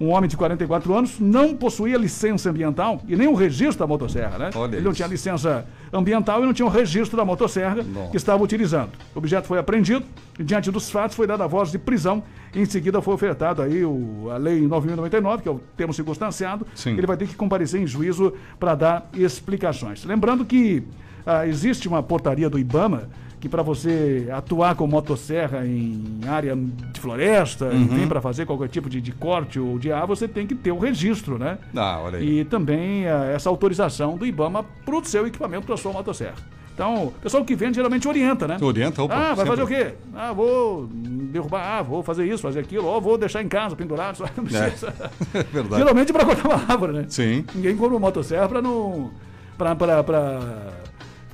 um 0.00 0.10
homem 0.10 0.28
de 0.28 0.36
44 0.36 0.94
anos, 0.94 1.18
não 1.18 1.56
possuía 1.56 1.96
licença 1.96 2.50
ambiental 2.50 3.00
e 3.08 3.16
nem 3.16 3.26
o 3.26 3.34
registro 3.34 3.78
da 3.78 3.86
motosserra, 3.86 4.38
né? 4.38 4.50
Olha 4.54 4.76
Ele 4.76 4.82
não 4.82 4.90
isso. 4.90 4.96
tinha 4.96 5.08
licença 5.08 5.66
ambiental 5.92 6.42
e 6.42 6.46
não 6.46 6.52
tinha 6.52 6.66
o 6.66 6.70
registro 6.70 7.16
da 7.16 7.24
motosserra 7.24 7.78
que 8.10 8.16
estava 8.16 8.42
utilizando. 8.42 8.90
O 9.14 9.18
objeto 9.18 9.46
foi 9.46 9.58
apreendido 9.58 10.04
e, 10.38 10.44
diante 10.44 10.70
dos 10.70 10.90
fatos, 10.90 11.16
foi 11.16 11.26
dada 11.26 11.44
a 11.44 11.46
voz 11.46 11.70
de 11.70 11.78
prisão. 11.78 12.22
Em 12.54 12.64
seguida, 12.64 13.00
foi 13.00 13.14
ofertado 13.14 13.62
aí 13.62 13.84
o, 13.84 14.28
a 14.30 14.36
Lei 14.36 14.60
9.099, 14.66 15.42
que 15.42 15.48
é 15.48 15.52
o 15.52 15.60
termo 15.76 15.94
circunstanciado. 15.94 16.66
Sim. 16.74 16.90
Ele 16.90 17.06
vai 17.06 17.16
ter 17.16 17.26
que 17.26 17.34
comparecer 17.34 17.80
em 17.80 17.86
juízo 17.86 18.34
para 18.58 18.74
dar 18.74 19.10
explicações. 19.14 20.04
Lembrando 20.04 20.44
que 20.44 20.82
ah, 21.24 21.46
existe 21.46 21.88
uma 21.88 22.02
portaria 22.02 22.48
do 22.48 22.58
IBAMA 22.58 23.08
que 23.46 23.48
para 23.48 23.62
você 23.62 24.28
atuar 24.32 24.74
com 24.74 24.86
motosserra 24.86 25.64
em 25.64 26.18
área 26.28 26.56
de 26.56 27.00
floresta, 27.00 27.66
Uhum. 27.66 27.82
enfim, 27.82 28.06
para 28.08 28.20
fazer 28.20 28.44
qualquer 28.44 28.68
tipo 28.68 28.90
de, 28.90 29.00
de 29.00 29.12
corte 29.12 29.58
ou 29.60 29.78
de 29.78 29.92
ar, 29.92 30.06
você 30.06 30.26
tem 30.26 30.46
que 30.46 30.54
ter 30.54 30.72
o 30.72 30.78
registro, 30.78 31.38
né? 31.38 31.58
Ah, 31.74 32.00
olha 32.02 32.18
aí. 32.18 32.40
E 32.40 32.44
também 32.44 33.06
ah, 33.06 33.24
essa 33.34 33.48
autorização 33.48 34.16
do 34.16 34.26
IBAMA 34.26 34.64
para 34.84 34.96
o 34.96 35.04
seu 35.04 35.26
equipamento, 35.26 35.64
para 35.64 35.74
a 35.74 35.78
sua 35.78 35.92
motosserra. 35.92 36.34
Então, 36.74 37.06
o 37.06 37.10
pessoal 37.12 37.42
que 37.44 37.54
vende 37.54 37.76
geralmente 37.76 38.06
orienta, 38.06 38.46
né? 38.46 38.58
Orienta, 38.60 39.02
opa, 39.02 39.14
Ah, 39.14 39.18
vai 39.34 39.46
sempre. 39.46 39.50
fazer 39.50 39.62
o 39.62 39.66
quê? 39.66 39.94
Ah, 40.14 40.32
vou 40.32 40.86
derrubar, 40.92 41.78
ah, 41.78 41.82
vou 41.82 42.02
fazer 42.02 42.26
isso, 42.26 42.42
fazer 42.42 42.60
aquilo, 42.60 42.84
ou 42.86 43.00
vou 43.00 43.16
deixar 43.16 43.42
em 43.42 43.48
casa 43.48 43.74
pendurado. 43.74 44.16
Só 44.18 44.24
não 44.36 44.44
precisa. 44.44 44.92
É 45.32 45.42
verdade. 45.52 45.76
Geralmente 45.76 46.12
para 46.12 46.24
cortar 46.26 46.46
uma 46.48 46.56
árvore, 46.70 46.92
né? 46.92 47.04
Sim. 47.08 47.44
Ninguém 47.54 47.74
compra 47.76 47.94
uma 47.94 48.00
motosserra 48.00 48.46
para 48.48 48.60
não. 48.60 49.10
para. 49.56 50.04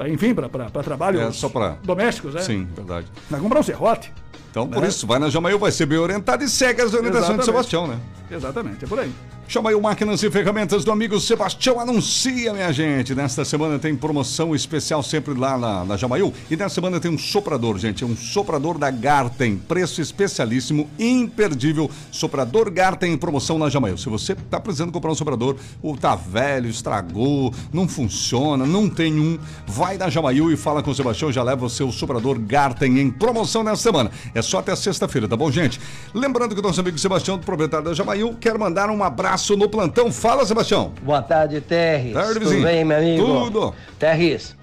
Enfim, 0.08 0.34
para 0.34 0.48
trabalhos 0.82 1.20
É 1.22 1.32
só 1.32 1.48
pra- 1.48 1.76
domésticos, 1.82 2.34
né? 2.34 2.40
Sim, 2.42 2.66
verdade. 2.74 3.06
Vai 3.30 3.40
comprar 3.40 3.60
um 3.60 3.62
serrote. 3.62 4.12
Então, 4.50 4.68
por 4.68 4.82
Né? 4.82 4.88
isso, 4.88 5.06
vai 5.06 5.18
na 5.18 5.30
Jamail, 5.30 5.58
vai 5.58 5.70
ser 5.72 5.86
bem 5.86 5.98
orientado 5.98 6.44
e 6.44 6.48
segue 6.48 6.82
as 6.82 6.92
orientações 6.92 7.12
de 7.12 7.18
Exatamente. 7.42 7.44
Sebastião, 7.46 7.86
né? 7.86 7.98
Exatamente, 8.32 8.84
é 8.84 8.88
por 8.88 8.98
aí. 8.98 9.12
Chama 9.46 9.68
aí 9.68 9.74
o 9.74 9.82
Máquinas 9.82 10.22
e 10.22 10.30
Ferramentas 10.30 10.82
do 10.82 10.90
amigo 10.90 11.20
Sebastião 11.20 11.78
Anuncia, 11.78 12.54
minha 12.54 12.72
gente. 12.72 13.14
Nesta 13.14 13.44
semana 13.44 13.78
tem 13.78 13.94
promoção 13.94 14.54
especial 14.54 15.02
sempre 15.02 15.34
lá 15.34 15.58
na, 15.58 15.84
na 15.84 15.96
Jamail. 15.96 16.32
E 16.50 16.56
nesta 16.56 16.76
semana 16.76 16.98
tem 16.98 17.10
um 17.10 17.18
soprador, 17.18 17.76
gente. 17.76 18.02
É 18.02 18.06
um 18.06 18.16
soprador 18.16 18.78
da 18.78 18.90
Garten. 18.90 19.58
Preço 19.58 20.00
especialíssimo, 20.00 20.88
imperdível. 20.98 21.90
Soprador 22.10 22.70
Garten 22.70 23.12
em 23.12 23.18
promoção 23.18 23.58
na 23.58 23.68
Jamail. 23.68 23.98
Se 23.98 24.08
você 24.08 24.34
tá 24.34 24.58
precisando 24.58 24.90
comprar 24.90 25.10
um 25.10 25.14
soprador, 25.14 25.56
ou 25.82 25.98
tá 25.98 26.14
velho, 26.14 26.70
estragou, 26.70 27.52
não 27.70 27.86
funciona, 27.86 28.64
não 28.64 28.88
tem 28.88 29.20
um, 29.20 29.38
vai 29.66 29.98
na 29.98 30.08
Jamail 30.08 30.50
e 30.50 30.56
fala 30.56 30.82
com 30.82 30.90
o 30.90 30.94
Sebastião. 30.94 31.30
Já 31.30 31.42
leva 31.42 31.66
o 31.66 31.70
seu 31.70 31.92
soprador 31.92 32.38
Garten 32.38 32.98
em 32.98 33.10
promoção 33.10 33.62
nesta 33.62 33.82
semana. 33.82 34.10
É 34.34 34.40
só 34.40 34.60
até 34.60 34.74
sexta-feira, 34.74 35.28
tá 35.28 35.36
bom, 35.36 35.50
gente? 35.50 35.78
Lembrando 36.14 36.54
que 36.54 36.60
o 36.60 36.62
nosso 36.62 36.80
amigo 36.80 36.96
Sebastião, 36.96 37.38
proprietário 37.38 37.84
da 37.84 37.94
Jamail, 38.22 38.36
quer 38.40 38.56
mandar 38.56 38.88
um 38.90 39.02
abraço 39.02 39.56
no 39.56 39.68
plantão. 39.68 40.12
Fala, 40.12 40.46
Sebastião. 40.46 40.92
Boa 41.02 41.20
tarde, 41.20 41.60
Terres. 41.60 42.12
Tarde, 42.14 42.34
Tudo 42.34 42.40
vizinho. 42.40 42.62
bem, 42.62 42.84
meu 42.84 42.96
amigo? 42.96 43.26
Tudo. 43.26 43.74
Terres, 43.98 44.56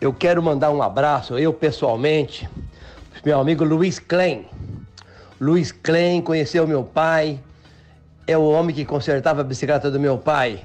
eu 0.00 0.12
quero 0.12 0.42
mandar 0.42 0.70
um 0.70 0.82
abraço, 0.82 1.36
eu 1.38 1.52
pessoalmente, 1.52 2.48
meu 3.24 3.40
amigo 3.40 3.64
Luiz 3.64 3.98
Klein. 3.98 4.46
Luiz 5.40 5.72
Klein 5.72 6.20
conheceu 6.22 6.66
meu 6.66 6.84
pai, 6.84 7.40
é 8.26 8.38
o 8.38 8.44
homem 8.44 8.74
que 8.74 8.84
consertava 8.84 9.40
a 9.40 9.44
bicicleta 9.44 9.90
do 9.90 9.98
meu 9.98 10.16
pai. 10.18 10.62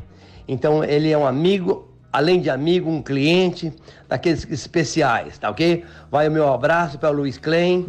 Então, 0.48 0.84
ele 0.84 1.12
é 1.12 1.18
um 1.18 1.26
amigo, 1.26 1.92
além 2.14 2.40
de 2.40 2.50
amigo, 2.50 2.90
um 2.90 3.02
cliente 3.02 3.74
daqueles 4.08 4.48
especiais, 4.50 5.38
tá 5.38 5.50
ok? 5.50 5.84
Vai 6.12 6.28
o 6.28 6.32
meu 6.32 6.52
abraço 6.54 7.00
para 7.00 7.10
o 7.10 7.14
Luiz 7.14 7.38
Klein 7.38 7.86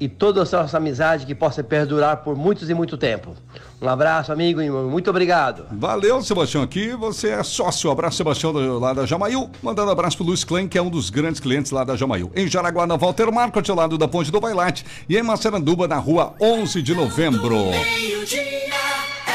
e 0.00 0.08
toda 0.08 0.42
a 0.42 0.44
nossa 0.62 0.76
amizade 0.78 1.26
que 1.26 1.34
possa 1.34 1.62
perdurar 1.62 2.16
por 2.18 2.34
muitos 2.34 2.70
e 2.70 2.74
muito 2.74 2.96
tempo. 2.96 3.36
Um 3.82 3.88
abraço, 3.88 4.32
amigo, 4.32 4.60
e 4.62 4.68
muito 4.70 5.08
obrigado. 5.10 5.64
Valeu, 5.72 6.20
Sebastião. 6.22 6.62
Aqui 6.62 6.90
você 6.94 7.28
é 7.30 7.42
sócio. 7.42 7.90
Abraço, 7.90 8.16
Sebastião, 8.16 8.52
do- 8.52 8.78
lá 8.78 8.92
da 8.92 9.04
Jamail. 9.06 9.48
Mandando 9.62 9.90
abraço 9.90 10.16
pro 10.16 10.26
Luiz 10.26 10.42
Klein, 10.44 10.66
que 10.68 10.76
é 10.78 10.82
um 10.82 10.90
dos 10.90 11.10
grandes 11.10 11.40
clientes 11.40 11.70
lá 11.70 11.84
da 11.84 11.96
Jamail. 11.96 12.30
Em 12.34 12.48
Jaraguá, 12.48 12.86
na 12.86 12.96
Walter 12.96 13.30
Marcos, 13.30 13.68
ao 13.68 13.76
lado 13.76 13.96
da 13.98 14.08
Ponte 14.08 14.30
do 14.32 14.40
Bailate. 14.40 14.84
E 15.08 15.16
em 15.16 15.22
Massaranduba, 15.22 15.86
na 15.86 15.96
rua 15.96 16.34
11 16.40 16.82
de 16.82 16.94
novembro. 16.94 17.56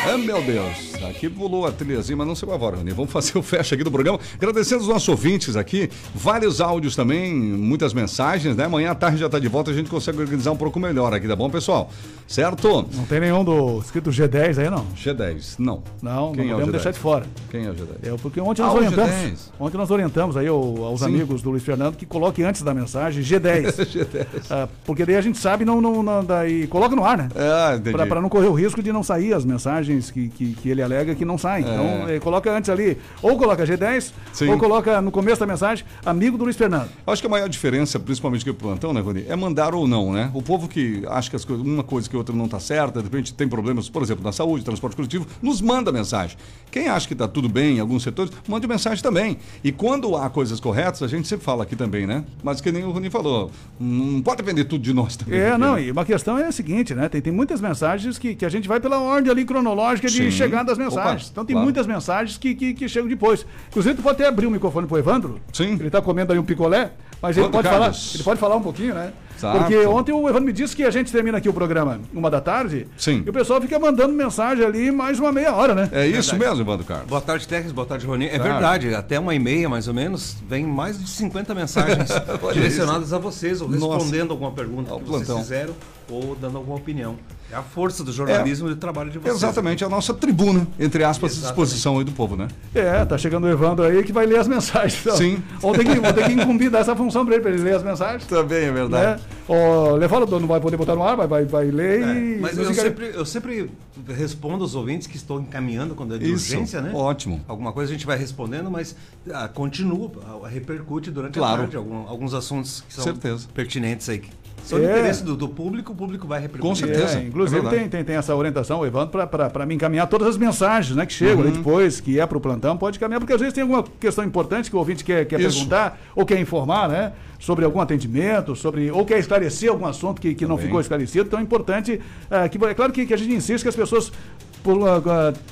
Ah, 0.08 0.18
meu 0.18 0.42
Deus. 0.42 0.94
Aqui 1.10 1.30
pulou 1.30 1.66
a 1.66 1.72
trilhazinha, 1.72 2.16
mas 2.18 2.28
não 2.28 2.36
se 2.36 2.46
agora, 2.46 2.78
Rony. 2.78 2.92
Vamos 2.92 3.12
fazer 3.12 3.38
o 3.38 3.42
fecha 3.42 3.76
aqui 3.76 3.84
do 3.84 3.92
programa. 3.92 4.20
Agradecendo 4.36 4.82
os 4.82 4.88
nossos 4.88 5.08
ouvintes 5.10 5.56
aqui. 5.56 5.90
Vários 6.14 6.62
áudios 6.62 6.96
também, 6.96 7.34
muitas 7.34 7.94
mensagens, 7.94 8.56
né? 8.56 8.66
Amanhã 8.66 8.92
à 8.92 8.96
tarde 8.96 9.18
já 9.18 9.28
tá 9.30 9.40
de 9.40 9.48
volta, 9.48 9.72
a 9.72 9.74
gente 9.74 9.90
consegue 9.90 10.20
organizar 10.20 10.52
um 10.52 10.58
pouco 10.58 10.80
melhor 10.80 11.14
aqui, 11.14 11.28
tá 11.28 11.36
bom, 11.36 11.50
pessoal? 11.50 11.90
Certo? 12.28 12.88
Não 12.94 13.06
tem 13.06 13.20
nenhum 13.20 13.44
do 13.44 13.80
escrito 13.80 14.10
G10 14.10 14.58
aí, 14.60 14.70
não? 14.70 14.86
G10, 14.96 15.56
não. 15.60 15.84
Não, 16.02 16.32
Quem 16.34 16.46
não 16.46 16.52
é 16.52 16.54
podemos 16.54 16.68
G10? 16.70 16.72
deixar 16.72 16.92
de 16.92 17.00
fora. 17.00 17.26
Quem 17.52 17.66
é 17.66 17.70
o 17.70 17.74
G10? 17.74 18.14
É, 18.14 18.18
porque 18.22 18.40
ontem 18.42 18.62
Ah, 18.62 18.66
nós 18.66 18.74
o 18.74 18.78
orientamos. 18.78 19.12
G10. 19.12 19.38
Ontem 19.60 19.78
nós 19.78 19.92
orientamos 19.92 20.38
aí 20.38 20.48
ao- 20.48 20.84
aos 20.86 21.00
Sim. 21.02 21.06
amigos 21.08 21.42
do 21.42 21.52
Luiz 21.52 21.64
Fernando 21.64 21.96
que 21.96 22.06
coloque 22.06 22.42
antes 22.44 22.62
da 22.64 22.74
mensagem 22.74 23.24
G10. 23.24 23.76
G10. 23.86 24.26
Ah, 24.50 24.68
porque 24.86 25.06
daí 25.06 25.16
a 25.16 25.22
gente 25.22 25.38
sabe 25.38 25.66
não, 25.66 25.80
não, 25.80 26.02
não 26.02 26.24
daí 26.26 26.66
coloca 26.68 26.96
no 26.96 27.04
ar, 27.06 27.18
né? 27.18 27.30
Ah, 27.36 27.76
entendi. 27.76 27.96
Pra 28.08 28.22
não 28.22 28.30
correr 28.30 28.48
o 28.48 28.54
risco 28.54 28.82
de 28.82 28.92
não 28.92 29.04
sair 29.04 29.34
as 29.34 29.46
mensagens 29.46 29.95
que, 30.12 30.30
que, 30.30 30.54
que 30.54 30.70
ele 30.70 30.82
alega 30.82 31.16
que 31.16 31.26
não 31.26 31.38
saem. 31.38 31.66
É. 31.66 31.70
Então, 31.74 32.10
eh, 32.10 32.20
coloca 32.20 32.52
antes 32.56 32.70
ali, 32.70 32.98
ou 33.22 33.38
coloca 33.38 33.66
G10, 33.66 34.12
Sim. 34.34 34.50
ou 34.50 34.58
coloca 34.58 35.02
no 35.02 35.12
começo 35.12 35.40
da 35.40 35.46
mensagem, 35.46 35.86
amigo 36.06 36.38
do 36.38 36.44
Luiz 36.44 36.56
Fernando. 36.56 36.90
Acho 37.08 37.22
que 37.22 37.28
a 37.28 37.30
maior 37.30 37.48
diferença, 37.50 38.00
principalmente 38.00 38.42
aqui 38.42 38.54
pro 38.54 38.68
plantão, 38.70 38.94
né, 38.94 39.02
Rony, 39.02 39.26
é 39.28 39.36
mandar 39.36 39.74
ou 39.76 39.88
não, 39.88 40.12
né? 40.14 40.30
O 40.34 40.42
povo 40.42 40.68
que 40.68 41.04
acha 41.08 41.30
que 41.30 41.36
as 41.36 41.46
coisas- 41.46 41.66
uma 41.66 41.84
coisa 41.84 42.10
que 42.10 42.16
a 42.16 42.20
outra 42.20 42.36
não 42.36 42.48
tá 42.48 42.60
certa, 42.60 43.00
de 43.00 43.06
repente 43.06 43.34
tem 43.34 43.48
problemas, 43.48 43.90
por 43.90 44.02
exemplo, 44.02 44.24
na 44.24 44.32
saúde, 44.32 44.64
transporte 44.66 44.96
coletivo, 44.96 45.26
nos 45.42 45.62
manda 45.62 45.92
mensagem. 45.92 46.38
Quem 46.72 46.88
acha 46.88 47.08
que 47.08 47.16
tá 47.16 47.28
tudo 47.28 47.48
bem 47.48 47.78
em 47.78 47.80
alguns 47.80 48.04
setores, 48.04 48.32
mande 48.48 48.68
mensagem 48.68 49.02
também. 49.02 49.38
E 49.64 49.72
quando 49.72 50.16
há 50.18 50.30
coisas 50.30 50.60
corretas, 50.60 51.02
a 51.04 51.08
gente 51.08 51.28
sempre 51.28 51.46
fala 51.46 51.64
aqui 51.64 51.76
também, 51.76 52.06
né? 52.06 52.24
Mas 52.44 52.60
que 52.62 52.72
nem 52.72 52.84
o 52.84 52.92
Rony 52.92 53.10
falou, 53.10 53.50
não 53.80 54.22
pode 54.22 54.38
depender 54.38 54.66
tudo 54.66 54.82
de 54.82 54.94
nós 54.94 55.16
também. 55.16 55.40
É, 55.40 55.46
porque- 55.52 55.58
não, 55.58 55.80
e 55.80 55.92
uma 55.92 56.04
questão 56.06 56.38
é 56.38 56.46
a 56.48 56.52
seguinte, 56.52 56.94
né? 56.94 57.08
Tem, 57.08 57.22
tem 57.22 57.32
muitas 57.32 57.62
mensagens 57.62 58.18
que, 58.18 58.36
que 58.36 58.46
a 58.46 58.50
gente 58.50 58.68
vai 58.68 58.80
pela 58.80 59.00
ordem 59.00 59.32
ali 59.32 59.46
cronológica 59.46 59.85
de 59.94 60.10
Sim. 60.10 60.32
chegada 60.32 60.66
das 60.66 60.78
mensagens. 60.78 61.24
Opa, 61.24 61.32
então 61.32 61.46
tem 61.46 61.54
claro. 61.54 61.66
muitas 61.66 61.88
mensagens 61.88 62.38
que, 62.38 62.56
que, 62.56 62.74
que 62.74 62.90
chegam 62.90 63.08
depois. 63.08 63.46
Inclusive, 63.70 63.96
tu 63.96 64.02
pode 64.02 64.22
até 64.22 64.28
abrir 64.28 64.48
o 64.48 64.52
microfone 64.52 64.88
pro 64.88 64.98
Evandro. 64.98 65.40
Sim. 65.54 65.78
Ele 65.80 65.90
tá 65.90 66.02
comendo 66.02 66.32
ali 66.32 66.40
um 66.40 66.46
picolé, 66.46 66.92
mas 67.22 67.38
ele 67.38 67.50
pode, 67.50 67.68
falar, 67.68 67.92
ele 68.14 68.24
pode 68.24 68.40
falar 68.40 68.56
um 68.56 68.62
pouquinho, 68.62 68.94
né? 68.94 69.14
Exato. 69.38 69.60
Porque 69.60 69.86
ontem 69.86 70.12
o 70.14 70.30
Evandro 70.30 70.46
me 70.46 70.54
disse 70.54 70.76
que 70.76 70.84
a 70.84 70.90
gente 70.90 71.12
termina 71.12 71.38
aqui 71.38 71.50
o 71.50 71.54
programa 71.54 72.00
uma 72.14 72.30
da 72.30 72.40
tarde. 72.40 72.88
Sim. 72.98 73.22
E 73.26 73.30
o 73.30 73.34
pessoal 73.34 73.62
fica 73.62 73.78
mandando 73.78 74.14
mensagem 74.14 74.66
ali 74.66 74.92
mais 74.92 75.20
uma 75.20 75.32
meia 75.32 75.54
hora, 75.54 75.76
né? 75.76 75.90
É 75.92 76.08
isso 76.08 76.38
mesmo, 76.38 76.62
Evandro 76.62 76.86
Carlos. 76.86 77.08
Boa 77.08 77.22
tarde, 77.22 77.48
Terres. 77.48 77.72
Boa 77.72 77.86
tarde, 77.86 78.06
Rony. 78.06 78.28
É 78.28 78.40
verdade, 78.40 78.94
até 78.96 79.20
uma 79.20 79.36
e 79.36 79.40
meia, 79.40 79.68
mais 79.68 79.88
ou 79.88 79.94
menos, 79.94 80.38
vem 80.48 80.66
mais 80.66 80.98
de 80.98 81.10
50 81.10 81.54
mensagens 81.54 82.10
direcionadas 82.54 83.08
isso. 83.08 83.16
a 83.16 83.20
vocês, 83.20 83.62
ou 83.62 83.68
Nossa. 83.70 83.96
respondendo 83.96 84.32
alguma 84.32 84.52
pergunta 84.52 84.92
Ao 84.92 85.00
que 85.00 85.06
vocês 85.06 85.26
plantão. 85.26 85.44
fizeram, 85.44 85.74
ou 86.10 86.36
dando 86.36 86.58
alguma 86.58 86.78
opinião. 86.78 87.18
É 87.52 87.56
a 87.56 87.62
força 87.62 88.04
do 88.04 88.12
jornalismo 88.12 88.68
e 88.68 88.72
do 88.72 88.76
trabalho 88.76 89.12
de 89.12 89.20
vocês. 89.20 89.36
Exatamente, 89.36 89.84
é 89.84 89.88
a 89.88 89.90
nossa 89.90 90.14
tribuna, 90.16 90.68
entre 90.80 91.04
aspas, 91.04 91.32
à 91.32 91.36
Exatamente. 91.36 91.48
disposição 91.56 92.00
aí 92.00 92.04
do 92.04 92.12
povo, 92.12 92.36
né? 92.36 92.48
É, 92.74 93.06
tá 93.06 93.18
chegando 93.20 93.44
o 93.44 93.50
Evandro 93.50 93.86
aí 93.86 94.04
que 94.04 94.12
vai 94.12 94.26
ler 94.26 94.40
as 94.40 94.48
mensagens. 94.48 95.00
Então. 95.02 95.16
Sim. 95.16 95.42
Vamos 95.62 95.78
ter 95.78 95.86
que, 95.86 95.94
vamos 96.00 96.12
ter 96.14 96.26
que 96.26 96.34
incumbir 96.34 96.72
dar 96.72 96.80
essa 96.80 96.96
função 96.96 97.24
pra 97.24 97.36
ele, 97.36 97.44
pra 97.44 97.52
ele 97.52 97.62
ler 97.62 97.76
as 97.76 97.84
mensagens. 97.84 98.26
Também 98.26 98.66
é 98.66 98.72
verdade. 98.72 99.22
Né? 99.22 99.28
O 99.48 99.96
Levalo 99.96 100.26
não 100.40 100.48
vai 100.48 100.60
poder 100.60 100.76
botar 100.76 100.96
no 100.96 101.04
ar, 101.04 101.16
vai, 101.16 101.28
vai, 101.28 101.46
vai 101.46 101.66
ler 101.70 102.00
e. 102.02 102.36
É, 102.36 102.40
Mas 102.42 102.58
não 102.58 102.64
eu 102.64 102.70
fica- 102.72 102.82
sempre, 102.82 103.12
eu 103.14 103.26
sempre 103.26 103.70
respondo 104.08 104.64
aos 104.64 104.74
ouvintes 104.74 105.08
que 105.08 105.16
estou 105.16 105.40
encaminhando 105.40 105.94
quando 105.94 106.16
é 106.16 106.18
de 106.18 106.26
Isso, 106.32 106.52
urgência, 106.52 106.82
né? 106.82 106.92
ótimo. 106.94 107.42
Alguma 107.48 107.72
coisa 107.72 107.92
a 107.92 107.94
gente 107.94 108.08
vai 108.08 108.18
respondendo, 108.18 108.72
mas 108.72 108.96
ah, 109.32 109.48
continua, 109.48 110.12
ah, 110.44 110.48
repercute 110.48 111.12
durante 111.12 111.36
Claro. 111.38 111.54
a 111.54 111.58
tarde 111.60 111.78
algum- 111.78 112.08
alguns 112.08 112.34
assuntos 112.34 112.84
que 112.88 112.94
são 112.96 113.04
Certeza. 113.04 113.48
pertinentes 113.54 114.10
aí. 114.10 114.24
São 114.66 114.80
É. 114.80 114.84
interesse 114.84 115.24
do, 115.24 115.36
do 115.36 115.48
público, 115.48 115.94
o 115.94 115.96
público 115.96 116.28
vai 116.28 116.40
repercutir. 116.42 116.90
É, 116.90 117.24
inclusive 117.24 117.70
tem, 117.70 117.88
tem, 117.88 118.04
tem 118.04 118.16
essa 118.16 118.36
orientação, 118.36 118.86
Evandro, 118.86 119.28
para 119.28 119.66
me 119.66 119.76
encaminhar 119.76 120.08
todas 120.08 120.28
as 120.28 120.38
mensagens 120.38 120.96
né, 120.96 121.06
que 121.06 121.14
chegam 121.14 121.36
Uhum. 121.44 121.50
ali 121.50 121.52
depois, 121.58 122.00
que 122.02 122.20
é 122.20 122.26
para 122.26 122.38
o 122.38 122.42
plantão, 122.42 122.76
pode 122.76 122.98
encaminhar, 122.98 123.20
porque 123.20 123.34
às 123.34 123.40
vezes 123.40 123.54
tem 123.54 123.62
alguma 123.62 123.84
questão 124.00 124.24
importante 124.24 124.70
que 124.70 124.76
o 124.76 124.80
ouvinte 124.80 125.04
quer, 125.04 125.26
quer 125.26 125.40
Isso. 125.40 125.56
perguntar 125.58 126.00
ou 126.16 126.26
quer 126.26 126.40
informar, 126.40 126.90
né? 126.90 127.14
Sobre 127.40 127.64
algum 127.64 127.80
atendimento, 127.80 128.56
sobre 128.56 128.90
ou 128.90 129.06
quer 129.06 129.20
esclarecer 129.20 129.70
algum 129.70 129.86
assunto 129.86 130.20
que, 130.20 130.34
que 130.34 130.46
não 130.48 130.58
ficou 130.58 130.82
esclarecido. 130.82 131.28
Então 131.28 131.38
é 131.40 131.44
importante, 131.44 132.02
ah, 132.32 132.50
que, 132.50 132.58
é 132.66 132.74
claro 132.74 132.92
que, 132.92 133.06
que 133.06 133.14
a 133.14 133.18
gente 133.18 133.34
insiste 133.34 133.62
que 133.62 133.70
as 133.70 133.76
pessoas 133.76 134.12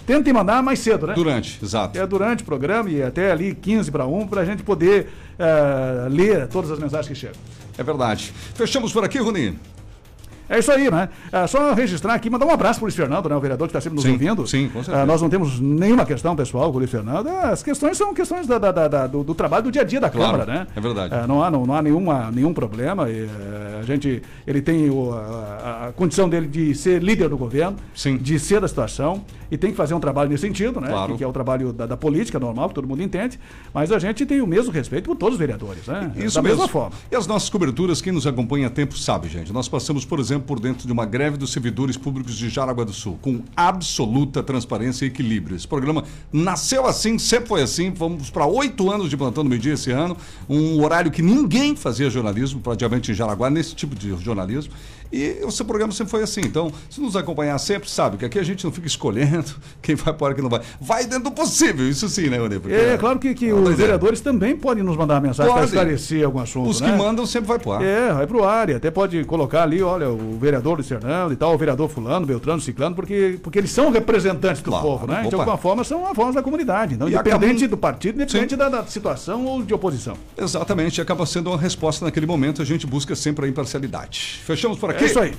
tentem 0.05 0.33
mandar 0.33 0.61
mais 0.63 0.79
cedo, 0.79 1.07
né? 1.07 1.13
Durante, 1.13 1.63
exato. 1.63 1.97
É 1.97 2.05
durante 2.05 2.43
o 2.43 2.45
programa 2.45 2.89
e 2.89 3.01
até 3.01 3.31
ali 3.31 3.53
15 3.53 3.91
para 3.91 4.05
1, 4.05 4.27
para 4.27 4.41
a 4.41 4.45
gente 4.45 4.63
poder 4.63 5.09
ah, 5.39 6.07
ler 6.09 6.47
todas 6.47 6.71
as 6.71 6.79
mensagens 6.79 7.07
que 7.07 7.15
chegam. 7.15 7.39
É 7.77 7.83
verdade. 7.83 8.33
Fechamos 8.53 8.91
por 8.91 9.03
aqui, 9.03 9.19
Runi. 9.19 9.57
É 10.49 10.59
isso 10.59 10.71
aí, 10.71 10.91
né? 10.91 11.09
É 11.31 11.47
só 11.47 11.73
registrar 11.73 12.13
aqui, 12.13 12.29
mandar 12.29 12.45
um 12.45 12.51
abraço 12.51 12.79
pro 12.79 12.85
Luiz 12.85 12.95
Fernando, 12.95 13.29
né? 13.29 13.35
O 13.35 13.39
vereador 13.39 13.67
que 13.67 13.71
está 13.71 13.79
sempre 13.81 13.95
nos 13.95 14.03
Sim, 14.03 14.11
ouvindo. 14.11 14.45
sim, 14.47 14.67
com 14.69 14.83
certeza. 14.83 15.03
Ah, 15.03 15.05
nós 15.05 15.21
não 15.21 15.29
temos 15.29 15.59
nenhuma 15.59 16.05
questão 16.05 16.35
pessoal 16.35 16.69
com 16.69 16.75
o 16.75 16.79
Luiz 16.79 16.91
Fernando. 16.91 17.27
Ah, 17.29 17.49
As 17.49 17.63
questões 17.63 17.97
são 17.97 18.13
questões 18.13 18.45
da- 18.47 18.57
da- 18.59 18.71
da- 18.87 19.07
do, 19.07 19.23
do 19.23 19.33
trabalho 19.33 19.63
do 19.63 19.71
dia 19.71 19.81
a 19.81 19.85
dia 19.85 19.99
da 20.01 20.09
Claro, 20.09 20.31
Câmara, 20.39 20.53
né? 20.59 20.67
é 20.75 20.81
verdade. 20.81 21.13
É, 21.15 21.25
não 21.27 21.43
há, 21.43 21.49
não, 21.49 21.65
não 21.65 21.73
há 21.75 21.81
nenhuma, 21.81 22.29
nenhum 22.31 22.53
problema. 22.53 23.09
e, 23.09 23.27
a 23.79 23.83
gente, 23.83 24.21
ele 24.45 24.61
tem 24.61 24.89
o- 24.89 25.13
a, 25.13 25.17
a- 25.19 25.87
a 25.87 25.91
condição 25.93 26.27
dele 26.29 26.47
de 26.47 26.73
ser 26.75 27.01
líder 27.01 27.29
do 27.29 27.37
governo, 27.37 27.77
de 28.21 28.39
ser 28.39 28.59
da 28.59 28.67
situação, 28.67 29.23
e 29.51 29.57
tem 29.57 29.71
que 29.71 29.77
fazer 29.77 29.93
um 29.93 29.99
trabalho 29.99 30.29
nesse 30.29 30.41
sentido, 30.47 30.81
né? 30.81 30.87
Claro. 30.89 31.11
Que, 31.13 31.17
que 31.19 31.23
é 31.23 31.27
o 31.27 31.31
trabalho 31.33 31.71
da, 31.71 31.85
da 31.85 31.95
política 31.97 32.39
normal, 32.39 32.69
que 32.69 32.75
todo 32.75 32.87
mundo 32.87 33.01
entende. 33.03 33.39
Mas 33.73 33.91
a 33.91 33.99
gente 33.99 34.25
tem 34.25 34.41
o 34.41 34.47
mesmo 34.47 34.71
respeito 34.71 35.05
por 35.05 35.15
todos 35.15 35.35
os 35.35 35.39
vereadores, 35.39 35.85
né? 35.87 36.11
Isso 36.17 36.35
da 36.35 36.41
mesmo. 36.41 36.57
mesma 36.57 36.67
forma. 36.67 36.91
E 37.11 37.15
as 37.15 37.27
nossas 37.27 37.49
coberturas, 37.49 38.01
quem 38.01 38.11
nos 38.11 38.25
acompanha 38.25 38.67
há 38.67 38.69
tempo 38.69 38.97
sabe, 38.97 39.27
gente. 39.29 39.53
Nós 39.53 39.67
passamos, 39.69 40.03
por 40.05 40.19
exemplo, 40.19 40.32
por 40.39 40.59
dentro 40.59 40.85
de 40.85 40.93
uma 40.93 41.05
greve 41.05 41.37
dos 41.37 41.51
servidores 41.51 41.97
públicos 41.97 42.35
de 42.35 42.49
Jaraguá 42.49 42.83
do 42.83 42.93
Sul, 42.93 43.17
com 43.21 43.41
absoluta 43.55 44.43
transparência 44.43 45.05
e 45.05 45.07
equilíbrio. 45.07 45.55
Esse 45.55 45.67
programa 45.67 46.03
nasceu 46.31 46.85
assim, 46.85 47.17
sempre 47.17 47.47
foi 47.47 47.61
assim. 47.61 47.91
Vamos 47.91 48.29
para 48.29 48.45
oito 48.45 48.91
anos 48.91 49.09
de 49.09 49.17
plantão 49.17 49.43
no 49.43 49.49
meio-dia 49.49 49.73
esse 49.73 49.91
ano, 49.91 50.17
um 50.49 50.81
horário 50.83 51.11
que 51.11 51.21
ninguém 51.21 51.75
fazia 51.75 52.09
jornalismo, 52.09 52.59
praticamente 52.59 53.11
em 53.11 53.15
Jaraguá, 53.15 53.49
nesse 53.49 53.75
tipo 53.75 53.95
de 53.95 54.15
jornalismo. 54.17 54.73
E 55.11 55.39
o 55.43 55.51
seu 55.51 55.65
programa 55.65 55.91
sempre 55.93 56.11
foi 56.11 56.23
assim. 56.23 56.41
Então, 56.41 56.71
se 56.89 56.99
nos 57.01 57.15
acompanhar 57.15 57.57
sempre, 57.59 57.89
sabe 57.89 58.17
que 58.17 58.25
aqui 58.25 58.39
a 58.39 58.43
gente 58.43 58.63
não 58.65 58.71
fica 58.71 58.87
escolhendo 58.87 59.45
quem 59.81 59.95
vai 59.95 60.13
para 60.13 60.31
e 60.31 60.35
quem 60.35 60.43
não 60.43 60.49
vai. 60.49 60.61
Vai 60.81 61.05
dentro 61.05 61.25
do 61.25 61.31
possível, 61.31 61.87
isso 61.87 62.07
sim, 62.09 62.29
né, 62.29 62.37
Rony? 62.37 62.59
Porque 62.59 62.75
É, 62.75 62.97
claro 62.97 63.19
que, 63.19 63.33
que 63.33 63.45
uma 63.47 63.57
os 63.57 63.63
doideira. 63.65 63.83
vereadores 63.93 64.21
também 64.21 64.55
podem 64.55 64.83
nos 64.83 64.97
mandar 64.97 65.21
mensagem 65.21 65.51
para 65.53 65.65
esclarecer 65.65 66.25
algum 66.25 66.39
assunto. 66.39 66.69
Os 66.69 66.81
que 66.81 66.87
né? 66.87 66.95
mandam 66.97 67.25
sempre 67.25 67.47
vai 67.47 67.59
pro 67.59 67.71
ar. 67.73 67.81
É, 67.83 68.13
vai 68.13 68.27
pro 68.27 68.43
ar 68.43 68.69
e 68.69 68.73
até 68.75 68.89
pode 68.91 69.23
colocar 69.25 69.63
ali, 69.63 69.81
olha, 69.81 70.09
o 70.09 70.37
vereador 70.39 70.81
Fernando 70.83 71.31
e 71.31 71.35
tal, 71.35 71.53
o 71.53 71.57
vereador 71.57 71.87
fulano, 71.89 72.25
Beltrano, 72.25 72.59
Ciclano, 72.59 72.95
porque, 72.95 73.39
porque 73.41 73.57
eles 73.59 73.71
são 73.71 73.89
representantes 73.91 74.61
do 74.61 74.69
Claro, 74.71 74.85
povo, 74.85 75.07
né? 75.07 75.21
De 75.21 75.27
opa. 75.27 75.37
alguma 75.37 75.57
forma 75.57 75.83
são 75.83 76.05
a 76.07 76.13
voz 76.13 76.35
da 76.35 76.41
comunidade. 76.43 76.95
Então, 76.95 77.07
independente 77.07 77.43
acabam- 77.65 77.69
do 77.69 77.77
partido, 77.77 78.15
independente 78.15 78.55
da, 78.55 78.67
da 78.69 78.85
situação 78.85 79.45
ou 79.45 79.61
de 79.63 79.73
oposição. 79.73 80.15
Exatamente, 80.37 80.99
acaba 80.99 81.25
sendo 81.25 81.49
uma 81.49 81.57
resposta 81.57 82.03
naquele 82.05 82.25
momento, 82.25 82.61
a 82.61 82.65
gente 82.65 82.85
busca 82.85 83.15
sempre 83.15 83.45
a 83.45 83.49
imparcialidade. 83.49 84.41
Fechamos 84.45 84.77
por 84.77 84.89
aqui? 84.89 85.02
É 85.02 85.02
isso 85.05 85.19
aí. 85.19 85.33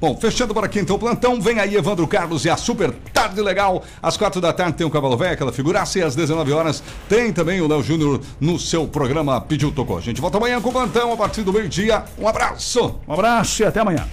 Bom, 0.00 0.16
fechando 0.16 0.54
por 0.54 0.64
aqui 0.64 0.78
então 0.78 0.96
o 0.96 0.98
plantão, 0.98 1.40
vem 1.40 1.58
aí 1.58 1.76
Evandro 1.76 2.06
Carlos 2.06 2.44
e 2.44 2.50
a 2.50 2.56
super 2.56 2.90
tarde 3.12 3.40
legal. 3.40 3.82
Às 4.02 4.16
quatro 4.16 4.40
da 4.40 4.52
tarde 4.52 4.78
tem 4.78 4.86
o 4.86 4.90
Cavalo 4.90 5.16
Velho, 5.16 5.32
aquela 5.32 5.52
figuraça, 5.52 5.98
e 5.98 6.02
às 6.02 6.14
19 6.14 6.52
horas 6.52 6.82
tem 7.08 7.32
também 7.32 7.60
o 7.60 7.68
Léo 7.68 7.82
Júnior 7.82 8.20
no 8.40 8.58
seu 8.58 8.86
programa 8.86 9.40
Pediu 9.40 9.70
Tocou. 9.70 9.98
A 9.98 10.00
gente 10.00 10.20
volta 10.20 10.38
amanhã 10.38 10.60
com 10.60 10.70
o 10.70 10.72
plantão 10.72 11.12
a 11.12 11.16
partir 11.16 11.42
do 11.42 11.52
meio-dia. 11.52 12.04
Um 12.18 12.26
abraço. 12.26 12.96
Um 13.06 13.12
abraço 13.12 13.62
e 13.62 13.66
até 13.66 13.80
amanhã. 13.80 14.06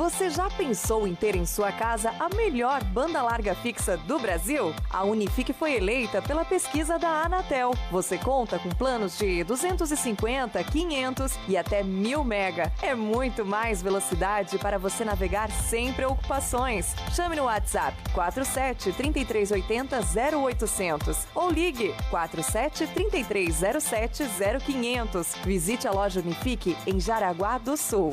Você 0.00 0.30
já 0.30 0.48
pensou 0.48 1.06
em 1.06 1.14
ter 1.14 1.36
em 1.36 1.44
sua 1.44 1.70
casa 1.70 2.14
a 2.18 2.34
melhor 2.34 2.82
banda 2.84 3.20
larga 3.20 3.54
fixa 3.54 3.98
do 3.98 4.18
Brasil? 4.18 4.74
A 4.88 5.04
Unifique 5.04 5.52
foi 5.52 5.74
eleita 5.74 6.22
pela 6.22 6.42
pesquisa 6.42 6.98
da 6.98 7.24
Anatel. 7.24 7.72
Você 7.90 8.16
conta 8.16 8.58
com 8.58 8.70
planos 8.70 9.18
de 9.18 9.44
250, 9.44 10.64
500 10.64 11.38
e 11.46 11.54
até 11.54 11.82
1000 11.82 12.24
mega. 12.24 12.72
É 12.80 12.94
muito 12.94 13.44
mais 13.44 13.82
velocidade 13.82 14.56
para 14.56 14.78
você 14.78 15.04
navegar 15.04 15.50
sem 15.50 15.92
preocupações. 15.92 16.94
Chame 17.14 17.36
no 17.36 17.44
WhatsApp 17.44 17.94
47 18.14 18.94
3380 18.94 20.00
0800 20.34 21.26
ou 21.34 21.50
ligue 21.50 21.94
47 22.08 22.86
3307 22.86 24.24
0500. 24.64 25.34
Visite 25.44 25.86
a 25.86 25.92
loja 25.92 26.20
Unifique 26.20 26.74
em 26.86 26.98
Jaraguá 26.98 27.58
do 27.58 27.76
Sul. 27.76 28.12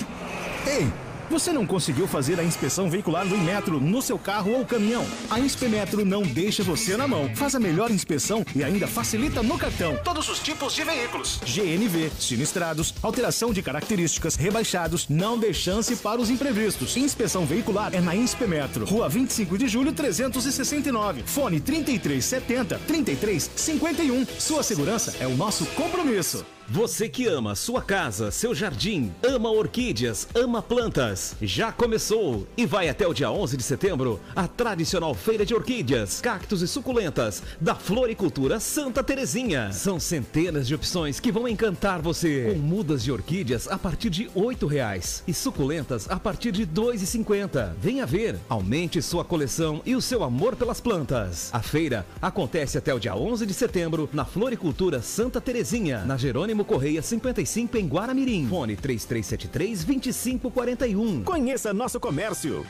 Ei, 0.68 0.92
você 1.30 1.52
não 1.52 1.66
conseguiu 1.66 2.08
fazer 2.08 2.40
a 2.40 2.44
inspeção 2.44 2.90
veicular 2.90 3.28
do 3.28 3.36
Inmetro 3.36 3.80
no 3.80 4.02
seu 4.02 4.18
carro 4.18 4.52
ou 4.52 4.66
caminhão? 4.66 5.06
A 5.30 5.40
Inspemetro 5.40 6.06
não 6.06 6.24
deixa 6.24 6.64
você 6.64 6.96
na 6.98 7.08
mão. 7.08 7.30
Faz 7.36 7.56
a 7.56 7.60
melhor 7.60 7.92
inspeção 7.92 8.46
e 8.56 8.64
ainda 8.64 8.88
facilita 8.88 9.44
no 9.44 9.58
cartão. 9.58 9.98
Todos 10.04 10.30
os 10.30 10.40
tipos 10.40 10.74
de 10.74 10.84
veículos. 10.84 11.40
GNV, 11.46 12.12
sinistrados, 12.20 12.94
alteração 13.02 13.52
de 13.52 13.62
características, 13.62 14.36
rebaixados, 14.36 15.08
não 15.10 15.38
dê 15.38 15.54
chance 15.54 15.96
para 15.98 16.20
os 16.20 16.30
imprevistos. 16.30 16.96
Inspeção 16.98 17.46
veicular 17.46 17.94
é 17.94 18.02
na 18.02 18.16
Inspemetro. 18.16 18.86
Rua 18.86 19.10
25 19.10 19.58
de 19.58 19.68
julho, 19.68 19.94
369. 19.94 21.24
Fone 21.26 21.60
3370 21.60 22.80
3351. 22.88 24.26
Sua 24.40 24.64
segurança 24.64 25.16
é 25.20 25.28
o 25.28 25.36
nosso 25.36 25.66
compromisso. 25.68 26.46
Você 26.70 27.08
que 27.08 27.26
ama 27.26 27.56
sua 27.56 27.82
casa, 27.82 28.30
seu 28.30 28.54
jardim, 28.54 29.14
ama 29.26 29.50
orquídeas, 29.50 30.28
ama 30.36 30.62
plantas. 30.62 31.34
Já 31.42 31.72
começou 31.72 32.46
e 32.58 32.66
vai 32.66 32.90
até 32.90 33.08
o 33.08 33.14
dia 33.14 33.32
11 33.32 33.56
de 33.56 33.64
setembro 33.64 34.20
a 34.36 34.50
tradicional 34.50 35.14
feira 35.14 35.46
de 35.46 35.56
orquídeas, 35.56 36.20
cactos 36.20 36.62
e 36.62 36.68
suculentas 36.68 37.42
da 37.62 37.74
Floricultura 37.74 38.60
Santa 38.60 39.02
Terezinha. 39.02 39.72
São 39.72 39.98
centenas 39.98 40.68
de 40.68 40.76
opções 40.76 41.22
que 41.22 41.32
vão 41.32 41.48
encantar 41.48 42.02
você. 42.02 42.52
Com 42.52 42.60
mudas 42.60 43.02
de 43.02 43.14
orquídeas 43.14 43.70
a 43.70 43.78
partir 43.78 44.10
de 44.10 44.24
R$ 44.24 44.68
reais 44.70 45.24
e 45.26 45.34
suculentas 45.34 46.10
a 46.10 46.20
partir 46.20 46.52
de 46.52 46.64
R$ 46.64 46.70
2,50. 46.76 47.76
Venha 47.80 48.06
ver, 48.06 48.38
aumente 48.50 49.02
sua 49.02 49.24
coleção 49.24 49.82
e 49.86 49.96
o 49.96 50.02
seu 50.02 50.22
amor 50.22 50.58
pelas 50.58 50.82
plantas. 50.82 51.50
A 51.54 51.62
feira 51.62 52.06
acontece 52.22 52.78
até 52.78 52.94
o 52.94 53.00
dia 53.00 53.16
11 53.16 53.46
de 53.46 53.54
setembro 53.54 54.10
na 54.12 54.26
Floricultura 54.26 55.02
Santa 55.02 55.40
Terezinha, 55.40 56.04
na 56.04 56.18
Jerônimo 56.18 56.57
Correia 56.66 57.02
55 57.02 57.78
em 57.78 57.88
Guaramirim. 57.88 58.46
Fone 58.48 58.78
3373-2541. 58.78 61.24
Conheça 61.24 61.74
nosso 61.74 62.00
comércio. 62.00 62.64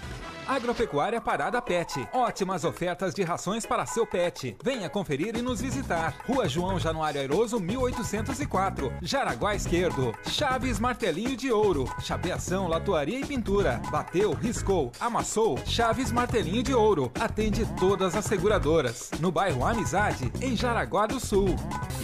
Agropecuária 0.48 1.20
Parada 1.20 1.62
Pet. 1.62 2.08
Ótimas 2.14 2.64
ofertas 2.64 3.14
de 3.14 3.22
rações 3.22 3.66
para 3.66 3.86
seu 3.86 4.08
pet. 4.08 4.56
Venha 4.64 4.90
conferir 4.90 5.36
e 5.36 5.42
nos 5.42 5.60
visitar. 5.60 6.16
Rua 6.26 6.48
João 6.48 6.80
Januário 6.80 7.20
Airoso, 7.20 7.60
1804. 7.60 8.94
Jaraguá 9.02 9.56
Esquerdo. 9.56 10.16
Chaves 10.30 10.80
Martelinho 10.80 11.36
de 11.36 11.52
Ouro. 11.52 11.86
Chapeação, 12.02 12.68
latuaria 12.68 13.20
e 13.20 13.26
pintura. 13.26 13.82
Bateu, 13.92 14.32
riscou, 14.32 14.92
amassou. 15.02 15.60
Chaves 15.66 16.14
Martelinho 16.14 16.64
de 16.64 16.74
Ouro. 16.74 17.12
Atende 17.20 17.66
todas 17.78 18.16
as 18.16 18.24
seguradoras. 18.24 19.12
No 19.20 19.32
bairro 19.32 19.66
Amizade, 19.66 20.32
em 20.42 20.56
Jaraguá 20.56 21.08
do 21.08 21.20
Sul. 21.20 21.56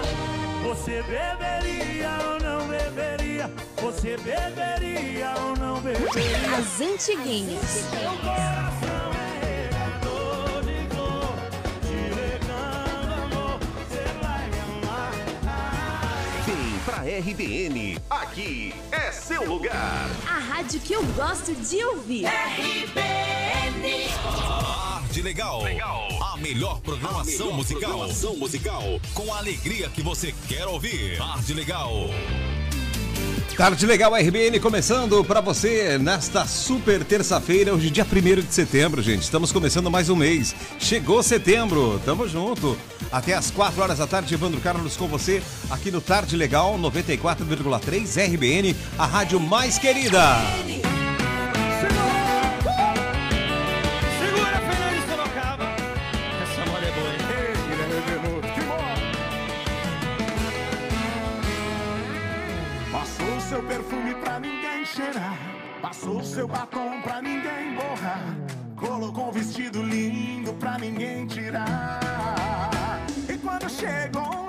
você 0.63 1.03
beberia 1.03 2.09
ou 2.27 2.39
não 2.39 2.67
beberia? 2.67 3.51
Você 3.81 4.17
beberia 4.17 5.33
ou 5.41 5.55
não 5.57 5.79
beberia? 5.81 6.57
As 6.57 6.81
antiguinhas. 6.81 7.61
Seu 7.61 8.17
coração 8.17 8.84
RBN. 17.05 17.99
Aqui 18.09 18.73
é 18.91 19.11
seu 19.11 19.47
lugar. 19.47 20.09
A 20.27 20.39
rádio 20.39 20.79
que 20.79 20.93
eu 20.93 21.03
gosto 21.13 21.53
de 21.53 21.85
ouvir. 21.85 22.25
RBN. 22.25 24.07
Tarde 24.41 25.21
Legal. 25.21 25.61
A 26.33 26.35
melhor 26.37 26.81
programação 26.81 27.53
musical. 27.53 27.91
Programação 27.91 28.35
musical. 28.37 28.81
Com 29.13 29.31
a 29.31 29.37
alegria 29.37 29.87
que 29.87 30.01
você 30.01 30.33
quer 30.47 30.65
ouvir. 30.65 31.19
Tarde 31.19 31.53
Legal. 31.53 32.09
Tarde 33.53 33.85
legal 33.85 34.13
RBN 34.13 34.59
começando 34.59 35.23
para 35.23 35.39
você 35.39 35.97
nesta 35.97 36.45
super 36.45 37.05
terça-feira, 37.05 37.73
hoje 37.73 37.89
dia 37.89 38.05
1 38.05 38.41
de 38.41 38.53
setembro, 38.53 39.01
gente. 39.01 39.21
Estamos 39.21 39.51
começando 39.51 39.89
mais 39.89 40.09
um 40.09 40.15
mês. 40.15 40.53
Chegou 40.77 41.23
setembro, 41.23 42.01
tamo 42.03 42.27
junto. 42.27 42.77
Até 43.11 43.33
às 43.33 43.51
4 43.51 43.81
horas 43.81 43.99
da 43.99 44.07
tarde, 44.07 44.33
Evandro 44.33 44.59
Carlos 44.59 44.97
com 44.97 45.07
você 45.07 45.41
aqui 45.69 45.89
no 45.89 46.01
Tarde 46.01 46.35
Legal 46.35 46.77
94,3 46.77 48.33
RBN, 48.33 48.75
a 48.97 49.05
rádio 49.05 49.39
mais 49.39 49.77
querida. 49.77 50.41
Seu 63.55 63.63
perfume 63.63 64.13
pra 64.15 64.37
ninguém 64.37 64.85
cheirar. 64.85 65.37
Passou 65.81 66.21
seu 66.21 66.45
batom 66.45 67.01
pra 67.01 67.21
ninguém 67.21 67.73
borrar. 67.73 68.35
Colocou 68.75 69.29
um 69.29 69.31
vestido 69.31 69.81
lindo 69.81 70.53
pra 70.55 70.77
ninguém 70.77 71.25
tirar. 71.25 72.99
E 73.29 73.37
quando 73.37 73.69
chegou 73.69 74.44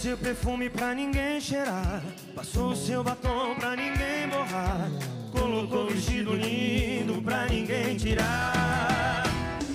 seu 0.00 0.16
perfume 0.16 0.70
pra 0.70 0.94
ninguém 0.94 1.38
cheirar. 1.38 2.02
Passou 2.34 2.74
seu 2.74 3.04
batom 3.04 3.54
pra 3.56 3.76
ninguém 3.76 4.26
borrar. 4.30 4.90
Colocou 5.30 5.88
vestido 5.90 6.34
lindo 6.34 7.20
pra 7.20 7.44
ninguém 7.44 7.98
tirar. 7.98 9.24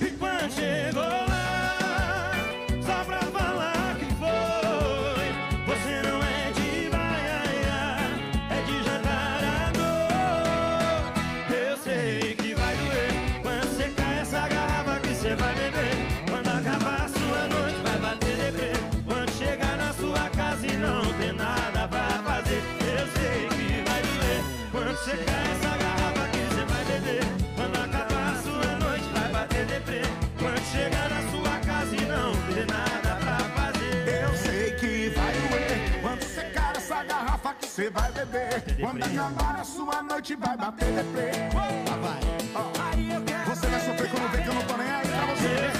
E 0.00 0.10
quando 0.18 0.50
chegou 0.50 1.04
lá, 1.04 1.35
beber. 38.16 38.62
Quando 38.80 39.02
acabar 39.04 39.60
a 39.60 39.64
sua 39.64 40.02
noite, 40.02 40.34
vai 40.36 40.56
bater 40.56 40.92
deprê. 40.92 41.30
Lá 41.54 41.96
vai. 41.96 42.20
Você 43.46 43.66
vai 43.66 43.80
sofrer 43.80 44.10
quando 44.10 44.30
vê 44.30 44.42
que 44.42 44.48
eu 44.48 44.54
não 44.54 44.62
tô 44.62 44.76
nem 44.76 44.90
aí 44.90 45.06
pra 45.06 45.26
você. 45.26 45.75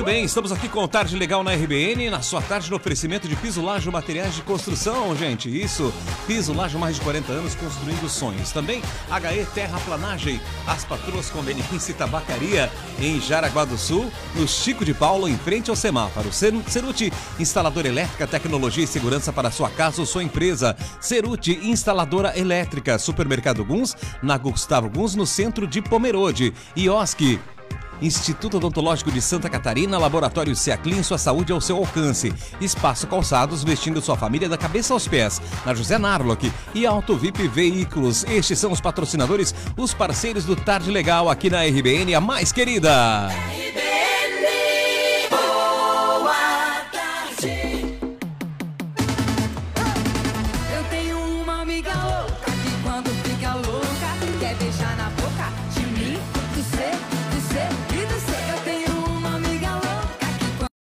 Muito 0.00 0.12
bem, 0.12 0.24
estamos 0.24 0.50
aqui 0.50 0.66
com 0.66 0.88
Tarde 0.88 1.14
Legal 1.14 1.44
na 1.44 1.52
RBN, 1.52 2.08
na 2.08 2.22
sua 2.22 2.40
tarde 2.40 2.70
no 2.70 2.76
oferecimento 2.76 3.28
de 3.28 3.36
piso, 3.36 3.60
laje, 3.62 3.90
materiais 3.90 4.34
de 4.34 4.40
construção, 4.40 5.14
gente. 5.14 5.50
Isso, 5.50 5.92
piso, 6.26 6.54
laje, 6.54 6.78
mais 6.78 6.96
de 6.96 7.02
40 7.02 7.30
anos 7.30 7.54
construindo 7.54 8.08
sonhos. 8.08 8.50
Também 8.50 8.80
HE 9.10 9.44
Terraplanagem, 9.52 10.40
as 10.66 10.86
patroas 10.86 11.28
conveniência 11.28 11.92
e 11.92 11.94
tabacaria 11.94 12.72
em 12.98 13.20
Jaraguá 13.20 13.66
do 13.66 13.76
Sul, 13.76 14.10
no 14.34 14.48
Chico 14.48 14.86
de 14.86 14.94
Paulo, 14.94 15.28
em 15.28 15.36
frente 15.36 15.68
ao 15.68 15.76
semáforo. 15.76 16.32
Cer- 16.32 16.54
Ceruti, 16.66 17.12
instaladora 17.38 17.86
elétrica, 17.86 18.26
tecnologia 18.26 18.84
e 18.84 18.86
segurança 18.86 19.30
para 19.34 19.50
sua 19.50 19.68
casa 19.68 20.00
ou 20.00 20.06
sua 20.06 20.24
empresa. 20.24 20.74
Ceruti, 20.98 21.60
instaladora 21.62 22.38
elétrica, 22.38 22.98
Supermercado 22.98 23.62
Guns, 23.66 23.94
na 24.22 24.38
Gustavo 24.38 24.88
Guns, 24.88 25.14
no 25.14 25.26
centro 25.26 25.66
de 25.66 25.82
Pomerode. 25.82 26.54
Ioski, 26.74 27.38
Instituto 28.00 28.56
Odontológico 28.56 29.10
de 29.10 29.20
Santa 29.20 29.48
Catarina, 29.48 29.98
Laboratório 29.98 30.54
Seaclin, 30.56 31.02
sua 31.02 31.18
saúde 31.18 31.52
ao 31.52 31.60
seu 31.60 31.76
alcance. 31.76 32.32
Espaço 32.60 33.06
Calçados, 33.06 33.62
vestindo 33.62 34.00
sua 34.00 34.16
família 34.16 34.48
da 34.48 34.56
cabeça 34.56 34.92
aos 34.92 35.06
pés. 35.06 35.40
Na 35.64 35.74
José 35.74 35.98
Narlock 35.98 36.50
e 36.74 36.86
Auto 36.86 37.16
VIP 37.16 37.48
Veículos. 37.48 38.24
Estes 38.24 38.58
são 38.58 38.72
os 38.72 38.80
patrocinadores, 38.80 39.54
os 39.76 39.92
parceiros 39.92 40.44
do 40.44 40.56
Tarde 40.56 40.90
Legal 40.90 41.28
aqui 41.28 41.50
na 41.50 41.62
RBN, 41.64 42.14
a 42.14 42.20
mais 42.20 42.52
querida. 42.52 43.28